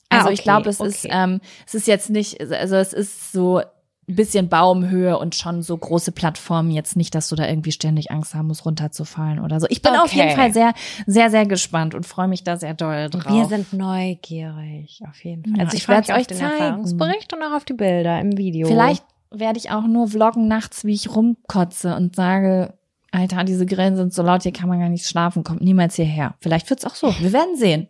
Ah, 0.08 0.18
Also 0.18 0.30
ich 0.30 0.40
okay, 0.40 0.48
glaube, 0.48 0.68
es 0.68 0.80
ist, 0.80 1.04
okay. 1.04 1.14
ähm, 1.16 1.40
es 1.64 1.76
ist 1.76 1.86
jetzt 1.86 2.10
nicht, 2.10 2.40
also 2.40 2.74
es 2.74 2.92
ist 2.92 3.30
so 3.30 3.62
bisschen 4.06 4.48
Baumhöhe 4.48 5.18
und 5.18 5.34
schon 5.34 5.62
so 5.62 5.76
große 5.76 6.12
Plattformen. 6.12 6.70
Jetzt 6.70 6.96
nicht, 6.96 7.14
dass 7.14 7.28
du 7.28 7.36
da 7.36 7.48
irgendwie 7.48 7.72
ständig 7.72 8.10
Angst 8.10 8.34
haben 8.34 8.48
musst, 8.48 8.64
runterzufallen 8.66 9.40
oder 9.40 9.60
so. 9.60 9.66
Ich 9.70 9.82
bin 9.82 9.94
auf 9.96 10.12
jeden 10.12 10.28
Okay. 10.28 10.36
Fall 10.36 10.52
sehr, 10.52 10.74
sehr, 11.06 11.30
sehr 11.30 11.46
gespannt 11.46 11.94
und 11.94 12.04
freue 12.06 12.28
mich 12.28 12.44
da 12.44 12.56
sehr 12.56 12.74
doll 12.74 13.08
drauf. 13.10 13.32
Wir 13.32 13.46
sind 13.46 13.72
neugierig, 13.72 15.00
auf 15.08 15.22
jeden 15.24 15.44
Fall. 15.44 15.54
Ja, 15.56 15.64
also 15.64 15.74
ich, 15.74 15.80
ich 15.80 15.86
freue 15.86 15.96
werd's 15.96 16.08
mich 16.08 16.14
auf 16.14 16.20
euch 16.20 16.26
den 16.26 16.36
zeigen. 16.38 16.52
Erfahrungsbericht 16.62 17.32
und 17.32 17.42
auch 17.42 17.52
auf 17.56 17.64
die 17.64 17.72
Bilder 17.74 18.20
im 18.20 18.36
Video. 18.36 18.66
Vielleicht 18.68 19.04
werde 19.30 19.58
ich 19.58 19.70
auch 19.70 19.86
nur 19.86 20.08
vloggen 20.08 20.48
nachts, 20.48 20.84
wie 20.84 20.92
ich 20.94 21.14
rumkotze 21.14 21.96
und 21.96 22.14
sage, 22.16 22.74
Alter, 23.10 23.44
diese 23.44 23.64
Grillen 23.66 23.96
sind 23.96 24.12
so 24.12 24.22
laut, 24.22 24.42
hier 24.42 24.52
kann 24.52 24.68
man 24.68 24.80
gar 24.80 24.88
nicht 24.88 25.06
schlafen, 25.06 25.44
kommt 25.44 25.60
niemals 25.62 25.94
hierher. 25.96 26.34
Vielleicht 26.40 26.68
wird's 26.70 26.84
auch 26.84 26.94
so. 26.94 27.14
Wir 27.20 27.32
werden 27.32 27.56
sehen. 27.56 27.88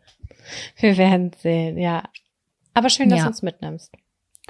Wir 0.78 0.96
werden 0.98 1.30
sehen, 1.42 1.78
ja. 1.78 2.02
Aber 2.74 2.90
schön, 2.90 3.08
dass 3.08 3.18
Ja. 3.20 3.24
du 3.24 3.30
uns 3.30 3.40
mitnimmst. 3.42 3.90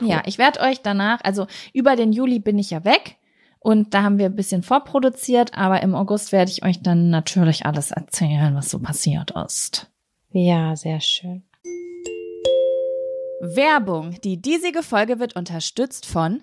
Ja, 0.01 0.23
ich 0.27 0.39
werde 0.39 0.61
euch 0.61 0.83
danach, 0.83 1.21
also 1.23 1.47
über 1.73 1.97
den 1.97 2.13
Juli 2.13 2.39
bin 2.39 2.59
ich 2.59 2.71
ja 2.71 2.85
weg 2.85 3.17
und 3.61 3.95
da 3.95 4.03
haben 4.03 4.19
wir 4.19 4.27
ein 4.27 4.37
bisschen 4.37 4.63
vorproduziert, 4.63 5.55
aber 5.55 5.83
im 5.83 5.95
August 5.95 6.33
werde 6.33 6.51
ich 6.51 6.65
euch 6.65 6.83
dann 6.83 7.11
natürlich 7.11 7.65
alles 7.65 7.93
erzählen, 7.93 8.55
was 8.55 8.71
so 8.71 8.79
passiert 8.79 9.31
ist. 9.31 9.91
Ja, 10.33 10.75
sehr 10.75 11.01
schön. 11.01 11.45
Werbung. 13.41 14.21
Die 14.23 14.41
diesige 14.41 14.83
Folge 14.83 15.19
wird 15.19 15.37
unterstützt 15.37 16.07
von 16.07 16.43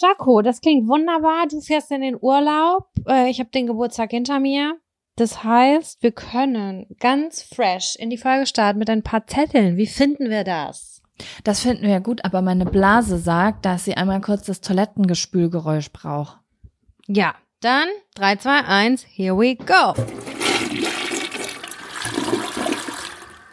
Jaco, 0.00 0.42
das 0.42 0.60
klingt 0.60 0.88
wunderbar. 0.88 1.46
Du 1.48 1.60
fährst 1.60 1.90
in 1.90 2.00
den 2.02 2.16
Urlaub. 2.20 2.86
Äh, 3.06 3.30
Ich 3.30 3.40
habe 3.40 3.50
den 3.50 3.66
Geburtstag 3.66 4.10
hinter 4.10 4.38
mir. 4.40 4.78
Das 5.16 5.42
heißt, 5.42 6.02
wir 6.02 6.12
können 6.12 6.86
ganz 7.00 7.42
fresh 7.42 7.96
in 7.96 8.08
die 8.08 8.18
Folge 8.18 8.46
starten 8.46 8.78
mit 8.78 8.88
ein 8.88 9.02
paar 9.02 9.26
Zetteln. 9.26 9.76
Wie 9.76 9.86
finden 9.88 10.30
wir 10.30 10.44
das? 10.44 11.02
Das 11.42 11.60
finden 11.60 11.82
wir 11.88 11.98
gut, 12.00 12.24
aber 12.24 12.42
meine 12.42 12.64
Blase 12.64 13.18
sagt, 13.18 13.64
dass 13.64 13.84
sie 13.84 13.96
einmal 13.96 14.20
kurz 14.20 14.46
das 14.46 14.60
Toilettengespülgeräusch 14.60 15.90
braucht. 15.92 16.38
Ja, 17.08 17.34
dann 17.60 17.88
3, 18.14 18.36
2, 18.36 18.50
1, 18.64 19.04
here 19.10 19.36
we 19.36 19.56
go. 19.56 19.94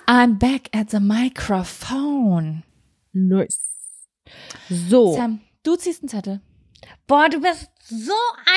I'm 0.07 0.37
back 0.37 0.69
at 0.75 0.91
the 0.91 0.99
microphone. 0.99 2.61
Nice. 3.13 3.59
So. 4.69 5.15
Sam, 5.15 5.41
du 5.65 5.75
ziehst 5.75 6.01
einen 6.01 6.09
Zettel. 6.09 6.41
Boah, 7.07 7.29
du 7.29 7.41
bist 7.41 7.69
so 7.83 8.13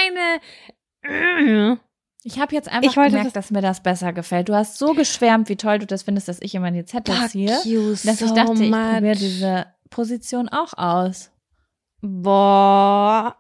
eine. 0.07 1.81
Ich 2.25 2.38
habe 2.38 2.55
jetzt 2.55 2.68
einfach 2.68 2.90
Ich 2.90 2.97
wollte 2.97 3.16
gemerkt, 3.16 3.37
dass 3.37 3.51
mir 3.51 3.62
das 3.62 3.83
besser 3.83 4.12
gefällt. 4.12 4.49
Du 4.49 4.55
hast 4.55 4.79
so 4.79 4.92
geschwärmt, 4.92 5.49
wie 5.49 5.57
toll 5.57 5.79
du 5.79 5.87
das 5.87 6.03
findest, 6.03 6.29
dass 6.29 6.40
ich 6.40 6.55
immer 6.55 6.71
die 6.71 6.85
Zettel 6.85 7.14
Fuck 7.14 7.31
ziehe, 7.31 7.59
you 7.64 7.90
dass 7.90 8.18
so 8.18 8.27
ich 8.27 8.33
dachte, 8.33 8.64
ich 8.64 8.71
much. 8.71 8.92
probiere 8.92 9.16
diese 9.16 9.66
Position 9.90 10.49
auch 10.49 10.75
aus. 10.77 11.31
Boah. 12.01 13.37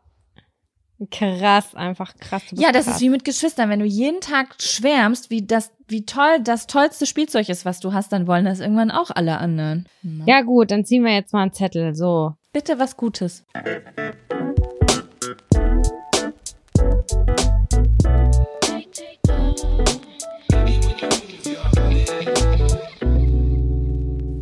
Krass, 1.12 1.76
einfach 1.76 2.16
krass. 2.18 2.42
Ja, 2.52 2.72
das 2.72 2.86
krass. 2.86 2.96
ist 2.96 3.02
wie 3.02 3.08
mit 3.08 3.24
Geschwistern. 3.24 3.70
Wenn 3.70 3.78
du 3.78 3.86
jeden 3.86 4.20
Tag 4.20 4.56
schwärmst, 4.60 5.30
wie 5.30 5.46
das, 5.46 5.70
wie 5.86 6.04
toll 6.04 6.40
das 6.42 6.66
tollste 6.66 7.06
Spielzeug 7.06 7.48
ist, 7.48 7.64
was 7.64 7.78
du 7.78 7.92
hast, 7.92 8.12
dann 8.12 8.26
wollen 8.26 8.46
das 8.46 8.58
irgendwann 8.58 8.90
auch 8.90 9.10
alle 9.10 9.38
anderen. 9.38 9.88
Ja, 10.26 10.40
gut, 10.40 10.72
dann 10.72 10.84
ziehen 10.84 11.04
wir 11.04 11.14
jetzt 11.14 11.32
mal 11.32 11.42
einen 11.42 11.52
Zettel. 11.52 11.94
So. 11.94 12.32
Bitte 12.58 12.76
was 12.76 12.96
Gutes. 12.96 13.44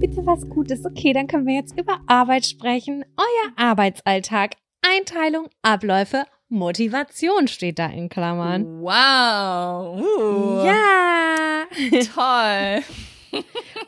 Bitte 0.01 0.25
was 0.25 0.49
Gutes. 0.49 0.87
Okay, 0.87 1.13
dann 1.13 1.27
können 1.27 1.47
wir 1.47 1.57
jetzt 1.57 1.79
über 1.79 2.01
Arbeit 2.07 2.47
sprechen. 2.47 3.05
Euer 3.19 3.53
Arbeitsalltag. 3.57 4.55
Einteilung, 4.81 5.51
Abläufe, 5.61 6.25
Motivation 6.49 7.49
steht 7.49 7.79
da 7.79 7.89
in 7.89 8.09
Klammern. 8.09 8.81
Wow. 8.81 10.01
Uh, 10.01 10.65
Ja. 10.65 11.67
Toll. 12.15 12.83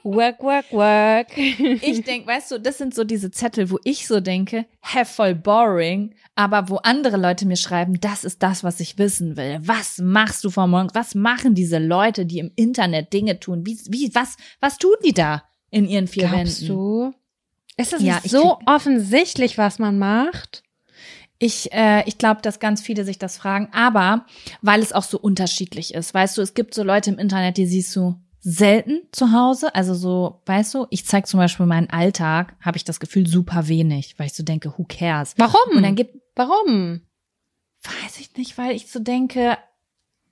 Work, 0.02 0.42
work, 0.42 0.72
work. 0.72 1.28
Ich 1.36 2.02
denk, 2.04 2.26
weißt 2.26 2.50
du, 2.52 2.58
das 2.60 2.78
sind 2.78 2.94
so 2.94 3.04
diese 3.04 3.30
Zettel, 3.30 3.70
wo 3.70 3.78
ich 3.84 4.06
so 4.06 4.20
denke, 4.20 4.66
hä, 4.82 5.04
voll 5.04 5.34
boring, 5.34 6.14
aber 6.34 6.68
wo 6.68 6.76
andere 6.76 7.16
Leute 7.16 7.46
mir 7.46 7.56
schreiben, 7.56 8.00
das 8.00 8.24
ist 8.24 8.42
das, 8.42 8.62
was 8.64 8.80
ich 8.80 8.98
wissen 8.98 9.36
will. 9.36 9.58
Was 9.62 9.98
machst 9.98 10.44
du 10.44 10.50
von 10.50 10.70
morgens? 10.70 10.94
Was 10.94 11.14
machen 11.14 11.54
diese 11.54 11.78
Leute, 11.78 12.26
die 12.26 12.38
im 12.38 12.52
Internet 12.56 13.12
Dinge 13.12 13.40
tun? 13.40 13.66
Wie, 13.66 13.78
wie, 13.88 14.14
was, 14.14 14.36
was 14.60 14.78
tun 14.78 14.94
die 15.04 15.12
da 15.12 15.42
in 15.70 15.86
ihren 15.86 16.06
vier 16.08 16.28
Glaubst 16.28 16.62
Wänden? 16.62 16.74
du? 16.74 17.14
Ist 17.76 17.92
es 17.92 18.02
Ja, 18.02 18.14
nicht 18.14 18.26
ich 18.26 18.30
so 18.32 18.58
offensichtlich, 18.66 19.58
was 19.58 19.78
man 19.78 19.98
macht? 19.98 20.62
Ich, 21.40 21.72
äh, 21.72 22.02
ich 22.06 22.18
glaube, 22.18 22.42
dass 22.42 22.58
ganz 22.58 22.82
viele 22.82 23.04
sich 23.04 23.18
das 23.18 23.36
fragen, 23.36 23.68
aber 23.72 24.26
weil 24.60 24.80
es 24.82 24.92
auch 24.92 25.04
so 25.04 25.18
unterschiedlich 25.20 25.94
ist. 25.94 26.12
Weißt 26.12 26.36
du, 26.36 26.42
es 26.42 26.54
gibt 26.54 26.74
so 26.74 26.82
Leute 26.82 27.10
im 27.10 27.18
Internet, 27.18 27.56
die 27.58 27.66
siehst 27.66 27.94
du 27.94 28.16
selten 28.40 29.02
zu 29.12 29.32
Hause. 29.32 29.74
Also 29.74 29.94
so, 29.94 30.42
weißt 30.46 30.74
du, 30.74 30.86
ich 30.90 31.06
zeige 31.06 31.26
zum 31.26 31.38
Beispiel 31.38 31.66
meinen 31.66 31.90
Alltag, 31.90 32.54
habe 32.60 32.76
ich 32.76 32.84
das 32.84 33.00
Gefühl 33.00 33.26
super 33.26 33.68
wenig, 33.68 34.18
weil 34.18 34.26
ich 34.26 34.34
so 34.34 34.42
denke, 34.42 34.72
who 34.76 34.84
cares? 34.88 35.34
Warum? 35.36 35.76
Und 35.76 35.82
dann 35.82 35.96
gibt, 35.96 36.16
Warum? 36.36 37.00
weiß 37.82 38.20
ich 38.20 38.36
nicht, 38.36 38.58
weil 38.58 38.74
ich 38.74 38.90
so 38.90 39.00
denke, 39.00 39.58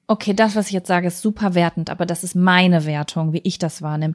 okay, 0.07 0.35
das, 0.35 0.55
was 0.57 0.67
ich 0.67 0.73
jetzt 0.73 0.89
sage, 0.89 1.09
ist 1.09 1.21
super 1.21 1.55
wertend, 1.55 1.91
aber 1.91 2.07
das 2.07 2.25
ist 2.25 2.35
meine 2.35 2.85
Wertung, 2.85 3.33
wie 3.33 3.41
ich 3.45 3.59
das 3.59 3.83
wahrnehme. 3.83 4.15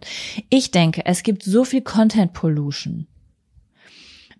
Ich 0.49 0.71
denke, 0.71 1.05
es 1.05 1.23
gibt 1.23 1.43
so 1.43 1.63
viel 1.65 1.81
Content 1.81 2.33
Pollution, 2.33 3.07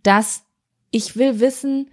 dass 0.03 0.43
ich 0.91 1.15
will 1.15 1.39
wissen, 1.39 1.89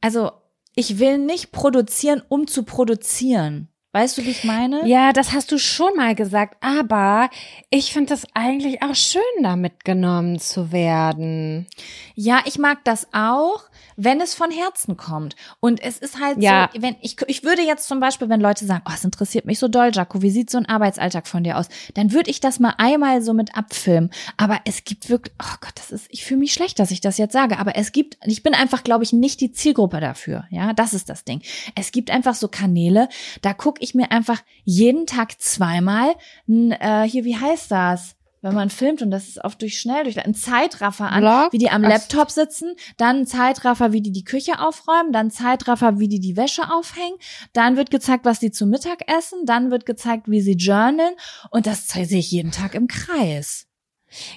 also 0.00 0.32
ich 0.74 0.98
will 0.98 1.18
nicht 1.18 1.52
produzieren, 1.52 2.22
um 2.28 2.46
zu 2.46 2.62
produzieren. 2.62 3.68
Weißt 3.92 4.18
du, 4.18 4.24
wie 4.24 4.30
ich 4.30 4.44
meine? 4.44 4.86
Ja, 4.86 5.12
das 5.12 5.32
hast 5.32 5.50
du 5.50 5.58
schon 5.58 5.96
mal 5.96 6.14
gesagt, 6.14 6.56
aber 6.60 7.28
ich 7.70 7.92
finde 7.92 8.14
es 8.14 8.24
eigentlich 8.34 8.82
auch 8.82 8.94
schön, 8.94 9.20
da 9.42 9.56
mitgenommen 9.56 10.38
zu 10.38 10.70
werden. 10.70 11.66
Ja, 12.14 12.40
ich 12.44 12.56
mag 12.56 12.84
das 12.84 13.08
auch, 13.12 13.64
wenn 14.02 14.20
es 14.20 14.34
von 14.34 14.50
Herzen 14.50 14.96
kommt. 14.96 15.36
Und 15.60 15.82
es 15.82 15.98
ist 15.98 16.18
halt 16.20 16.42
Ja. 16.42 16.70
so, 16.72 16.80
wenn 16.82 16.96
ich, 17.02 17.16
ich 17.26 17.44
würde 17.44 17.60
jetzt 17.62 17.86
zum 17.86 18.00
Beispiel, 18.00 18.28
wenn 18.30 18.40
Leute 18.40 18.64
sagen, 18.64 18.82
oh, 18.88 18.92
es 18.94 19.04
interessiert 19.04 19.44
mich 19.44 19.58
so 19.58 19.68
doll, 19.68 19.90
Jaco, 19.92 20.22
wie 20.22 20.30
sieht 20.30 20.48
so 20.48 20.56
ein 20.56 20.66
Arbeitsalltag 20.66 21.28
von 21.28 21.44
dir 21.44 21.58
aus? 21.58 21.66
Dann 21.94 22.12
würde 22.12 22.30
ich 22.30 22.40
das 22.40 22.60
mal 22.60 22.74
einmal 22.78 23.20
so 23.20 23.34
mit 23.34 23.54
abfilmen. 23.56 24.10
Aber 24.38 24.58
es 24.64 24.84
gibt 24.84 25.10
wirklich, 25.10 25.34
oh 25.42 25.56
Gott, 25.60 25.72
das 25.74 25.90
ist, 25.90 26.06
ich 26.08 26.24
fühle 26.24 26.40
mich 26.40 26.54
schlecht, 26.54 26.78
dass 26.78 26.90
ich 26.90 27.00
das 27.02 27.18
jetzt 27.18 27.32
sage, 27.34 27.58
aber 27.58 27.76
es 27.76 27.92
gibt, 27.92 28.16
ich 28.24 28.42
bin 28.42 28.54
einfach, 28.54 28.84
glaube 28.84 29.04
ich, 29.04 29.12
nicht 29.12 29.40
die 29.40 29.52
Zielgruppe 29.52 30.00
dafür. 30.00 30.44
Ja, 30.50 30.72
das 30.72 30.94
ist 30.94 31.10
das 31.10 31.24
Ding. 31.24 31.42
Es 31.74 31.92
gibt 31.92 32.10
einfach 32.10 32.34
so 32.34 32.48
Kanäle, 32.48 33.08
da 33.42 33.52
gucke 33.52 33.82
ich 33.82 33.94
mir 33.94 34.10
einfach 34.10 34.42
jeden 34.64 35.06
Tag 35.06 35.40
zweimal, 35.40 36.14
äh, 36.48 37.02
hier, 37.02 37.24
wie 37.24 37.36
heißt 37.36 37.70
das? 37.70 38.16
Wenn 38.42 38.54
man 38.54 38.70
filmt 38.70 39.02
und 39.02 39.10
das 39.10 39.28
ist 39.28 39.44
oft 39.44 39.60
durch 39.60 39.78
schnell, 39.78 40.04
durch 40.04 40.24
einen 40.24 40.34
Zeitraffer 40.34 41.10
an, 41.10 41.22
Vlog? 41.22 41.52
wie 41.52 41.58
die 41.58 41.70
am 41.70 41.82
Laptop 41.82 42.30
sitzen, 42.30 42.74
dann 42.96 43.20
ein 43.20 43.26
Zeitraffer, 43.26 43.92
wie 43.92 44.00
die 44.00 44.12
die 44.12 44.24
Küche 44.24 44.60
aufräumen, 44.60 45.12
dann 45.12 45.30
Zeitraffer, 45.30 45.98
wie 45.98 46.08
die 46.08 46.20
die 46.20 46.36
Wäsche 46.36 46.72
aufhängen, 46.72 47.18
dann 47.52 47.76
wird 47.76 47.90
gezeigt, 47.90 48.24
was 48.24 48.40
die 48.40 48.50
zu 48.50 48.66
Mittag 48.66 49.10
essen, 49.10 49.44
dann 49.44 49.70
wird 49.70 49.84
gezeigt, 49.84 50.30
wie 50.30 50.40
sie 50.40 50.54
journalen 50.54 51.14
und 51.50 51.66
das 51.66 51.86
sehe 51.88 52.18
ich 52.18 52.30
jeden 52.30 52.50
Tag 52.50 52.74
im 52.74 52.88
Kreis. 52.88 53.69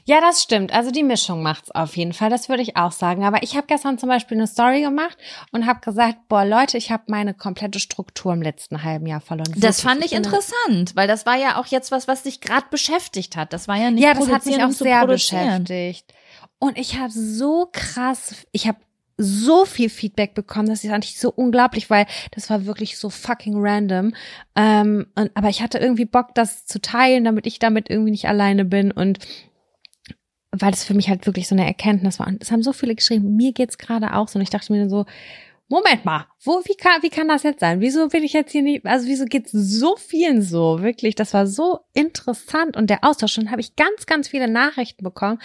Ja, 0.06 0.22
das 0.22 0.44
stimmt. 0.44 0.74
Also 0.74 0.92
die 0.92 1.04
Mischung 1.04 1.42
macht's 1.42 1.72
auf 1.72 1.98
jeden 1.98 2.14
Fall. 2.14 2.30
Das 2.30 2.50
würde 2.50 2.62
ich 2.62 2.78
auch 2.78 2.92
sagen. 2.92 3.24
Aber 3.24 3.44
ich 3.44 3.56
habe 3.56 3.68
gestern 3.68 3.98
zum 3.98 4.10
Beispiel 4.10 4.38
eine 4.38 4.48
Story 4.48 4.82
gemacht 4.82 5.18
und 5.52 5.66
habe 5.66 5.80
gesagt, 5.80 6.28
boah 6.28 6.46
Leute, 6.46 6.78
ich 6.78 6.92
habe 6.92 7.04
meine 7.08 7.34
komplette 7.34 7.80
Struktur 7.80 8.34
im 8.34 8.42
letzten 8.42 8.84
halben 8.84 9.08
Jahr 9.08 9.22
verloren. 9.22 9.54
Das 9.58 9.82
fand 9.82 10.06
ich 10.06 10.14
interessant, 10.14 10.96
weil 10.96 11.08
das 11.08 11.26
war 11.26 11.38
ja 11.38 11.60
auch 11.60 11.68
jetzt 11.68 11.92
was, 11.92 12.08
was 12.08 12.24
dich 12.24 12.42
gerade 12.42 12.66
beschäftigt 12.70 13.36
hat. 13.36 13.54
Das 13.54 13.68
war 13.68 13.78
ja 13.78 13.92
nicht 13.92 14.04
Ja, 14.04 14.14
das 14.14 14.30
hat 14.30 14.46
mich 14.46 14.64
auch 14.64 14.72
sehr 14.72 15.06
beschäftigt. 15.08 16.14
Und 16.60 16.78
ich 16.78 16.98
habe 16.98 17.12
so 17.12 17.68
krass, 17.72 18.36
ich 18.52 18.68
habe 18.68 18.78
so 19.18 19.66
viel 19.66 19.90
Feedback 19.90 20.34
bekommen, 20.34 20.70
das 20.70 20.84
ist 20.84 20.92
eigentlich 20.92 21.20
so 21.20 21.32
unglaublich, 21.32 21.90
weil 21.90 22.08
das 22.32 22.50
war 22.50 22.66
wirklich 22.66 22.98
so 22.98 23.10
fucking 23.10 23.56
random. 23.58 24.14
Ähm, 24.56 25.08
und, 25.16 25.32
aber 25.36 25.50
ich 25.50 25.62
hatte 25.62 25.78
irgendwie 25.78 26.06
Bock, 26.06 26.34
das 26.34 26.66
zu 26.66 26.82
teilen, 26.82 27.24
damit 27.24 27.46
ich 27.46 27.60
damit 27.60 27.90
irgendwie 27.90 28.12
nicht 28.12 28.28
alleine 28.28 28.66
bin 28.66 28.92
und 28.92 29.20
weil 30.54 30.72
das 30.72 30.84
für 30.84 30.94
mich 30.94 31.10
halt 31.10 31.26
wirklich 31.26 31.48
so 31.48 31.56
eine 31.56 31.66
Erkenntnis 31.66 32.20
war. 32.20 32.28
Und 32.28 32.42
es 32.42 32.52
haben 32.52 32.64
so 32.64 32.74
viele 32.74 32.96
geschrieben, 32.96 33.36
mir 33.36 33.54
geht's 33.54 33.78
gerade 33.78 34.14
auch 34.14 34.28
so. 34.28 34.38
Und 34.38 34.44
ich 34.44 34.50
dachte 34.50 34.72
mir 34.72 34.80
dann 34.80 34.90
so, 34.90 35.06
Moment 35.70 36.06
mal, 36.06 36.28
wo, 36.44 36.62
wie 36.66 36.76
kann, 36.76 37.02
wie 37.02 37.10
kann 37.10 37.30
das 37.30 37.42
jetzt 37.42 37.62
sein? 37.62 37.80
Wieso 37.80 38.08
bin 38.10 38.24
ich 38.24 38.34
jetzt 38.34 38.52
hier 38.52 38.62
nicht, 38.62 38.86
also 38.86 39.08
wieso 39.08 39.26
geht's 39.26 39.52
so 39.52 39.96
vielen 39.96 40.44
so? 40.44 40.84
Wirklich, 40.84 41.16
das 41.16 41.34
war 41.34 41.48
so 41.48 41.80
interessant 41.94 42.78
und 42.78 42.90
der 42.90 43.04
Austausch. 43.04 43.38
Und 43.40 43.50
habe 43.50 43.62
ich 43.62 43.76
ganz, 43.76 44.06
ganz 44.06 44.28
viele 44.28 44.48
Nachrichten 44.48 45.04
bekommen. 45.04 45.40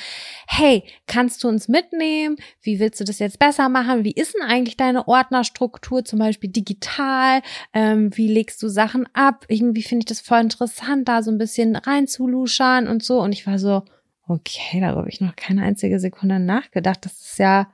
Hey, 0.47 0.85
kannst 1.07 1.43
du 1.43 1.49
uns 1.49 1.69
mitnehmen? 1.69 2.37
Wie 2.61 2.79
willst 2.79 3.01
du 3.01 3.05
das 3.05 3.21
jetzt 3.21 3.39
besser 3.39 3.71
machen? 3.71 4.05
Wie 4.05 4.13
ist 4.13 4.35
denn 4.35 4.43
eigentlich 4.43 4.77
deine 4.77 5.09
Ordnerstruktur, 5.09 6.05
zum 6.05 6.19
Beispiel 6.19 6.51
digital? 6.51 7.41
Ähm, 7.73 8.11
wie 8.15 8.29
legst 8.29 8.63
du 8.63 8.69
Sachen 8.69 9.09
ab? 9.15 9.47
Irgendwie 9.49 9.83
finde 9.83 10.01
ich 10.03 10.09
das 10.09 10.21
voll 10.21 10.41
interessant, 10.41 11.09
da 11.09 11.23
so 11.23 11.31
ein 11.31 11.39
bisschen 11.39 11.77
reinzuluschern 11.77 12.89
und 12.89 13.03
so. 13.03 13.21
Und 13.21 13.33
ich 13.33 13.47
war 13.47 13.59
so, 13.59 13.85
okay, 14.29 14.81
darüber 14.81 15.01
habe 15.01 15.09
ich 15.09 15.21
noch 15.21 15.35
keine 15.37 15.63
einzige 15.63 15.99
Sekunde 16.01 16.39
nachgedacht. 16.39 17.05
Das 17.05 17.13
ist 17.21 17.39
ja, 17.39 17.69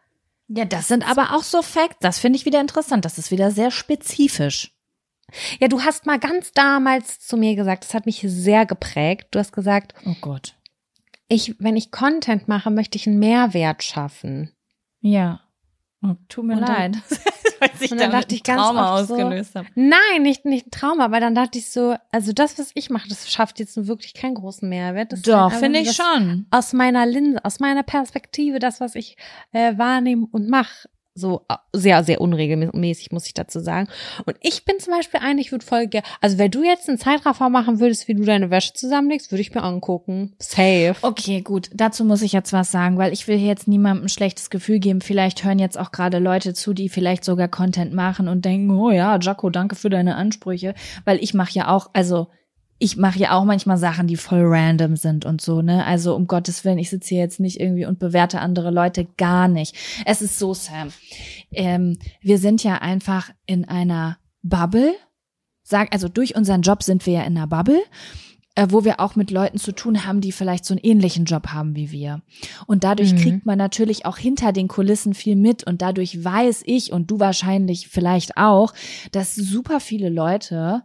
Ja, 0.49 0.65
das 0.65 0.89
sind 0.89 1.09
aber 1.09 1.35
auch 1.35 1.43
so 1.43 1.63
Facts. 1.63 1.97
Das 2.01 2.19
finde 2.19 2.39
ich 2.39 2.45
wieder 2.47 2.61
interessant. 2.61 3.05
Das 3.05 3.19
ist 3.19 3.31
wieder 3.31 3.51
sehr 3.51 3.71
spezifisch. 3.71 4.71
Ja, 5.59 5.69
du 5.69 5.83
hast 5.83 6.07
mal 6.07 6.19
ganz 6.19 6.53
damals 6.53 7.19
zu 7.21 7.37
mir 7.37 7.57
gesagt, 7.57 7.85
das 7.85 7.95
hat 7.95 8.07
mich 8.07 8.23
sehr 8.27 8.67
geprägt. 8.67 9.29
Du 9.31 9.39
hast 9.39 9.53
gesagt, 9.53 9.95
Oh 10.05 10.15
Gott. 10.21 10.55
ich, 11.29 11.57
wenn 11.59 11.77
ich 11.77 11.91
Content 11.91 12.47
mache, 12.47 12.71
möchte 12.71 12.97
ich 12.97 13.07
einen 13.07 13.19
Mehrwert 13.19 13.83
schaffen. 13.83 14.53
Ja. 15.01 15.41
Oh, 16.03 16.15
tut 16.29 16.45
mir 16.45 16.59
Und 16.59 16.61
leid. 16.69 16.97
Ich 17.85 17.93
und 17.93 18.01
dann 18.01 18.11
dachte 18.11 18.35
ich 18.35 18.43
ganz 18.43 18.61
Trauma 18.61 18.99
oft 18.99 19.09
so, 19.09 19.15
ausgelöst 19.15 19.55
habe. 19.55 19.67
Nein, 19.75 20.23
nicht, 20.23 20.45
nicht 20.45 20.67
ein 20.67 20.71
Trauma, 20.71 21.05
aber 21.05 21.21
dann 21.21 21.35
dachte 21.35 21.59
ich 21.59 21.71
so, 21.71 21.97
also 22.11 22.33
das, 22.33 22.59
was 22.59 22.71
ich 22.75 22.91
mache, 22.91 23.09
das 23.09 23.31
schafft 23.31 23.59
jetzt 23.59 23.77
nun 23.77 23.87
wirklich 23.87 24.15
keinen 24.15 24.35
großen 24.35 24.69
Mehrwert. 24.69 25.13
Das 25.13 25.23
Doch, 25.23 25.51
halt 25.51 25.61
finde 25.61 25.81
ich 25.81 25.93
schon. 25.93 26.47
Aus 26.51 26.73
meiner 26.73 27.07
Linse, 27.07 27.45
aus 27.45 27.61
meiner 27.61 27.83
Perspektive, 27.83 28.59
das, 28.59 28.81
was 28.81 28.95
ich 28.95 29.17
äh, 29.53 29.77
wahrnehme 29.77 30.27
und 30.31 30.49
mache. 30.49 30.89
So 31.15 31.43
äh, 31.49 31.55
sehr, 31.73 32.03
sehr 32.03 32.21
unregelmäßig, 32.21 33.13
muss 33.13 33.27
ich 33.27 33.35
dazu 33.35 33.61
sagen. 33.61 33.89
Und 34.27 34.37
ich 34.41 34.65
bin 34.65 34.81
zum 34.81 34.93
Beispiel 34.93 35.21
eine, 35.21 35.41
ich 35.41 35.53
würde 35.53 35.65
voll 35.65 35.87
gerne, 35.87 36.07
also 36.21 36.39
wenn 36.39 36.51
du 36.51 36.65
jetzt 36.65 36.89
einen 36.89 36.99
Zeitraffer 36.99 37.49
machen 37.51 37.79
würdest, 37.79 38.09
wie 38.09 38.15
du 38.15 38.25
deine 38.25 38.51
Wäsche 38.51 38.73
zusammenlegst, 38.73 39.31
würde 39.31 39.43
ich 39.43 39.55
mir 39.55 39.63
angucken. 39.63 40.35
Safe. 40.41 40.97
Okay, 41.03 41.41
gut. 41.43 41.71
Dazu 41.73 42.05
muss 42.05 42.23
ich 42.23 42.33
jetzt 42.33 42.53
was 42.53 42.73
sagen, 42.73 42.99
weil 42.99 43.13
ich 43.13 43.29
will 43.29 43.39
jetzt 43.39 43.69
niemandem 43.69 44.07
ein 44.07 44.09
schlechtes 44.09 44.51
Gefühl 44.51 44.81
geben. 44.81 45.01
Vielleicht 45.01 45.45
hören 45.45 45.59
jetzt 45.59 45.79
auch 45.79 45.93
gerade 45.93 46.19
Leute 46.19 46.53
zu, 46.55 46.75
die 46.75 46.89
vielleicht 46.89 47.25
sogar 47.25 47.49
Content 47.49 47.93
machen 47.93 48.27
und 48.27 48.45
denken, 48.45 48.71
oh 48.77 48.91
ja, 48.91 49.19
Jaco, 49.19 49.51
danke 49.51 49.77
für 49.77 49.91
deine 49.91 50.17
Ansprüche. 50.17 50.75
Weil 51.05 51.23
ich 51.23 51.35
mache 51.35 51.53
ja 51.53 51.69
auch, 51.69 51.91
also 51.93 52.29
ich 52.79 52.97
mache 52.97 53.19
ja 53.19 53.33
auch 53.33 53.45
manchmal 53.45 53.77
Sachen, 53.79 54.07
die 54.07 54.17
voll 54.17 54.43
random 54.45 54.97
sind 54.97 55.25
und 55.25 55.41
so, 55.41 55.63
ne? 55.63 55.85
Also 55.87 56.15
um 56.15 56.27
Gottes 56.27 56.65
Willen, 56.65 56.79
ich 56.79 56.91
sitze 56.91 57.11
hier 57.11 57.19
jetzt 57.21 57.41
nicht 57.41 57.61
irgendwie 57.61 57.87
und 57.87 57.99
bewerte 57.99 58.41
andere 58.41 58.71
Leute 58.71 59.07
gar 59.17 59.49
nicht. 59.49 59.75
Es 60.05 60.21
ist 60.23 60.39
so, 60.39 60.55
Sam. 60.55 60.93
Ähm, 61.53 61.99
wir 62.21 62.39
sind 62.39 62.65
ja 62.65 62.77
einfach 62.77 63.31
in 63.47 63.65
einer 63.65 64.19
Bubble. 64.43 64.93
Sag, 65.63 65.93
also 65.93 66.09
durch 66.09 66.37
unseren 66.37 66.63
Job 66.63 66.83
sind 66.83 67.07
wir 67.07 67.15
ja 67.15 67.23
in 67.23 67.37
einer 67.37 67.47
Bubble 67.47 67.81
äh, 68.57 68.69
wo 68.71 68.85
wir 68.85 69.01
auch 69.01 69.17
mit 69.17 69.33
Leuten 69.33 69.59
zu 69.59 69.73
tun 69.73 70.07
haben, 70.07 70.21
die 70.21 70.31
vielleicht 70.31 70.65
so 70.65 70.75
einen 70.75 70.85
ähnlichen 70.85 71.25
Job 71.25 71.49
haben 71.49 71.75
wie 71.75 71.91
wir. 71.91 72.23
Und 72.67 72.85
dadurch 72.85 73.13
Mhm. 73.13 73.17
kriegt 73.17 73.47
man 73.47 73.59
natürlich 73.59 74.07
auch 74.07 74.17
hinter 74.17 74.53
den 74.53 74.69
Kulissen 74.69 75.13
viel 75.15 75.35
mit 75.35 75.65
und 75.65 75.83
dadurch 75.83 76.23
weiß 76.23 76.63
ich 76.65 76.93
und 76.93 77.11
du 77.11 77.19
wahrscheinlich 77.19 77.89
vielleicht 77.89 78.37
auch, 78.37 78.73
dass 79.11 79.35
super 79.35 79.81
viele 79.81 80.09
Leute 80.09 80.83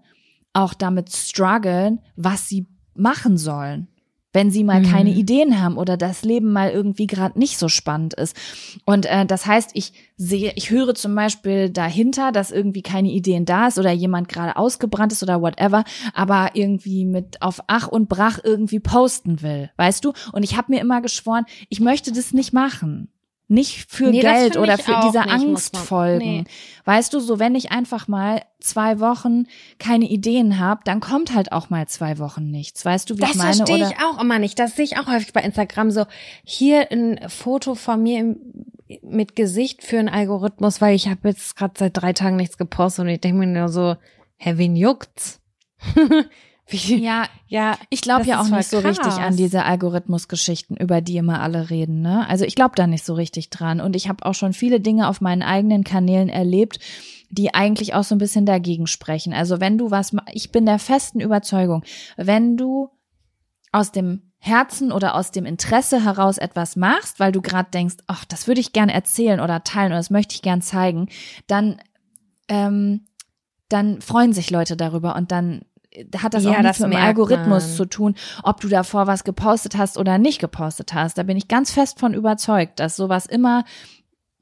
auch 0.54 0.74
damit 0.74 1.12
strugglen, 1.12 2.00
was 2.16 2.48
sie 2.50 2.68
machen 2.96 3.38
sollen. 3.38 3.88
Wenn 4.32 4.52
sie 4.52 4.64
mal 4.64 4.82
Mhm. 4.82 4.86
keine 4.86 5.10
Ideen 5.10 5.60
haben 5.60 5.76
oder 5.76 5.98
das 5.98 6.24
Leben 6.24 6.54
mal 6.54 6.70
irgendwie 6.70 7.08
gerade 7.08 7.40
nicht 7.40 7.58
so 7.58 7.68
spannend 7.68 8.14
ist. 8.14 8.36
Und 8.86 9.08
äh, 9.08 9.26
das 9.26 9.48
heißt, 9.48 9.72
ich 9.74 9.92
sehe, 10.18 10.54
ich 10.56 10.70
höre 10.70 10.94
zum 10.94 11.16
Beispiel 11.16 11.72
dahinter, 11.72 12.32
dass 12.32 12.52
irgendwie 12.52 12.84
keine 12.84 13.10
Ideen 13.10 13.46
da 13.46 13.70
ist 13.70 13.80
oder 13.80 13.92
jemand 13.92 14.30
gerade 14.30 14.56
ausgebrannt 14.56 15.14
ist 15.14 15.24
oder 15.24 15.42
whatever, 15.42 15.84
aber 16.14 16.52
irgendwie 16.54 17.06
mit 17.06 17.42
auf 17.42 17.62
Ach 17.66 17.88
und 17.88 18.08
Brach 18.08 18.38
irgendwie 18.44 18.80
posten 18.80 19.42
will, 19.42 19.72
weißt 19.78 20.06
du? 20.06 20.14
Und 20.32 20.44
ich 20.44 20.56
habe 20.56 20.72
mir 20.74 20.80
immer 20.82 21.02
geschworen, 21.02 21.46
ich 21.70 21.80
möchte 21.80 22.12
das 22.12 22.32
nicht 22.32 22.54
machen. 22.54 23.10
Nicht 23.52 23.90
für 23.92 24.12
Nee, 24.12 24.22
das 24.22 24.34
Geld 24.38 24.58
oder 24.58 24.78
für 24.78 24.96
diese 25.06 25.20
nicht, 25.22 25.32
Angst 25.32 25.74
man- 25.74 25.84
folgen. 25.84 26.20
nee. 26.20 26.44
Weißt 26.86 27.12
du, 27.14 27.20
so 27.20 27.40
wenn 27.40 27.56
ich 27.56 27.72
einfach 27.72 28.08
mal 28.08 28.44
zwei 28.60 29.00
Wochen 29.00 29.46
keine 29.80 30.06
Ideen 30.06 30.60
habe, 30.60 30.82
dann 30.86 31.00
kommt 31.00 31.34
halt 31.34 31.52
auch 31.52 31.70
mal 31.72 31.88
zwei 31.88 32.20
Wochen 32.20 32.52
nichts. 32.52 32.86
Weißt 32.86 33.10
du, 33.10 33.16
wie 33.18 33.22
Das 33.22 33.32
ich 33.32 33.36
meine? 33.38 33.56
verstehe 33.56 33.78
Oder 33.78 33.90
ich 33.90 33.98
auch 34.04 34.22
immer 34.22 34.38
nicht. 34.38 34.60
Das 34.60 34.76
sehe 34.76 34.86
ich 34.86 34.98
auch 34.98 35.08
häufig 35.08 35.34
bei 35.34 35.42
Instagram 35.42 35.90
so. 35.90 36.06
Hier 36.44 36.92
ein 36.92 37.20
Foto 37.28 37.74
von 37.74 38.04
mir 38.04 38.20
im, 38.20 38.38
mit 39.02 39.36
Gesicht 39.36 39.84
für 39.84 39.98
einen 39.98 40.10
Algorithmus, 40.10 40.80
weil 40.80 40.96
ich 40.96 41.08
habe 41.08 41.30
jetzt 41.30 41.56
gerade 41.56 41.74
seit 41.78 41.98
drei 42.00 42.14
Tagen 42.14 42.36
nichts 42.36 42.58
gepostet 42.58 43.04
und 43.06 43.10
ich 43.10 43.20
denke 43.22 43.40
mir 43.40 43.48
nur 43.48 43.70
so, 43.70 43.96
hä, 44.38 44.54
wen 44.58 44.76
juckt's? 44.76 45.40
Wie, 46.70 47.04
ja, 47.04 47.26
ja, 47.48 47.78
Ich 47.90 48.02
glaube 48.02 48.26
ja 48.26 48.42
auch 48.42 48.48
nicht 48.48 48.70
so 48.70 48.80
richtig 48.80 49.04
krass. 49.04 49.18
an 49.18 49.36
diese 49.36 49.66
Algorithmusgeschichten, 49.66 50.78
über 50.78 51.02
die 51.02 51.18
immer 51.18 51.42
alle 51.42 51.70
reden. 51.70 52.02
Ne? 52.02 52.28
Also 52.28 52.46
ich 52.46 52.56
glaube 52.56 52.76
da 52.76 52.88
nicht 52.88 53.06
so 53.06 53.14
richtig 53.14 53.50
dran. 53.50 53.82
Und 53.82 53.96
ich 53.96 54.08
habe 54.08 54.26
auch 54.26 54.36
schon 54.36 54.54
viele 54.54 54.80
Dinge 54.80 55.08
auf 55.08 55.22
meinen 55.22 55.42
eigenen 55.42 55.84
Kanälen 55.84 56.30
erlebt, 56.30 56.80
die 57.30 57.54
eigentlich 57.54 57.94
auch 57.94 58.04
so 58.04 58.16
ein 58.16 58.20
bisschen 58.20 58.46
dagegen 58.46 58.88
sprechen. 58.88 59.34
Also 59.34 59.60
wenn 59.60 59.78
du 59.78 59.92
was, 59.92 60.16
ich 60.32 60.52
bin 60.52 60.66
der 60.66 60.80
festen 60.80 61.20
Überzeugung, 61.20 61.84
wenn 62.18 62.58
du 62.58 62.90
aus 63.72 63.92
dem 63.92 64.24
Herzen 64.40 64.92
oder 64.92 65.16
aus 65.16 65.32
dem 65.32 65.46
Interesse 65.46 66.04
heraus 66.04 66.38
etwas 66.38 66.76
machst, 66.76 67.20
weil 67.20 67.32
du 67.32 67.42
gerade 67.42 67.70
denkst, 67.72 67.98
ach, 68.08 68.24
das 68.26 68.48
würde 68.48 68.62
ich 68.62 68.74
gern 68.74 68.90
erzählen 68.90 69.42
oder 69.42 69.64
teilen 69.64 69.92
oder 69.92 70.00
das 70.00 70.10
möchte 70.10 70.34
ich 70.34 70.42
gern 70.42 70.62
zeigen, 70.62 71.10
dann, 71.48 71.82
ähm, 72.48 73.06
dann 73.68 74.02
freuen 74.02 74.34
sich 74.34 74.50
Leute 74.50 74.78
darüber 74.78 75.16
und 75.16 75.32
dann 75.32 75.62
hat 76.18 76.34
das 76.34 76.44
Ja, 76.44 76.52
auch 76.52 76.62
nichts 76.62 76.80
mit 76.80 76.94
dem 76.94 77.00
Algorithmus 77.00 77.68
man. 77.68 77.76
zu 77.76 77.86
tun, 77.86 78.16
ob 78.44 78.62
du 78.62 78.68
davor 78.68 79.08
was 79.08 79.24
gepostet 79.24 79.78
hast 79.78 79.98
oder 79.98 80.18
nicht 80.18 80.40
gepostet 80.40 80.94
hast. 80.94 81.18
Da 81.18 81.24
bin 81.24 81.38
ich 81.38 81.48
ganz 81.48 81.72
fest 81.72 82.00
von 82.00 82.14
überzeugt, 82.14 82.80
dass 82.80 82.96
sowas 82.96 83.26
immer 83.26 83.64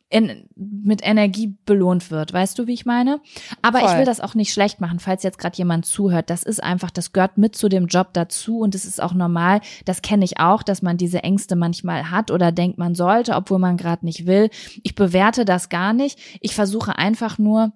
in, 0.10 0.48
mit 0.56 1.06
Energie 1.06 1.58
belohnt 1.66 2.12
wird. 2.12 2.32
Weißt 2.32 2.58
du, 2.58 2.68
wie 2.68 2.74
ich 2.74 2.86
meine? 2.86 3.20
Aber 3.62 3.80
ich 3.80 3.86
Voll. 3.86 4.00
will 4.00 4.06
das 4.06 4.22
auch 4.22 4.36
nicht 4.36 4.54
schlecht 4.54 4.80
machen, 4.80 5.00
falls 5.00 5.24
jetzt 5.24 5.38
gerade 5.38 5.58
jemand 5.58 5.86
zuhört. 5.86 6.30
Das 6.30 6.44
ist 6.44 6.64
einfach, 6.64 6.92
das 6.92 7.12
gehört 7.12 7.38
mit 7.38 7.56
zu 7.56 7.68
dem 7.68 7.88
Job 7.88 8.10
dazu 8.14 8.60
und 8.60 8.74
es 8.74 8.86
ist 8.86 9.02
auch 9.02 9.14
normal. 9.14 9.60
Das 9.86 10.02
kenne 10.02 10.24
ich 10.24 10.40
auch, 10.40 10.64
dass 10.64 10.82
man 10.82 10.98
diese 10.98 11.24
Ängste 11.24 11.56
manchmal 11.58 12.10
hat 12.10 12.32
oder 12.32 12.52
denkt, 12.54 12.78
man 12.78 12.96
sollte, 12.96 13.36
obwohl 13.36 13.60
man 13.60 13.76
gerade 13.76 14.06
nicht 14.06 14.26
will. 14.26 14.50
Ich 14.84 14.96
bewerte 14.96 15.44
das 15.44 15.68
gar 15.68 15.92
nicht. 15.92 16.18
Ich 16.40 16.56
versuche 16.56 16.98
einfach 16.98 17.38
nur, 17.38 17.74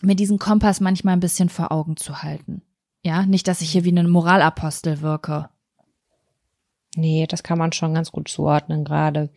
mir 0.00 0.14
diesen 0.14 0.38
Kompass 0.38 0.80
manchmal 0.80 1.14
ein 1.14 1.20
bisschen 1.20 1.48
vor 1.48 1.70
Augen 1.70 1.96
zu 1.96 2.22
halten. 2.22 2.62
Ja, 3.08 3.24
nicht, 3.24 3.48
dass 3.48 3.62
ich 3.62 3.70
hier 3.70 3.84
wie 3.84 3.98
ein 3.98 4.10
Moralapostel 4.10 5.00
wirke. 5.00 5.48
Nee, 6.94 7.26
das 7.26 7.42
kann 7.42 7.56
man 7.56 7.72
schon 7.72 7.94
ganz 7.94 8.12
gut 8.12 8.28
zuordnen 8.28 8.84
gerade. 8.84 9.30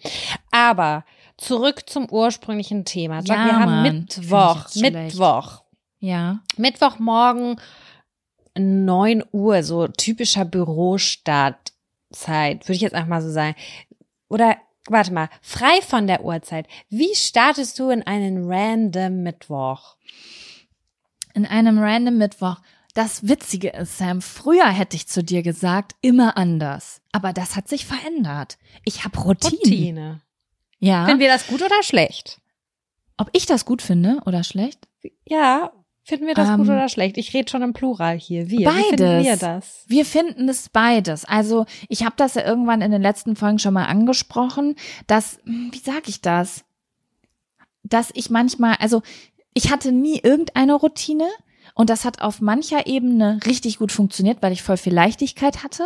Aber 0.52 1.06
zurück 1.38 1.90
zum 1.90 2.12
ursprünglichen 2.12 2.84
Thema. 2.84 3.22
Ja, 3.22 3.46
wir 3.46 3.58
haben 3.58 3.72
Mann. 3.72 4.00
Mittwoch. 4.00 4.68
Mittwoch. 4.76 5.64
Ja. 6.00 6.42
Mittwochmorgen 6.58 7.62
9 8.58 9.24
Uhr, 9.32 9.64
so 9.64 9.88
typischer 9.88 10.44
Bürostartzeit, 10.44 12.68
würde 12.68 12.76
ich 12.76 12.82
jetzt 12.82 12.94
einfach 12.94 13.08
mal 13.08 13.22
so 13.22 13.32
sagen. 13.32 13.56
Oder 14.28 14.58
warte 14.90 15.14
mal, 15.14 15.30
frei 15.42 15.82
von 15.82 16.08
der 16.08 16.26
Uhrzeit. 16.26 16.68
Wie 16.90 17.16
startest 17.16 17.80
du 17.80 17.90
in 17.90 18.04
einen 18.04 18.52
random 18.52 19.24
Mittwoch? 19.24 19.96
In 21.34 21.46
einem 21.46 21.80
random 21.80 22.18
Mittwoch. 22.18 22.58
Das 22.94 23.28
Witzige 23.28 23.70
ist, 23.70 23.98
Sam, 23.98 24.22
früher 24.22 24.68
hätte 24.68 24.96
ich 24.98 25.08
zu 25.08 25.24
dir 25.24 25.44
gesagt, 25.44 25.96
immer 26.02 26.38
anders. 26.38 27.02
Aber 27.12 27.32
das 27.32 27.56
hat 27.56 27.68
sich 27.70 27.86
verändert. 27.86 28.58
Ich 28.84 29.06
habe 29.06 29.18
Routinen. 29.20 29.60
Routine. 29.62 30.22
Ja. 30.80 31.06
Finden 31.06 31.22
wir 31.22 31.30
das 31.30 31.48
gut 31.48 31.62
oder 31.62 31.84
schlecht? 31.84 32.42
Ob 33.18 33.30
ich 33.34 33.46
das 33.46 33.66
gut 33.66 33.82
finde 33.82 34.22
oder 34.26 34.44
schlecht? 34.44 34.88
Ja, 35.26 35.72
finden 36.04 36.28
wir 36.28 36.34
das 36.34 36.50
Ähm, 36.50 36.58
gut 36.58 36.68
oder 36.68 36.90
schlecht? 36.90 37.18
Ich 37.18 37.34
rede 37.34 37.50
schon 37.50 37.62
im 37.62 37.74
Plural 37.74 38.18
hier. 38.18 38.50
Wir. 38.50 38.60
Wie 38.60 38.82
finden 38.84 38.98
Beides. 38.98 39.26
wir 39.26 39.38
das? 39.38 39.84
Wir 39.88 40.06
finden 40.06 40.50
es 40.50 40.70
beides. 40.70 41.24
Also 41.26 41.66
ich 41.88 42.04
habe 42.04 42.16
das 42.18 42.34
ja 42.34 42.46
irgendwann 42.46 42.82
in 42.82 42.92
den 42.92 43.02
letzten 43.02 43.36
Folgen 43.36 43.60
schon 43.60 43.74
mal 43.74 43.86
angesprochen, 43.86 44.76
dass, 45.08 45.40
hm, 45.46 45.70
wie 45.72 45.80
sage 45.80 46.08
ich 46.08 46.22
das? 46.22 46.66
Dass 47.84 48.10
ich 48.16 48.30
manchmal, 48.30 48.76
also 48.80 49.02
ich 49.54 49.72
hatte 49.72 49.92
nie 49.92 50.20
irgendeine 50.20 50.74
Routine 50.74 51.28
und 51.76 51.90
das 51.90 52.06
hat 52.06 52.22
auf 52.22 52.42
mancher 52.42 52.88
Ebene 52.88 53.40
richtig 53.46 53.80
gut 53.80 53.92
funktioniert, 53.92 54.42
weil 54.42 54.52
ich 54.54 54.64
voll 54.64 54.78
viel 54.78 54.94
Leichtigkeit 54.94 55.64
hatte 55.64 55.84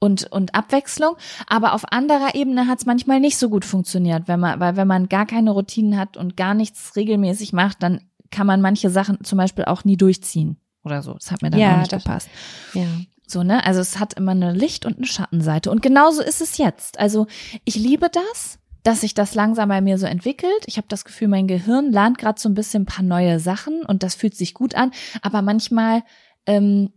und, 0.00 0.30
und 0.32 0.54
Abwechslung. 0.54 1.16
Aber 1.46 1.72
auf 1.74 1.90
anderer 1.92 2.34
Ebene 2.34 2.66
hat 2.66 2.78
es 2.80 2.86
manchmal 2.86 3.20
nicht 3.20 3.38
so 3.38 3.48
gut 3.48 3.64
funktioniert, 3.64 4.28
wenn 4.28 4.40
man, 4.40 4.60
weil 4.60 4.76
wenn 4.76 4.88
man 4.88 5.08
gar 5.08 5.26
keine 5.26 5.50
Routinen 5.52 5.98
hat 5.98 6.16
und 6.16 6.36
gar 6.36 6.54
nichts 6.54 6.96
regelmäßig 6.96 7.52
macht, 7.52 7.82
dann 7.82 8.00
kann 8.30 8.46
man 8.46 8.60
manche 8.60 8.90
Sachen 8.90 9.22
zum 9.24 9.38
Beispiel 9.38 9.64
auch 9.64 9.84
nie 9.84 9.96
durchziehen 9.96 10.56
oder 10.82 11.02
so. 11.02 11.14
Das 11.14 11.30
hat 11.30 11.42
mir 11.42 11.50
dann 11.50 11.60
Ja, 11.60 11.74
auch 11.74 11.78
nicht 11.78 11.92
das- 11.92 12.02
gepasst. 12.04 12.28
Ja. 12.74 12.82
So, 13.26 13.42
ne? 13.42 13.64
Also 13.64 13.80
es 13.80 13.98
hat 13.98 14.12
immer 14.14 14.32
eine 14.32 14.52
Licht- 14.52 14.84
und 14.84 14.98
eine 14.98 15.06
Schattenseite. 15.06 15.70
Und 15.70 15.80
genauso 15.80 16.20
ist 16.20 16.42
es 16.42 16.58
jetzt. 16.58 16.98
Also 16.98 17.26
ich 17.64 17.74
liebe 17.76 18.10
das, 18.10 18.58
dass 18.84 19.00
sich 19.00 19.14
das 19.14 19.34
langsam 19.34 19.70
bei 19.70 19.80
mir 19.80 19.98
so 19.98 20.06
entwickelt. 20.06 20.62
Ich 20.66 20.76
habe 20.76 20.86
das 20.88 21.04
Gefühl, 21.04 21.28
mein 21.28 21.48
Gehirn 21.48 21.90
lernt 21.90 22.18
gerade 22.18 22.38
so 22.38 22.48
ein 22.48 22.54
bisschen 22.54 22.82
ein 22.82 22.86
paar 22.86 23.04
neue 23.04 23.40
Sachen 23.40 23.82
und 23.82 24.02
das 24.02 24.14
fühlt 24.14 24.36
sich 24.36 24.54
gut 24.54 24.74
an. 24.74 24.92
Aber 25.22 25.42
manchmal, 25.42 26.04
ähm, 26.46 26.92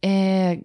äh, 0.00 0.58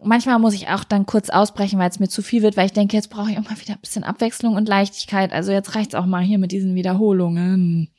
manchmal 0.00 0.38
muss 0.38 0.54
ich 0.54 0.68
auch 0.68 0.84
dann 0.84 1.06
kurz 1.06 1.28
ausbrechen, 1.28 1.78
weil 1.78 1.90
es 1.90 1.98
mir 1.98 2.08
zu 2.08 2.22
viel 2.22 2.42
wird, 2.42 2.56
weil 2.56 2.66
ich 2.66 2.72
denke, 2.72 2.96
jetzt 2.96 3.10
brauche 3.10 3.32
ich 3.32 3.38
auch 3.38 3.50
mal 3.50 3.60
wieder 3.60 3.74
ein 3.74 3.80
bisschen 3.80 4.04
Abwechslung 4.04 4.54
und 4.54 4.68
Leichtigkeit. 4.68 5.32
Also 5.32 5.50
jetzt 5.50 5.74
reicht's 5.74 5.96
auch 5.96 6.06
mal 6.06 6.22
hier 6.22 6.38
mit 6.38 6.52
diesen 6.52 6.76
Wiederholungen. 6.76 7.90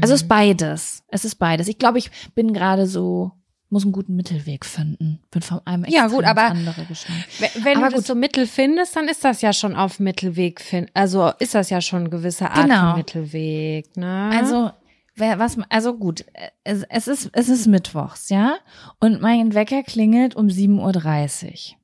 Also 0.00 0.14
es 0.14 0.22
ist 0.22 0.28
beides. 0.28 1.02
Es 1.08 1.24
ist 1.24 1.36
beides. 1.36 1.66
Ich 1.66 1.78
glaube, 1.78 1.98
ich 1.98 2.10
bin 2.34 2.52
gerade 2.52 2.86
so, 2.86 3.32
muss 3.72 3.82
einen 3.84 3.92
guten 3.92 4.14
Mittelweg 4.14 4.64
finden. 4.64 5.20
Bin 5.30 5.42
von 5.42 5.60
einem 5.64 5.84
Ja, 5.88 6.06
gut, 6.06 6.24
aber- 6.24 6.46
andere 6.46 6.84
geschlagen. 6.84 7.24
Wenn- 7.62 7.78
Aber 7.78 7.88
du 7.88 7.96
gut. 7.96 8.06
so 8.06 8.14
Mittel 8.14 8.46
findest, 8.46 8.94
dann 8.94 9.08
ist 9.08 9.24
das 9.24 9.40
ja 9.42 9.52
schon 9.52 9.74
auf 9.74 9.98
Mittelweg. 9.98 10.60
Fin 10.60 10.86
also 10.94 11.32
ist 11.38 11.54
das 11.54 11.70
ja 11.70 11.80
schon 11.80 12.00
eine 12.00 12.10
gewisse 12.10 12.50
Art 12.50 12.62
Genau. 12.62 12.90
von 12.90 12.98
Mittelweg. 12.98 13.96
Ne? 13.96 14.30
Also, 14.32 14.70
wer, 15.16 15.38
was, 15.38 15.56
also 15.70 15.94
gut, 15.96 16.24
es, 16.64 16.82
es 16.88 17.08
ist, 17.08 17.30
es 17.32 17.48
ist 17.48 17.66
Mittwochs, 17.66 18.28
ja? 18.28 18.56
Und 19.00 19.20
mein 19.22 19.54
Wecker 19.54 19.82
klingelt 19.82 20.36
um 20.36 20.48
7.30 20.48 21.74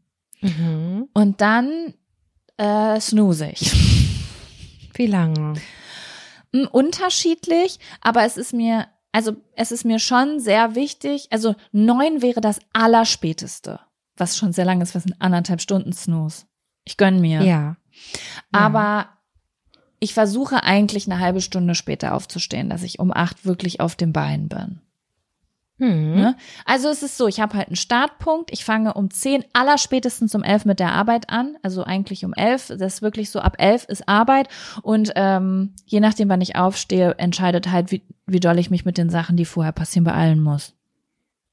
Uhr. 0.42 0.48
mhm. 0.50 1.08
Und 1.14 1.40
dann, 1.40 1.94
äh, 2.58 3.00
snooze 3.00 3.48
ich. 3.50 3.72
wie 4.94 5.06
lange? 5.06 5.54
Mm, 6.52 6.64
Unterschiedlich, 6.72 7.78
aber 8.00 8.24
es 8.24 8.36
ist 8.36 8.52
mir, 8.52 8.86
also 9.12 9.36
es 9.54 9.72
ist 9.72 9.84
mir 9.84 9.98
schon 9.98 10.40
sehr 10.40 10.74
wichtig. 10.74 11.28
Also 11.30 11.54
neun 11.72 12.22
wäre 12.22 12.40
das 12.40 12.58
Allerspäteste, 12.72 13.80
was 14.16 14.36
schon 14.36 14.52
sehr 14.52 14.64
lang 14.64 14.80
ist, 14.80 14.94
was 14.94 15.04
sind 15.04 15.20
anderthalb 15.20 15.60
Stunden 15.60 15.92
Snooze. 15.92 16.46
Ich 16.84 16.96
gönn 16.96 17.20
mir. 17.20 17.42
Ja. 17.42 17.76
Aber 18.52 19.08
ich 20.00 20.14
versuche 20.14 20.62
eigentlich 20.62 21.06
eine 21.06 21.20
halbe 21.20 21.40
Stunde 21.40 21.74
später 21.74 22.14
aufzustehen, 22.14 22.70
dass 22.70 22.82
ich 22.82 22.98
um 22.98 23.12
acht 23.12 23.44
wirklich 23.44 23.80
auf 23.80 23.96
dem 23.96 24.12
Bein 24.12 24.48
bin. 24.48 24.80
Hm. 25.78 26.16
Ne? 26.16 26.36
Also 26.64 26.88
es 26.88 27.02
ist 27.02 27.16
so, 27.16 27.28
ich 27.28 27.40
habe 27.40 27.56
halt 27.56 27.68
einen 27.68 27.76
Startpunkt. 27.76 28.52
Ich 28.52 28.64
fange 28.64 28.94
um 28.94 29.10
zehn, 29.10 29.44
allerspätestens 29.52 30.34
um 30.34 30.42
elf 30.42 30.64
mit 30.64 30.80
der 30.80 30.92
Arbeit 30.92 31.30
an. 31.30 31.56
Also 31.62 31.84
eigentlich 31.84 32.24
um 32.24 32.34
elf. 32.34 32.68
Das 32.68 32.94
ist 32.94 33.02
wirklich 33.02 33.30
so, 33.30 33.40
ab 33.40 33.56
elf 33.58 33.84
ist 33.84 34.08
Arbeit. 34.08 34.48
Und 34.82 35.12
ähm, 35.14 35.74
je 35.86 36.00
nachdem, 36.00 36.28
wann 36.28 36.40
ich 36.40 36.56
aufstehe, 36.56 37.14
entscheidet 37.18 37.70
halt, 37.70 37.92
wie, 37.92 38.02
wie 38.26 38.40
doll 38.40 38.58
ich 38.58 38.70
mich 38.70 38.84
mit 38.84 38.98
den 38.98 39.10
Sachen, 39.10 39.36
die 39.36 39.44
vorher 39.44 39.72
passieren, 39.72 40.04
beeilen 40.04 40.40
muss. 40.40 40.74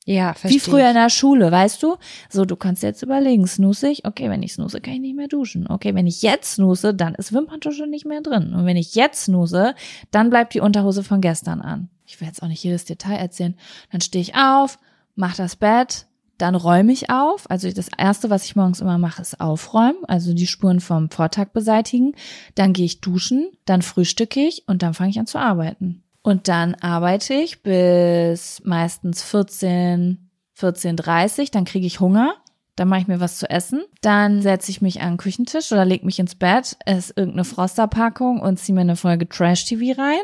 Ja, 0.07 0.33
verstehe. 0.33 0.51
Wie 0.51 0.59
früher 0.59 0.87
in 0.87 0.93
der 0.93 1.09
Schule, 1.09 1.51
weißt 1.51 1.81
du? 1.81 1.95
So, 2.29 2.45
du 2.45 2.55
kannst 2.55 2.83
jetzt 2.83 3.01
überlegen, 3.01 3.47
snooze 3.47 3.89
ich? 3.89 4.05
Okay, 4.05 4.29
wenn 4.29 4.43
ich 4.43 4.53
snooze, 4.53 4.79
kann 4.79 4.93
ich 4.93 4.99
nicht 4.99 5.15
mehr 5.15 5.27
duschen. 5.27 5.67
Okay, 5.67 5.95
wenn 5.95 6.05
ich 6.05 6.21
jetzt 6.21 6.53
snooze, 6.53 6.93
dann 6.93 7.15
ist 7.15 7.33
Wimperntusche 7.33 7.87
nicht 7.87 8.05
mehr 8.05 8.21
drin. 8.21 8.53
Und 8.53 8.67
wenn 8.67 8.77
ich 8.77 8.93
jetzt 8.93 9.23
snooze, 9.23 9.73
dann 10.11 10.29
bleibt 10.29 10.53
die 10.53 10.59
Unterhose 10.59 11.03
von 11.03 11.21
gestern 11.21 11.59
an. 11.59 11.89
Ich 12.05 12.19
will 12.19 12.27
jetzt 12.27 12.41
auch 12.43 12.47
nicht 12.47 12.63
jedes 12.63 12.85
Detail 12.85 13.15
erzählen. 13.15 13.55
Dann 13.91 14.01
stehe 14.01 14.21
ich 14.21 14.35
auf, 14.35 14.77
mach 15.15 15.35
das 15.35 15.55
Bett, 15.55 16.07
dann 16.37 16.55
räume 16.55 16.91
ich 16.91 17.09
auf. 17.09 17.49
Also 17.49 17.71
das 17.71 17.89
erste, 17.97 18.29
was 18.29 18.45
ich 18.45 18.55
morgens 18.55 18.81
immer 18.81 18.97
mache, 18.97 19.21
ist 19.21 19.39
aufräumen, 19.39 20.03
also 20.07 20.33
die 20.33 20.47
Spuren 20.47 20.79
vom 20.79 21.09
Vortag 21.09 21.49
beseitigen. 21.49 22.13
Dann 22.55 22.73
gehe 22.73 22.85
ich 22.85 23.01
duschen, 23.01 23.49
dann 23.65 23.81
frühstücke 23.81 24.41
ich 24.41 24.67
und 24.67 24.83
dann 24.83 24.93
fange 24.93 25.11
ich 25.11 25.19
an 25.19 25.27
zu 25.27 25.39
arbeiten. 25.39 26.03
Und 26.21 26.47
dann 26.47 26.75
arbeite 26.75 27.35
ich 27.35 27.61
bis 27.61 28.61
meistens 28.65 29.23
14, 29.23 30.29
14.30 30.57 31.51
dann 31.51 31.65
kriege 31.65 31.85
ich 31.85 31.99
Hunger. 31.99 32.35
Dann 32.75 32.89
mache 32.89 33.01
ich 33.01 33.07
mir 33.07 33.21
was 33.21 33.37
zu 33.37 33.49
essen. 33.49 33.83
Dann 34.01 34.41
setze 34.41 34.69
ich 34.69 34.81
mich 34.81 35.01
an 35.01 35.13
den 35.13 35.17
Küchentisch 35.17 35.71
oder 35.71 35.85
leg 35.85 36.03
mich 36.03 36.19
ins 36.19 36.35
Bett, 36.35 36.75
esse 36.85 37.13
irgendeine 37.15 37.45
Frosterpackung 37.45 38.41
und 38.41 38.57
ziehe 38.57 38.75
mir 38.75 38.81
eine 38.81 38.97
Folge 38.97 39.29
Trash-TV 39.29 39.97
rein. 39.97 40.19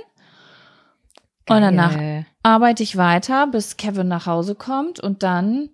Und 1.55 1.61
danach 1.61 1.95
Geil. 1.95 2.25
arbeite 2.43 2.83
ich 2.83 2.97
weiter, 2.97 3.47
bis 3.47 3.77
Kevin 3.77 4.07
nach 4.07 4.25
Hause 4.25 4.55
kommt 4.55 4.99
und 4.99 5.23
dann 5.23 5.69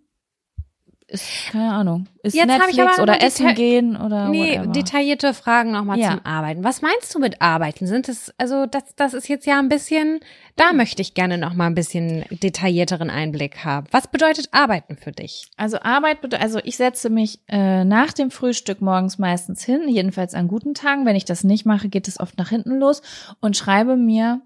ist, 1.09 1.51
keine 1.53 1.71
Ahnung, 1.71 2.07
ist 2.21 2.36
Jetzt 2.36 2.47
Netflix 2.47 2.99
oder 2.99 3.23
Essen 3.23 3.55
gehen 3.55 3.95
oder 3.95 4.28
Nee, 4.28 4.57
whatever. 4.57 4.71
detaillierte 4.73 5.34
Fragen 5.34 5.71
nochmal 5.71 5.97
Ja. 5.97 6.11
zum 6.11 6.25
Arbeiten. 6.25 6.65
Was 6.65 6.82
meinst 6.82 7.15
du 7.15 7.19
mit 7.19 7.41
Arbeiten? 7.41 7.88
Sind 7.88 8.09
es, 8.09 8.34
also 8.38 8.65
das, 8.65 8.93
das 8.97 9.13
ist 9.13 9.30
jetzt 9.30 9.45
ja 9.45 9.57
ein 9.57 9.69
bisschen, 9.69 10.19
da 10.57 10.73
möchte 10.73 11.01
ich 11.01 11.13
gerne 11.13 11.38
nochmal 11.38 11.67
ein 11.67 11.75
bisschen 11.75 12.25
detaillierteren 12.30 13.09
Einblick 13.09 13.63
haben. 13.63 13.88
Was 13.91 14.07
bedeutet 14.07 14.49
Arbeiten 14.51 14.97
für 14.97 15.13
dich? 15.13 15.47
Also 15.55 15.80
Arbeit, 15.80 16.19
bedeutet, 16.19 16.43
also 16.43 16.59
ich 16.61 16.75
setze 16.75 17.09
mich 17.09 17.39
äh, 17.47 17.86
nach 17.86 18.11
dem 18.11 18.30
Frühstück 18.30 18.82
morgens 18.82 19.17
meistens 19.17 19.63
hin, 19.63 19.88
jedenfalls 19.88 20.34
an 20.34 20.49
guten 20.49 20.73
Tagen. 20.73 21.05
Wenn 21.05 21.15
ich 21.15 21.23
das 21.25 21.45
nicht 21.45 21.65
mache, 21.65 21.88
geht 21.88 22.09
es 22.09 22.19
oft 22.19 22.38
nach 22.38 22.49
hinten 22.49 22.80
los 22.80 23.01
und 23.39 23.55
schreibe 23.55 23.95
mir 23.95 24.41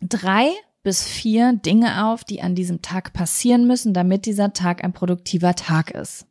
drei 0.00 0.50
bis 0.82 1.04
vier 1.04 1.52
Dinge 1.52 2.06
auf, 2.06 2.24
die 2.24 2.40
an 2.42 2.54
diesem 2.54 2.80
Tag 2.82 3.12
passieren 3.12 3.66
müssen, 3.66 3.92
damit 3.92 4.24
dieser 4.26 4.52
Tag 4.52 4.82
ein 4.82 4.92
produktiver 4.92 5.54
Tag 5.54 5.90
ist. 5.90 6.26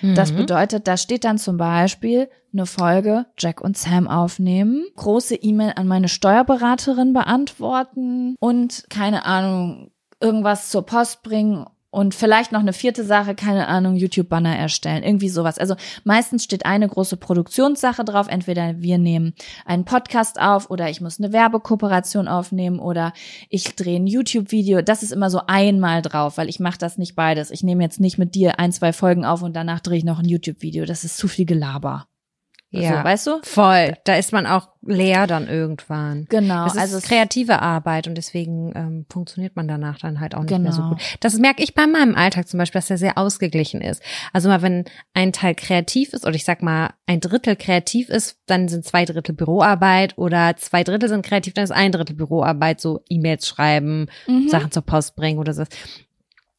Das 0.00 0.32
Mhm. 0.32 0.36
bedeutet, 0.36 0.86
da 0.88 0.96
steht 0.96 1.24
dann 1.24 1.36
zum 1.36 1.56
Beispiel 1.58 2.30
eine 2.52 2.66
Folge 2.66 3.26
Jack 3.38 3.60
und 3.60 3.76
Sam 3.76 4.08
aufnehmen, 4.08 4.84
große 4.96 5.34
E-Mail 5.34 5.72
an 5.76 5.86
meine 5.86 6.08
Steuerberaterin 6.08 7.12
beantworten 7.12 8.36
und 8.40 8.84
keine 8.88 9.26
Ahnung, 9.26 9.90
irgendwas 10.20 10.70
zur 10.70 10.86
Post 10.86 11.22
bringen 11.22 11.66
Und 11.92 12.14
vielleicht 12.14 12.52
noch 12.52 12.60
eine 12.60 12.72
vierte 12.72 13.04
Sache, 13.04 13.34
keine 13.34 13.66
Ahnung, 13.66 13.96
YouTube-Banner 13.96 14.56
erstellen, 14.56 15.02
irgendwie 15.02 15.28
sowas. 15.28 15.58
Also 15.58 15.74
meistens 16.04 16.44
steht 16.44 16.64
eine 16.64 16.88
große 16.88 17.16
Produktionssache 17.16 18.04
drauf. 18.04 18.28
Entweder 18.28 18.80
wir 18.80 18.98
nehmen 18.98 19.34
einen 19.64 19.84
Podcast 19.84 20.40
auf 20.40 20.70
oder 20.70 20.88
ich 20.88 21.00
muss 21.00 21.18
eine 21.18 21.32
Werbekooperation 21.32 22.28
aufnehmen 22.28 22.78
oder 22.78 23.12
ich 23.48 23.74
drehe 23.74 23.96
ein 23.96 24.06
YouTube-Video. 24.06 24.82
Das 24.82 25.02
ist 25.02 25.10
immer 25.10 25.30
so 25.30 25.40
einmal 25.48 26.00
drauf, 26.00 26.36
weil 26.38 26.48
ich 26.48 26.60
mache 26.60 26.78
das 26.78 26.96
nicht 26.96 27.16
beides. 27.16 27.50
Ich 27.50 27.64
nehme 27.64 27.82
jetzt 27.82 27.98
nicht 27.98 28.18
mit 28.18 28.36
dir 28.36 28.60
ein, 28.60 28.70
zwei 28.70 28.92
Folgen 28.92 29.24
auf 29.24 29.42
und 29.42 29.56
danach 29.56 29.80
drehe 29.80 29.98
ich 29.98 30.04
noch 30.04 30.20
ein 30.20 30.28
YouTube-Video. 30.28 30.84
Das 30.84 31.02
ist 31.02 31.18
zu 31.18 31.26
viel 31.26 31.44
Gelaber. 31.44 32.09
Ja, 32.72 32.98
So, 32.98 33.04
weißt 33.04 33.26
du? 33.26 33.30
voll. 33.42 33.94
Da 34.04 34.14
ist 34.14 34.32
man 34.32 34.46
auch 34.46 34.68
leer 34.82 35.26
dann 35.26 35.48
irgendwann. 35.48 36.26
Genau. 36.30 36.64
Das 36.64 36.74
ist 36.74 36.80
also 36.80 37.00
kreative 37.00 37.60
Arbeit 37.60 38.06
und 38.06 38.14
deswegen 38.14 38.72
ähm, 38.76 39.06
funktioniert 39.10 39.56
man 39.56 39.66
danach 39.66 39.98
dann 39.98 40.20
halt 40.20 40.34
auch 40.36 40.44
nicht 40.44 40.58
mehr 40.60 40.72
so 40.72 40.82
Genau. 40.82 40.94
gut. 40.94 41.02
Das 41.18 41.36
merke 41.38 41.62
ich 41.64 41.74
bei 41.74 41.86
meinem 41.88 42.14
Alltag 42.14 42.46
zum 42.48 42.58
Beispiel, 42.58 42.78
dass 42.80 42.88
er 42.88 42.96
sehr 42.98 43.18
ausgeglichen 43.18 43.80
ist. 43.80 44.02
Also 44.32 44.48
mal, 44.48 44.62
wenn 44.62 44.84
ein 45.14 45.32
Teil 45.32 45.54
kreativ 45.56 46.12
ist 46.12 46.24
oder 46.24 46.34
ich 46.36 46.44
sag 46.44 46.62
mal 46.62 46.90
ein 47.06 47.18
Drittel 47.20 47.56
kreativ 47.56 48.08
ist, 48.08 48.38
dann 48.46 48.68
sind 48.68 48.84
zwei 48.84 49.04
Drittel 49.04 49.34
Büroarbeit 49.34 50.16
oder 50.16 50.56
zwei 50.56 50.84
Drittel 50.84 51.08
sind 51.08 51.26
kreativ, 51.26 51.54
dann 51.54 51.64
ist 51.64 51.72
ein 51.72 51.90
Drittel 51.92 52.14
Büroarbeit, 52.14 52.80
so 52.80 53.00
E-Mails 53.08 53.48
schreiben, 53.48 54.06
Mhm. 54.28 54.48
Sachen 54.48 54.70
zur 54.70 54.82
Post 54.82 55.16
bringen 55.16 55.38
oder 55.40 55.52
so. 55.54 55.64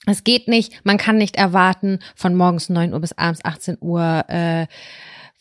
Es 0.08 0.24
geht 0.24 0.48
nicht, 0.48 0.84
man 0.84 0.98
kann 0.98 1.18
nicht 1.18 1.36
erwarten, 1.36 2.00
von 2.16 2.34
morgens 2.36 2.70
9 2.70 2.92
Uhr 2.92 3.00
bis 3.00 3.14
abends 3.14 3.46
18 3.46 3.78
Uhr 3.82 4.26
äh, 4.30 4.66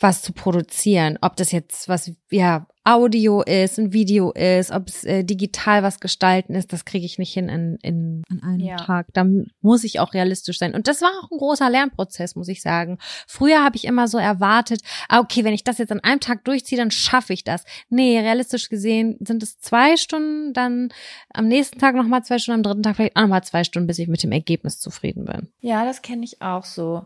was 0.01 0.23
zu 0.23 0.33
produzieren. 0.33 1.19
Ob 1.21 1.37
das 1.37 1.53
jetzt 1.53 1.89
was, 1.89 2.11
ja, 2.31 2.67
Audio 2.83 3.43
ist, 3.43 3.79
ein 3.79 3.93
Video 3.93 4.33
ist, 4.33 4.71
ob 4.71 4.89
es 4.89 5.05
äh, 5.05 5.23
digital 5.23 5.83
was 5.83 6.01
gestalten 6.01 6.55
ist, 6.55 6.73
das 6.73 6.87
kriege 6.87 7.05
ich 7.05 7.19
nicht 7.19 7.33
hin 7.33 7.51
in, 7.51 7.77
in, 7.83 8.23
an 8.31 8.43
einem 8.43 8.61
Ja. 8.61 8.77
Tag. 8.77 9.09
Da 9.13 9.27
muss 9.61 9.85
ich 9.85 10.01
auch 10.01 10.15
realistisch 10.15 10.59
sein. 10.59 10.75
Und 10.75 10.89
das 10.89 11.03
war 11.03 11.11
auch 11.11 11.31
ein 11.31 11.37
großer 11.37 11.69
Lernprozess, 11.69 12.37
muss 12.37 12.49
ich 12.49 12.63
sagen. 12.63 12.99
Früher 13.27 13.63
habe 13.63 13.77
ich 13.77 13.85
immer 13.85 14.09
so 14.09 14.17
erwartet, 14.17 14.81
ah, 15.11 15.21
okay, 15.21 15.45
wenn 15.45 15.53
ich 15.53 15.63
das 15.63 15.77
jetzt 15.77 15.93
an 15.93 16.01
einem 16.01 16.21
Tag 16.21 16.45
durchziehe, 16.45 16.79
dann 16.79 16.91
schaffe 16.91 17.35
ich 17.35 17.45
das. 17.45 17.65
Nee, 17.91 18.19
realistisch 18.19 18.71
gesehen 18.71 19.19
sind 19.21 19.43
es 19.43 19.59
zwei 19.59 19.99
Stunden, 19.99 20.55
dann 20.55 20.89
am 21.35 21.49
nächsten 21.49 21.79
Tag 21.79 21.95
nochmal 21.95 22.25
zwei 22.25 22.39
Stunden, 22.39 22.61
am 22.61 22.63
dritten 22.63 22.83
Tag 22.83 22.97
vielleicht 22.97 23.17
auch 23.17 23.23
nochmal 23.23 23.45
zwei 23.45 23.63
Stunden, 23.63 23.87
bis 23.87 23.99
ich 23.99 24.09
mit 24.09 24.23
dem 24.23 24.33
Ergebnis 24.33 24.81
zufrieden 24.81 25.27
bin. 25.27 25.49
Ja, 25.61 25.85
das 25.85 26.01
kenne 26.01 26.25
ich 26.25 26.41
auch 26.41 26.65
so. 26.65 27.05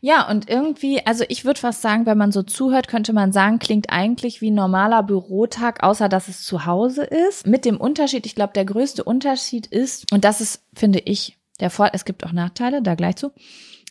Ja, 0.00 0.28
und 0.28 0.48
irgendwie, 0.48 1.04
also 1.06 1.24
ich 1.28 1.44
würde 1.44 1.60
fast 1.60 1.82
sagen, 1.82 2.06
wenn 2.06 2.18
man 2.18 2.32
so 2.32 2.42
zuhört, 2.42 2.88
könnte 2.88 3.12
man 3.12 3.32
sagen, 3.32 3.58
klingt 3.58 3.90
eigentlich 3.90 4.40
wie 4.40 4.50
ein 4.50 4.54
normaler 4.54 5.02
Bürotag, 5.02 5.82
außer 5.82 6.08
dass 6.08 6.28
es 6.28 6.44
zu 6.44 6.66
Hause 6.66 7.04
ist. 7.04 7.46
Mit 7.46 7.64
dem 7.64 7.78
Unterschied, 7.78 8.26
ich 8.26 8.34
glaube, 8.34 8.52
der 8.52 8.64
größte 8.64 9.04
Unterschied 9.04 9.66
ist, 9.66 10.10
und 10.12 10.24
das 10.24 10.40
ist, 10.40 10.62
finde 10.74 10.98
ich, 10.98 11.38
der 11.60 11.70
Vor 11.70 11.90
es 11.92 12.04
gibt 12.04 12.24
auch 12.24 12.32
Nachteile, 12.32 12.82
da 12.82 12.94
gleich 12.94 13.16
zu. 13.16 13.32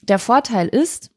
Der 0.02 0.20
Vorteil 0.20 0.68
ist 0.68 1.12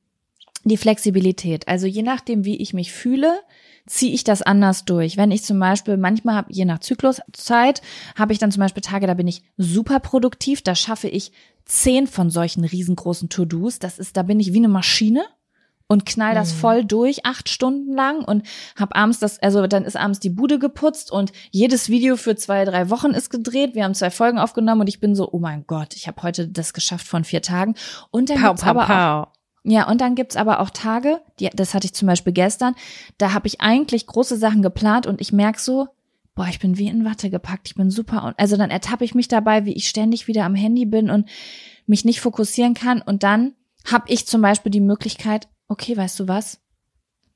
die 0.64 0.76
Flexibilität. 0.76 1.68
Also 1.68 1.86
je 1.86 2.02
nachdem, 2.02 2.44
wie 2.44 2.56
ich 2.56 2.74
mich 2.74 2.92
fühle, 2.92 3.40
ziehe 3.86 4.14
ich 4.14 4.24
das 4.24 4.40
anders 4.42 4.84
durch. 4.84 5.16
Wenn 5.16 5.30
ich 5.30 5.44
zum 5.44 5.58
Beispiel 5.58 5.96
manchmal 5.96 6.36
habe, 6.36 6.52
je 6.52 6.64
nach 6.64 6.78
Zykluszeit, 6.78 7.82
habe 8.16 8.32
ich 8.32 8.38
dann 8.38 8.50
zum 8.50 8.60
Beispiel 8.60 8.82
Tage, 8.82 9.06
da 9.06 9.14
bin 9.14 9.28
ich 9.28 9.42
super 9.58 10.00
produktiv, 10.00 10.62
da 10.62 10.74
schaffe 10.74 11.08
ich 11.08 11.32
zehn 11.64 12.06
von 12.06 12.30
solchen 12.30 12.64
riesengroßen 12.64 13.28
To-Dos. 13.28 13.78
Das 13.78 13.98
ist, 13.98 14.16
da 14.16 14.22
bin 14.22 14.40
ich 14.40 14.52
wie 14.52 14.58
eine 14.58 14.68
Maschine 14.68 15.24
und 15.86 16.06
knall 16.06 16.34
das 16.34 16.52
voll 16.52 16.84
durch, 16.84 17.26
acht 17.26 17.48
Stunden 17.48 17.94
lang 17.94 18.24
und 18.24 18.46
hab 18.76 18.96
abends 18.96 19.18
das, 19.18 19.38
also 19.42 19.66
dann 19.66 19.84
ist 19.84 19.96
abends 19.96 20.18
die 20.18 20.30
Bude 20.30 20.58
geputzt 20.58 21.12
und 21.12 21.32
jedes 21.50 21.88
Video 21.88 22.16
für 22.16 22.36
zwei, 22.36 22.64
drei 22.64 22.88
Wochen 22.90 23.10
ist 23.10 23.30
gedreht. 23.30 23.74
Wir 23.74 23.84
haben 23.84 23.94
zwei 23.94 24.10
Folgen 24.10 24.38
aufgenommen 24.38 24.82
und 24.82 24.88
ich 24.88 25.00
bin 25.00 25.14
so, 25.14 25.28
oh 25.30 25.38
mein 25.38 25.66
Gott, 25.66 25.94
ich 25.94 26.08
habe 26.08 26.22
heute 26.22 26.48
das 26.48 26.72
geschafft 26.72 27.06
von 27.06 27.24
vier 27.24 27.42
Tagen. 27.42 27.74
Und 28.10 28.30
dann 28.30 28.42
gibt's 28.42 28.64
aber 28.64 28.84
auch 28.84 29.28
ja, 29.66 29.88
und 29.88 30.02
dann 30.02 30.14
gibt's 30.14 30.36
aber 30.36 30.60
auch 30.60 30.68
Tage, 30.68 31.22
die, 31.40 31.48
das 31.48 31.72
hatte 31.72 31.86
ich 31.86 31.94
zum 31.94 32.06
Beispiel 32.06 32.34
gestern, 32.34 32.74
da 33.16 33.32
habe 33.32 33.46
ich 33.46 33.62
eigentlich 33.62 34.06
große 34.06 34.36
Sachen 34.36 34.60
geplant 34.60 35.06
und 35.06 35.22
ich 35.22 35.32
merk 35.32 35.58
so, 35.58 35.88
boah, 36.34 36.46
ich 36.48 36.58
bin 36.58 36.78
wie 36.78 36.88
in 36.88 37.04
Watte 37.04 37.30
gepackt, 37.30 37.68
ich 37.68 37.74
bin 37.74 37.90
super. 37.90 38.24
Und 38.24 38.38
also 38.38 38.56
dann 38.56 38.70
ertappe 38.70 39.04
ich 39.04 39.14
mich 39.14 39.28
dabei, 39.28 39.64
wie 39.64 39.72
ich 39.74 39.88
ständig 39.88 40.26
wieder 40.26 40.44
am 40.44 40.54
Handy 40.54 40.84
bin 40.86 41.10
und 41.10 41.28
mich 41.86 42.04
nicht 42.04 42.20
fokussieren 42.20 42.74
kann. 42.74 43.00
Und 43.02 43.22
dann 43.22 43.54
habe 43.84 44.06
ich 44.08 44.26
zum 44.26 44.42
Beispiel 44.42 44.70
die 44.72 44.80
Möglichkeit, 44.80 45.48
okay, 45.68 45.96
weißt 45.96 46.18
du 46.20 46.28
was? 46.28 46.60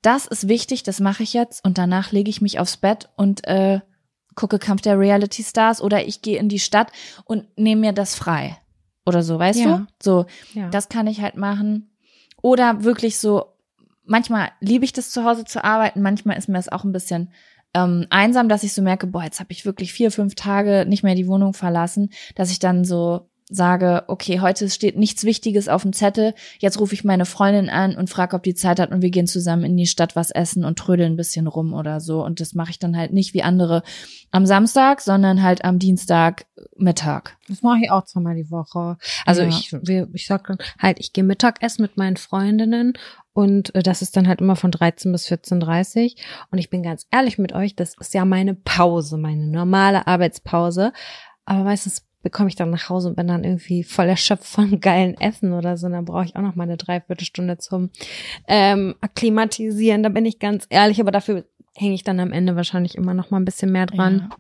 Das 0.03 0.27
ist 0.27 0.49
wichtig, 0.49 0.83
das 0.85 1.01
mache 1.01 1.23
ich 1.23 1.33
jetzt 1.33 1.65
und 1.65 1.77
danach 1.79 2.13
lege 2.13 2.31
ich 2.31 2.41
mich 2.41 2.59
aufs 2.61 2.77
Bett 2.77 3.09
und 3.17 3.47
äh, 3.47 3.81
gucke 4.35 4.59
Kampf 4.59 4.83
der 4.83 4.99
Reality 4.99 5.43
Stars 5.43 5.83
oder 5.83 6.07
ich 6.07 6.23
gehe 6.23 6.39
in 6.39 6.49
die 6.49 6.61
Stadt 6.61 6.93
und 7.25 7.47
nehme 7.59 7.81
mir 7.81 7.93
das 7.93 8.15
frei. 8.15 8.57
Oder 9.07 9.23
so, 9.23 9.39
weißt 9.39 9.61
Ja. 9.61 9.79
du? 9.79 9.87
So, 10.03 10.27
Ja. 10.55 10.69
das 10.71 10.89
kann 10.89 11.07
ich 11.09 11.21
halt 11.21 11.37
machen. 11.37 11.91
Oder 12.43 12.85
wirklich 12.85 13.19
so, 13.19 13.47
manchmal 14.05 14.51
liebe 14.61 14.85
ich 14.85 14.93
das 14.93 15.11
zu 15.11 15.25
Hause 15.25 15.45
zu 15.45 15.65
arbeiten, 15.65 16.01
manchmal 16.03 16.37
ist 16.39 16.49
mir 16.49 16.55
das 16.55 16.69
auch 16.69 16.85
ein 16.85 16.93
bisschen 16.93 17.33
ähm, 17.75 18.07
einsam, 18.11 18.49
dass 18.49 18.63
ich 18.63 18.73
so 18.73 18.83
merke, 18.83 19.07
boah, 19.07 19.25
jetzt 19.25 19.41
habe 19.41 19.53
ich 19.53 19.65
wirklich 19.65 19.93
vier, 19.93 20.11
fünf 20.11 20.35
Tage 20.35 20.87
nicht 20.87 21.03
mehr 21.03 21.15
die 21.15 21.27
Wohnung 21.27 21.53
verlassen, 21.55 22.11
dass 22.35 22.51
ich 22.51 22.59
dann 22.59 22.85
so 22.85 23.29
sage, 23.51 24.05
okay, 24.09 24.41
heute 24.41 24.69
steht 24.69 24.99
nichts 24.99 25.25
Wichtiges 25.25 25.69
auf 25.69 25.83
dem 25.83 25.93
Zettel, 25.93 26.35
jetzt 26.59 26.79
rufe 26.81 26.95
ich 26.95 27.05
meine 27.05 27.25
Freundin 27.25 27.71
an 27.71 27.97
und 27.97 28.11
frage, 28.11 28.37
ob 28.37 28.43
die 28.43 28.55
Zeit 28.55 28.79
hat 28.79 28.91
und 28.91 29.03
wir 29.03 29.11
gehen 29.11 29.27
zusammen 29.27 29.65
in 29.65 29.77
die 29.77 29.87
Stadt 29.87 30.17
was 30.17 30.31
essen 30.31 30.65
und 30.65 30.79
trödeln 30.79 31.15
ein 31.15 31.17
bisschen 31.17 31.47
rum 31.47 31.73
oder 31.73 32.01
so. 32.01 32.23
Und 32.23 32.41
das 32.41 32.55
mache 32.55 32.71
ich 32.71 32.79
dann 32.79 32.97
halt 32.97 33.13
nicht 33.13 33.35
wie 33.35 33.43
andere 33.43 33.83
am 34.31 34.45
Samstag, 34.45 35.01
sondern 35.01 35.43
halt 35.43 35.65
am 35.65 35.79
Dienstag 35.79 36.47
Mittag. 36.77 37.39
Das 37.49 37.63
mache 37.63 37.79
ich 37.83 37.91
auch 37.91 38.05
zweimal 38.05 38.35
die 38.35 38.51
Woche. 38.51 38.99
Also 39.25 39.43
Ja. 39.43 39.49
ich, 39.49 39.73
ich 40.13 40.27
sag 40.27 40.47
dann 40.47 40.59
halt, 40.79 40.99
ich 41.01 41.13
gehe 41.13 41.25
Mittagessen 41.25 41.83
mit 41.83 41.97
meinen 41.97 42.17
Freundinnen 42.19 42.93
und 43.39 43.73
äh, 43.77 43.85
das 43.85 44.03
ist 44.03 44.17
dann 44.17 44.27
halt 44.27 44.41
immer 44.41 44.57
von 44.57 44.73
13 44.73 45.13
bis 45.13 45.31
14.30 45.31 46.17
Und 46.51 46.59
ich 46.59 46.71
bin 46.71 46.83
ganz 46.83 47.07
ehrlich 47.13 47.39
mit 47.39 47.53
euch, 47.53 47.77
das 47.77 47.95
ist 48.01 48.13
ja 48.13 48.25
meine 48.25 48.55
Pause, 48.55 49.17
meine 49.17 49.47
normale 49.47 50.09
Arbeitspause. 50.09 50.93
Aber 51.45 51.63
meistens 51.63 52.05
bekomme 52.25 52.49
ich 52.49 52.57
dann 52.57 52.71
nach 52.71 52.89
Hause 52.89 53.11
und 53.11 53.15
bin 53.15 53.29
dann 53.29 53.45
irgendwie 53.45 53.85
voll 53.85 54.07
erschöpft 54.07 54.45
von 54.45 54.81
geilen 54.81 55.15
Essen 55.21 55.53
oder 55.53 55.77
so. 55.77 55.87
Und 55.87 55.93
dann 55.93 56.05
brauche 56.05 56.25
ich 56.25 56.35
auch 56.35 56.43
noch 56.43 56.57
mal 56.57 56.65
eine 56.65 56.79
Dreiviertelstunde 56.79 57.59
zum 57.59 57.91
ähm, 58.49 58.97
Akklimatisieren. 59.03 60.03
Da 60.03 60.09
bin 60.09 60.27
ich 60.27 60.41
ganz 60.41 60.67
ehrlich, 60.69 61.01
aber 61.01 61.13
dafür 61.13 61.45
hänge 61.77 61.95
ich 61.95 62.03
dann 62.03 62.19
am 62.19 62.33
Ende 62.33 62.57
wahrscheinlich 62.57 62.97
immer 62.97 63.15
noch 63.15 63.31
mal 63.31 63.39
ein 63.39 63.45
bisschen 63.45 63.71
mehr 63.71 63.87
dran. 63.87 64.31
Ja. 64.31 64.37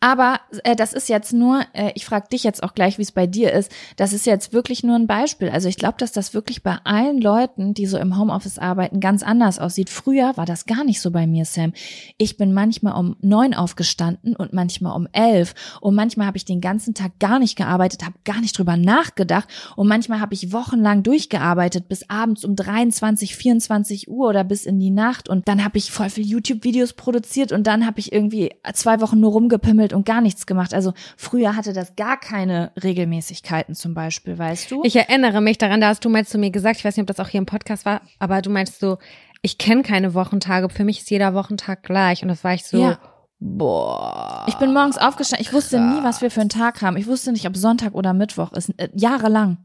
Aber 0.00 0.40
äh, 0.64 0.76
das 0.76 0.92
ist 0.92 1.08
jetzt 1.08 1.32
nur, 1.32 1.62
äh, 1.72 1.92
ich 1.94 2.04
frage 2.04 2.28
dich 2.28 2.44
jetzt 2.44 2.62
auch 2.62 2.74
gleich, 2.74 2.98
wie 2.98 3.02
es 3.02 3.12
bei 3.12 3.26
dir 3.26 3.52
ist. 3.52 3.70
Das 3.96 4.12
ist 4.12 4.26
jetzt 4.26 4.52
wirklich 4.52 4.82
nur 4.82 4.96
ein 4.96 5.06
Beispiel. 5.06 5.50
Also 5.50 5.68
ich 5.68 5.76
glaube, 5.76 5.96
dass 5.98 6.12
das 6.12 6.34
wirklich 6.34 6.62
bei 6.62 6.78
allen 6.84 7.20
Leuten, 7.20 7.74
die 7.74 7.86
so 7.86 7.98
im 7.98 8.18
Homeoffice 8.18 8.58
arbeiten, 8.58 9.00
ganz 9.00 9.22
anders 9.22 9.58
aussieht. 9.58 9.90
Früher 9.90 10.36
war 10.36 10.46
das 10.46 10.66
gar 10.66 10.84
nicht 10.84 11.00
so 11.00 11.10
bei 11.10 11.26
mir, 11.26 11.44
Sam. 11.44 11.72
Ich 12.16 12.36
bin 12.36 12.52
manchmal 12.52 12.94
um 12.94 13.16
neun 13.20 13.54
aufgestanden 13.54 14.36
und 14.36 14.52
manchmal 14.52 14.96
um 14.96 15.08
elf. 15.12 15.54
Und 15.80 15.94
manchmal 15.94 16.26
habe 16.26 16.36
ich 16.36 16.44
den 16.44 16.60
ganzen 16.60 16.94
Tag 16.94 17.18
gar 17.18 17.38
nicht 17.38 17.56
gearbeitet, 17.56 18.04
habe 18.04 18.16
gar 18.24 18.40
nicht 18.40 18.56
drüber 18.56 18.76
nachgedacht. 18.76 19.48
Und 19.76 19.88
manchmal 19.88 20.20
habe 20.20 20.34
ich 20.34 20.52
wochenlang 20.52 21.02
durchgearbeitet, 21.02 21.88
bis 21.88 22.08
abends 22.08 22.44
um 22.44 22.56
23, 22.56 23.36
24 23.36 24.08
Uhr 24.08 24.28
oder 24.28 24.44
bis 24.44 24.66
in 24.66 24.78
die 24.78 24.90
Nacht. 24.90 25.28
Und 25.28 25.48
dann 25.48 25.64
habe 25.64 25.78
ich 25.78 25.90
voll 25.90 26.10
viel 26.10 26.26
YouTube-Videos 26.26 26.94
produziert 26.94 27.52
und 27.52 27.66
dann 27.66 27.86
habe 27.86 28.00
ich 28.00 28.12
irgendwie 28.12 28.52
zwei 28.74 29.00
Wochen 29.00 29.20
nur 29.20 29.32
rumgepimmelt 29.50 29.92
und 29.92 30.06
gar 30.06 30.20
nichts 30.20 30.46
gemacht. 30.46 30.72
Also 30.74 30.92
früher 31.16 31.56
hatte 31.56 31.72
das 31.72 31.96
gar 31.96 32.18
keine 32.18 32.70
Regelmäßigkeiten 32.82 33.74
zum 33.74 33.94
Beispiel, 33.94 34.38
weißt 34.38 34.70
du? 34.70 34.82
Ich 34.84 34.96
erinnere 34.96 35.40
mich 35.40 35.58
daran, 35.58 35.80
da 35.80 35.88
hast 35.88 36.04
du 36.04 36.08
mal 36.08 36.24
zu 36.26 36.38
mir 36.38 36.50
gesagt, 36.50 36.78
ich 36.78 36.84
weiß 36.84 36.96
nicht, 36.96 37.02
ob 37.02 37.14
das 37.14 37.24
auch 37.24 37.28
hier 37.30 37.38
im 37.38 37.46
Podcast 37.46 37.84
war, 37.84 38.00
aber 38.18 38.42
du 38.42 38.50
meinst 38.50 38.80
so, 38.80 38.98
ich 39.42 39.58
kenne 39.58 39.82
keine 39.82 40.14
Wochentage, 40.14 40.68
für 40.68 40.84
mich 40.84 41.00
ist 41.00 41.10
jeder 41.10 41.34
Wochentag 41.34 41.82
gleich. 41.82 42.22
Und 42.22 42.28
das 42.28 42.44
war 42.44 42.54
ich 42.54 42.64
so, 42.64 42.78
Ja. 42.80 42.98
boah. 43.40 44.44
Ich 44.48 44.54
bin 44.56 44.72
morgens 44.72 44.98
aufgestanden. 44.98 45.46
Ich 45.46 45.52
wusste 45.52 45.80
nie, 45.80 46.02
was 46.02 46.20
wir 46.22 46.30
für 46.30 46.40
einen 46.42 46.50
Tag 46.50 46.82
haben. 46.82 46.96
Ich 46.96 47.06
wusste 47.06 47.32
nicht, 47.32 47.46
ob 47.46 47.56
Sonntag 47.56 47.94
oder 47.94 48.12
Mittwoch 48.12 48.52
ist. 48.52 48.70
Äh, 48.78 48.90
jahrelang. 48.94 49.58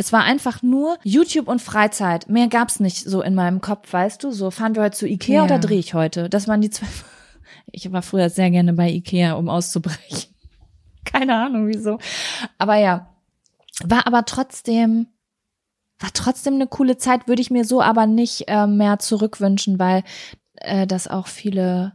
Es 0.00 0.12
war 0.12 0.22
einfach 0.22 0.62
nur 0.62 0.96
YouTube 1.02 1.48
und 1.48 1.60
Freizeit. 1.60 2.28
Mehr 2.28 2.46
gab's 2.48 2.78
nicht 2.80 2.98
so 3.04 3.20
in 3.20 3.34
meinem 3.34 3.60
Kopf, 3.60 3.92
weißt 3.92 4.22
du? 4.22 4.30
So, 4.30 4.50
fahren 4.50 4.76
wir 4.76 4.82
heute 4.84 4.96
zu 4.96 5.06
Ikea 5.08 5.38
Ja. 5.38 5.44
oder 5.44 5.58
drehe 5.58 5.78
ich 5.78 5.92
heute? 5.92 6.28
Das 6.30 6.46
waren 6.48 6.60
die 6.60 6.70
zwei. 6.70 6.86
Ich 7.70 7.90
war 7.92 8.02
früher 8.02 8.30
sehr 8.30 8.50
gerne 8.50 8.72
bei 8.72 8.90
Ikea, 8.90 9.32
um 9.34 9.48
auszubrechen. 9.48 10.30
Keine 11.04 11.34
Ahnung 11.36 11.68
wieso. 11.68 11.98
Aber 12.58 12.76
ja, 12.76 13.08
war 13.84 14.06
aber 14.06 14.24
trotzdem, 14.24 15.06
war 15.98 16.10
trotzdem 16.12 16.54
eine 16.54 16.66
coole 16.66 16.96
Zeit, 16.98 17.28
würde 17.28 17.42
ich 17.42 17.50
mir 17.50 17.64
so 17.64 17.80
aber 17.82 18.06
nicht 18.06 18.44
äh, 18.48 18.66
mehr 18.66 18.98
zurückwünschen, 18.98 19.78
weil 19.78 20.02
äh, 20.56 20.86
das 20.86 21.08
auch 21.08 21.26
viele 21.26 21.92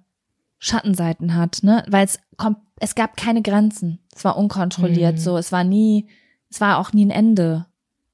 Schattenseiten 0.60 1.36
hat, 1.36 1.60
ne? 1.64 1.84
Weil 1.90 2.06
es 2.06 2.20
kommt, 2.38 2.58
es 2.80 2.96
gab 2.96 3.18
keine 3.18 3.42
Grenzen. 3.42 4.00
Es 4.16 4.24
war 4.24 4.38
unkontrolliert, 4.38 5.16
Mhm. 5.16 5.20
so. 5.20 5.38
Es 5.38 5.52
war 5.52 5.64
nie, 5.64 6.08
es 6.50 6.62
war 6.62 6.78
auch 6.78 6.94
nie 6.94 7.06
ein 7.06 7.12
Ende. 7.12 7.66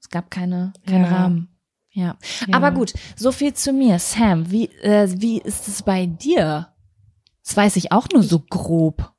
Es 0.01 0.09
gab 0.09 0.31
keine, 0.31 0.73
keinen 0.87 1.05
Ja. 1.05 1.11
Rahmen. 1.11 1.47
Ja. 1.91 2.17
Ja. 2.47 2.53
Aber 2.55 2.71
gut, 2.71 2.93
so 3.15 3.31
viel 3.31 3.53
zu 3.53 3.71
mir. 3.73 3.99
Sam, 3.99 4.49
wie, 4.51 4.65
äh, 4.81 5.07
wie 5.21 5.39
ist 5.39 5.67
es 5.67 5.83
bei 5.83 6.05
dir? 6.07 6.67
Das 7.49 7.57
weiß 7.57 7.77
ich 7.77 7.91
auch 7.91 8.07
nur 8.13 8.21
so 8.21 8.43
grob. 8.47 9.11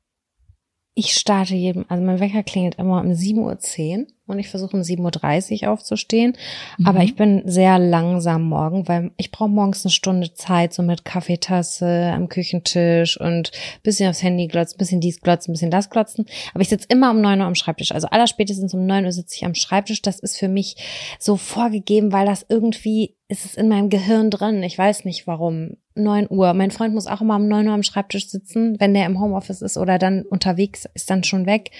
ich 0.93 1.13
starte 1.15 1.53
jedem, 1.55 1.85
also 1.89 2.01
mein 2.01 2.21
Wecker 2.21 2.43
klingelt 2.43 2.75
immer 2.75 3.01
um 3.01 3.11
7.10 3.11 3.99
Uhr 3.99 4.07
und 4.27 4.39
ich 4.39 4.47
versuche 4.49 4.75
um 4.75 4.83
7.30 4.83 5.63
Uhr 5.63 5.71
aufzustehen. 5.71 6.37
Mhm. 6.77 6.85
Aber 6.85 7.03
ich 7.03 7.15
bin 7.15 7.41
sehr 7.45 7.79
langsam 7.79 8.43
morgen, 8.43 8.87
weil 8.87 9.11
ich 9.17 9.31
brauche 9.31 9.49
morgens 9.49 9.85
eine 9.85 9.91
Stunde 9.91 10.33
Zeit, 10.33 10.73
so 10.73 10.81
mit 10.81 11.03
Kaffeetasse 11.03 12.11
am 12.13 12.29
Küchentisch 12.29 13.19
und 13.19 13.51
bisschen 13.83 14.09
aufs 14.09 14.23
Handy 14.23 14.47
glotzen, 14.47 14.77
bisschen 14.77 15.01
dies 15.01 15.19
glotzen, 15.19 15.53
bisschen 15.53 15.71
das 15.71 15.89
glotzen. 15.89 16.25
Aber 16.53 16.61
ich 16.61 16.69
sitze 16.69 16.87
immer 16.89 17.11
um 17.11 17.19
9 17.19 17.39
Uhr 17.39 17.47
am 17.47 17.55
Schreibtisch. 17.55 17.91
Also 17.91 18.07
allerspätestens 18.07 18.73
um 18.73 18.85
9 18.85 19.05
Uhr 19.05 19.11
sitze 19.11 19.35
ich 19.35 19.45
am 19.45 19.55
Schreibtisch. 19.55 20.01
Das 20.01 20.19
ist 20.19 20.37
für 20.37 20.47
mich 20.47 20.77
so 21.19 21.35
vorgegeben, 21.35 22.13
weil 22.13 22.25
das 22.25 22.45
irgendwie 22.47 23.15
ist 23.27 23.45
es 23.45 23.55
in 23.55 23.69
meinem 23.69 23.89
Gehirn 23.89 24.29
drin. 24.29 24.61
Ich 24.63 24.77
weiß 24.77 25.05
nicht 25.05 25.25
warum. 25.25 25.77
9 26.03 26.27
Uhr. 26.29 26.53
Mein 26.53 26.71
Freund 26.71 26.93
muss 26.93 27.07
auch 27.07 27.21
immer 27.21 27.35
um 27.35 27.47
9 27.47 27.67
Uhr 27.67 27.73
am 27.73 27.83
Schreibtisch 27.83 28.29
sitzen, 28.29 28.79
wenn 28.79 28.93
der 28.93 29.05
im 29.05 29.19
Homeoffice 29.19 29.61
ist 29.61 29.77
oder 29.77 29.97
dann 29.97 30.23
unterwegs 30.23 30.85
ist, 30.93 31.09
dann 31.09 31.23
schon 31.23 31.45
weg. 31.45 31.71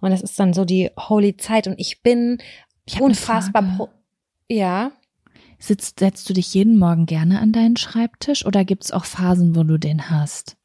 Und 0.00 0.10
das 0.10 0.22
ist 0.22 0.38
dann 0.38 0.52
so 0.52 0.64
die 0.64 0.90
holy 0.98 1.36
Zeit. 1.36 1.66
Und 1.66 1.78
ich 1.78 2.02
bin 2.02 2.38
Ich 2.84 3.00
unfassbar 3.00 3.90
ja. 4.48 4.92
Sitzt, 5.58 6.00
setzt 6.00 6.28
du 6.28 6.32
dich 6.32 6.54
jeden 6.54 6.78
Morgen 6.78 7.06
gerne 7.06 7.40
an 7.40 7.52
deinen 7.52 7.76
Schreibtisch 7.76 8.46
oder 8.46 8.64
gibt's 8.64 8.92
auch 8.92 9.04
Phasen, 9.04 9.54
wo 9.54 9.62
du 9.62 9.78
den 9.78 10.10
hast? 10.10 10.56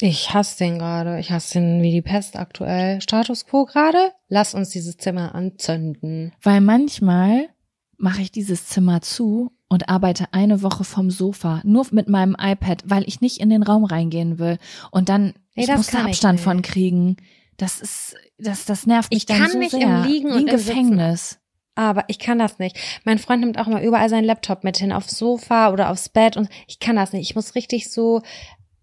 Ich 0.00 0.32
hasse 0.34 0.58
den 0.58 0.78
gerade. 0.78 1.18
Ich 1.18 1.30
hasse 1.30 1.54
den 1.54 1.82
wie 1.82 1.90
die 1.90 2.02
Pest 2.02 2.36
aktuell. 2.36 3.00
Status 3.00 3.46
quo 3.46 3.64
gerade? 3.64 4.12
Lass 4.28 4.54
uns 4.54 4.70
dieses 4.70 4.96
Zimmer 4.96 5.34
anzünden. 5.34 6.32
Weil 6.42 6.60
manchmal 6.60 7.48
mache 7.96 8.22
ich 8.22 8.30
dieses 8.30 8.66
Zimmer 8.66 9.00
zu 9.00 9.52
und 9.68 9.88
arbeite 9.88 10.26
eine 10.32 10.62
Woche 10.62 10.84
vom 10.84 11.10
Sofa, 11.10 11.60
nur 11.64 11.86
mit 11.90 12.08
meinem 12.08 12.36
iPad, 12.38 12.82
weil 12.86 13.04
ich 13.06 13.20
nicht 13.20 13.38
in 13.40 13.50
den 13.50 13.62
Raum 13.62 13.84
reingehen 13.84 14.38
will. 14.38 14.58
Und 14.90 15.08
dann, 15.08 15.34
Nee, 15.54 15.64
ich 15.64 15.68
muss 15.76 15.88
da 15.88 16.04
Abstand 16.04 16.40
von 16.40 16.62
kriegen. 16.62 17.16
Das 17.56 17.80
ist, 17.80 18.14
das, 18.38 18.64
das 18.64 18.86
nervt 18.86 19.10
mich 19.10 19.18
Ich 19.20 19.26
dann 19.26 19.38
kann 19.38 19.50
so 19.50 19.58
nicht 19.58 19.72
sehr. 19.72 19.82
im 19.82 20.02
Liegen 20.04 20.28
Wie 20.30 20.32
und 20.32 20.48
im 20.48 20.58
Sitzen. 20.58 20.68
Gefängnis. 20.68 21.38
Aber 21.74 22.04
ich 22.08 22.18
kann 22.18 22.38
das 22.40 22.58
nicht. 22.58 22.76
Mein 23.04 23.18
Freund 23.18 23.40
nimmt 23.40 23.58
auch 23.58 23.66
immer 23.68 23.82
überall 23.82 24.08
seinen 24.08 24.24
Laptop 24.24 24.64
mit 24.64 24.78
hin, 24.78 24.92
aufs 24.92 25.16
Sofa 25.16 25.70
oder 25.72 25.90
aufs 25.90 26.08
Bett 26.08 26.36
und 26.36 26.48
ich 26.66 26.80
kann 26.80 26.96
das 26.96 27.12
nicht. 27.12 27.28
Ich 27.30 27.36
muss 27.36 27.54
richtig 27.54 27.90
so 27.90 28.22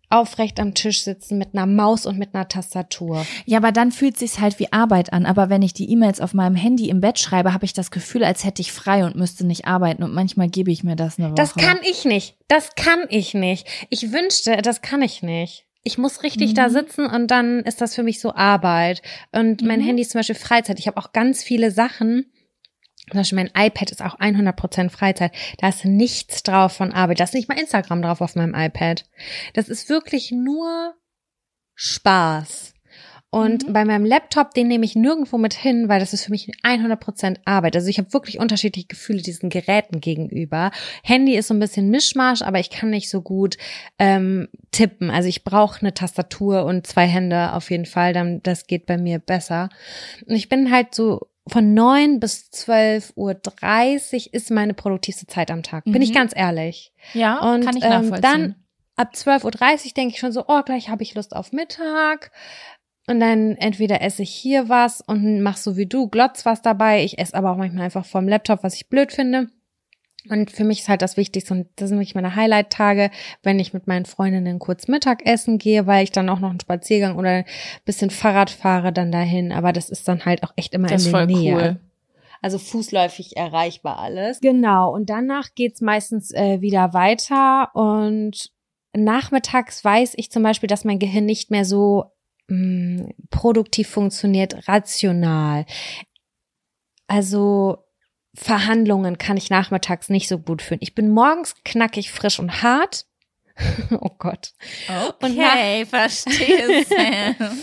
aufrecht 0.10 0.60
am 0.60 0.74
Tisch 0.74 1.04
sitzen 1.04 1.38
mit 1.38 1.50
einer 1.54 1.66
Maus 1.66 2.06
und 2.06 2.18
mit 2.18 2.34
einer 2.36 2.48
Tastatur. 2.48 3.26
Ja, 3.46 3.58
aber 3.58 3.72
dann 3.72 3.92
fühlt 3.92 4.18
sich's 4.18 4.40
halt 4.40 4.60
wie 4.60 4.72
Arbeit 4.72 5.14
an. 5.14 5.26
Aber 5.26 5.50
wenn 5.50 5.62
ich 5.62 5.74
die 5.74 5.90
E-Mails 5.92 6.22
auf 6.22 6.34
meinem 6.34 6.56
Handy 6.56 6.90
im 6.90 7.02
Bett 7.02 7.20
schreibe, 7.20 7.54
habe 7.54 7.66
ich 7.66 7.74
das 7.74 7.92
Gefühl, 7.92 8.24
als 8.24 8.44
hätte 8.44 8.62
ich 8.62 8.72
frei 8.72 9.06
und 9.06 9.16
müsste 9.16 9.46
nicht 9.46 9.66
arbeiten. 9.66 10.04
Und 10.04 10.14
manchmal 10.14 10.50
gebe 10.50 10.72
ich 10.72 10.84
mir 10.84 10.96
das 10.96 11.18
eine 11.18 11.28
Woche. 11.30 11.36
Das 11.36 11.54
kann 11.56 11.78
ich 11.90 12.06
nicht. 12.06 12.36
Das 12.48 12.76
kann 12.76 13.00
ich 13.10 13.34
nicht. 13.34 13.68
Ich 13.90 14.12
wünschte, 14.12 14.58
das 14.62 14.82
kann 14.82 15.02
ich 15.02 15.22
nicht. 15.24 15.66
Ich 15.88 15.98
muss 16.00 16.24
richtig 16.24 16.56
da 16.56 16.68
Mhm. 16.68 16.72
sitzen 16.74 17.06
und 17.06 17.30
dann 17.30 17.60
ist 17.60 17.80
das 17.80 17.94
für 17.94 18.02
mich 18.02 18.20
so 18.20 18.34
Arbeit. 18.34 19.04
Und 19.32 19.62
mein 19.62 19.80
Mhm. 19.82 19.86
Handy 19.86 20.02
ist 20.02 20.12
zum 20.12 20.20
Beispiel 20.20 20.36
Freizeit. 20.36 20.80
Ich 20.80 20.88
habe 20.88 20.98
auch 20.98 21.14
ganz 21.14 21.44
viele 21.44 21.70
Sachen. 21.70 22.26
Zum 23.12 23.20
Beispiel 23.20 23.36
mein 23.38 23.52
iPad 23.56 23.92
ist 23.92 24.02
auch 24.04 24.20
100% 24.20 24.90
Freizeit. 24.90 25.32
Da 25.60 25.70
ist 25.70 25.86
nichts 25.86 26.44
drauf 26.44 26.74
von 26.74 26.92
Arbeit. 26.92 27.20
Da 27.20 27.26
ist 27.26 27.34
nicht 27.34 27.48
mal 27.50 27.60
Instagram 27.60 28.02
drauf 28.02 28.22
auf 28.22 28.36
meinem 28.36 28.56
iPad. 28.56 29.06
Das 29.54 29.70
ist 29.70 29.90
wirklich 29.90 30.32
nur 30.32 30.96
Spaß. 31.76 32.74
Und 33.32 33.68
Mhm. 33.68 33.74
bei 33.74 33.84
meinem 33.84 34.06
Laptop, 34.06 34.54
den 34.54 34.70
nehme 34.70 34.86
ich 34.86 34.96
nirgendwo 34.96 35.38
mit 35.38 35.54
hin, 35.54 35.90
weil 35.90 36.00
das 36.00 36.14
ist 36.14 36.24
für 36.24 36.32
mich 36.32 36.50
100% 36.64 37.42
Arbeit. 37.44 37.76
Also 37.76 37.90
ich 37.90 37.98
habe 37.98 38.14
wirklich 38.14 38.40
unterschiedliche 38.40 38.88
Gefühle 38.88 39.22
diesen 39.22 39.50
Geräten 39.50 40.00
gegenüber. 40.00 40.72
Handy 41.04 41.36
ist 41.36 41.50
so 41.50 41.54
ein 41.54 41.60
bisschen 41.60 41.90
Mischmasch, 41.90 42.42
aber 42.44 42.60
ich 42.60 42.70
kann 42.70 42.92
nicht 42.92 43.10
so 43.10 43.22
gut 43.22 43.58
ähm, 44.00 44.48
tippen. 44.72 45.10
Also 45.10 45.28
ich 45.28 45.44
brauche 45.44 45.82
eine 45.82 45.94
Tastatur 45.94 46.64
und 46.64 46.88
zwei 46.88 47.08
Hände 47.08 47.52
auf 47.54 47.72
jeden 47.72 47.86
Fall. 47.86 48.14
Dann 48.14 48.42
das 48.42 48.68
geht 48.68 48.86
bei 48.86 48.98
mir 48.98 49.20
besser. 49.20 49.70
Und 50.26 50.36
ich 50.36 50.48
bin 50.48 50.72
halt 50.72 50.96
so 50.96 51.28
von 51.48 51.74
neun 51.74 52.20
bis 52.20 52.50
12.30 52.54 53.14
Uhr 54.28 54.34
ist 54.34 54.52
meine 54.52 54.74
produktivste 54.74 55.28
Zeit 55.28 55.52
am 55.52 55.64
Tag. 55.64 55.84
Bin 55.86 56.02
ich 56.02 56.10
Mhm. 56.10 56.14
ganz 56.16 56.34
ehrlich. 56.36 56.92
Ja, 57.14 57.40
Und 57.40 57.64
kann 57.64 57.78
ich 57.78 57.84
ähm, 57.84 57.90
nachvollziehen. 57.90 58.22
dann 58.22 58.56
ab 58.96 59.12
12.30 59.14 59.44
Uhr 59.88 59.92
denke 59.96 60.14
ich 60.14 60.20
schon 60.20 60.32
so, 60.32 60.46
oh, 60.48 60.62
gleich 60.64 60.90
habe 60.90 61.04
ich 61.04 61.14
Lust 61.16 61.36
auf 61.36 61.52
Mittag. 61.52 62.32
Und 63.08 63.20
dann 63.20 63.56
entweder 63.58 64.02
esse 64.02 64.24
ich 64.24 64.32
hier 64.34 64.68
was 64.70 65.02
und 65.02 65.42
mach 65.42 65.58
so 65.58 65.78
wie 65.78 65.86
du, 65.86 66.08
glotz 66.08 66.44
was 66.46 66.64
dabei. 66.64 67.04
Ich 67.04 67.20
esse 67.20 67.36
aber 67.36 67.52
auch 67.52 67.58
manchmal 67.58 67.86
einfach 67.86 68.06
vom 68.06 68.28
Laptop, 68.28 68.64
was 68.64 68.74
ich 68.76 68.90
blöd 68.90 69.12
finde. 69.12 69.50
Und 70.30 70.52
für 70.52 70.64
mich 70.64 70.82
ist 70.82 70.90
halt 70.90 71.02
das 71.02 71.18
Wichtigste, 71.18 71.54
und 71.54 71.68
das 71.76 71.90
sind 71.90 71.98
wirklich 72.00 72.16
meine 72.16 72.36
Highlight-Tage, 72.36 73.12
wenn 73.44 73.60
ich 73.60 73.74
mit 73.74 73.88
meinen 73.88 74.06
Freundinnen 74.06 74.60
kurz 74.60 74.88
Mittagessen 74.88 75.58
gehe, 75.58 75.88
weil 75.88 76.04
ich 76.04 76.12
dann 76.12 76.30
auch 76.30 76.40
noch 76.40 76.50
einen 76.50 76.60
Spaziergang 76.60 77.18
oder 77.18 77.30
ein 77.30 77.46
bisschen 77.86 78.10
Fahrrad 78.10 78.50
fahre 78.50 78.92
dann 78.92 79.12
dahin. 79.12 79.52
Aber 79.52 79.74
das 79.74 79.90
ist 79.90 80.08
dann 80.08 80.26
halt 80.26 80.44
auch 80.44 80.54
echt 80.56 80.74
immer 80.74 80.88
Das 80.88 81.02
ist 81.02 81.08
in 81.08 81.14
der 81.14 81.20
voll 81.22 81.28
Nähe. 81.28 81.56
cool. 81.56 81.80
Also 82.42 82.60
fußläufig 82.60 83.38
erreichbar 83.38 83.98
alles. 84.00 84.40
Genau. 84.40 84.94
Und 84.94 85.10
danach 85.10 85.56
geht's 85.56 85.82
meistens 85.82 86.32
äh, 86.32 86.62
wieder 86.62 86.94
weiter. 86.94 87.70
Und 87.74 88.52
nachmittags 88.94 89.84
weiß 89.84 90.14
ich 90.18 90.32
zum 90.32 90.44
Beispiel, 90.44 90.68
dass 90.68 90.86
mein 90.86 91.00
Gehirn 91.00 91.26
nicht 91.26 91.50
mehr 91.50 91.66
so 91.66 92.12
mh, 92.48 93.10
produktiv 93.32 93.90
funktioniert, 93.90 94.68
rational. 94.68 95.66
Also 97.08 97.85
Verhandlungen 98.36 99.18
kann 99.18 99.38
ich 99.38 99.50
nachmittags 99.50 100.10
nicht 100.10 100.28
so 100.28 100.38
gut 100.38 100.62
führen. 100.62 100.80
Ich 100.82 100.94
bin 100.94 101.10
morgens 101.10 101.56
knackig, 101.64 102.12
frisch 102.12 102.40
und 102.40 102.62
hart. 102.62 103.06
oh 103.92 104.12
Gott. 104.18 104.54
Und 105.22 105.38
Okay, 105.40 105.86
verstehe. 105.86 106.84
Sam. 106.84 107.60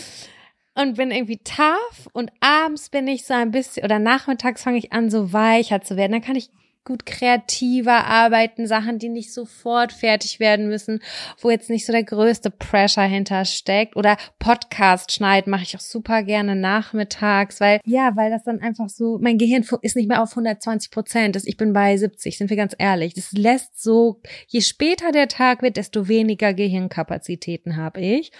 und 0.75 0.97
bin 0.97 1.11
irgendwie 1.11 1.37
tough 1.37 2.09
und 2.13 2.31
abends 2.39 2.89
bin 2.89 3.07
ich 3.07 3.25
so 3.25 3.33
ein 3.35 3.51
bisschen 3.51 3.85
oder 3.85 3.99
nachmittags 3.99 4.63
fange 4.63 4.79
ich 4.79 4.91
an 4.91 5.09
so 5.09 5.31
weicher 5.31 5.81
zu 5.81 5.95
werden. 5.95 6.11
Dann 6.11 6.21
kann 6.21 6.35
ich 6.35 6.49
gut 6.83 7.05
kreativer 7.05 8.05
arbeiten, 8.05 8.67
Sachen, 8.67 8.99
die 8.99 9.09
nicht 9.09 9.33
sofort 9.33 9.93
fertig 9.93 10.39
werden 10.39 10.67
müssen, 10.67 11.01
wo 11.39 11.49
jetzt 11.49 11.69
nicht 11.69 11.85
so 11.85 11.93
der 11.93 12.03
größte 12.03 12.51
Pressure 12.51 13.03
hintersteckt 13.03 13.95
oder 13.95 14.17
Podcast 14.39 15.11
schneiden 15.11 15.51
mache 15.51 15.63
ich 15.63 15.75
auch 15.75 15.81
super 15.81 16.23
gerne 16.23 16.55
nachmittags, 16.55 17.59
weil 17.59 17.79
ja, 17.85 18.15
weil 18.15 18.29
das 18.29 18.43
dann 18.43 18.61
einfach 18.61 18.89
so 18.89 19.17
mein 19.21 19.37
Gehirn 19.37 19.65
ist 19.81 19.95
nicht 19.95 20.07
mehr 20.07 20.21
auf 20.21 20.31
120 20.31 20.91
Prozent, 20.91 21.35
ich 21.45 21.57
bin 21.57 21.73
bei 21.73 21.95
70, 21.97 22.37
sind 22.37 22.49
wir 22.49 22.57
ganz 22.57 22.75
ehrlich. 22.77 23.13
Das 23.13 23.31
lässt 23.31 23.81
so, 23.81 24.21
je 24.47 24.61
später 24.61 25.11
der 25.11 25.27
Tag 25.27 25.61
wird, 25.61 25.77
desto 25.77 26.07
weniger 26.07 26.53
Gehirnkapazitäten 26.53 27.77
habe 27.77 28.01
ich. 28.01 28.31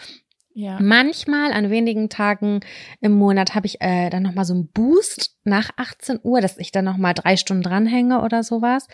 Ja. 0.56 0.80
Manchmal 0.80 1.52
an 1.52 1.72
wenigen 1.72 2.10
Tagen 2.10 2.60
im 3.02 3.14
Monat 3.14 3.56
habe 3.56 3.66
ich 3.66 3.82
äh, 3.82 4.12
dann 4.12 4.22
nochmal 4.22 4.46
so 4.46 4.54
einen 4.54 4.68
Boost 4.68 5.36
nach 5.44 5.72
18 5.78 6.20
Uhr, 6.22 6.42
dass 6.42 6.60
ich 6.60 6.72
dann 6.72 6.86
nochmal 6.86 7.16
drei 7.16 7.38
Stunden 7.38 7.64
dranhänge 7.64 8.22
oder 8.22 8.44
sowas 8.44 8.88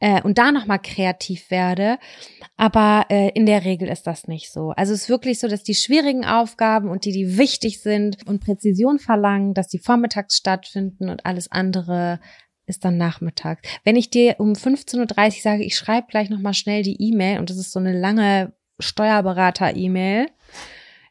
äh, 0.00 0.20
und 0.22 0.38
da 0.38 0.50
nochmal 0.50 0.80
kreativ 0.80 1.50
werde. 1.52 1.98
Aber 2.56 3.06
äh, 3.10 3.30
in 3.30 3.46
der 3.46 3.64
Regel 3.64 3.88
ist 3.88 4.08
das 4.08 4.26
nicht 4.26 4.52
so. 4.52 4.70
Also 4.70 4.92
es 4.92 5.02
ist 5.02 5.08
wirklich 5.08 5.38
so, 5.38 5.46
dass 5.46 5.62
die 5.62 5.74
schwierigen 5.74 6.24
Aufgaben 6.24 6.88
und 6.88 7.04
die, 7.04 7.12
die 7.12 7.38
wichtig 7.38 7.80
sind 7.80 8.26
und 8.26 8.44
Präzision 8.44 8.98
verlangen, 8.98 9.54
dass 9.54 9.68
die 9.68 9.78
vormittags 9.78 10.36
stattfinden 10.36 11.08
und 11.08 11.24
alles 11.26 11.50
andere 11.50 12.18
ist 12.66 12.84
dann 12.84 12.96
nachmittags. 12.96 13.62
Wenn 13.84 13.94
ich 13.94 14.10
dir 14.10 14.36
um 14.38 14.54
15.30 14.54 15.36
Uhr 15.36 15.42
sage, 15.42 15.64
ich 15.64 15.76
schreibe 15.76 16.08
gleich 16.08 16.28
nochmal 16.28 16.54
schnell 16.54 16.82
die 16.82 17.00
E-Mail 17.00 17.38
und 17.38 17.50
das 17.50 17.58
ist 17.58 17.72
so 17.72 17.78
eine 17.78 17.96
lange 17.96 18.52
Steuerberater-E-Mail, 18.80 20.26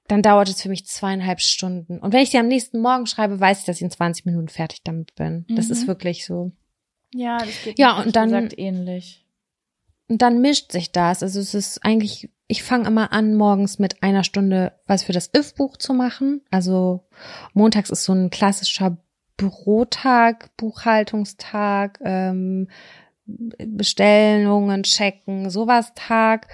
dann 0.08 0.22
dauert 0.22 0.50
es 0.50 0.62
für 0.62 0.70
mich 0.70 0.86
zweieinhalb 0.86 1.40
Stunden. 1.40 2.00
Und 2.00 2.14
wenn 2.14 2.22
ich 2.24 2.32
sie 2.32 2.38
am 2.38 2.48
nächsten 2.48 2.80
Morgen 2.82 3.06
schreibe, 3.06 3.40
weiß 3.40 3.60
ich, 3.60 3.66
dass 3.66 3.78
ich 3.78 3.84
in 3.84 3.92
20 3.92 4.26
Minuten 4.26 4.50
fertig 4.50 4.82
damit 4.84 5.16
bin. 5.16 5.46
Das 5.50 5.68
Mhm. 5.68 5.72
ist 5.72 5.88
wirklich 5.88 6.26
so. 6.26 6.52
ja, 7.16 7.38
das 7.38 7.64
geht 7.64 7.78
Ja, 7.80 8.02
und 8.02 8.16
dann- 8.16 8.30
gesagt 8.30 8.58
ähnlich. 8.58 9.26
Und 10.10 10.22
dann 10.22 10.42
mischt 10.42 10.72
sich 10.72 10.92
das. 10.92 11.24
Also 11.24 11.40
es 11.40 11.54
ist 11.54 11.86
eigentlich, 11.86 12.30
ich 12.48 12.64
fange 12.64 12.88
immer 12.88 13.14
an, 13.14 13.36
morgens 13.36 13.80
mit 13.80 14.04
einer 14.04 14.24
Stunde 14.24 14.74
was 14.88 15.04
für 15.04 15.14
das 15.14 15.28
IF-Buch 15.34 15.78
zu 15.78 15.94
machen. 15.94 16.42
Also 16.52 17.08
montags 17.54 17.90
ist 17.90 18.04
so 18.04 18.14
ein 18.14 18.30
klassischer 18.30 18.98
Bürotag, 19.38 20.56
Buchhaltungstag, 20.58 22.00
ähm, 22.04 22.68
Bestellungen 23.58 24.84
checken, 24.84 25.50
sowas 25.50 25.92
Tag. 25.96 26.48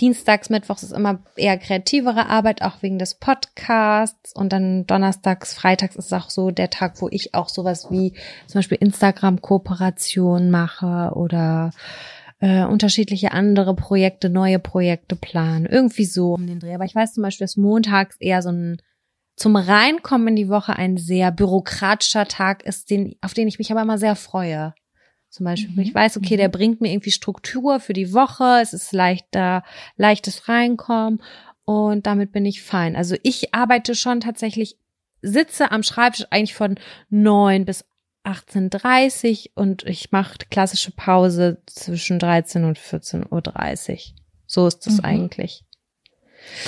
Dienstags, 0.00 0.50
Mittwochs 0.50 0.82
ist 0.82 0.92
immer 0.92 1.20
eher 1.36 1.56
kreativere 1.56 2.26
Arbeit, 2.26 2.62
auch 2.62 2.82
wegen 2.82 2.98
des 2.98 3.14
Podcasts. 3.14 4.34
Und 4.34 4.52
dann 4.52 4.86
Donnerstags, 4.86 5.54
Freitags 5.54 5.96
ist 5.96 6.12
auch 6.12 6.30
so 6.30 6.50
der 6.50 6.70
Tag, 6.70 7.00
wo 7.00 7.08
ich 7.10 7.34
auch 7.34 7.48
sowas 7.48 7.90
wie 7.90 8.12
zum 8.46 8.58
Beispiel 8.58 8.78
Instagram-Kooperation 8.80 10.50
mache 10.50 11.12
oder 11.14 11.70
äh, 12.40 12.64
unterschiedliche 12.64 13.32
andere 13.32 13.74
Projekte, 13.74 14.30
neue 14.30 14.58
Projekte 14.58 15.16
planen. 15.16 15.66
Irgendwie 15.66 16.04
so 16.04 16.34
um 16.34 16.46
den 16.46 16.60
Dreh. 16.60 16.74
Aber 16.74 16.84
ich 16.84 16.94
weiß 16.94 17.14
zum 17.14 17.22
Beispiel, 17.22 17.44
dass 17.44 17.56
montags 17.56 18.16
eher 18.18 18.42
so 18.42 18.50
ein 18.50 18.82
zum 19.36 19.56
Reinkommen 19.56 20.28
in 20.28 20.36
die 20.36 20.48
Woche 20.48 20.76
ein 20.76 20.96
sehr 20.96 21.32
bürokratischer 21.32 22.26
Tag 22.26 22.62
ist, 22.64 22.90
den, 22.90 23.16
auf 23.20 23.34
den 23.34 23.48
ich 23.48 23.58
mich 23.58 23.70
aber 23.70 23.82
immer 23.82 23.98
sehr 23.98 24.14
freue. 24.14 24.74
Zum 25.34 25.42
Beispiel, 25.46 25.74
Mhm. 25.74 25.80
ich 25.80 25.92
weiß, 25.92 26.16
okay, 26.16 26.34
Mhm. 26.34 26.38
der 26.38 26.48
bringt 26.48 26.80
mir 26.80 26.92
irgendwie 26.92 27.10
Struktur 27.10 27.80
für 27.80 27.92
die 27.92 28.12
Woche, 28.12 28.60
es 28.62 28.72
ist 28.72 28.92
leichter, 28.92 29.64
leichtes 29.96 30.48
Reinkommen 30.48 31.20
und 31.64 32.06
damit 32.06 32.30
bin 32.30 32.46
ich 32.46 32.62
fein. 32.62 32.94
Also 32.94 33.16
ich 33.24 33.52
arbeite 33.52 33.96
schon 33.96 34.20
tatsächlich 34.20 34.76
sitze 35.22 35.72
am 35.72 35.82
Schreibtisch 35.82 36.26
eigentlich 36.30 36.54
von 36.54 36.76
neun 37.10 37.64
bis 37.64 37.84
18.30 38.24 39.50
und 39.56 39.82
ich 39.82 40.12
mache 40.12 40.38
klassische 40.52 40.92
Pause 40.92 41.60
zwischen 41.66 42.20
13 42.20 42.62
und 42.62 42.78
14.30 42.78 43.90
Uhr. 44.12 44.16
So 44.46 44.68
ist 44.68 44.86
das 44.86 44.98
Mhm. 44.98 45.04
eigentlich. 45.04 45.64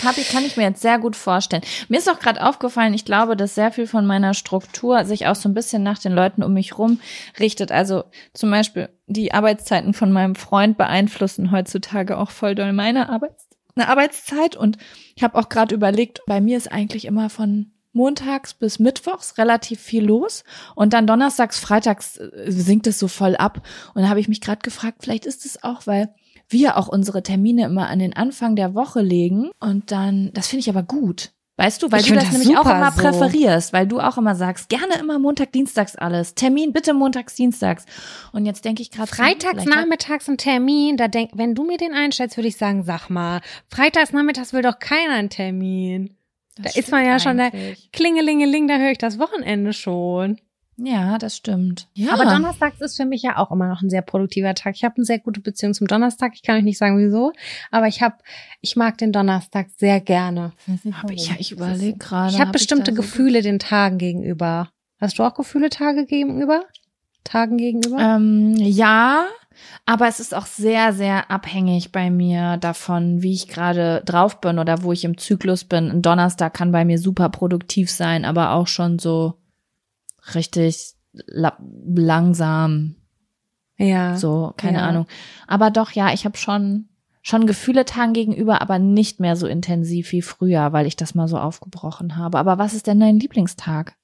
Kapi 0.01 0.23
kann 0.23 0.45
ich 0.45 0.57
mir 0.57 0.65
jetzt 0.65 0.83
sehr 0.83 0.99
gut 0.99 1.17
vorstellen. 1.17 1.63
Mir 1.89 1.99
ist 1.99 2.11
auch 2.11 2.19
gerade 2.19 2.45
aufgefallen, 2.45 2.95
ich 2.95 3.05
glaube, 3.05 3.37
dass 3.37 3.55
sehr 3.55 3.73
viel 3.73 3.87
von 3.87 4.07
meiner 4.07 4.35
Struktur 4.35 5.05
sich 5.05 5.27
auch 5.27 5.37
so 5.37 5.49
ein 5.49 5.55
bisschen 5.55 5.83
nach 5.83 5.99
den 5.99 6.13
Leuten 6.13 6.43
um 6.43 6.53
mich 6.53 6.79
rum 6.79 7.01
richtet. 7.39 7.73
Also 7.73 8.05
zum 8.35 8.51
Beispiel 8.51 8.89
die 9.07 9.33
Arbeitszeiten 9.33 9.95
von 9.95 10.13
meinem 10.13 10.35
Freund 10.35 10.77
beeinflussen 10.77 11.53
heutzutage 11.53 12.19
auch 12.19 12.31
voll 12.31 12.55
doll 12.55 12.73
meine 12.73 13.09
Arbeits 13.09 13.47
eine 13.77 13.89
Arbeitszeit. 13.89 14.57
Und 14.57 14.79
ich 15.15 15.23
habe 15.23 15.39
auch 15.39 15.49
gerade 15.49 15.75
überlegt, 15.75 16.21
bei 16.27 16.41
mir 16.41 16.57
ist 16.57 16.73
eigentlich 16.73 17.05
immer 17.05 17.31
von 17.31 17.73
montags 17.93 18.53
bis 18.53 18.79
mittwochs 18.79 19.39
relativ 19.39 19.81
viel 19.81 20.05
los 20.05 20.45
und 20.75 20.93
dann 20.93 21.07
donnerstags, 21.07 21.59
freitags 21.59 22.19
äh, 22.19 22.51
sinkt 22.51 22.87
es 22.87 22.99
so 22.99 23.09
voll 23.09 23.37
ab. 23.37 23.63
Und 23.95 24.03
da 24.03 24.09
habe 24.09 24.21
ich 24.21 24.29
mich 24.29 24.43
gerade 24.43 24.61
gefragt, 24.63 24.99
vielleicht 25.01 25.25
ist 25.25 25.47
es 25.47 25.63
auch, 25.63 25.87
weil 25.87 26.15
wir 26.49 26.77
auch 26.77 26.89
unsere 26.89 27.23
Termine 27.23 27.65
immer 27.65 27.89
an 27.89 27.99
den 27.99 28.15
Anfang 28.15 28.57
der 28.57 28.75
Woche 28.75 29.01
legen 29.03 29.51
und 29.61 29.91
dann, 29.91 30.31
das 30.35 30.49
finde 30.49 30.61
ich 30.61 30.69
aber 30.69 30.83
gut. 30.83 31.33
Weißt 31.59 31.83
du, 31.83 31.91
weil 31.91 32.01
Ich 32.01 32.09
du 32.09 32.15
das 32.15 32.25
das 32.25 32.33
nämlich 32.35 32.59
auch 32.59 32.67
immer 32.67 32.93
so. 32.93 33.01
präferierst, 33.01 33.73
weil 33.73 33.87
du 33.87 33.99
auch 33.99 34.19
immer 34.19 34.35
sagst, 34.35 34.69
gerne 34.69 34.95
immer 35.01 35.19
Montag, 35.19 35.53
Dienstags 35.53 35.97
alles. 35.97 36.35
Termin 36.35 36.75
bitte 36.75 36.93
montags, 36.93 37.35
Dienstags. 37.35 37.87
Und 38.33 38.45
jetzt 38.45 38.67
denke 38.67 38.83
ich 38.83 38.91
gerade. 38.91 39.09
Freitags 39.09 39.65
nachmittags 39.65 40.29
ein 40.29 40.37
Termin, 40.37 40.99
da 40.99 41.09
denk, 41.09 41.31
wenn 41.35 41.55
du 41.55 41.65
mir 41.65 41.79
den 41.79 41.95
einstellst, 41.95 42.37
würde 42.37 42.49
ich 42.49 42.59
sagen, 42.59 42.83
sag 42.85 43.09
mal, 43.09 43.41
freitags 43.71 44.13
nachmittags 44.13 44.53
will 44.53 44.61
doch 44.61 44.79
keiner 44.79 45.15
einen 45.15 45.31
Termin. 45.31 46.15
Das 46.57 46.75
da 46.75 46.81
ist 46.81 46.91
man 46.91 47.07
ja 47.07 47.19
schon 47.19 47.39
der 47.39 47.47
eigentlich. 47.47 47.91
Klingelingeling, 47.91 48.69
da 48.69 48.77
höre 48.77 48.91
ich 48.91 48.99
das 48.99 49.19
Wochenende 49.19 49.73
schon. 49.73 50.39
Ja, 50.79 51.17
das 51.17 51.37
stimmt. 51.37 51.89
Ja. 51.95 52.13
Aber 52.13 52.25
Donnerstags 52.27 52.81
ist 52.81 52.97
für 52.97 53.07
mich 53.07 53.23
ja 53.23 53.39
auch 53.39 53.51
immer 53.51 53.67
noch 53.67 53.81
ein 53.83 53.89
sehr 53.89 54.03
produktiver 54.03 54.55
Tag. 54.55 54.75
Ich 54.77 54.85
habe 54.85 54.97
eine 54.97 55.05
sehr 55.07 55.19
gute 55.19 55.41
Beziehung 55.41 55.73
zum 55.73 55.87
Donnerstag. 55.87 56.33
Ich 56.35 56.43
kann 56.43 56.57
euch 56.57 56.65
nicht 56.65 56.79
sagen, 56.79 56.99
wieso, 56.99 57.33
aber 57.71 57.87
ich 57.89 58.03
habe, 58.03 58.17
ich 58.61 58.77
mag 58.77 58.99
den 58.99 59.11
Donnerstag 59.13 59.69
sehr 59.79 60.01
gerne. 60.01 60.53
Aber 61.03 61.13
ich, 61.13 61.31
ich 61.39 61.53
überlege 61.53 61.97
gerade. 61.97 62.31
Ich 62.31 62.35
habe 62.39 62.49
hab 62.49 62.53
bestimmte 62.53 62.91
so- 62.93 62.97
Gefühle 62.97 63.41
den 63.43 63.59
Tagen 63.59 63.97
gegenüber. 63.99 64.69
Hast 65.01 65.19
du 65.19 65.23
auch 65.23 65.35
Gefühle 65.35 65.71
Tage 65.71 66.05
gegenüber? 66.05 66.63
Tagen 67.25 67.57
gegenüber? 67.57 67.99
Ähm, 67.99 68.55
ja, 68.57 69.27
aber 69.87 70.09
es 70.09 70.21
ist 70.21 70.35
auch 70.35 70.47
sehr, 70.47 70.93
sehr 70.93 71.31
abhängig 71.31 71.91
bei 71.91 72.11
mir 72.11 72.57
davon, 72.59 73.23
wie 73.23 73.33
ich 73.33 73.49
gerade 73.49 74.03
drauf 74.05 74.41
bin 74.41 74.59
oder 74.59 74.83
wo 74.83 74.93
ich 74.93 75.05
im 75.05 75.17
Zyklus 75.19 75.65
bin. 75.65 75.91
Ein 75.91 76.03
Donnerstag 76.03 76.53
kann 76.55 76.71
bei 76.73 76.85
mir 76.85 76.99
super 76.99 77.31
produktiv 77.31 77.91
sein, 77.91 78.25
aber 78.27 78.53
auch 78.53 78.69
schon 78.69 78.99
so 78.99 79.35
richtig 80.35 80.95
la 81.13 81.57
langsam, 81.61 82.97
ja. 83.79 84.17
so, 84.17 84.53
keine 84.57 84.79
Ja. 84.79 84.87
Ahnung. 84.89 85.07
Aber 85.47 85.71
doch, 85.71 85.91
ja, 85.93 86.13
ich 86.13 86.25
habe 86.25 86.37
schon 86.37 86.89
schon 87.23 87.47
Gefühle 87.49 87.85
Tagen 87.85 88.13
gegenüber, 88.13 88.61
aber 88.63 88.79
nicht 88.79 89.19
mehr 89.19 89.35
so 89.35 89.47
intensiv 89.49 90.13
wie 90.13 90.23
früher, 90.23 90.73
weil 90.73 90.87
ich 90.87 90.95
das 90.95 91.15
mal 91.17 91.27
so 91.27 91.39
aufgebrochen 91.39 92.17
habe. 92.17 92.39
Aber 92.39 92.57
was 92.59 92.73
ist 92.73 92.87
denn 92.87 93.01
dein 93.01 93.19
Lieblingstag? 93.19 93.97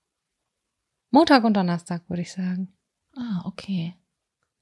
Montag 1.13 1.45
und 1.45 1.55
Donnerstag, 1.57 2.03
würde 2.09 2.23
ich 2.23 2.33
sagen. 2.33 2.73
Ah, 3.17 3.43
okay. 3.45 3.95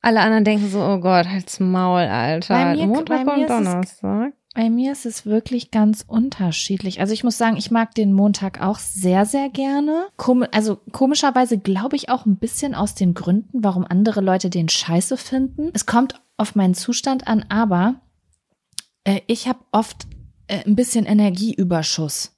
Alle 0.02 0.20
anderen 0.20 0.44
denken 0.44 0.68
so, 0.68 0.82
oh 0.82 0.98
Gott, 0.98 1.26
halt's 1.28 1.58
Maul, 1.60 2.00
Alter. 2.00 2.54
Bei 2.54 2.74
mir- 2.74 2.86
Montag 2.86 3.24
bei 3.24 3.36
mir 3.36 3.42
und 3.42 3.48
Donnerstag. 3.50 4.32
Bei 4.54 4.68
mir 4.68 4.92
ist 4.92 5.06
es 5.06 5.26
wirklich 5.26 5.70
ganz 5.70 6.04
unterschiedlich. 6.06 7.00
Also 7.00 7.12
ich 7.12 7.22
muss 7.22 7.38
sagen, 7.38 7.56
ich 7.56 7.70
mag 7.70 7.94
den 7.94 8.12
Montag 8.12 8.60
auch 8.60 8.78
sehr, 8.78 9.24
sehr 9.24 9.48
gerne. 9.48 10.08
Kom 10.16 10.44
also 10.50 10.78
komischerweise 10.90 11.58
glaube 11.58 11.96
ich 11.96 12.08
auch 12.08 12.26
ein 12.26 12.36
bisschen 12.36 12.74
aus 12.74 12.94
den 12.94 13.14
Gründen, 13.14 13.62
warum 13.62 13.84
andere 13.84 14.20
Leute 14.20 14.50
den 14.50 14.68
scheiße 14.68 15.16
finden. 15.16 15.70
Es 15.72 15.86
kommt 15.86 16.20
auf 16.36 16.56
meinen 16.56 16.74
Zustand 16.74 17.28
an, 17.28 17.44
aber 17.48 18.00
äh, 19.04 19.20
ich 19.28 19.46
habe 19.46 19.60
oft 19.70 20.08
äh, 20.48 20.64
ein 20.66 20.74
bisschen 20.74 21.06
Energieüberschuss. 21.06 22.36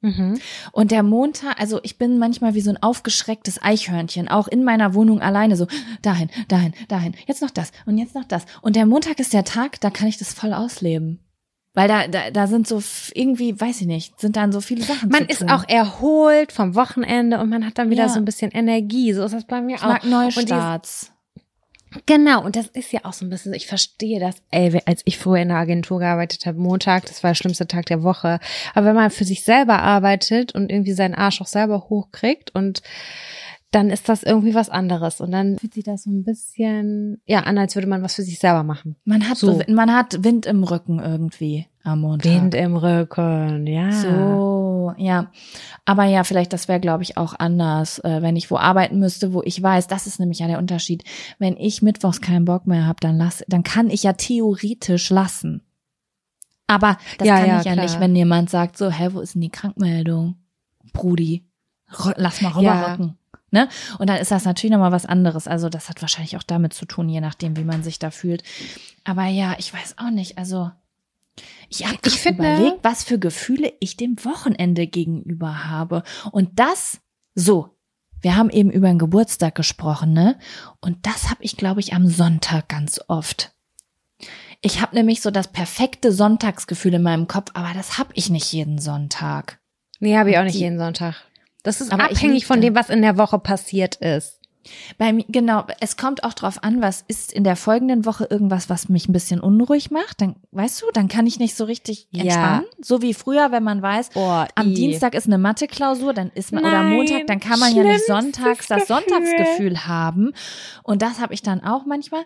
Mhm. 0.00 0.38
Und 0.72 0.90
der 0.90 1.02
Montag, 1.02 1.60
also 1.60 1.80
ich 1.82 1.98
bin 1.98 2.18
manchmal 2.18 2.54
wie 2.54 2.60
so 2.60 2.70
ein 2.70 2.80
aufgeschrecktes 2.82 3.60
Eichhörnchen, 3.62 4.28
auch 4.28 4.46
in 4.46 4.62
meiner 4.62 4.94
Wohnung 4.94 5.20
alleine, 5.20 5.56
so 5.56 5.66
dahin, 6.02 6.30
dahin, 6.46 6.72
dahin, 6.88 7.14
jetzt 7.26 7.42
noch 7.42 7.50
das 7.50 7.72
und 7.84 7.98
jetzt 7.98 8.14
noch 8.14 8.24
das. 8.24 8.44
Und 8.62 8.76
der 8.76 8.86
Montag 8.86 9.18
ist 9.18 9.32
der 9.32 9.44
Tag, 9.44 9.80
da 9.80 9.90
kann 9.90 10.06
ich 10.08 10.16
das 10.18 10.32
voll 10.32 10.52
ausleben. 10.52 11.18
Weil 11.74 11.86
da, 11.86 12.08
da, 12.08 12.30
da 12.30 12.46
sind 12.46 12.66
so 12.66 12.82
irgendwie, 13.14 13.60
weiß 13.60 13.82
ich 13.82 13.86
nicht, 13.86 14.18
sind 14.20 14.36
dann 14.36 14.50
so 14.52 14.60
viele 14.60 14.82
Sachen 14.82 15.10
Man 15.10 15.26
ist 15.26 15.48
auch 15.48 15.64
erholt 15.68 16.50
vom 16.50 16.74
Wochenende 16.74 17.38
und 17.38 17.50
man 17.50 17.64
hat 17.64 17.78
dann 17.78 17.90
wieder 17.90 18.04
Ja. 18.04 18.08
so 18.08 18.18
ein 18.18 18.24
bisschen 18.24 18.50
Energie. 18.50 19.12
So 19.12 19.22
ist 19.24 19.32
das 19.34 19.44
bei 19.44 19.60
mir 19.60 19.76
ich 19.76 19.82
auch. 19.82 19.88
mag 19.88 20.04
Neustarts. 20.04 21.12
Genau, 22.06 22.44
und 22.44 22.56
das 22.56 22.66
ist 22.68 22.92
ja 22.92 23.00
auch 23.04 23.12
so 23.12 23.24
ein 23.24 23.30
bisschen, 23.30 23.54
ich 23.54 23.66
verstehe 23.66 24.20
das. 24.20 24.36
Ey, 24.50 24.80
als 24.86 25.02
ich 25.04 25.18
früher 25.18 25.38
in 25.38 25.48
der 25.48 25.58
Agentur 25.58 25.98
gearbeitet 25.98 26.46
habe, 26.46 26.58
Montag, 26.58 27.06
das 27.06 27.22
war 27.22 27.30
der 27.30 27.36
schlimmste 27.36 27.66
Tag 27.66 27.86
der 27.86 28.02
Woche. 28.02 28.40
Aber 28.74 28.86
wenn 28.86 28.94
man 28.94 29.10
für 29.10 29.24
sich 29.24 29.44
selber 29.44 29.80
arbeitet 29.80 30.54
und 30.54 30.70
irgendwie 30.70 30.92
seinen 30.92 31.14
Arsch 31.14 31.40
auch 31.40 31.46
selber 31.46 31.86
hochkriegt 31.88 32.54
und 32.54 32.82
dann 33.70 33.90
ist 33.90 34.08
das 34.08 34.22
irgendwie 34.22 34.54
was 34.54 34.70
anderes. 34.70 35.20
Und 35.20 35.32
dann 35.32 35.58
fühlt 35.58 35.74
sich 35.74 35.84
das 35.84 36.04
so 36.04 36.10
ein 36.10 36.24
bisschen, 36.24 37.20
ja, 37.26 37.40
an, 37.40 37.58
als 37.58 37.74
würde 37.74 37.86
man 37.86 38.02
was 38.02 38.14
für 38.14 38.22
sich 38.22 38.38
selber 38.38 38.62
machen. 38.62 38.96
Man 39.04 39.28
hat 39.28 39.36
so. 39.36 39.60
man 39.68 39.94
hat 39.94 40.24
Wind 40.24 40.46
im 40.46 40.64
Rücken 40.64 41.00
irgendwie 41.00 41.66
am 41.82 42.00
Montag. 42.00 42.32
Wind 42.32 42.54
im 42.54 42.76
Rücken, 42.76 43.66
ja. 43.66 43.92
So, 43.92 44.08
ja. 44.96 45.30
Aber 45.84 46.04
ja, 46.04 46.24
vielleicht, 46.24 46.52
das 46.52 46.68
wäre, 46.68 46.80
glaube 46.80 47.02
ich, 47.02 47.16
auch 47.16 47.34
anders, 47.38 47.98
äh, 48.00 48.22
wenn 48.22 48.36
ich 48.36 48.50
wo 48.50 48.56
arbeiten 48.56 48.98
müsste, 48.98 49.32
wo 49.32 49.42
ich 49.42 49.62
weiß, 49.62 49.86
das 49.88 50.06
ist 50.06 50.18
nämlich 50.20 50.38
ja 50.38 50.46
der 50.46 50.58
Unterschied. 50.58 51.04
Wenn 51.38 51.56
ich 51.56 51.82
mittwochs 51.82 52.20
keinen 52.20 52.44
Bock 52.44 52.66
mehr 52.66 52.86
habe, 52.86 52.98
dann 53.00 53.18
lass, 53.18 53.44
dann 53.48 53.62
kann 53.62 53.90
ich 53.90 54.02
ja 54.04 54.12
theoretisch 54.14 55.10
lassen. 55.10 55.62
Aber 56.66 56.98
das 57.18 57.26
Ja, 57.28 57.38
kann 57.38 57.48
ja, 57.48 57.58
ich 57.60 57.64
ja 57.66 57.72
klar. 57.72 57.84
nicht, 57.84 58.00
wenn 58.00 58.14
jemand 58.14 58.50
sagt, 58.50 58.76
so, 58.76 58.90
hä, 58.90 59.08
wo 59.12 59.20
ist 59.20 59.34
denn 59.34 59.40
die 59.42 59.50
Krankmeldung? 59.50 60.36
Brudi, 60.92 61.44
lass 62.16 62.40
mal 62.42 62.52
Ja. 62.60 62.74
rüberrücken. 62.74 63.16
Ne? 63.50 63.68
Und 63.98 64.10
dann 64.10 64.18
ist 64.18 64.30
das 64.30 64.44
natürlich 64.44 64.72
nochmal 64.72 64.92
was 64.92 65.06
anderes. 65.06 65.48
Also 65.48 65.70
das 65.70 65.88
hat 65.88 66.02
wahrscheinlich 66.02 66.36
auch 66.36 66.42
damit 66.42 66.74
zu 66.74 66.84
tun, 66.84 67.08
je 67.08 67.22
nachdem, 67.22 67.56
wie 67.56 67.64
man 67.64 67.82
sich 67.82 67.98
da 67.98 68.10
fühlt. 68.10 68.42
Aber 69.04 69.24
ja, 69.24 69.54
ich 69.58 69.72
weiß 69.72 69.96
auch 69.96 70.10
nicht. 70.10 70.36
Also 70.36 70.70
ich 71.68 71.86
habe 71.86 71.98
Ich 72.06 72.24
überlegt, 72.24 72.78
was 72.82 73.04
für 73.04 73.18
Gefühle 73.18 73.72
ich 73.80 73.96
dem 73.96 74.16
Wochenende 74.24 74.86
gegenüber 74.86 75.66
habe. 75.66 76.02
Und 76.32 76.58
das, 76.58 77.00
so, 77.34 77.76
wir 78.20 78.36
haben 78.36 78.50
eben 78.50 78.70
über 78.70 78.88
den 78.88 78.98
Geburtstag 78.98 79.54
gesprochen, 79.54 80.12
ne? 80.12 80.38
Und 80.80 81.06
das 81.06 81.30
habe 81.30 81.42
ich, 81.42 81.56
glaube 81.56 81.80
ich, 81.80 81.94
am 81.94 82.08
Sonntag 82.08 82.68
ganz 82.68 83.00
oft. 83.08 83.52
Ich 84.60 84.80
habe 84.80 84.96
nämlich 84.96 85.20
so 85.20 85.30
das 85.30 85.48
perfekte 85.48 86.10
Sonntagsgefühl 86.10 86.94
in 86.94 87.02
meinem 87.02 87.28
Kopf, 87.28 87.50
aber 87.54 87.72
das 87.74 87.98
habe 87.98 88.10
ich 88.14 88.28
nicht 88.28 88.52
jeden 88.52 88.78
Sonntag. 88.78 89.60
Nee, 90.00 90.16
habe 90.16 90.30
ich 90.30 90.38
auch 90.38 90.44
nicht 90.44 90.56
jeden 90.56 90.78
Sonntag. 90.78 91.14
Das 91.62 91.80
ist 91.80 91.92
Aber 91.92 92.04
abhängig 92.04 92.46
von 92.46 92.60
dem, 92.60 92.74
was 92.74 92.88
in 92.88 93.02
der 93.02 93.18
Woche 93.18 93.38
passiert 93.38 93.96
ist. 93.96 94.37
Bei 94.98 95.12
mir, 95.12 95.24
genau, 95.28 95.64
es 95.80 95.96
kommt 95.96 96.24
auch 96.24 96.34
drauf 96.34 96.62
an, 96.62 96.82
was 96.82 97.04
ist 97.08 97.32
in 97.32 97.42
der 97.44 97.56
folgenden 97.56 98.04
Woche 98.04 98.26
irgendwas, 98.28 98.68
was 98.68 98.88
mich 98.88 99.08
ein 99.08 99.12
bisschen 99.12 99.40
unruhig 99.40 99.90
macht. 99.90 100.20
Dann, 100.20 100.36
weißt 100.52 100.82
du, 100.82 100.86
dann 100.92 101.08
kann 101.08 101.26
ich 101.26 101.38
nicht 101.38 101.54
so 101.54 101.64
richtig 101.64 102.06
Ja. 102.10 102.22
entspannen. 102.24 102.64
So 102.82 103.00
wie 103.00 103.14
früher, 103.14 103.50
wenn 103.50 103.62
man 103.62 103.80
weiß, 103.80 104.10
Oh, 104.14 104.44
am 104.54 104.68
i. 104.68 104.74
Dienstag 104.74 105.14
ist 105.14 105.26
eine 105.26 105.38
Mathe-Klausur, 105.38 106.12
dann 106.12 106.30
ist 106.34 106.52
man, 106.52 106.64
oder 106.64 106.82
Nein, 106.82 106.92
Montag, 106.96 107.26
dann 107.26 107.40
kann 107.40 107.58
man 107.60 107.74
ja 107.74 107.82
nicht 107.82 108.04
sonntags 108.06 108.66
das 108.66 108.86
Gefühl. 108.86 108.96
Sonntagsgefühl 108.96 109.86
haben. 109.86 110.32
Und 110.82 111.02
das 111.02 111.20
habe 111.20 111.32
ich 111.34 111.42
dann 111.42 111.62
auch 111.64 111.86
manchmal. 111.86 112.24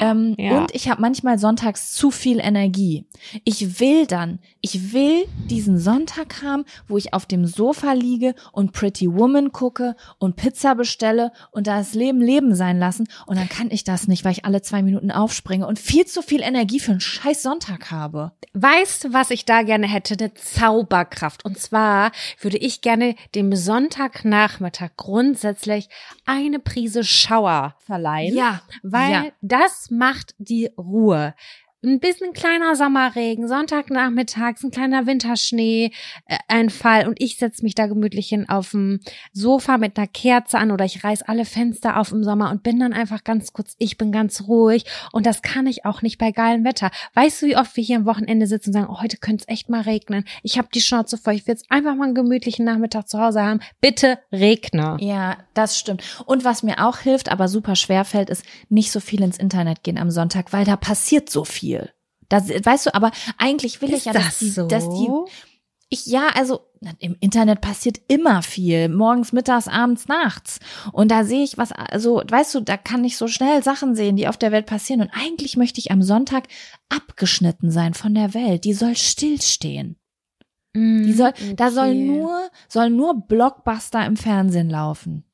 Ähm, 0.00 0.34
Ja. 0.38 0.58
Und 0.58 0.74
ich 0.74 0.88
habe 0.88 1.00
manchmal 1.00 1.38
sonntags 1.38 1.92
zu 1.92 2.10
viel 2.10 2.38
Energie. 2.40 3.04
Ich 3.44 3.80
will 3.80 4.06
dann, 4.06 4.38
ich 4.60 4.92
will 4.92 5.24
diesen 5.48 5.78
Sonntag 5.78 6.42
haben, 6.42 6.64
wo 6.88 6.96
ich 6.96 7.14
auf 7.14 7.26
dem 7.26 7.46
Sofa 7.46 7.92
liege 7.92 8.34
und 8.52 8.72
Pretty 8.72 9.12
Woman 9.12 9.52
gucke 9.52 9.96
und 10.18 10.36
Pizza 10.36 10.74
bestelle 10.74 11.32
und 11.50 11.66
das 11.78 11.94
Leben 11.94 12.20
Leben 12.20 12.54
sein 12.54 12.78
lassen. 12.78 13.08
Und 13.26 13.38
dann 13.38 13.48
kann 13.48 13.70
ich 13.70 13.84
das 13.84 14.08
nicht, 14.08 14.24
weil 14.24 14.32
ich 14.32 14.44
alle 14.44 14.62
zwei 14.62 14.82
Minuten 14.82 15.10
aufspringe 15.10 15.66
und 15.66 15.78
viel 15.78 16.06
zu 16.06 16.22
viel 16.22 16.42
Energie 16.42 16.80
für 16.80 16.92
einen 16.92 17.00
scheiß 17.00 17.42
Sonntag 17.42 17.90
habe. 17.90 18.32
Weißt 18.52 19.04
du, 19.04 19.12
was 19.12 19.30
ich 19.30 19.44
da 19.44 19.62
gerne 19.62 19.86
hätte? 19.86 20.16
Eine 20.18 20.34
Zauberkraft. 20.34 21.44
Und 21.44 21.58
zwar 21.58 22.12
würde 22.40 22.58
ich 22.58 22.80
gerne 22.80 23.14
dem 23.34 23.54
Sonntagnachmittag 23.54 24.90
grundsätzlich 24.96 25.88
eine 26.26 26.58
Prise 26.58 27.04
Schauer 27.04 27.76
verleihen. 27.78 28.34
Ja, 28.34 28.62
Weil 28.82 29.12
ja. 29.12 29.24
das 29.40 29.90
macht 29.90 30.34
die 30.38 30.70
Ruhe. 30.76 31.34
Ein 31.82 31.98
bisschen 31.98 32.34
kleiner 32.34 32.76
Sommerregen, 32.76 33.48
Sonntagnachmittags 33.48 34.62
ein 34.62 34.70
kleiner 34.70 35.06
Winterschnee, 35.06 35.92
äh, 36.26 36.36
ein 36.48 36.68
Fall 36.68 37.08
und 37.08 37.20
ich 37.20 37.38
setz 37.38 37.62
mich 37.62 37.74
da 37.74 37.86
gemütlich 37.86 38.28
hin 38.28 38.48
auf 38.48 38.72
dem 38.72 39.00
Sofa 39.32 39.78
mit 39.78 39.96
einer 39.96 40.06
Kerze 40.06 40.58
an 40.58 40.72
oder 40.72 40.84
ich 40.84 41.02
reiß 41.02 41.22
alle 41.22 41.46
Fenster 41.46 41.98
auf 41.98 42.12
im 42.12 42.22
Sommer 42.22 42.50
und 42.50 42.62
bin 42.62 42.78
dann 42.78 42.92
einfach 42.92 43.24
ganz 43.24 43.54
kurz, 43.54 43.76
ich 43.78 43.96
bin 43.96 44.12
ganz 44.12 44.42
ruhig 44.42 44.84
und 45.12 45.24
das 45.24 45.40
kann 45.40 45.66
ich 45.66 45.86
auch 45.86 46.02
nicht 46.02 46.18
bei 46.18 46.32
geilem 46.32 46.64
Wetter. 46.64 46.90
Weißt 47.14 47.40
du, 47.40 47.46
wie 47.46 47.56
oft 47.56 47.74
wir 47.76 47.84
hier 47.84 47.96
am 47.96 48.04
Wochenende 48.04 48.46
sitzen 48.46 48.70
und 48.70 48.74
sagen, 48.74 48.88
oh, 48.90 49.00
heute 49.00 49.16
könnte 49.16 49.44
es 49.46 49.52
echt 49.52 49.70
mal 49.70 49.80
regnen. 49.80 50.24
Ich 50.42 50.58
habe 50.58 50.68
die 50.74 50.82
Schnauze 50.82 51.16
voll, 51.16 51.34
ich 51.34 51.46
will 51.46 51.54
jetzt 51.54 51.70
einfach 51.70 51.94
mal 51.94 52.04
einen 52.04 52.14
gemütlichen 52.14 52.66
Nachmittag 52.66 53.08
zu 53.08 53.18
Hause 53.18 53.42
haben. 53.42 53.60
Bitte 53.80 54.18
regne. 54.32 54.98
Ja, 55.00 55.38
das 55.54 55.78
stimmt. 55.78 56.02
Und 56.26 56.44
was 56.44 56.62
mir 56.62 56.86
auch 56.86 56.98
hilft, 56.98 57.30
aber 57.30 57.48
super 57.48 57.74
schwer 57.74 58.04
fällt, 58.04 58.28
ist 58.28 58.44
nicht 58.68 58.92
so 58.92 59.00
viel 59.00 59.22
ins 59.22 59.38
Internet 59.38 59.82
gehen 59.82 59.96
am 59.96 60.10
Sonntag, 60.10 60.52
weil 60.52 60.66
da 60.66 60.76
passiert 60.76 61.30
so 61.30 61.44
viel. 61.44 61.69
Da, 62.28 62.38
weißt 62.48 62.86
du, 62.86 62.94
aber 62.94 63.10
eigentlich 63.38 63.82
will 63.82 63.90
Ist 63.90 63.98
ich 64.00 64.04
ja, 64.04 64.12
dass 64.12 64.24
das 64.24 64.38
die, 64.38 64.50
so? 64.50 64.66
dass 64.68 64.88
die, 64.88 65.08
ich, 65.88 66.06
ja, 66.06 66.28
also 66.36 66.60
im 67.00 67.16
Internet 67.20 67.60
passiert 67.60 68.00
immer 68.06 68.42
viel. 68.42 68.88
Morgens, 68.88 69.32
mittags, 69.32 69.66
abends, 69.66 70.06
nachts. 70.06 70.60
Und 70.92 71.10
da 71.10 71.24
sehe 71.24 71.42
ich 71.42 71.58
was, 71.58 71.72
also, 71.72 72.22
weißt 72.26 72.54
du, 72.54 72.60
da 72.60 72.76
kann 72.76 73.04
ich 73.04 73.16
so 73.16 73.26
schnell 73.26 73.62
Sachen 73.64 73.96
sehen, 73.96 74.14
die 74.14 74.28
auf 74.28 74.36
der 74.36 74.52
Welt 74.52 74.66
passieren. 74.66 75.00
Und 75.02 75.10
eigentlich 75.12 75.56
möchte 75.56 75.80
ich 75.80 75.90
am 75.90 76.02
Sonntag 76.02 76.44
abgeschnitten 76.88 77.70
sein 77.72 77.94
von 77.94 78.14
der 78.14 78.32
Welt. 78.34 78.64
Die 78.64 78.72
soll 78.74 78.96
stillstehen. 78.96 79.96
Die 80.76 81.12
soll, 81.12 81.32
da 81.56 81.72
soll 81.72 81.88
Okay. 81.88 82.04
nur, 82.06 82.48
soll 82.68 82.90
nur 82.90 83.26
Blockbuster 83.26 84.06
im 84.06 84.16
Fernsehen 84.16 84.70
laufen. 84.70 85.24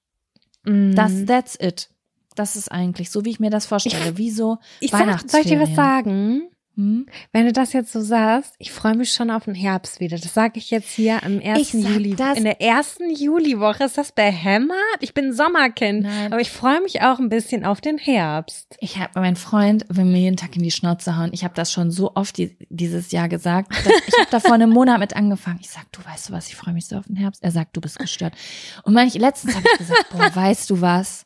Mm. 0.64 0.94
Das, 0.94 1.12
that's 1.26 1.58
it. 1.60 1.90
Das 2.36 2.54
ist 2.56 2.70
eigentlich 2.70 3.10
so, 3.10 3.24
wie 3.24 3.30
ich 3.30 3.40
mir 3.40 3.50
das 3.50 3.66
vorstelle. 3.66 4.16
Wie 4.16 4.30
so 4.30 4.58
ich 4.80 4.90
sag, 4.92 5.00
soll 5.00 5.08
ich 5.40 5.46
dir 5.46 5.58
Weihnachtsferien. 5.58 5.60
was 5.60 5.74
sagen? 5.74 6.42
Hm? 6.78 7.06
Wenn 7.32 7.46
du 7.46 7.54
das 7.54 7.72
jetzt 7.72 7.90
so 7.90 8.02
sagst, 8.02 8.54
ich 8.58 8.70
freue 8.70 8.94
mich 8.94 9.10
schon 9.10 9.30
auf 9.30 9.46
den 9.46 9.54
Herbst 9.54 9.98
wieder. 9.98 10.18
Das 10.18 10.34
sage 10.34 10.58
ich 10.58 10.70
jetzt 10.70 10.90
hier 10.90 11.22
am 11.24 11.40
1. 11.42 11.58
Ich 11.58 11.68
sag 11.72 11.90
Juli. 11.90 12.14
das- 12.14 12.36
In 12.36 12.44
der 12.44 12.60
ersten 12.60 13.08
Juliwoche 13.10 13.84
ist 13.84 13.96
das 13.96 14.12
behämmert. 14.12 14.76
Ich 15.00 15.14
bin 15.14 15.32
Sommerkind, 15.32 16.02
Nein. 16.02 16.30
aber 16.34 16.42
ich 16.42 16.50
freue 16.50 16.82
mich 16.82 17.00
auch 17.00 17.18
ein 17.18 17.30
bisschen 17.30 17.64
auf 17.64 17.80
den 17.80 17.96
Herbst. 17.96 18.76
Ich 18.80 18.98
habe 18.98 19.18
mein 19.20 19.36
Freund 19.36 19.86
will 19.88 20.04
mir 20.04 20.18
jeden 20.20 20.36
Tag 20.36 20.54
in 20.54 20.62
die 20.62 20.70
Schnauze 20.70 21.16
hauen. 21.16 21.30
Ich 21.32 21.44
habe 21.44 21.54
das 21.54 21.72
schon 21.72 21.90
so 21.90 22.14
oft 22.14 22.36
die, 22.36 22.54
dieses 22.68 23.10
Jahr 23.10 23.30
gesagt. 23.30 23.72
Ich 24.06 24.18
habe 24.18 24.28
da 24.30 24.38
vor 24.40 24.52
einem 24.52 24.68
Monat 24.68 24.98
mit 25.00 25.16
angefangen. 25.16 25.60
Ich 25.62 25.70
sag, 25.70 25.90
du 25.92 26.04
weißt 26.04 26.28
du 26.28 26.34
was, 26.34 26.48
ich 26.48 26.56
freue 26.56 26.74
mich 26.74 26.84
so 26.84 26.96
auf 26.98 27.06
den 27.06 27.16
Herbst. 27.16 27.42
Er 27.42 27.52
sagt, 27.52 27.74
du 27.74 27.80
bist 27.80 27.98
gestört. 27.98 28.34
Und 28.82 28.92
manch, 28.92 29.14
letztens 29.14 29.54
habe 29.54 29.64
ich 29.72 29.78
gesagt, 29.78 30.10
boah, 30.10 30.36
weißt 30.36 30.68
du 30.68 30.80
was? 30.82 31.24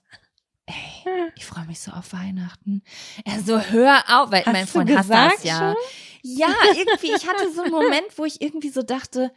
Ey, 0.71 1.33
ich 1.37 1.45
freue 1.45 1.67
mich 1.67 1.81
so 1.81 1.93
auf 1.93 2.13
Weihnachten. 2.13 2.83
Er 3.25 3.41
so, 3.41 3.59
hör 3.59 4.03
auf, 4.09 4.31
weil 4.31 4.45
Hast 4.45 4.53
mein 4.53 4.67
Freund 4.67 4.97
hasst 4.97 5.11
das 5.11 5.45
ja. 5.45 5.59
schon? 5.59 5.75
Ja, 6.23 6.49
irgendwie, 6.77 7.13
ich 7.17 7.27
hatte 7.27 7.53
so 7.53 7.63
einen 7.63 7.73
Moment, 7.73 8.07
wo 8.17 8.25
ich 8.25 8.41
irgendwie 8.41 8.69
so 8.69 8.83
dachte, 8.83 9.33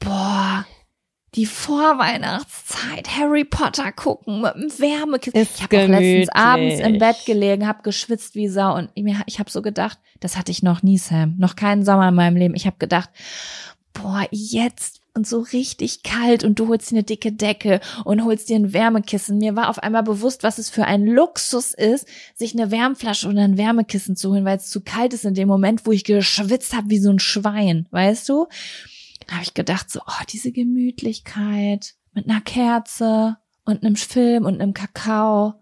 boah, 0.00 0.66
die 1.36 1.46
Vorweihnachtszeit, 1.46 3.16
Harry 3.16 3.44
Potter 3.44 3.92
gucken 3.92 4.40
mit 4.40 4.54
dem 4.54 4.78
Wärmekissen. 4.80 5.40
Ist 5.40 5.56
ich 5.56 5.62
habe 5.62 5.84
auch 5.84 5.88
letztens 5.88 6.28
abends 6.30 6.80
im 6.80 6.98
Bett 6.98 7.24
gelegen, 7.24 7.68
habe 7.68 7.82
geschwitzt 7.82 8.34
wie 8.34 8.48
Sau 8.48 8.74
und 8.74 8.90
ich 8.94 9.38
habe 9.38 9.50
so 9.50 9.62
gedacht, 9.62 9.98
das 10.18 10.36
hatte 10.36 10.50
ich 10.50 10.62
noch 10.62 10.82
nie, 10.82 10.98
Sam, 10.98 11.36
noch 11.38 11.54
keinen 11.54 11.84
Sommer 11.84 12.08
in 12.08 12.14
meinem 12.14 12.36
Leben. 12.36 12.54
Ich 12.56 12.66
habe 12.66 12.76
gedacht, 12.78 13.10
boah, 13.92 14.26
jetzt 14.32 14.99
und 15.14 15.26
so 15.26 15.40
richtig 15.40 16.02
kalt 16.02 16.44
und 16.44 16.58
du 16.58 16.68
holst 16.68 16.90
dir 16.90 16.96
eine 16.96 17.04
dicke 17.04 17.32
Decke 17.32 17.80
und 18.04 18.24
holst 18.24 18.48
dir 18.48 18.56
ein 18.56 18.72
Wärmekissen. 18.72 19.38
Mir 19.38 19.56
war 19.56 19.68
auf 19.68 19.78
einmal 19.78 20.02
bewusst, 20.02 20.42
was 20.42 20.58
es 20.58 20.70
für 20.70 20.84
ein 20.84 21.06
Luxus 21.06 21.72
ist, 21.72 22.06
sich 22.34 22.54
eine 22.54 22.70
Wärmflasche 22.70 23.28
oder 23.28 23.42
ein 23.42 23.58
Wärmekissen 23.58 24.16
zu 24.16 24.30
holen, 24.30 24.44
weil 24.44 24.56
es 24.56 24.70
zu 24.70 24.80
kalt 24.80 25.14
ist 25.14 25.24
in 25.24 25.34
dem 25.34 25.48
Moment, 25.48 25.86
wo 25.86 25.92
ich 25.92 26.04
geschwitzt 26.04 26.74
habe 26.74 26.90
wie 26.90 26.98
so 26.98 27.10
ein 27.10 27.18
Schwein, 27.18 27.86
weißt 27.90 28.28
du? 28.28 28.46
Da 29.26 29.34
habe 29.34 29.44
ich 29.44 29.54
gedacht, 29.54 29.90
so, 29.90 30.00
oh, 30.06 30.24
diese 30.32 30.52
Gemütlichkeit 30.52 31.94
mit 32.12 32.28
einer 32.28 32.40
Kerze 32.40 33.36
und 33.64 33.84
einem 33.84 33.96
Film 33.96 34.44
und 34.44 34.60
einem 34.60 34.74
Kakao 34.74 35.54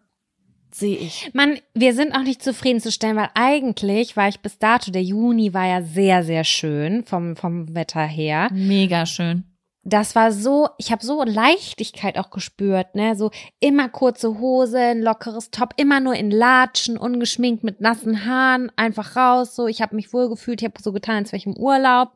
sehe 0.78 0.96
ich. 0.96 1.30
Mann, 1.34 1.58
wir 1.74 1.94
sind 1.94 2.14
auch 2.14 2.22
nicht 2.22 2.42
zufriedenzustellen, 2.42 3.16
weil 3.16 3.30
eigentlich 3.34 4.16
war 4.16 4.28
ich 4.28 4.40
bis 4.40 4.58
dato, 4.58 4.90
der 4.90 5.02
Juni 5.02 5.52
war 5.54 5.66
ja 5.66 5.82
sehr, 5.82 6.24
sehr 6.24 6.44
schön 6.44 7.04
vom, 7.04 7.36
vom 7.36 7.74
Wetter 7.74 8.04
her. 8.04 8.48
Mega 8.52 9.06
schön. 9.06 9.44
das 9.84 10.14
war 10.14 10.32
so, 10.32 10.68
ich 10.76 10.92
habe 10.92 11.04
so 11.04 11.22
Leichtigkeit 11.24 12.18
auch 12.18 12.30
gespürt, 12.30 12.94
ne? 12.94 13.16
So 13.16 13.30
immer 13.58 13.88
kurze 13.88 14.38
Hose, 14.38 14.78
ein 14.78 15.02
lockeres 15.02 15.50
Top, 15.50 15.74
immer 15.76 16.00
nur 16.00 16.14
in 16.14 16.30
Latschen, 16.30 16.98
ungeschminkt 16.98 17.64
mit 17.64 17.80
nassen 17.80 18.26
Haaren, 18.26 18.70
einfach 18.76 19.16
raus. 19.16 19.56
So, 19.56 19.66
ich 19.66 19.80
habe 19.80 19.96
mich 19.96 20.12
wohl 20.12 20.28
gefühlt, 20.28 20.60
ich 20.60 20.68
habe 20.68 20.82
so 20.82 20.92
getan, 20.92 21.16
als 21.16 21.32
wäre 21.32 21.38
ich 21.38 21.46
im 21.46 21.56
Urlaub. 21.56 22.10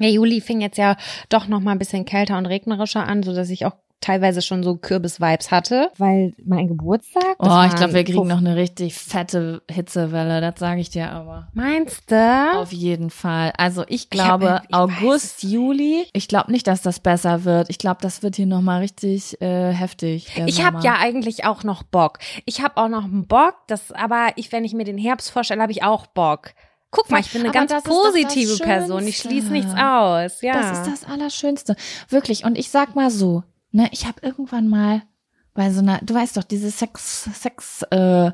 Der 0.00 0.10
Juli 0.10 0.40
fing 0.40 0.60
jetzt 0.60 0.78
ja 0.78 0.96
doch 1.28 1.46
noch 1.46 1.60
mal 1.60 1.72
ein 1.72 1.78
bisschen 1.78 2.06
kälter 2.06 2.38
und 2.38 2.46
regnerischer 2.46 3.06
an, 3.06 3.22
so 3.22 3.34
dass 3.34 3.50
ich 3.50 3.66
auch 3.66 3.76
teilweise 4.00 4.42
schon 4.42 4.62
so 4.62 4.76
Kürbis-Vibes 4.76 5.50
hatte, 5.50 5.90
weil 5.98 6.32
mein 6.44 6.68
Geburtstag. 6.68 7.36
das 7.38 7.48
Oh, 7.48 7.62
ich 7.66 7.74
glaube, 7.76 7.94
wir 7.94 8.04
kriegen 8.04 8.26
noch 8.26 8.38
eine 8.38 8.56
richtig 8.56 8.94
fette 8.94 9.62
Hitzewelle, 9.70 10.40
das 10.40 10.58
sage 10.58 10.80
ich 10.80 10.90
dir 10.90 11.10
aber. 11.10 11.48
Meinst 11.52 12.10
du? 12.10 12.52
Auf 12.56 12.72
jeden 12.72 13.10
Fall. 13.10 13.52
Also 13.56 13.84
ich 13.88 14.10
glaube, 14.10 14.62
ich 14.68 14.74
weiß 14.74 14.80
August, 14.80 15.42
Juli, 15.42 16.06
ich 16.12 16.28
glaube 16.28 16.50
nicht, 16.50 16.66
dass 16.66 16.82
das 16.82 17.00
besser 17.00 17.44
wird. 17.44 17.68
Ich 17.70 17.78
glaube, 17.78 17.98
das 18.00 18.22
wird 18.22 18.36
hier 18.36 18.46
nochmal 18.46 18.80
richtig 18.80 19.40
äh, 19.40 19.72
heftig. 19.72 20.28
Ich 20.46 20.64
habe 20.64 20.80
ja 20.82 20.96
eigentlich 20.98 21.44
auch 21.44 21.64
noch 21.64 21.82
Bock. 21.82 22.18
Ich 22.46 22.62
habe 22.62 22.76
auch 22.78 22.88
noch 22.88 23.04
einen 23.04 23.26
Bock, 23.26 23.54
das 23.66 23.92
aber 23.92 24.28
ich, 24.36 24.52
wenn 24.52 24.64
ich 24.64 24.72
mir 24.72 24.84
den 24.84 24.98
Herbst 24.98 25.30
vorstelle, 25.30 25.62
habe 25.62 25.72
ich 25.72 25.82
auch 25.82 26.06
Bock. 26.06 26.52
Guck 26.90 27.08
mal, 27.10 27.20
ich 27.20 27.30
bin 27.30 27.42
eine 27.42 27.50
Aber 27.50 27.66
ganz 27.66 27.84
positive 27.84 28.56
Person. 28.58 29.06
Ich 29.06 29.18
schließe 29.18 29.52
nichts 29.52 29.72
aus. 29.72 30.42
Ja. 30.42 30.54
Das 30.54 30.78
ist 30.78 30.86
das 30.86 31.08
Allerschönste. 31.08 31.76
Wirklich. 32.08 32.44
Und 32.44 32.58
ich 32.58 32.70
sag 32.70 32.96
mal 32.96 33.10
so, 33.10 33.44
ne, 33.72 33.88
ich 33.92 34.06
habe 34.06 34.20
irgendwann 34.22 34.68
mal 34.68 35.02
bei 35.54 35.70
so 35.70 35.80
einer, 35.80 35.98
du 36.02 36.14
weißt 36.14 36.36
doch, 36.36 36.44
diese 36.44 36.70
Sex, 36.70 37.28
Sex, 37.34 37.82
äh, 37.90 38.30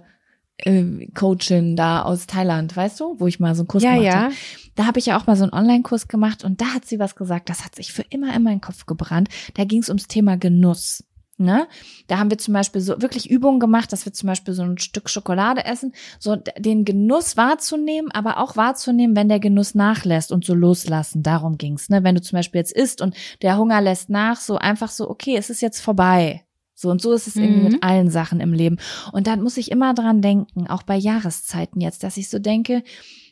äh, 0.59 1.07
Coachin 1.15 1.77
da 1.77 2.03
aus 2.03 2.27
Thailand, 2.27 2.77
weißt 2.77 3.01
du, 3.01 3.19
wo 3.19 3.27
ich 3.27 3.41
mal 3.41 3.55
so 3.55 3.63
einen 3.63 3.69
Kurs 3.69 3.83
Ja, 3.83 3.91
gemacht 3.93 4.05
ja. 4.07 4.23
habe. 4.25 4.35
Da 4.75 4.87
habe 4.87 4.99
ich 4.99 5.07
ja 5.07 5.19
auch 5.19 5.27
mal 5.27 5.37
so 5.37 5.45
einen 5.45 5.53
Online-Kurs 5.53 6.09
gemacht 6.09 6.45
und 6.45 6.61
da 6.61 6.75
hat 6.75 6.85
sie 6.85 6.99
was 6.99 7.15
gesagt, 7.17 7.49
das 7.49 7.65
hat 7.65 7.75
sich 7.75 7.93
für 7.93 8.05
immer 8.11 8.35
in 8.35 8.43
meinen 8.43 8.61
Kopf 8.61 8.87
gebrannt. 8.87 9.29
Da 9.55 9.65
ging 9.65 9.83
es 9.83 9.89
ums 9.89 10.07
Thema 10.09 10.37
Genuss. 10.37 11.05
Ne? 11.39 11.69
Da 12.07 12.19
haben 12.19 12.31
wir 12.31 12.39
zum 12.39 12.55
Beispiel 12.55 12.81
so 12.81 13.03
wirklich 13.03 13.29
Übungen 13.31 13.61
gemacht, 13.61 13.93
dass 13.93 14.07
wir 14.07 14.13
zum 14.15 14.27
Beispiel 14.29 14.55
so 14.55 14.63
ein 14.63 14.79
Stück 14.79 15.11
Schokolade 15.11 15.67
essen, 15.67 15.93
so 16.19 16.37
den 16.37 16.87
Genuss 16.87 17.37
wahrzunehmen, 17.37 18.11
aber 18.11 18.39
auch 18.39 18.57
wahrzunehmen, 18.57 19.15
wenn 19.17 19.29
der 19.29 19.39
Genuss 19.41 19.75
nachlässt 19.75 20.33
und 20.33 20.47
so 20.47 20.55
loslassen. 20.55 21.23
Darum 21.23 21.59
ging's. 21.59 21.91
Ne? 21.91 22.03
Wenn 22.05 22.15
du 22.15 22.23
zum 22.23 22.39
Beispiel 22.39 22.61
jetzt 22.61 22.73
isst 22.73 23.03
und 23.03 23.15
der 23.43 23.59
Hunger 23.59 23.83
lässt 23.83 24.09
nach, 24.09 24.41
so 24.41 24.57
einfach 24.57 24.91
so, 24.91 25.11
okay, 25.11 25.37
es 25.37 25.51
ist 25.51 25.61
jetzt 25.61 25.81
vorbei. 25.81 26.43
So 26.75 26.91
und 26.91 27.01
so 27.03 27.13
ist 27.13 27.27
es 27.27 27.37
irgendwie 27.37 27.61
Mhm. 27.61 27.73
mit 27.73 27.83
allen 27.83 28.11
Sachen 28.11 28.41
im 28.41 28.53
Leben. 28.53 28.79
Und 29.13 29.27
dann 29.27 29.43
muss 29.43 29.57
ich 29.57 29.71
immer 29.71 29.95
dran 29.95 30.23
denken, 30.23 30.67
auch 30.69 30.83
bei 30.85 30.97
Jahreszeiten 30.97 31.81
jetzt, 31.81 32.03
dass 32.03 32.17
ich 32.17 32.29
so 32.29 32.39
denke, 32.39 32.83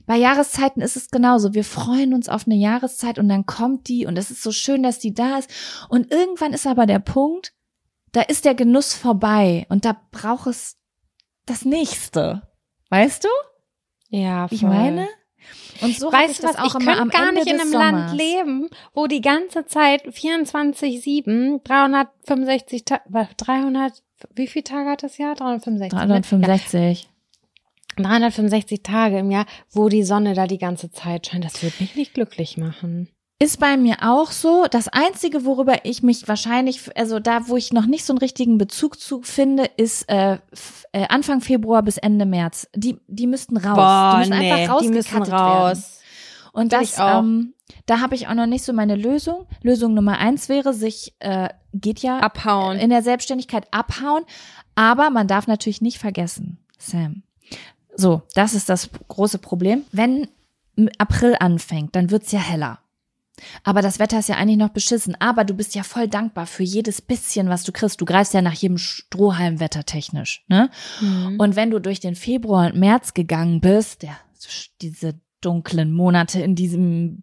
bei 0.07 0.17
Jahreszeiten 0.19 0.83
ist 0.83 0.97
es 0.97 1.11
genauso. 1.11 1.55
Wir 1.55 1.65
freuen 1.65 2.13
uns 2.13 2.29
auf 2.29 2.47
eine 2.47 2.57
Jahreszeit 2.57 3.19
und 3.19 3.29
dann 3.29 3.47
kommt 3.47 3.89
die 3.89 4.05
und 4.05 4.19
es 4.19 4.31
ist 4.31 4.43
so 4.43 4.53
schön, 4.53 4.83
dass 4.83 4.99
die 4.99 5.15
da 5.15 5.39
ist. 5.39 5.51
Und 5.89 6.11
irgendwann 6.13 6.53
ist 6.53 6.67
aber 6.67 6.85
der 6.87 6.99
Punkt, 6.99 7.53
da 8.15 8.23
ist 8.23 8.45
der 8.45 8.55
Genuss 8.55 8.95
vorbei 8.95 9.67
und 9.69 9.85
da 9.85 9.97
braucht 10.13 10.47
es 10.47 10.77
das 11.47 11.65
nächste. 11.65 12.43
Weißt 12.89 13.25
du, 13.25 13.29
ja, 14.09 14.51
wie 14.51 14.55
ich 14.55 14.61
voll. 14.61 14.71
meine? 14.71 15.09
Und 15.83 15.97
so 15.99 16.09
ich 16.09 16.13
Weißt 16.13 16.39
du 16.39 16.47
das 16.47 16.57
was, 16.57 16.63
auch 16.63 16.79
ich 16.79 16.87
könnte 16.87 17.09
gar 17.09 17.29
Ende 17.29 17.41
nicht 17.41 17.53
in 17.53 17.61
einem 17.61 17.73
Sommers. 17.73 17.93
Land 17.93 18.13
leben, 18.17 18.69
wo 18.95 19.07
die 19.07 19.21
ganze 19.21 19.67
Zeit 19.67 20.07
24-7, 20.07 21.63
365 21.65 22.85
Tage, 22.85 23.03
300, 23.37 24.03
wie 24.35 24.47
viele 24.47 24.65
Tage 24.65 24.91
hat 24.91 25.03
das 25.03 25.19
Jahr? 25.19 25.35
365. 25.35 25.93
ne? 25.93 26.07
365. 26.07 27.09
Ja, 27.99 28.05
365 28.05 28.83
Tage 28.83 29.19
im 29.19 29.31
Jahr, 29.31 29.47
wo 29.73 29.89
die 29.89 30.05
Sonne 30.05 30.35
da 30.35 30.47
die 30.47 30.59
ganze 30.59 30.91
Zeit 30.93 31.27
scheint. 31.27 31.45
Das 31.45 31.63
würde 31.63 31.77
mich 31.81 31.97
nicht 31.97 32.15
glücklich 32.15 32.57
machen. 32.57 33.09
Ist 33.45 33.61
bei 33.61 33.77
mir 33.77 33.97
auch 34.01 34.31
so. 34.31 34.65
Das 34.71 34.89
Einzige, 34.89 35.45
worüber 35.45 35.85
ich 35.85 36.03
mich 36.03 36.27
wahrscheinlich, 36.27 36.97
also 36.97 37.21
da, 37.21 37.47
wo 37.47 37.59
ich 37.59 37.75
noch 37.75 37.85
nicht 37.85 38.07
so 38.07 38.15
einen 38.15 38.19
richtigen 38.19 38.57
Bezug 38.57 38.99
zu 38.99 39.21
finde, 39.21 39.65
ist 39.77 40.09
äh, 40.09 40.39
äh, 40.93 41.07
Anfang 41.11 41.43
Februar 41.43 41.83
bis 41.83 41.99
Ende 41.99 42.25
März. 42.25 42.71
Die, 42.75 42.99
die 43.07 43.27
müssten 43.27 43.59
raus. 43.59 44.15
die 44.15 44.31
müssen 44.31 44.33
einfach 44.33 44.81
die 44.81 44.89
müssen 44.89 45.23
raus. 45.25 45.29
werden. 45.29 46.53
Und 46.55 46.73
Will 46.73 46.79
das, 46.79 46.97
ähm, 46.99 47.53
da 47.85 48.01
habe 48.01 48.15
ich 48.15 48.29
auch 48.29 48.35
noch 48.35 48.47
nicht 48.47 48.65
so 48.65 48.73
meine 48.73 48.97
Lösung. 48.97 49.47
Lösung 49.61 49.93
Nummer 49.93 50.17
eins 50.17 50.49
wäre, 50.49 50.73
sich, 50.73 51.15
äh, 51.19 51.51
geht 51.75 51.99
ja 51.99 52.21
Abhauen. 52.21 52.79
in 52.79 52.89
der 52.89 53.03
Selbstständigkeit 53.03 53.67
abhauen. 53.73 54.25
Aber 54.75 55.11
man 55.11 55.29
darf 55.29 55.49
natürlich 55.49 55.83
nicht 55.83 55.99
vergessen, 55.99 56.65
Sam. 56.79 57.25
So, 57.95 58.23
das 58.35 58.55
ist 58.55 58.71
das 58.71 58.89
große 59.09 59.37
Problem. 59.37 59.85
Wenn 59.93 60.29
April 60.97 61.37
anfängt, 61.39 61.95
dann 61.95 62.11
wird's 62.11 62.33
ja 62.33 62.41
heller. 62.41 62.79
Aber 63.63 63.83
das 63.83 63.99
Wetter 63.99 64.19
ist 64.19 64.29
ja 64.29 64.37
eigentlich 64.37 64.59
noch 64.59 64.71
beschissen. 64.71 65.17
Aber 65.21 65.45
du 65.45 65.55
bist 65.55 65.75
ja 65.75 65.83
voll 65.83 66.09
dankbar 66.09 66.47
für 66.47 66.63
jedes 66.63 67.03
bisschen, 67.03 67.49
was 67.49 67.65
du 67.65 67.73
kriegst. 67.73 68.01
Du 68.01 68.05
greifst 68.05 68.35
ja 68.35 68.43
nach 68.43 68.53
jedem 68.53 68.79
Strohhalm 68.79 69.61
wettertechnisch. 69.61 70.45
Ne? 70.49 70.71
Mhm. 71.01 71.39
Und 71.39 71.57
wenn 71.57 71.71
du 71.71 71.81
durch 71.81 72.01
den 72.01 72.15
Februar 72.15 72.67
und 72.67 72.77
März 72.77 73.15
gegangen 73.15 73.61
bist, 73.61 74.03
der 74.03 74.17
diese 74.81 75.21
dunklen 75.41 75.93
Monate 75.93 76.41
in 76.41 76.55
diesem 76.55 77.23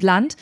Land, 0.00 0.36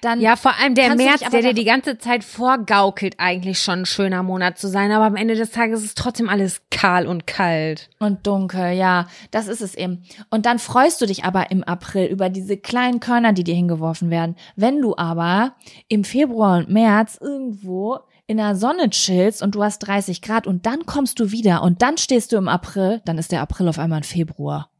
dann 0.00 0.20
Ja, 0.20 0.36
vor 0.36 0.54
allem 0.58 0.74
der 0.74 0.94
März, 0.94 1.20
der 1.30 1.42
dir 1.42 1.54
die 1.54 1.64
ganze 1.64 1.98
Zeit 1.98 2.24
vorgaukelt, 2.24 3.14
eigentlich 3.18 3.60
schon 3.60 3.80
ein 3.80 3.86
schöner 3.86 4.22
Monat 4.22 4.58
zu 4.58 4.68
sein, 4.68 4.92
aber 4.92 5.04
am 5.04 5.16
Ende 5.16 5.34
des 5.34 5.50
Tages 5.50 5.84
ist 5.84 5.98
trotzdem 5.98 6.28
alles 6.28 6.62
kahl 6.70 7.06
und 7.06 7.26
kalt. 7.26 7.90
Und 7.98 8.26
dunkel, 8.26 8.72
ja, 8.72 9.06
das 9.30 9.48
ist 9.48 9.60
es 9.60 9.74
eben. 9.74 10.04
Und 10.30 10.46
dann 10.46 10.58
freust 10.58 11.00
du 11.00 11.06
dich 11.06 11.24
aber 11.24 11.50
im 11.50 11.64
April 11.64 12.06
über 12.06 12.28
diese 12.28 12.56
kleinen 12.56 13.00
Körner, 13.00 13.32
die 13.32 13.44
dir 13.44 13.54
hingeworfen 13.54 14.10
werden. 14.10 14.36
Wenn 14.56 14.80
du 14.80 14.96
aber 14.96 15.54
im 15.88 16.04
Februar 16.04 16.58
und 16.58 16.70
März 16.70 17.18
irgendwo 17.20 18.00
in 18.26 18.36
der 18.38 18.56
Sonne 18.56 18.88
chillst 18.90 19.42
und 19.42 19.54
du 19.54 19.62
hast 19.62 19.80
30 19.80 20.22
Grad 20.22 20.46
und 20.46 20.64
dann 20.64 20.86
kommst 20.86 21.20
du 21.20 21.32
wieder 21.32 21.62
und 21.62 21.82
dann 21.82 21.98
stehst 21.98 22.32
du 22.32 22.36
im 22.36 22.48
April, 22.48 23.02
dann 23.04 23.18
ist 23.18 23.32
der 23.32 23.42
April 23.42 23.68
auf 23.68 23.78
einmal 23.78 23.98
ein 23.98 24.04
Februar. 24.04 24.71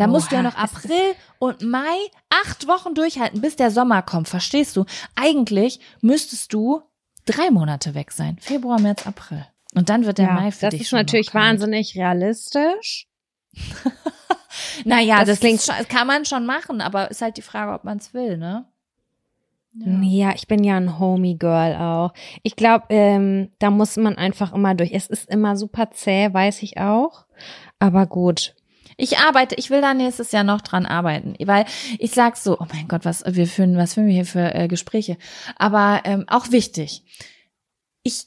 Da 0.00 0.06
musst 0.06 0.30
du 0.32 0.36
ja 0.36 0.42
Oha, 0.42 0.48
noch 0.50 0.56
ist- 0.64 0.76
April 0.76 1.14
und 1.38 1.62
Mai 1.62 1.96
acht 2.44 2.66
Wochen 2.68 2.94
durchhalten, 2.94 3.40
bis 3.40 3.56
der 3.56 3.70
Sommer 3.70 4.02
kommt. 4.02 4.28
Verstehst 4.28 4.76
du? 4.76 4.84
Eigentlich 5.14 5.80
müsstest 6.00 6.52
du 6.52 6.82
drei 7.26 7.50
Monate 7.50 7.94
weg 7.94 8.10
sein. 8.12 8.36
Februar, 8.40 8.80
März, 8.80 9.06
April. 9.06 9.44
Und 9.74 9.88
dann 9.88 10.04
wird 10.04 10.18
der 10.18 10.32
Mai 10.32 10.50
für 10.50 10.66
das 10.66 10.70
dich 10.72 10.80
ist 10.82 10.88
schon 10.88 10.96
noch 10.98 11.04
natürlich 11.04 11.32
wahnsinnig 11.34 11.94
realistisch. 11.96 13.06
Naja, 14.84 15.18
Das 15.20 15.28
das, 15.28 15.40
klingt- 15.40 15.60
ist 15.60 15.66
schon, 15.66 15.76
das 15.78 15.88
kann 15.88 16.06
man 16.06 16.24
schon 16.24 16.44
machen, 16.46 16.80
aber 16.80 17.10
ist 17.10 17.22
halt 17.22 17.36
die 17.36 17.42
Frage, 17.42 17.72
ob 17.72 17.84
man 17.84 17.98
es 17.98 18.12
will, 18.14 18.36
ne? 18.36 18.66
Ja. 19.72 20.34
ich 20.34 20.48
bin 20.48 20.64
ja 20.64 20.76
ein 20.76 20.98
Homie 20.98 21.38
Girl 21.38 21.76
auch. 21.76 22.12
Ich 22.42 22.56
glaube, 22.56 22.86
ähm, 22.88 23.52
da 23.60 23.70
muss 23.70 23.96
man 23.96 24.16
einfach 24.18 24.52
immer 24.52 24.74
durch. 24.74 24.90
Es 24.92 25.06
ist 25.06 25.30
immer 25.30 25.56
super 25.56 25.92
zäh, 25.92 26.32
weiß 26.32 26.62
ich 26.64 26.78
auch. 26.78 27.24
Aber 27.78 28.06
gut. 28.06 28.56
Ich 29.00 29.18
arbeite, 29.18 29.54
ich 29.54 29.70
will 29.70 29.80
da 29.80 29.94
nächstes 29.94 30.30
Jahr 30.30 30.44
noch 30.44 30.60
dran 30.60 30.84
arbeiten, 30.84 31.34
weil 31.46 31.64
ich 31.98 32.12
sag 32.12 32.36
so, 32.36 32.58
oh 32.60 32.66
mein 32.72 32.86
Gott, 32.86 33.04
was 33.04 33.24
wir 33.26 33.46
führen, 33.46 33.76
was 33.76 33.94
führen 33.94 34.06
wir 34.06 34.14
hier 34.14 34.26
für 34.26 34.54
äh, 34.54 34.68
Gespräche? 34.68 35.16
Aber 35.56 36.02
ähm, 36.04 36.24
auch 36.28 36.50
wichtig. 36.50 37.02
Ich 38.02 38.26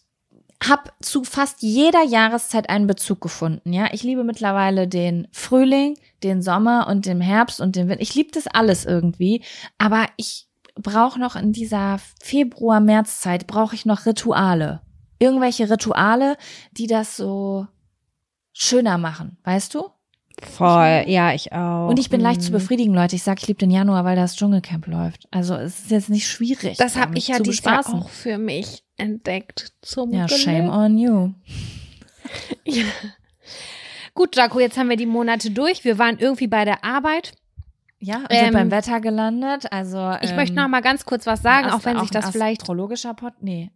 habe 0.64 0.92
zu 1.02 1.24
fast 1.24 1.62
jeder 1.62 2.04
Jahreszeit 2.04 2.70
einen 2.70 2.88
Bezug 2.88 3.22
gefunden. 3.22 3.72
Ja, 3.72 3.90
ich 3.92 4.02
liebe 4.02 4.24
mittlerweile 4.24 4.88
den 4.88 5.28
Frühling, 5.32 5.96
den 6.24 6.42
Sommer 6.42 6.88
und 6.88 7.06
den 7.06 7.22
Herbst 7.22 7.62
und 7.62 7.76
den 7.76 7.88
Winter. 7.88 8.02
Ich 8.02 8.16
liebe 8.16 8.32
das 8.32 8.48
alles 8.48 8.86
irgendwie, 8.86 9.44
aber 9.78 10.08
ich 10.18 10.48
brauche 10.76 11.20
noch 11.20 11.36
in 11.36 11.54
dieser 11.54 12.00
Februar-März-Zeit 12.22 13.46
brauche 13.46 13.76
ich 13.76 13.86
noch 13.86 14.08
Rituale. 14.08 14.82
Irgendwelche 15.20 15.70
Rituale, 15.70 16.36
die 16.72 16.88
das 16.88 17.16
so 17.16 17.68
schöner 18.54 18.98
machen, 18.98 19.38
weißt 19.44 19.76
du? 19.76 19.93
Voll, 20.46 21.04
ja, 21.08 21.34
ich 21.34 21.52
auch. 21.52 21.88
Und 21.90 22.00
ich 22.00 22.10
bin 22.10 22.20
leicht 22.22 22.42
zu 22.42 22.50
Mhm. 22.50 22.54
befriedigen, 22.54 22.94
Leute. 22.94 23.16
Ich 23.16 23.24
sag, 23.24 23.42
ich 23.42 23.48
liebe 23.48 23.60
den 23.60 23.72
Januar, 23.72 24.06
weil 24.06 24.16
das 24.16 24.36
Dschungelcamp 24.36 24.88
läuft. 24.88 25.28
Also 25.32 25.56
es 25.56 25.80
ist 25.82 25.92
jetzt 25.92 26.10
nicht 26.10 26.28
schwierig. 26.28 26.78
Das 26.78 26.96
habe 26.96 27.18
ich 27.18 27.28
ja 27.30 27.40
dieses 27.40 27.64
Jahr 27.64 27.80
auch 27.94 28.10
für 28.10 28.38
mich 28.38 28.84
entdeckt. 28.98 29.74
Zum 29.82 30.14
Ja, 30.14 30.26
Glück. 30.28 30.40
shame 30.40 30.70
on 30.70 30.98
you. 30.98 31.30
Ja. 32.66 32.86
Gut, 34.14 34.36
Jaco, 34.36 34.60
jetzt 34.60 34.78
haben 34.78 34.90
wir 34.90 34.96
die 34.96 35.06
Monate 35.06 35.52
durch. 35.52 35.84
Wir 35.84 35.98
waren 36.00 36.18
irgendwie 36.20 36.48
bei 36.48 36.66
der 36.66 36.84
Arbeit. 36.84 37.34
Ja, 38.00 38.18
und 38.18 38.28
Ähm, 38.32 38.46
sind 38.46 38.54
beim 38.54 38.72
Wetter 38.72 39.00
gelandet. 39.02 39.72
Also 39.72 40.16
Ich 40.22 40.30
ähm, 40.32 40.36
möchte 40.36 40.56
noch 40.56 40.68
mal 40.68 40.82
ganz 40.82 41.06
kurz 41.06 41.26
was 41.26 41.42
sagen, 41.42 41.68
Ast- 41.68 41.76
auch 41.76 41.86
wenn 41.86 42.00
sich 42.00 42.10
ein 42.12 42.22
das 42.22 42.32
vielleicht 42.32 42.62
astrologischer 42.62 43.14
Pod. 43.14 43.34
Nee. 43.42 43.72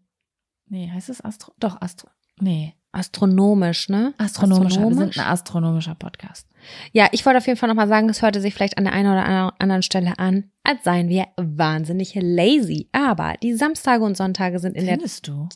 Nee, 0.67 0.91
heißt 0.93 1.09
es 1.09 1.23
Astro? 1.23 1.53
Doch, 1.59 1.81
Astro. 1.81 2.09
Nee. 2.39 2.73
Astronomisch, 2.97 3.89
ne? 3.89 4.13
Astronomischer. 4.17 4.79
Wir 4.79 4.85
Astronomisch? 4.87 5.15
sind 5.15 5.25
ein 5.25 5.31
astronomischer 5.31 5.95
Podcast. 5.95 6.47
Ja, 6.91 7.07
ich 7.11 7.25
wollte 7.25 7.37
auf 7.37 7.47
jeden 7.47 7.57
Fall 7.57 7.69
noch 7.69 7.75
mal 7.75 7.87
sagen, 7.87 8.09
es 8.09 8.21
hörte 8.21 8.41
sich 8.41 8.53
vielleicht 8.53 8.77
an 8.77 8.83
der 8.85 8.93
einen 8.93 9.09
oder 9.11 9.23
ander- 9.25 9.53
anderen 9.59 9.83
Stelle 9.83 10.17
an, 10.19 10.51
als 10.63 10.83
seien 10.83 11.07
wir 11.09 11.25
wahnsinnig 11.37 12.13
lazy. 12.15 12.89
Aber 12.91 13.35
die 13.41 13.53
Samstage 13.53 14.03
und 14.03 14.17
Sonntage 14.17 14.59
sind 14.59 14.75
in 14.75 14.85
der 14.85 14.95
Findest 14.95 15.27
du? 15.27 15.47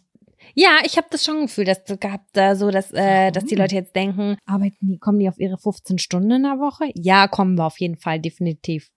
Ja, 0.56 0.80
ich 0.86 0.98
habe 0.98 1.08
das 1.12 1.24
schon 1.24 1.42
gefühlt, 1.42 1.68
dass 1.68 1.84
gehabt 2.00 2.30
da 2.34 2.56
so, 2.56 2.72
dass 2.72 2.92
äh, 2.92 3.32
dass 3.32 3.46
die? 3.46 3.56
Leute 3.56 3.76
jetzt 3.76 3.96
denken, 3.96 4.38
arbeiten 4.46 4.76
die 4.88 4.98
kommen 4.98 5.20
die 5.20 5.30
auf 5.30 5.40
ihre 5.40 5.58
15 5.58 5.98
Stunden 6.00 6.32
in 6.32 6.44
der 6.44 6.60
Woche? 6.60 6.92
Ja, 6.96 7.28
kommen 7.28 7.58
wir 7.58 7.66
auf 7.66 7.80
jeden 7.80 7.98
Fall 7.98 8.20
definitiv. 8.20 8.90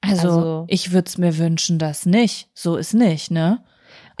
Also, 0.00 0.28
Also- 0.28 0.64
ich 0.68 0.92
würde 0.92 1.08
es 1.08 1.18
mir 1.18 1.36
wünschen, 1.36 1.78
dass 1.78 2.06
nicht. 2.06 2.48
So 2.54 2.76
ist 2.76 2.94
nicht, 2.94 3.30
ne? 3.30 3.62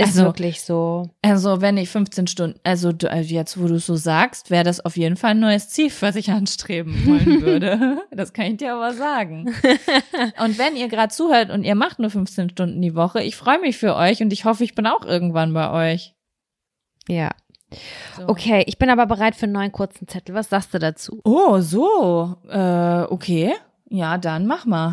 Ist 0.00 0.08
Also- 0.16 0.24
wirklich 0.24 0.62
so. 0.62 1.10
Also, 1.22 1.60
wenn 1.60 1.76
ich 1.76 1.88
15 1.90 2.26
Stunden, 2.26 2.58
also 2.64 2.90
also 3.08 3.34
jetzt, 3.34 3.60
wo 3.60 3.66
du 3.68 3.74
es 3.74 3.86
so 3.86 3.96
sagst, 3.96 4.50
wäre 4.50 4.64
das 4.64 4.84
auf 4.84 4.96
jeden 4.96 5.16
Fall 5.16 5.32
ein 5.32 5.40
neues 5.40 5.68
Ziel, 5.68 5.90
was 6.00 6.16
ich 6.16 6.30
anstreben 6.30 7.06
wollen 7.06 7.42
würde. 7.42 8.02
Das 8.10 8.32
kann 8.32 8.46
ich 8.46 8.56
dir 8.58 8.74
aber 8.74 8.92
sagen. 8.94 9.46
Und 10.42 10.58
wenn 10.58 10.76
ihr 10.76 10.88
gerade 10.88 11.12
zuhört 11.12 11.50
und 11.50 11.64
ihr 11.64 11.74
macht 11.74 11.98
nur 11.98 12.10
15 12.10 12.50
Stunden 12.50 12.80
die 12.82 12.94
Woche, 12.94 13.22
ich 13.22 13.36
freue 13.36 13.60
mich 13.60 13.76
für 13.78 13.94
euch 13.96 14.20
und 14.22 14.32
ich 14.32 14.44
hoffe, 14.44 14.64
ich 14.64 14.74
bin 14.74 14.86
auch 14.86 15.04
irgendwann 15.04 15.52
bei 15.54 15.92
euch. 15.92 16.14
Ja. 17.08 17.30
So. 18.16 18.28
Okay, 18.28 18.64
ich 18.66 18.78
bin 18.78 18.90
aber 18.90 19.06
bereit 19.06 19.36
für 19.36 19.44
einen 19.44 19.52
neuen 19.52 19.70
kurzen 19.72 20.08
Zettel. 20.08 20.34
Was 20.34 20.48
sagst 20.48 20.74
du 20.74 20.78
dazu? 20.78 21.20
Oh, 21.24 21.60
so. 21.60 22.36
Äh, 22.48 23.02
okay. 23.02 23.52
Ja, 23.88 24.18
dann 24.18 24.46
mach 24.46 24.66
mal. 24.66 24.92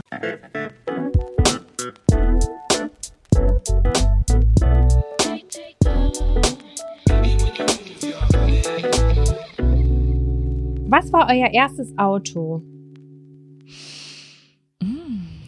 Was 10.89 11.11
war 11.11 11.27
euer 11.29 11.51
erstes 11.53 11.97
Auto? 11.97 12.61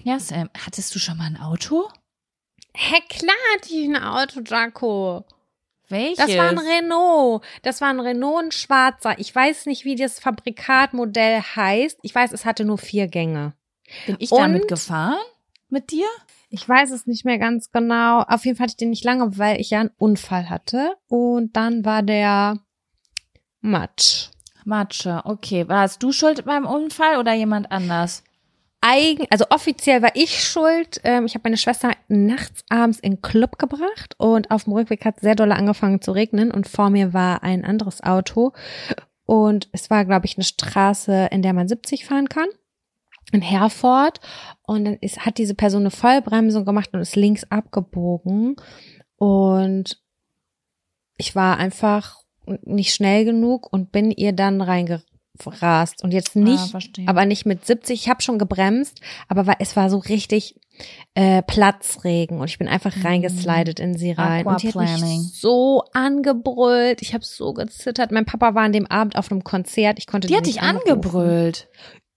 Ja, 0.04 0.20
Sam, 0.20 0.50
hattest 0.66 0.94
du 0.96 1.00
schon 1.00 1.18
mal 1.18 1.26
ein 1.28 1.38
Auto? 1.38 1.88
Hä, 2.76 2.98
klar 3.10 3.36
hatte 3.54 3.74
ich 3.74 3.88
ein 3.88 3.96
Auto, 4.02 4.42
Jaco. 4.42 5.26
Welches? 5.88 6.18
Das 6.26 6.38
war 6.38 6.50
ein 6.50 6.58
Renault. 6.58 7.44
Das 7.64 7.82
war 7.82 7.90
ein 7.90 8.00
Renault, 8.00 8.46
ein 8.46 8.52
schwarzer. 8.52 9.18
Ich 9.20 9.34
weiß 9.34 9.66
nicht, 9.66 9.86
wie 9.86 9.96
das 9.96 10.20
Fabrikatmodell 10.20 11.42
heißt. 11.42 12.00
Ich 12.04 12.14
weiß, 12.14 12.32
es 12.32 12.46
hatte 12.46 12.64
nur 12.66 12.78
vier 12.78 13.08
Gänge. 13.08 13.54
Bin 14.06 14.18
ich 14.20 14.32
Und- 14.32 14.40
damit 14.40 14.68
gefahren? 14.68 15.18
Mit 15.70 15.92
dir? 15.92 16.08
Ich 16.50 16.68
weiß 16.68 16.92
es 16.92 17.06
nicht 17.06 17.26
mehr 17.26 17.38
ganz 17.38 17.72
genau. 17.72 18.22
Auf 18.24 18.46
jeden 18.46 18.58
Fall 18.58 18.66
hatte 18.66 18.74
ich 18.74 18.78
den 18.78 18.90
nicht 18.90 19.04
lange, 19.06 19.38
weil 19.38 19.60
ich 19.62 19.70
ja 19.70 19.82
einen 19.82 19.92
Unfall 19.98 20.50
hatte. 20.50 20.96
Und 21.08 21.56
dann 21.56 21.86
war 21.86 22.02
der 22.04 22.58
Matsch. 23.62 24.30
Matsche, 24.70 25.22
okay. 25.26 25.68
Warst 25.68 26.02
du 26.02 26.14
schuld 26.14 26.46
beim 26.46 26.66
Unfall 26.66 27.18
oder 27.18 27.34
jemand 27.34 27.72
anders? 27.72 28.24
Eigen, 28.82 29.26
also 29.30 29.46
offiziell 29.50 30.02
war 30.02 30.12
ich 30.16 30.42
schuld. 30.42 31.02
Ähm, 31.04 31.26
ich 31.26 31.34
habe 31.34 31.44
meine 31.44 31.58
Schwester 31.58 31.92
nachts 32.08 32.64
abends 32.70 33.00
in 33.00 33.16
den 33.16 33.22
Club 33.22 33.58
gebracht 33.58 34.16
und 34.18 34.52
auf 34.52 34.64
dem 34.64 34.74
Rückweg 34.74 35.04
hat 35.04 35.20
sehr 35.20 35.36
doll 35.36 35.52
angefangen 35.52 36.02
zu 36.02 36.14
regnen 36.14 36.52
und 36.52 36.68
vor 36.68 36.90
mir 36.90 37.14
war 37.14 37.44
ein 37.44 37.66
anderes 37.66 38.02
Auto 38.02 38.54
und 39.26 39.68
es 39.74 39.90
war, 39.90 40.06
glaube 40.06 40.28
ich, 40.28 40.38
eine 40.38 40.46
Straße, 40.46 41.28
in 41.32 41.42
der 41.42 41.54
man 41.54 41.68
70 41.68 42.06
fahren 42.06 42.30
kann. 42.30 42.48
In 43.32 43.42
Herford 43.42 44.22
und 44.64 44.86
dann 44.86 44.96
ist, 44.96 45.26
hat 45.26 45.38
diese 45.38 45.56
Person 45.56 45.82
eine 45.82 45.92
Vollbremsung 45.92 46.64
gemacht 46.64 46.90
und 46.94 47.02
ist 47.02 47.18
links 47.18 47.44
abgebogen 47.52 48.56
und 49.18 50.02
ich 51.18 51.36
war 51.36 51.58
einfach 51.58 52.24
nicht 52.64 52.94
schnell 52.94 53.26
genug 53.26 53.72
und 53.72 53.92
bin 53.92 54.12
ihr 54.12 54.32
dann 54.34 54.62
reingerast 54.62 56.04
und 56.04 56.12
jetzt 56.14 56.36
ah, 56.36 56.40
nicht 56.40 56.72
verstehe. 56.72 57.08
aber 57.08 57.26
nicht 57.26 57.46
mit 57.46 57.66
70. 57.66 58.02
Ich 58.04 58.10
habe 58.10 58.22
schon 58.22 58.40
gebremst, 58.40 59.00
aber 59.28 59.48
war, 59.48 59.56
es 59.60 59.76
war 59.76 59.90
so 59.90 59.98
richtig 59.98 60.56
äh, 61.14 61.42
Platzregen 61.42 62.40
und 62.40 62.50
ich 62.50 62.58
bin 62.58 62.68
einfach 62.70 62.96
Mhm. 62.96 63.06
reingeslidet 63.06 63.80
in 63.80 63.98
sie 63.98 64.12
rein 64.12 64.46
und 64.46 64.62
die 64.64 64.70
hat 64.70 64.76
Aquaplaning. 64.76 65.20
mich 65.20 65.40
so 65.40 65.84
angebrüllt. 65.94 67.02
Ich 67.02 67.14
habe 67.14 67.26
so 67.26 67.54
gezittert. 67.54 68.12
Mein 68.12 68.26
Papa 68.26 68.56
war 68.56 68.64
an 68.64 68.72
dem 68.72 68.88
Abend 68.88 69.18
auf 69.18 69.30
einem 69.32 69.44
Konzert. 69.44 70.00
Ich 70.00 70.08
konnte 70.08 70.28
die 70.28 70.34
sie 70.34 70.38
hat 70.38 70.46
dich 70.46 70.62
angebrüllt. 70.62 71.68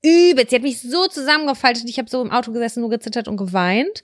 Übelst. 0.05 0.51
Sie 0.51 0.57
hat 0.57 0.63
mich 0.63 0.81
so 0.81 1.07
zusammengefaltet. 1.07 1.89
Ich 1.89 1.99
habe 1.99 2.11
so 2.11 2.21
im 2.23 2.31
Auto 2.31 2.53
gesessen, 2.53 2.81
nur 2.81 2.91
gezittert 2.91 3.29
und 3.29 3.37
geweint. 3.37 4.03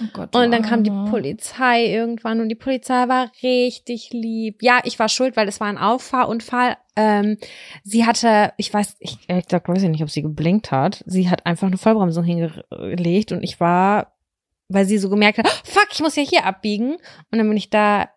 Oh 0.00 0.06
Gott, 0.12 0.36
Und 0.36 0.50
dann 0.52 0.62
kam 0.62 0.84
die. 0.84 0.90
Polizei 1.10 1.86
irgendwann 1.86 2.40
und 2.40 2.48
die 2.48 2.54
Polizei 2.54 3.08
war 3.08 3.30
richtig 3.42 4.10
lieb. 4.12 4.62
Ja, 4.62 4.80
ich 4.84 4.98
war 4.98 5.08
schuld, 5.08 5.36
weil 5.36 5.48
es 5.48 5.58
war 5.58 5.68
ein 5.68 5.78
Auffahrunfall. 5.78 6.76
Ähm, 6.96 7.38
sie 7.82 8.04
hatte, 8.04 8.52
ich 8.58 8.72
weiß, 8.72 8.96
ich 8.98 9.18
ehrlich 9.28 9.46
gesagt 9.46 9.68
weiß 9.68 9.82
ich 9.82 9.88
nicht, 9.88 10.02
ob 10.02 10.10
sie 10.10 10.22
geblinkt 10.22 10.70
hat. 10.70 11.02
Sie 11.06 11.30
hat 11.30 11.46
einfach 11.46 11.66
eine 11.66 11.78
Vollbremsung 11.78 12.24
hingelegt 12.24 13.32
und 13.32 13.42
ich 13.42 13.58
war, 13.60 14.16
weil 14.68 14.84
sie 14.84 14.98
so 14.98 15.08
gemerkt 15.08 15.38
hat, 15.38 15.48
fuck, 15.64 15.88
ich 15.92 16.00
muss 16.00 16.16
ja 16.16 16.22
hier 16.22 16.44
abbiegen. 16.44 16.96
Und 17.30 17.38
dann 17.38 17.48
bin 17.48 17.56
ich 17.56 17.70
da, 17.70 18.10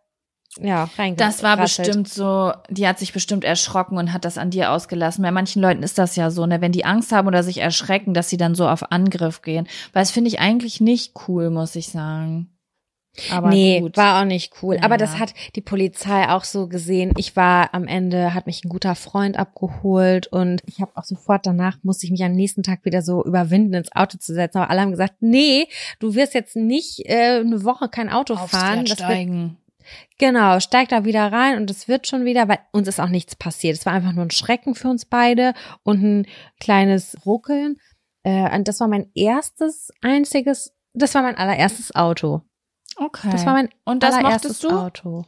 ja. 0.60 0.90
Das 1.16 1.44
war 1.44 1.58
bestimmt 1.58 2.08
so, 2.10 2.52
die 2.70 2.88
hat 2.88 3.00
sich 3.00 3.14
bestimmt 3.14 3.44
erschrocken 3.44 3.98
und 3.98 4.14
hat 4.14 4.26
das 4.26 4.38
an 4.38 4.50
dir 4.52 4.72
ausgelassen. 4.72 5.24
Bei 5.24 5.32
manchen 5.32 5.62
Leuten 5.62 5.84
ist 5.84 5.98
das 5.98 6.16
ja 6.16 6.30
so, 6.32 6.46
ne, 6.46 6.62
wenn 6.62 6.72
die 6.72 6.86
Angst 6.86 7.12
haben 7.12 7.28
oder 7.28 7.44
sich 7.44 7.60
erschrecken, 7.60 8.14
dass 8.14 8.30
sie 8.30 8.38
dann 8.38 8.56
so 8.56 8.68
auf 8.68 8.92
Angriff 8.92 9.42
gehen. 9.42 9.68
Weil 9.94 10.02
das 10.04 10.12
finde 10.12 10.30
ich 10.30 10.40
eigentlich 10.40 10.82
nicht 10.82 11.14
cool, 11.28 11.50
muss 11.50 11.76
ich 11.76 11.88
sagen. 11.90 12.50
Aber 13.30 13.50
nee, 13.50 13.82
gut. 13.82 13.98
war 13.98 14.22
auch 14.22 14.26
nicht 14.26 14.54
cool. 14.64 14.78
Aber 14.82 14.94
Ja. 14.94 14.98
das 15.00 15.20
hat 15.20 15.34
die 15.56 15.62
Polizei 15.62 16.30
auch 16.30 16.46
so 16.46 16.68
gesehen. 16.68 17.12
Ich 17.18 17.36
war 17.36 17.74
am 17.74 17.86
Ende, 17.86 18.34
hat 18.34 18.46
mich 18.46 18.64
ein 18.64 18.70
guter 18.70 18.96
Freund 18.96 19.38
abgeholt 19.38 20.28
und 20.28 20.62
ich 20.66 20.80
habe 20.80 20.92
auch 20.96 21.04
sofort 21.04 21.46
danach, 21.46 21.78
musste 21.84 22.06
ich 22.06 22.12
mich 22.12 22.24
am 22.24 22.32
nächsten 22.32 22.64
Tag 22.64 22.86
wieder 22.86 23.02
so 23.02 23.24
überwinden, 23.26 23.74
ins 23.74 23.92
Auto 23.94 24.18
zu 24.18 24.34
setzen. 24.34 24.60
Aber 24.60 24.70
alle 24.70 24.80
haben 24.82 24.92
gesagt, 24.92 25.16
nee, 25.20 25.68
du 26.00 26.16
wirst 26.16 26.34
jetzt 26.34 26.56
nicht 26.56 27.02
äh, 27.06 27.42
eine 27.42 27.66
Woche 27.66 27.90
kein 27.90 28.10
Auto 28.10 28.36
Aufs 28.36 28.52
fahren. 28.52 28.88
Steigen. 28.88 29.58
Genau, 30.18 30.60
steig 30.60 30.90
da 30.90 31.06
wieder 31.06 31.32
rein 31.32 31.58
und 31.58 31.70
es 31.70 31.88
wird 31.88 32.08
schon 32.08 32.26
wieder, 32.26 32.48
weil 32.48 32.60
uns 32.72 32.88
ist 32.88 33.00
auch 33.00 33.10
nichts 33.10 33.36
passiert. 33.36 33.78
Es 33.78 33.86
war 33.86 33.94
einfach 33.94 34.14
nur 34.14 34.26
ein 34.26 34.32
Schrecken 34.32 34.76
für 34.76 34.90
uns 34.90 35.06
beide 35.06 35.54
und 35.84 36.04
ein 36.04 36.28
kleines 36.60 37.18
Ruckeln. 37.26 37.78
Äh, 38.24 38.56
und 38.56 38.68
das 38.68 38.80
war 38.80 38.88
mein 38.88 39.10
erstes, 39.16 39.92
einziges, 40.02 40.74
das 40.94 41.16
war 41.16 41.24
mein 41.24 41.38
allererstes 41.38 41.96
Auto. 41.96 42.42
Okay. 42.98 43.30
Das 43.32 43.46
war 43.46 43.54
mein 43.54 43.70
Und 43.86 44.04
das 44.04 44.16
allererstes 44.16 44.60
du? 44.60 44.70
Auto. 44.70 45.26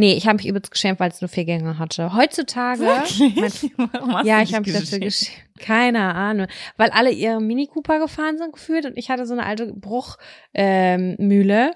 Nee, 0.00 0.14
ich 0.14 0.28
habe 0.28 0.36
mich 0.36 0.46
übelst 0.46 0.70
geschämt, 0.70 1.00
weil 1.00 1.10
es 1.10 1.20
nur 1.20 1.28
vier 1.28 1.44
Gänge 1.44 1.76
hatte. 1.80 2.14
Heutzutage, 2.14 2.84
mein, 2.84 4.24
ja, 4.24 4.42
ich 4.42 4.54
habe 4.54 4.70
mich 4.70 4.78
dafür 4.78 5.00
geschämt? 5.00 5.36
Keine 5.58 6.14
Ahnung, 6.14 6.46
weil 6.76 6.90
alle 6.90 7.10
ihre 7.10 7.40
Mini 7.40 7.66
Cooper 7.66 7.98
gefahren 7.98 8.38
sind 8.38 8.52
gefühlt 8.52 8.86
und 8.86 8.96
ich 8.96 9.10
hatte 9.10 9.26
so 9.26 9.32
eine 9.32 9.44
alte 9.44 9.72
Bruchmühle. 9.74 10.16
Ähm. 10.54 11.74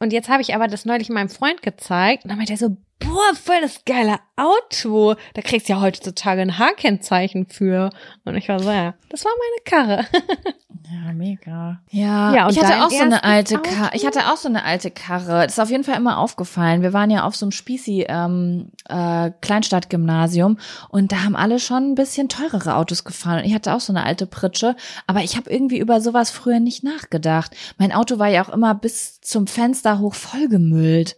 Und 0.00 0.12
jetzt 0.12 0.28
habe 0.28 0.42
ich 0.42 0.54
aber 0.54 0.66
das 0.66 0.86
neulich 0.86 1.10
meinem 1.10 1.28
Freund 1.28 1.62
gezeigt. 1.62 2.24
Und 2.24 2.30
dann 2.30 2.38
meinte 2.38 2.54
er 2.54 2.58
so, 2.58 2.76
boah, 3.00 3.34
voll 3.34 3.60
das 3.60 3.84
geile 3.84 4.18
Auto. 4.36 5.14
Da 5.34 5.42
kriegst 5.42 5.68
du 5.68 5.72
ja 5.74 5.80
heutzutage 5.80 6.40
ein 6.42 6.58
H-Kennzeichen 6.58 7.46
für. 7.46 7.90
Und 8.24 8.36
ich 8.36 8.48
war 8.48 8.60
so, 8.60 8.70
ja, 8.70 8.94
das 9.08 9.24
war 9.24 9.32
meine 9.38 9.84
Karre. 9.84 10.06
Ja, 10.92 11.12
mega. 11.12 11.80
Ja, 11.90 12.34
Ja, 12.34 12.46
und 12.46 12.56
ich 12.56 12.64
hatte 12.64 12.84
auch 12.84 12.90
so 12.90 13.00
eine 13.00 13.22
alte 13.22 13.58
Karre. 13.58 13.90
Ich 13.94 14.04
hatte 14.04 14.32
auch 14.32 14.36
so 14.36 14.48
eine 14.48 14.64
alte 14.64 14.90
Karre. 14.90 15.44
Das 15.44 15.52
ist 15.52 15.60
auf 15.60 15.70
jeden 15.70 15.84
Fall 15.84 15.96
immer 15.96 16.18
aufgefallen. 16.18 16.82
Wir 16.82 16.92
waren 16.92 17.10
ja 17.10 17.22
auf 17.24 17.36
so 17.36 17.46
einem 17.46 17.52
Spießi 17.52 18.06
ähm, 18.08 18.72
äh, 18.88 19.30
Kleinstadtgymnasium 19.40 20.58
und 20.88 21.12
da 21.12 21.22
haben 21.22 21.36
alle 21.36 21.60
schon 21.60 21.92
ein 21.92 21.94
bisschen 21.94 22.28
teurere 22.28 22.74
Autos 22.74 23.04
gefahren. 23.04 23.38
Und 23.38 23.44
ich 23.44 23.54
hatte 23.54 23.72
auch 23.72 23.80
so 23.80 23.92
eine 23.92 24.04
alte 24.04 24.26
Pritsche, 24.26 24.74
aber 25.06 25.20
ich 25.22 25.36
habe 25.36 25.48
irgendwie 25.48 25.78
über 25.78 26.00
sowas 26.00 26.30
früher 26.30 26.58
nicht 26.58 26.82
nachgedacht. 26.82 27.54
Mein 27.78 27.92
Auto 27.92 28.18
war 28.18 28.28
ja 28.28 28.44
auch 28.44 28.48
immer 28.48 28.74
bis 28.74 29.20
zum 29.20 29.46
Fenster 29.46 30.00
hoch 30.00 30.14
vollgemüllt. 30.14 31.16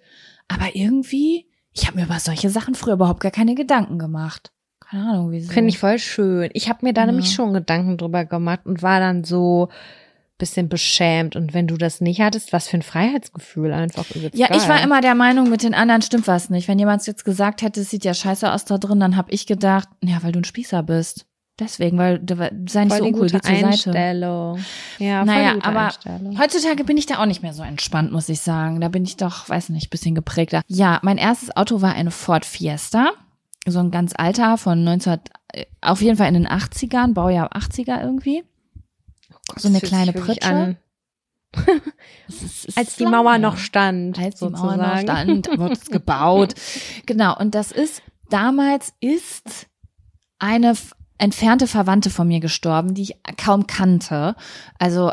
Aber 0.49 0.75
irgendwie, 0.77 1.47
ich 1.73 1.87
habe 1.87 1.99
mir 1.99 2.05
über 2.07 2.19
solche 2.19 2.51
Sachen 2.51 2.75
früher 2.75 2.95
überhaupt 2.95 3.21
gar 3.21 3.33
keine 3.33 3.55
Gedanken 3.55 3.99
gemacht. 3.99 4.53
Keine 4.81 5.11
Ahnung, 5.11 5.31
wieso. 5.31 5.53
Finde 5.53 5.71
ich 5.71 5.79
voll 5.79 5.99
schön. 5.99 6.51
Ich 6.53 6.69
habe 6.69 6.85
mir 6.85 6.93
da 6.93 7.03
Ja. 7.03 7.07
nämlich 7.07 7.33
schon 7.33 7.53
Gedanken 7.55 7.97
drüber 7.97 8.25
gemacht 8.25 8.61
und 8.65 8.83
war 8.83 9.01
dann 9.01 9.25
so 9.25 9.69
bisschen 10.39 10.69
beschämt. 10.69 11.37
Und 11.37 11.55
wenn 11.55 11.69
du 11.69 11.77
das 11.77 12.01
nicht 12.01 12.21
hattest, 12.21 12.53
was 12.53 12.67
für 12.67 12.77
ein 12.77 12.83
Freiheitsgefühl 12.83 13.73
einfach. 13.73 14.05
Ja, 14.33 14.49
ich 14.51 14.59
geil. 14.59 14.69
war 14.69 14.83
immer 14.83 15.01
der 15.01 15.15
Meinung, 15.15 15.49
mit 15.49 15.63
den 15.63 15.73
anderen 15.73 16.03
stimmt 16.03 16.27
was 16.27 16.51
nicht. 16.51 16.67
Wenn 16.67 16.81
jemand 16.81 17.07
jetzt 17.07 17.25
gesagt 17.25 17.63
hätte, 17.63 17.81
es 17.83 17.91
sieht 17.91 18.05
ja 18.05 18.13
scheiße 18.13 18.51
aus 18.53 18.65
da 18.65 18.77
drin, 18.77 18.99
dann 18.99 19.17
habe 19.17 19.31
ich 19.31 19.47
gedacht, 19.47 19.89
ja, 20.03 20.19
weil 20.23 20.33
du 20.33 20.41
ein 20.41 20.45
Spießer 20.45 20.83
bist. 20.83 21.27
Deswegen, 21.61 21.99
weil 21.99 22.19
du 22.19 22.35
sei 22.69 22.85
nicht 22.85 22.93
voll 22.93 22.99
so 22.99 23.05
die 23.05 23.13
uncool, 23.13 23.29
gute 23.29 23.35
geh 23.35 23.41
zur 23.43 23.55
Seite. 23.55 23.67
Einstellung. 23.67 24.59
Ja, 24.99 25.19
voll 25.19 25.27
Naja, 25.27 25.55
die 25.55 25.63
aber 25.63 25.93
heutzutage 26.39 26.85
bin 26.85 26.97
ich 26.97 27.07
da 27.07 27.19
auch 27.21 27.27
nicht 27.27 27.43
mehr 27.43 27.53
so 27.53 27.63
entspannt, 27.63 28.11
muss 28.11 28.29
ich 28.31 28.41
sagen. 28.41 28.81
Da 28.81 28.89
bin 28.89 29.05
ich 29.05 29.17
doch, 29.19 29.49
weiß 29.49 29.69
nicht, 29.69 29.91
bisschen 29.91 30.15
geprägter. 30.15 30.63
Ja, 30.67 30.99
mein 31.03 31.19
erstes 31.19 31.55
Auto 31.55 31.83
war 31.83 31.93
eine 31.95 32.11
Ford 32.11 32.45
Fiesta. 32.47 33.11
So 33.67 33.79
ein 33.81 33.91
ganz 33.91 34.13
alter 34.17 34.57
von 34.59 34.83
19, 34.83 35.21
äh, 35.53 35.67
auf 35.83 36.01
jeden 36.03 36.17
Fall 36.17 36.29
in 36.29 36.35
den 36.35 36.49
80ern, 36.49 37.13
Baujahr 37.13 37.55
80er 37.55 38.03
irgendwie. 38.03 38.45
So 39.57 39.69
eine 39.69 39.81
kleine 39.81 40.13
Pritsche. 40.13 40.77
ist- 42.29 42.67
es 42.69 42.77
als 42.79 42.89
ist 42.89 42.99
die 43.01 43.05
lang 43.05 43.13
Mauer 43.13 43.37
noch 43.39 43.59
stand, 43.59 44.19
als 44.19 44.37
die 44.37 44.39
sozusagen. 44.47 44.79
Mauer 44.81 44.95
noch 44.95 45.01
stand, 45.01 45.49
wurde 45.59 45.75
es 45.75 45.85
gebaut. 45.91 46.55
Genau, 47.07 47.37
und 47.39 47.55
das 47.55 47.73
ist, 47.73 48.03
damals 48.31 48.95
ist 49.01 49.67
eine 50.39 50.75
entfernte 51.23 51.69
Verwandte 51.69 52.11
von 52.11 52.27
mir 52.27 52.41
gestorben, 52.41 52.95
die 52.95 53.03
ich 53.03 53.17
kaum 53.37 53.69
kannte. 53.69 54.35
Also 54.81 55.13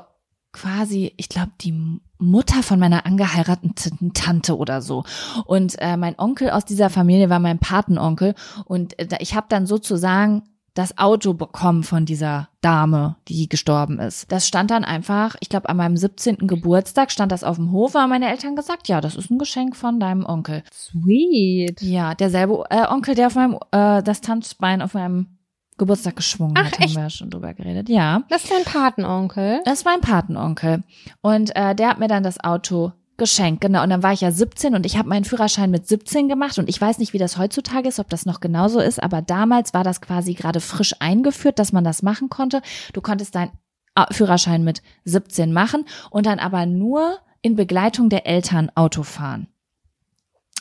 quasi, 0.51 1.13
ich 1.17 1.29
glaube, 1.29 1.51
die 1.61 1.99
Mutter 2.17 2.63
von 2.63 2.79
meiner 2.79 3.05
angeheirateten 3.05 4.13
Tante 4.13 4.57
oder 4.57 4.81
so. 4.81 5.03
Und 5.45 5.75
äh, 5.79 5.97
mein 5.97 6.17
Onkel 6.17 6.49
aus 6.49 6.65
dieser 6.65 6.89
Familie 6.89 7.29
war 7.29 7.37
mein 7.37 7.59
Patenonkel. 7.59 8.33
Und 8.65 8.97
äh, 8.97 9.17
ich 9.19 9.35
habe 9.35 9.45
dann 9.49 9.67
sozusagen 9.67 10.41
das 10.73 10.97
Auto 10.97 11.33
bekommen 11.33 11.83
von 11.83 12.05
dieser 12.05 12.49
Dame, 12.61 13.17
die 13.27 13.47
gestorben 13.47 13.99
ist. 13.99 14.31
Das 14.31 14.47
stand 14.47 14.71
dann 14.71 14.83
einfach, 14.83 15.35
ich 15.41 15.49
glaube, 15.49 15.69
an 15.69 15.77
meinem 15.77 15.97
17. 15.97 16.47
Geburtstag 16.47 17.11
stand 17.11 17.31
das 17.31 17.43
auf 17.43 17.57
dem 17.57 17.71
Hof, 17.71 17.93
haben 17.93 18.09
meine 18.09 18.29
Eltern 18.29 18.55
gesagt, 18.55 18.87
ja, 18.87 18.99
das 18.99 19.15
ist 19.15 19.29
ein 19.29 19.37
Geschenk 19.37 19.75
von 19.75 19.99
deinem 19.99 20.25
Onkel. 20.25 20.63
Sweet. 20.73 21.81
Ja, 21.81 22.15
derselbe 22.15 22.63
äh, 22.71 22.87
Onkel, 22.87 23.13
der 23.13 23.27
auf 23.27 23.35
meinem, 23.35 23.59
äh, 23.71 24.01
das 24.01 24.21
Tanzbein 24.21 24.81
auf 24.81 24.93
meinem 24.95 25.38
Geburtstag 25.79 26.15
geschwungen 26.15 26.53
Ach, 26.57 26.65
hat, 26.65 26.73
haben 26.73 26.83
echt? 26.83 26.95
wir 26.95 27.03
ja 27.03 27.09
schon 27.09 27.29
drüber 27.29 27.53
geredet. 27.53 27.89
Ja. 27.89 28.21
Das 28.29 28.43
ist 28.43 28.51
dein 28.51 28.63
Patenonkel. 28.63 29.61
Das 29.65 29.79
ist 29.79 29.85
mein 29.85 30.01
Patenonkel. 30.01 30.83
Und 31.21 31.55
äh, 31.55 31.73
der 31.73 31.89
hat 31.89 31.99
mir 31.99 32.07
dann 32.07 32.21
das 32.21 32.39
Auto 32.43 32.91
geschenkt, 33.17 33.61
genau. 33.61 33.83
Und 33.83 33.89
dann 33.89 34.01
war 34.01 34.13
ich 34.13 34.21
ja 34.21 34.31
17 34.31 34.73
und 34.73 34.85
ich 34.85 34.97
habe 34.97 35.09
meinen 35.09 35.25
Führerschein 35.25 35.69
mit 35.69 35.87
17 35.87 36.27
gemacht. 36.27 36.57
Und 36.57 36.69
ich 36.69 36.79
weiß 36.79 36.97
nicht, 36.97 37.13
wie 37.13 37.17
das 37.19 37.37
heutzutage 37.37 37.87
ist, 37.87 37.99
ob 37.99 38.09
das 38.09 38.25
noch 38.25 38.39
genauso 38.39 38.79
ist, 38.79 39.01
aber 39.01 39.21
damals 39.21 39.73
war 39.73 39.83
das 39.83 40.01
quasi 40.01 40.33
gerade 40.33 40.59
frisch 40.59 40.95
eingeführt, 40.99 41.59
dass 41.59 41.71
man 41.71 41.83
das 41.83 42.01
machen 42.01 42.29
konnte. 42.29 42.61
Du 42.93 43.01
konntest 43.01 43.35
deinen 43.35 43.51
äh, 43.95 44.05
Führerschein 44.11 44.63
mit 44.63 44.81
17 45.05 45.53
machen 45.53 45.85
und 46.09 46.25
dann 46.25 46.39
aber 46.39 46.65
nur 46.65 47.19
in 47.41 47.55
Begleitung 47.55 48.09
der 48.09 48.25
Eltern 48.25 48.71
Auto 48.75 49.03
fahren. 49.03 49.47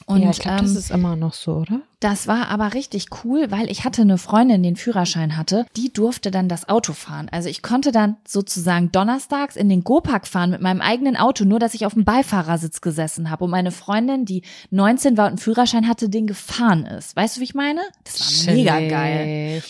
Und 0.08 0.22
ja, 0.22 0.30
ich 0.30 0.40
glaube, 0.40 0.62
das 0.62 0.72
ähm, 0.72 0.76
ist 0.76 0.90
immer 0.90 1.16
noch 1.16 1.34
so, 1.34 1.52
oder? 1.56 1.82
das 2.00 2.28
war 2.28 2.48
aber 2.48 2.74
richtig 2.74 3.06
cool, 3.24 3.50
weil 3.50 3.70
ich 3.70 3.84
hatte 3.84 4.02
eine 4.02 4.18
Freundin, 4.18 4.62
die 4.62 4.68
den 4.68 4.76
Führerschein 4.76 5.36
hatte, 5.36 5.66
die 5.76 5.92
durfte 5.92 6.30
dann 6.30 6.48
das 6.48 6.68
Auto 6.68 6.92
fahren. 6.92 7.28
Also 7.32 7.48
ich 7.48 7.62
konnte 7.62 7.90
dann 7.90 8.16
sozusagen 8.26 8.92
donnerstags 8.92 9.56
in 9.56 9.68
den 9.68 9.82
Gopark 9.82 10.26
fahren 10.26 10.50
mit 10.50 10.60
meinem 10.60 10.80
eigenen 10.80 11.16
Auto, 11.16 11.44
nur 11.44 11.58
dass 11.58 11.74
ich 11.74 11.86
auf 11.86 11.94
dem 11.94 12.04
Beifahrersitz 12.04 12.80
gesessen 12.80 13.30
habe 13.30 13.44
und 13.44 13.50
meine 13.50 13.72
Freundin, 13.72 14.24
die 14.24 14.42
19 14.70 15.16
war 15.16 15.24
und 15.24 15.30
einen 15.30 15.38
Führerschein 15.38 15.88
hatte, 15.88 16.08
den 16.08 16.26
gefahren 16.26 16.86
ist. 16.86 17.16
Weißt 17.16 17.36
du, 17.36 17.40
wie 17.40 17.44
ich 17.44 17.54
meine? 17.54 17.80
Das 18.04 18.46
war 18.46 18.54
mega 18.54 18.78
geil. 18.80 19.62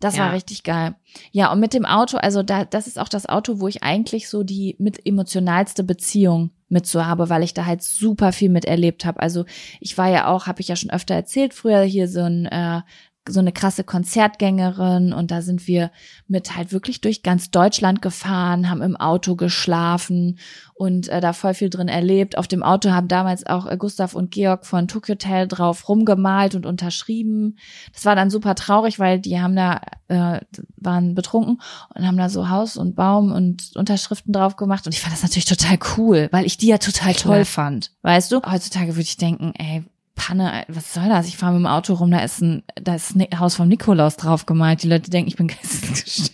Das 0.00 0.16
Ja. 0.16 0.24
war 0.24 0.32
richtig 0.32 0.62
geil. 0.62 0.94
Ja, 1.32 1.50
und 1.52 1.60
mit 1.60 1.72
dem 1.72 1.86
Auto, 1.86 2.18
also 2.18 2.42
da, 2.42 2.64
das 2.64 2.86
ist 2.86 2.98
auch 2.98 3.08
das 3.08 3.26
Auto, 3.26 3.60
wo 3.60 3.68
ich 3.68 3.82
eigentlich 3.82 4.28
so 4.28 4.42
die 4.42 4.76
mit 4.78 5.06
emotionalste 5.06 5.84
Beziehung 5.84 6.50
mit 6.68 6.86
so 6.86 7.06
habe, 7.06 7.30
weil 7.30 7.42
ich 7.44 7.54
da 7.54 7.64
halt 7.64 7.82
super 7.82 8.32
viel 8.32 8.48
mit 8.48 8.64
erlebt 8.64 9.04
habe. 9.04 9.20
Also 9.20 9.44
ich 9.80 9.96
war 9.96 10.08
ja 10.08 10.26
auch, 10.26 10.46
habe 10.46 10.60
ich 10.60 10.68
ja 10.68 10.76
schon 10.76 10.90
öfter 10.90 11.14
erzählt, 11.14 11.54
früher 11.54 11.82
hier 11.82 12.08
so 12.08 12.22
ein 12.22 12.46
äh, 12.46 12.80
so 13.28 13.40
eine 13.40 13.52
krasse 13.52 13.82
Konzertgängerin 13.84 15.12
und 15.12 15.30
da 15.30 15.42
sind 15.42 15.66
wir 15.66 15.90
mit 16.28 16.56
halt 16.56 16.72
wirklich 16.72 17.00
durch 17.00 17.22
ganz 17.22 17.50
Deutschland 17.50 18.02
gefahren, 18.02 18.70
haben 18.70 18.82
im 18.82 18.96
Auto 18.96 19.34
geschlafen 19.34 20.38
und 20.74 21.08
äh, 21.08 21.20
da 21.20 21.32
voll 21.32 21.54
viel 21.54 21.70
drin 21.70 21.88
erlebt. 21.88 22.38
Auf 22.38 22.48
dem 22.48 22.62
Auto 22.62 22.90
haben 22.90 23.08
damals 23.08 23.46
auch 23.46 23.66
äh, 23.66 23.76
Gustav 23.76 24.14
und 24.14 24.30
Georg 24.30 24.66
von 24.66 24.88
Tokyo 24.88 25.16
Hotel 25.16 25.48
drauf 25.48 25.88
rumgemalt 25.88 26.54
und 26.54 26.66
unterschrieben. 26.66 27.56
Das 27.92 28.04
war 28.04 28.14
dann 28.14 28.30
super 28.30 28.54
traurig, 28.54 28.98
weil 28.98 29.18
die 29.18 29.40
haben 29.40 29.56
da 29.56 29.80
äh, 30.08 30.40
waren 30.76 31.14
betrunken 31.14 31.60
und 31.94 32.06
haben 32.06 32.18
da 32.18 32.28
so 32.28 32.50
Haus 32.50 32.76
und 32.76 32.94
Baum 32.94 33.32
und 33.32 33.72
Unterschriften 33.74 34.32
drauf 34.32 34.56
gemacht 34.56 34.86
und 34.86 34.94
ich 34.94 35.00
fand 35.00 35.14
das 35.14 35.22
natürlich 35.22 35.46
total 35.46 35.78
cool, 35.96 36.28
weil 36.30 36.44
ich 36.44 36.58
die 36.58 36.68
ja 36.68 36.78
total 36.78 37.14
toll 37.14 37.32
Klar. 37.32 37.44
fand. 37.44 37.92
Weißt 38.02 38.30
du? 38.30 38.42
Heutzutage 38.42 38.92
würde 38.94 39.02
ich 39.02 39.16
denken, 39.16 39.52
ey, 39.56 39.84
Panne, 40.16 40.64
was 40.66 40.92
soll 40.92 41.08
das? 41.08 41.28
Ich 41.28 41.36
fahre 41.36 41.52
mit 41.52 41.60
dem 41.60 41.66
Auto 41.66 41.94
rum, 41.94 42.10
da 42.10 42.18
ist 42.18 42.40
ein, 42.40 42.64
da 42.74 42.96
ist 42.96 43.14
ein 43.14 43.26
Haus 43.38 43.54
vom 43.54 43.68
Nikolaus 43.68 44.16
drauf 44.16 44.46
gemalt. 44.46 44.82
Die 44.82 44.88
Leute 44.88 45.10
denken, 45.10 45.28
ich 45.28 45.36
bin 45.36 45.46
geistesgestört. 45.48 46.32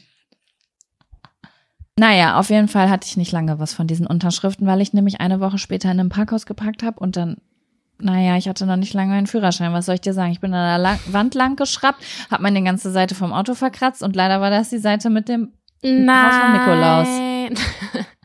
Naja, 1.99 2.39
auf 2.39 2.49
jeden 2.49 2.69
Fall 2.69 2.89
hatte 2.89 3.07
ich 3.07 3.19
nicht 3.19 3.33
lange 3.33 3.59
was 3.59 3.75
von 3.75 3.87
diesen 3.87 4.07
Unterschriften, 4.07 4.67
weil 4.67 4.81
ich 4.81 4.95
nämlich 4.95 5.21
eine 5.21 5.41
Woche 5.41 5.59
später 5.59 5.91
in 5.91 6.01
einem 6.01 6.09
Parkhaus 6.09 6.47
geparkt 6.47 6.83
habe 6.83 6.99
und 6.99 7.17
dann, 7.17 7.37
naja, 7.99 8.37
ich 8.39 8.49
hatte 8.49 8.65
noch 8.65 8.77
nicht 8.77 8.95
lange 8.95 9.13
meinen 9.13 9.27
Führerschein. 9.27 9.75
Was 9.75 9.87
soll 9.87 9.97
ich 9.97 10.01
dir 10.01 10.15
sagen? 10.15 10.33
Ich 10.33 10.41
bin 10.41 10.55
an 10.55 10.67
der 10.67 10.79
lang 10.79 10.99
Wand 11.09 11.35
lang 11.35 11.57
geschraubt, 11.57 11.99
habe 12.31 12.43
meine 12.43 12.63
ganze 12.63 12.91
Seite 12.91 13.15
vom 13.15 13.33
Auto 13.33 13.55
verkratzt 13.55 14.03
und 14.03 14.17
leider 14.17 14.41
war 14.41 14.51
das 14.51 14.71
die 14.71 14.79
Seite 14.79 15.11
mit 15.11 15.29
dem, 15.29 15.53
Haus 15.85 16.37
von 16.37 16.53
Nikolaus. 16.53 17.09
Nein. 17.09 17.55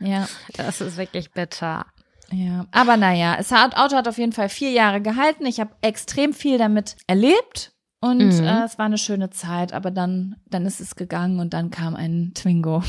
ja, 0.00 0.28
Das 0.56 0.80
ist 0.80 0.96
wirklich 0.96 1.30
bitter. 1.32 1.86
Ja, 2.30 2.66
aber 2.72 2.96
naja, 2.96 3.36
es 3.38 3.50
hat, 3.52 3.76
Auto 3.76 3.96
hat 3.96 4.06
auf 4.08 4.18
jeden 4.18 4.32
Fall 4.32 4.48
vier 4.48 4.70
Jahre 4.70 5.00
gehalten. 5.00 5.46
Ich 5.46 5.60
habe 5.60 5.70
extrem 5.80 6.32
viel 6.34 6.58
damit 6.58 6.96
erlebt 7.06 7.72
und 8.00 8.18
Mhm. 8.18 8.44
äh, 8.44 8.64
es 8.64 8.78
war 8.78 8.86
eine 8.86 8.98
schöne 8.98 9.30
Zeit. 9.30 9.72
Aber 9.72 9.90
dann, 9.90 10.36
dann 10.46 10.66
ist 10.66 10.80
es 10.80 10.94
gegangen 10.96 11.40
und 11.40 11.54
dann 11.54 11.70
kam 11.70 11.94
ein 11.96 12.32
Twingo. 12.34 12.82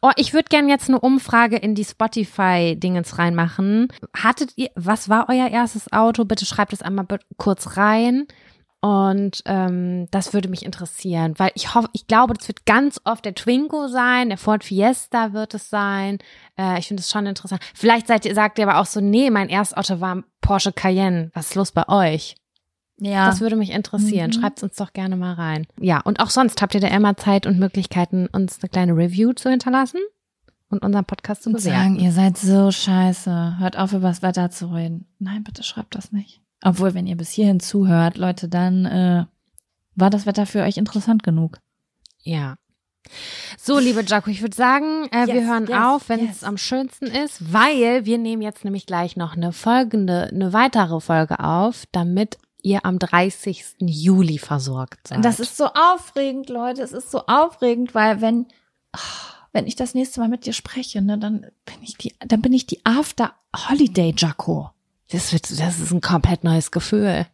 Oh, 0.00 0.10
ich 0.16 0.32
würde 0.32 0.48
gern 0.48 0.70
jetzt 0.70 0.88
eine 0.88 0.98
Umfrage 0.98 1.56
in 1.56 1.74
die 1.74 1.84
Spotify-Dingens 1.84 3.18
reinmachen. 3.18 3.88
Hattet 4.16 4.52
ihr, 4.56 4.70
was 4.74 5.08
war 5.10 5.26
euer 5.28 5.48
erstes 5.48 5.92
Auto? 5.92 6.24
Bitte 6.24 6.46
schreibt 6.46 6.72
es 6.72 6.80
einmal 6.82 7.06
kurz 7.36 7.76
rein. 7.76 8.26
Und 8.84 9.40
ähm, 9.46 10.08
das 10.10 10.34
würde 10.34 10.50
mich 10.50 10.62
interessieren, 10.62 11.32
weil 11.38 11.50
ich 11.54 11.74
hoffe, 11.74 11.88
ich 11.94 12.06
glaube, 12.06 12.34
das 12.34 12.48
wird 12.48 12.66
ganz 12.66 13.00
oft 13.04 13.24
der 13.24 13.34
Twingo 13.34 13.88
sein, 13.88 14.28
der 14.28 14.36
Ford 14.36 14.62
Fiesta 14.62 15.32
wird 15.32 15.54
es 15.54 15.70
sein. 15.70 16.18
Äh, 16.58 16.78
ich 16.80 16.88
finde 16.88 17.00
es 17.00 17.10
schon 17.10 17.24
interessant. 17.24 17.62
Vielleicht 17.74 18.08
seid 18.08 18.26
ihr, 18.26 18.34
sagt 18.34 18.58
ihr 18.58 18.68
aber 18.68 18.78
auch 18.78 18.84
so, 18.84 19.00
nee, 19.00 19.30
mein 19.30 19.48
Erstauto 19.48 20.02
war 20.02 20.22
Porsche 20.42 20.70
Cayenne. 20.70 21.30
Was 21.32 21.46
ist 21.46 21.54
los 21.54 21.72
bei 21.72 21.88
euch? 21.88 22.34
Ja. 22.98 23.24
Das 23.24 23.40
würde 23.40 23.56
mich 23.56 23.70
interessieren. 23.70 24.32
Mhm. 24.34 24.40
Schreibt 24.42 24.62
uns 24.62 24.76
doch 24.76 24.92
gerne 24.92 25.16
mal 25.16 25.32
rein. 25.32 25.66
Ja, 25.80 26.02
und 26.02 26.20
auch 26.20 26.28
sonst 26.28 26.60
habt 26.60 26.74
ihr 26.74 26.80
da 26.82 26.88
immer 26.88 27.16
Zeit 27.16 27.46
und 27.46 27.58
Möglichkeiten, 27.58 28.26
uns 28.26 28.58
eine 28.60 28.68
kleine 28.68 28.92
Review 28.92 29.32
zu 29.32 29.48
hinterlassen 29.48 30.00
und 30.68 30.84
unseren 30.84 31.06
Podcast 31.06 31.44
zu 31.44 31.48
und 31.48 31.56
bewerten. 31.56 31.78
sagen, 31.78 31.96
ihr 32.00 32.12
seid 32.12 32.36
so 32.36 32.70
scheiße. 32.70 33.60
Hört 33.60 33.78
auf, 33.78 33.94
über 33.94 34.08
das 34.08 34.20
Wetter 34.20 34.50
zu 34.50 34.66
reden. 34.66 35.06
Nein, 35.18 35.42
bitte 35.42 35.62
schreibt 35.62 35.94
das 35.94 36.12
nicht. 36.12 36.43
Obwohl, 36.64 36.94
wenn 36.94 37.06
ihr 37.06 37.16
bis 37.16 37.30
hierhin 37.30 37.60
zuhört, 37.60 38.16
Leute, 38.16 38.48
dann 38.48 38.86
äh, 38.86 39.26
war 39.94 40.10
das 40.10 40.26
Wetter 40.26 40.46
für 40.46 40.62
euch 40.62 40.78
interessant 40.78 41.22
genug. 41.22 41.58
Ja. 42.22 42.56
So, 43.58 43.78
liebe 43.78 44.02
Jaco, 44.02 44.30
ich 44.30 44.40
würde 44.40 44.56
sagen, 44.56 45.06
äh, 45.10 45.26
wir 45.26 45.34
Yes, 45.34 45.46
hören 45.46 45.66
yes, 45.66 45.78
auf, 45.78 46.08
wenn 46.08 46.20
yes. 46.20 46.36
es 46.36 46.44
am 46.44 46.56
schönsten 46.56 47.06
ist, 47.06 47.52
weil 47.52 48.06
wir 48.06 48.16
nehmen 48.16 48.40
jetzt 48.40 48.64
nämlich 48.64 48.86
gleich 48.86 49.14
noch 49.14 49.36
eine 49.36 49.52
folgende, 49.52 50.30
eine 50.32 50.54
weitere 50.54 51.00
Folge 51.00 51.38
auf, 51.38 51.84
damit 51.92 52.38
ihr 52.62 52.86
am 52.86 52.98
30. 52.98 53.76
Juli 53.80 54.38
versorgt 54.38 55.08
seid. 55.08 55.22
Das 55.22 55.40
ist 55.40 55.58
so 55.58 55.66
aufregend, 55.66 56.48
Leute. 56.48 56.82
Es 56.82 56.92
ist 56.92 57.10
so 57.10 57.26
aufregend, 57.26 57.94
weil 57.94 58.22
wenn, 58.22 58.46
ah, 58.92 58.98
wenn 59.52 59.66
ich 59.66 59.76
das 59.76 59.92
nächste 59.92 60.20
Mal 60.20 60.30
mit 60.30 60.46
dir 60.46 60.54
spreche, 60.54 61.02
ne, 61.02 61.18
dann 61.18 61.42
bin 61.66 61.82
ich 61.82 61.98
die, 61.98 62.14
dann 62.20 62.40
bin 62.40 62.54
ich 62.54 62.66
die 62.66 62.80
After 62.86 63.34
Holiday 63.54 64.14
Jacko. 64.16 64.70
Das, 65.14 65.32
wird, 65.32 65.50
das 65.50 65.78
ist 65.78 65.92
ein 65.92 66.00
komplett 66.00 66.44
neues 66.44 66.70
Gefühl. 66.70 67.26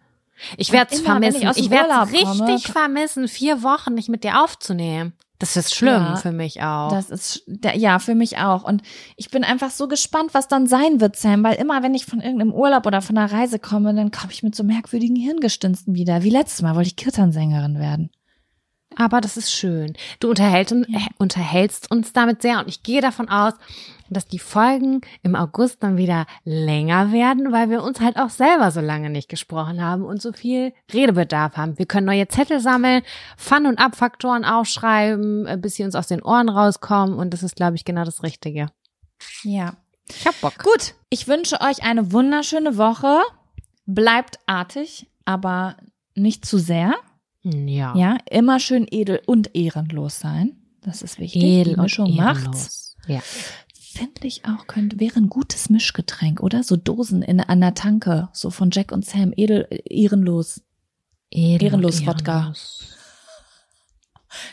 Ich 0.57 0.73
werde 0.73 0.94
es 0.94 1.01
vermissen. 1.01 1.43
ich 1.43 1.57
Ich 1.57 1.70
werde 1.70 1.89
es 1.90 2.24
komme, 2.24 2.48
richtig 2.48 2.73
vermissen, 2.73 3.28
vier 3.28 3.62
Wochen 3.62 3.94
nicht 3.94 4.09
mit 4.09 4.24
dir 4.24 4.43
aufzunehmen. 4.43 5.12
Das 5.39 5.57
ist 5.57 5.74
schlimm 5.74 6.02
Ja, 6.02 6.16
für 6.16 6.32
mich 6.32 6.62
auch. 6.62 6.90
Das 6.90 7.09
ist, 7.09 7.43
ja, 7.74 7.98
für 7.98 8.15
mich 8.15 8.36
auch. 8.36 8.62
Und 8.62 8.82
ich 9.16 9.31
bin 9.31 9.43
einfach 9.43 9.70
so 9.70 9.89
gespannt, 9.89 10.35
was 10.35 10.48
dann 10.48 10.66
sein 10.66 11.01
wird, 11.01 11.16
Sam, 11.16 11.43
weil 11.43 11.55
immer, 11.55 11.82
wenn 11.82 11.94
ich 11.94 12.05
von 12.05 12.20
irgendeinem 12.20 12.52
Urlaub 12.52 12.86
oder 12.86 13.01
von 13.01 13.16
einer 13.16 13.32
Reise 13.32 13.59
komme, 13.59 13.94
dann 13.94 14.11
komme 14.11 14.32
ich 14.32 14.43
mit 14.43 14.55
so 14.55 14.62
merkwürdigen 14.62 15.16
Hirngestünsten 15.16 15.94
wieder. 15.94 16.23
Wie 16.23 16.31
letztes 16.31 16.61
Mal 16.61 16.74
wollte 16.74 16.89
ich 16.89 16.97
Kirtansängerin 16.97 17.78
werden. 17.78 18.11
Aber 18.97 19.23
das 19.23 19.39
ist 19.39 19.51
schön. 19.51 19.94
Du 20.19 20.28
unterhältst, 20.28 20.73
äh, 20.73 20.85
unterhältst 21.16 21.90
uns 21.90 22.12
damit 22.12 22.43
sehr 22.43 22.59
und 22.59 22.69
ich 22.69 22.82
gehe 22.82 23.01
davon 23.01 23.31
aus, 23.31 23.55
dass 24.10 24.26
die 24.26 24.38
Folgen 24.38 25.00
im 25.22 25.34
August 25.36 25.82
dann 25.82 25.96
wieder 25.96 26.26
länger 26.44 27.12
werden, 27.12 27.52
weil 27.52 27.70
wir 27.70 27.82
uns 27.82 28.00
halt 28.00 28.16
auch 28.18 28.30
selber 28.30 28.70
so 28.70 28.80
lange 28.80 29.10
nicht 29.10 29.28
gesprochen 29.28 29.82
haben 29.82 30.04
und 30.04 30.20
so 30.20 30.32
viel 30.32 30.72
Redebedarf 30.92 31.56
haben. 31.56 31.78
Wir 31.78 31.86
können 31.86 32.06
neue 32.06 32.28
Zettel 32.28 32.60
sammeln, 32.60 33.02
Fun- 33.36 33.66
und 33.66 33.78
Abfaktoren 33.78 34.44
aufschreiben, 34.44 35.46
äh, 35.46 35.56
bis 35.56 35.76
sie 35.76 35.84
uns 35.84 35.94
aus 35.94 36.08
den 36.08 36.22
Ohren 36.22 36.48
rauskommen 36.48 37.14
und 37.18 37.30
das 37.32 37.42
ist, 37.42 37.56
glaube 37.56 37.76
ich, 37.76 37.84
genau 37.84 38.04
das 38.04 38.22
Richtige. 38.22 38.68
Ja. 39.42 39.74
Ich 40.08 40.26
hab 40.26 40.40
Bock. 40.40 40.58
Gut, 40.58 40.94
ich 41.08 41.28
wünsche 41.28 41.60
euch 41.60 41.82
eine 41.84 42.12
wunderschöne 42.12 42.76
Woche. 42.76 43.20
Bleibt 43.86 44.38
artig, 44.46 45.08
aber 45.24 45.76
nicht 46.14 46.44
zu 46.44 46.58
sehr. 46.58 46.94
Ja. 47.42 47.94
Ja, 47.96 48.18
immer 48.28 48.58
schön 48.60 48.86
edel 48.90 49.22
und 49.26 49.54
ehrenlos 49.54 50.18
sein. 50.20 50.56
Das 50.82 51.02
ist 51.02 51.18
wichtig. 51.18 51.42
Edel 51.42 51.64
Die 51.74 51.78
und 51.78 51.82
Mischung 51.82 52.06
ehrenlos. 52.06 52.44
macht's. 52.44 52.96
Ja. 53.06 53.20
Finde 53.92 54.28
ich 54.28 54.44
auch, 54.44 54.68
könnte, 54.68 55.00
wäre 55.00 55.16
ein 55.16 55.28
gutes 55.28 55.68
Mischgetränk, 55.68 56.40
oder? 56.40 56.62
So 56.62 56.76
Dosen 56.76 57.22
in, 57.22 57.38
der 57.38 57.74
Tanke, 57.74 58.28
so 58.32 58.50
von 58.50 58.70
Jack 58.70 58.92
und 58.92 59.04
Sam, 59.04 59.32
edel, 59.36 59.66
ehrenlos. 59.84 60.62
Edel 61.30 61.68
Ehrenlos 61.68 62.06
Wodka. 62.06 62.52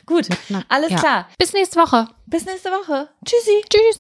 Gut, 0.08 0.28
Na, 0.50 0.64
alles 0.70 0.90
ja. 0.90 0.98
klar. 0.98 1.30
Bis 1.38 1.54
nächste 1.54 1.80
Woche. 1.80 2.08
Bis 2.26 2.46
nächste 2.46 2.70
Woche. 2.70 3.10
Tschüssi. 3.24 3.62
Tschüss. 3.70 3.96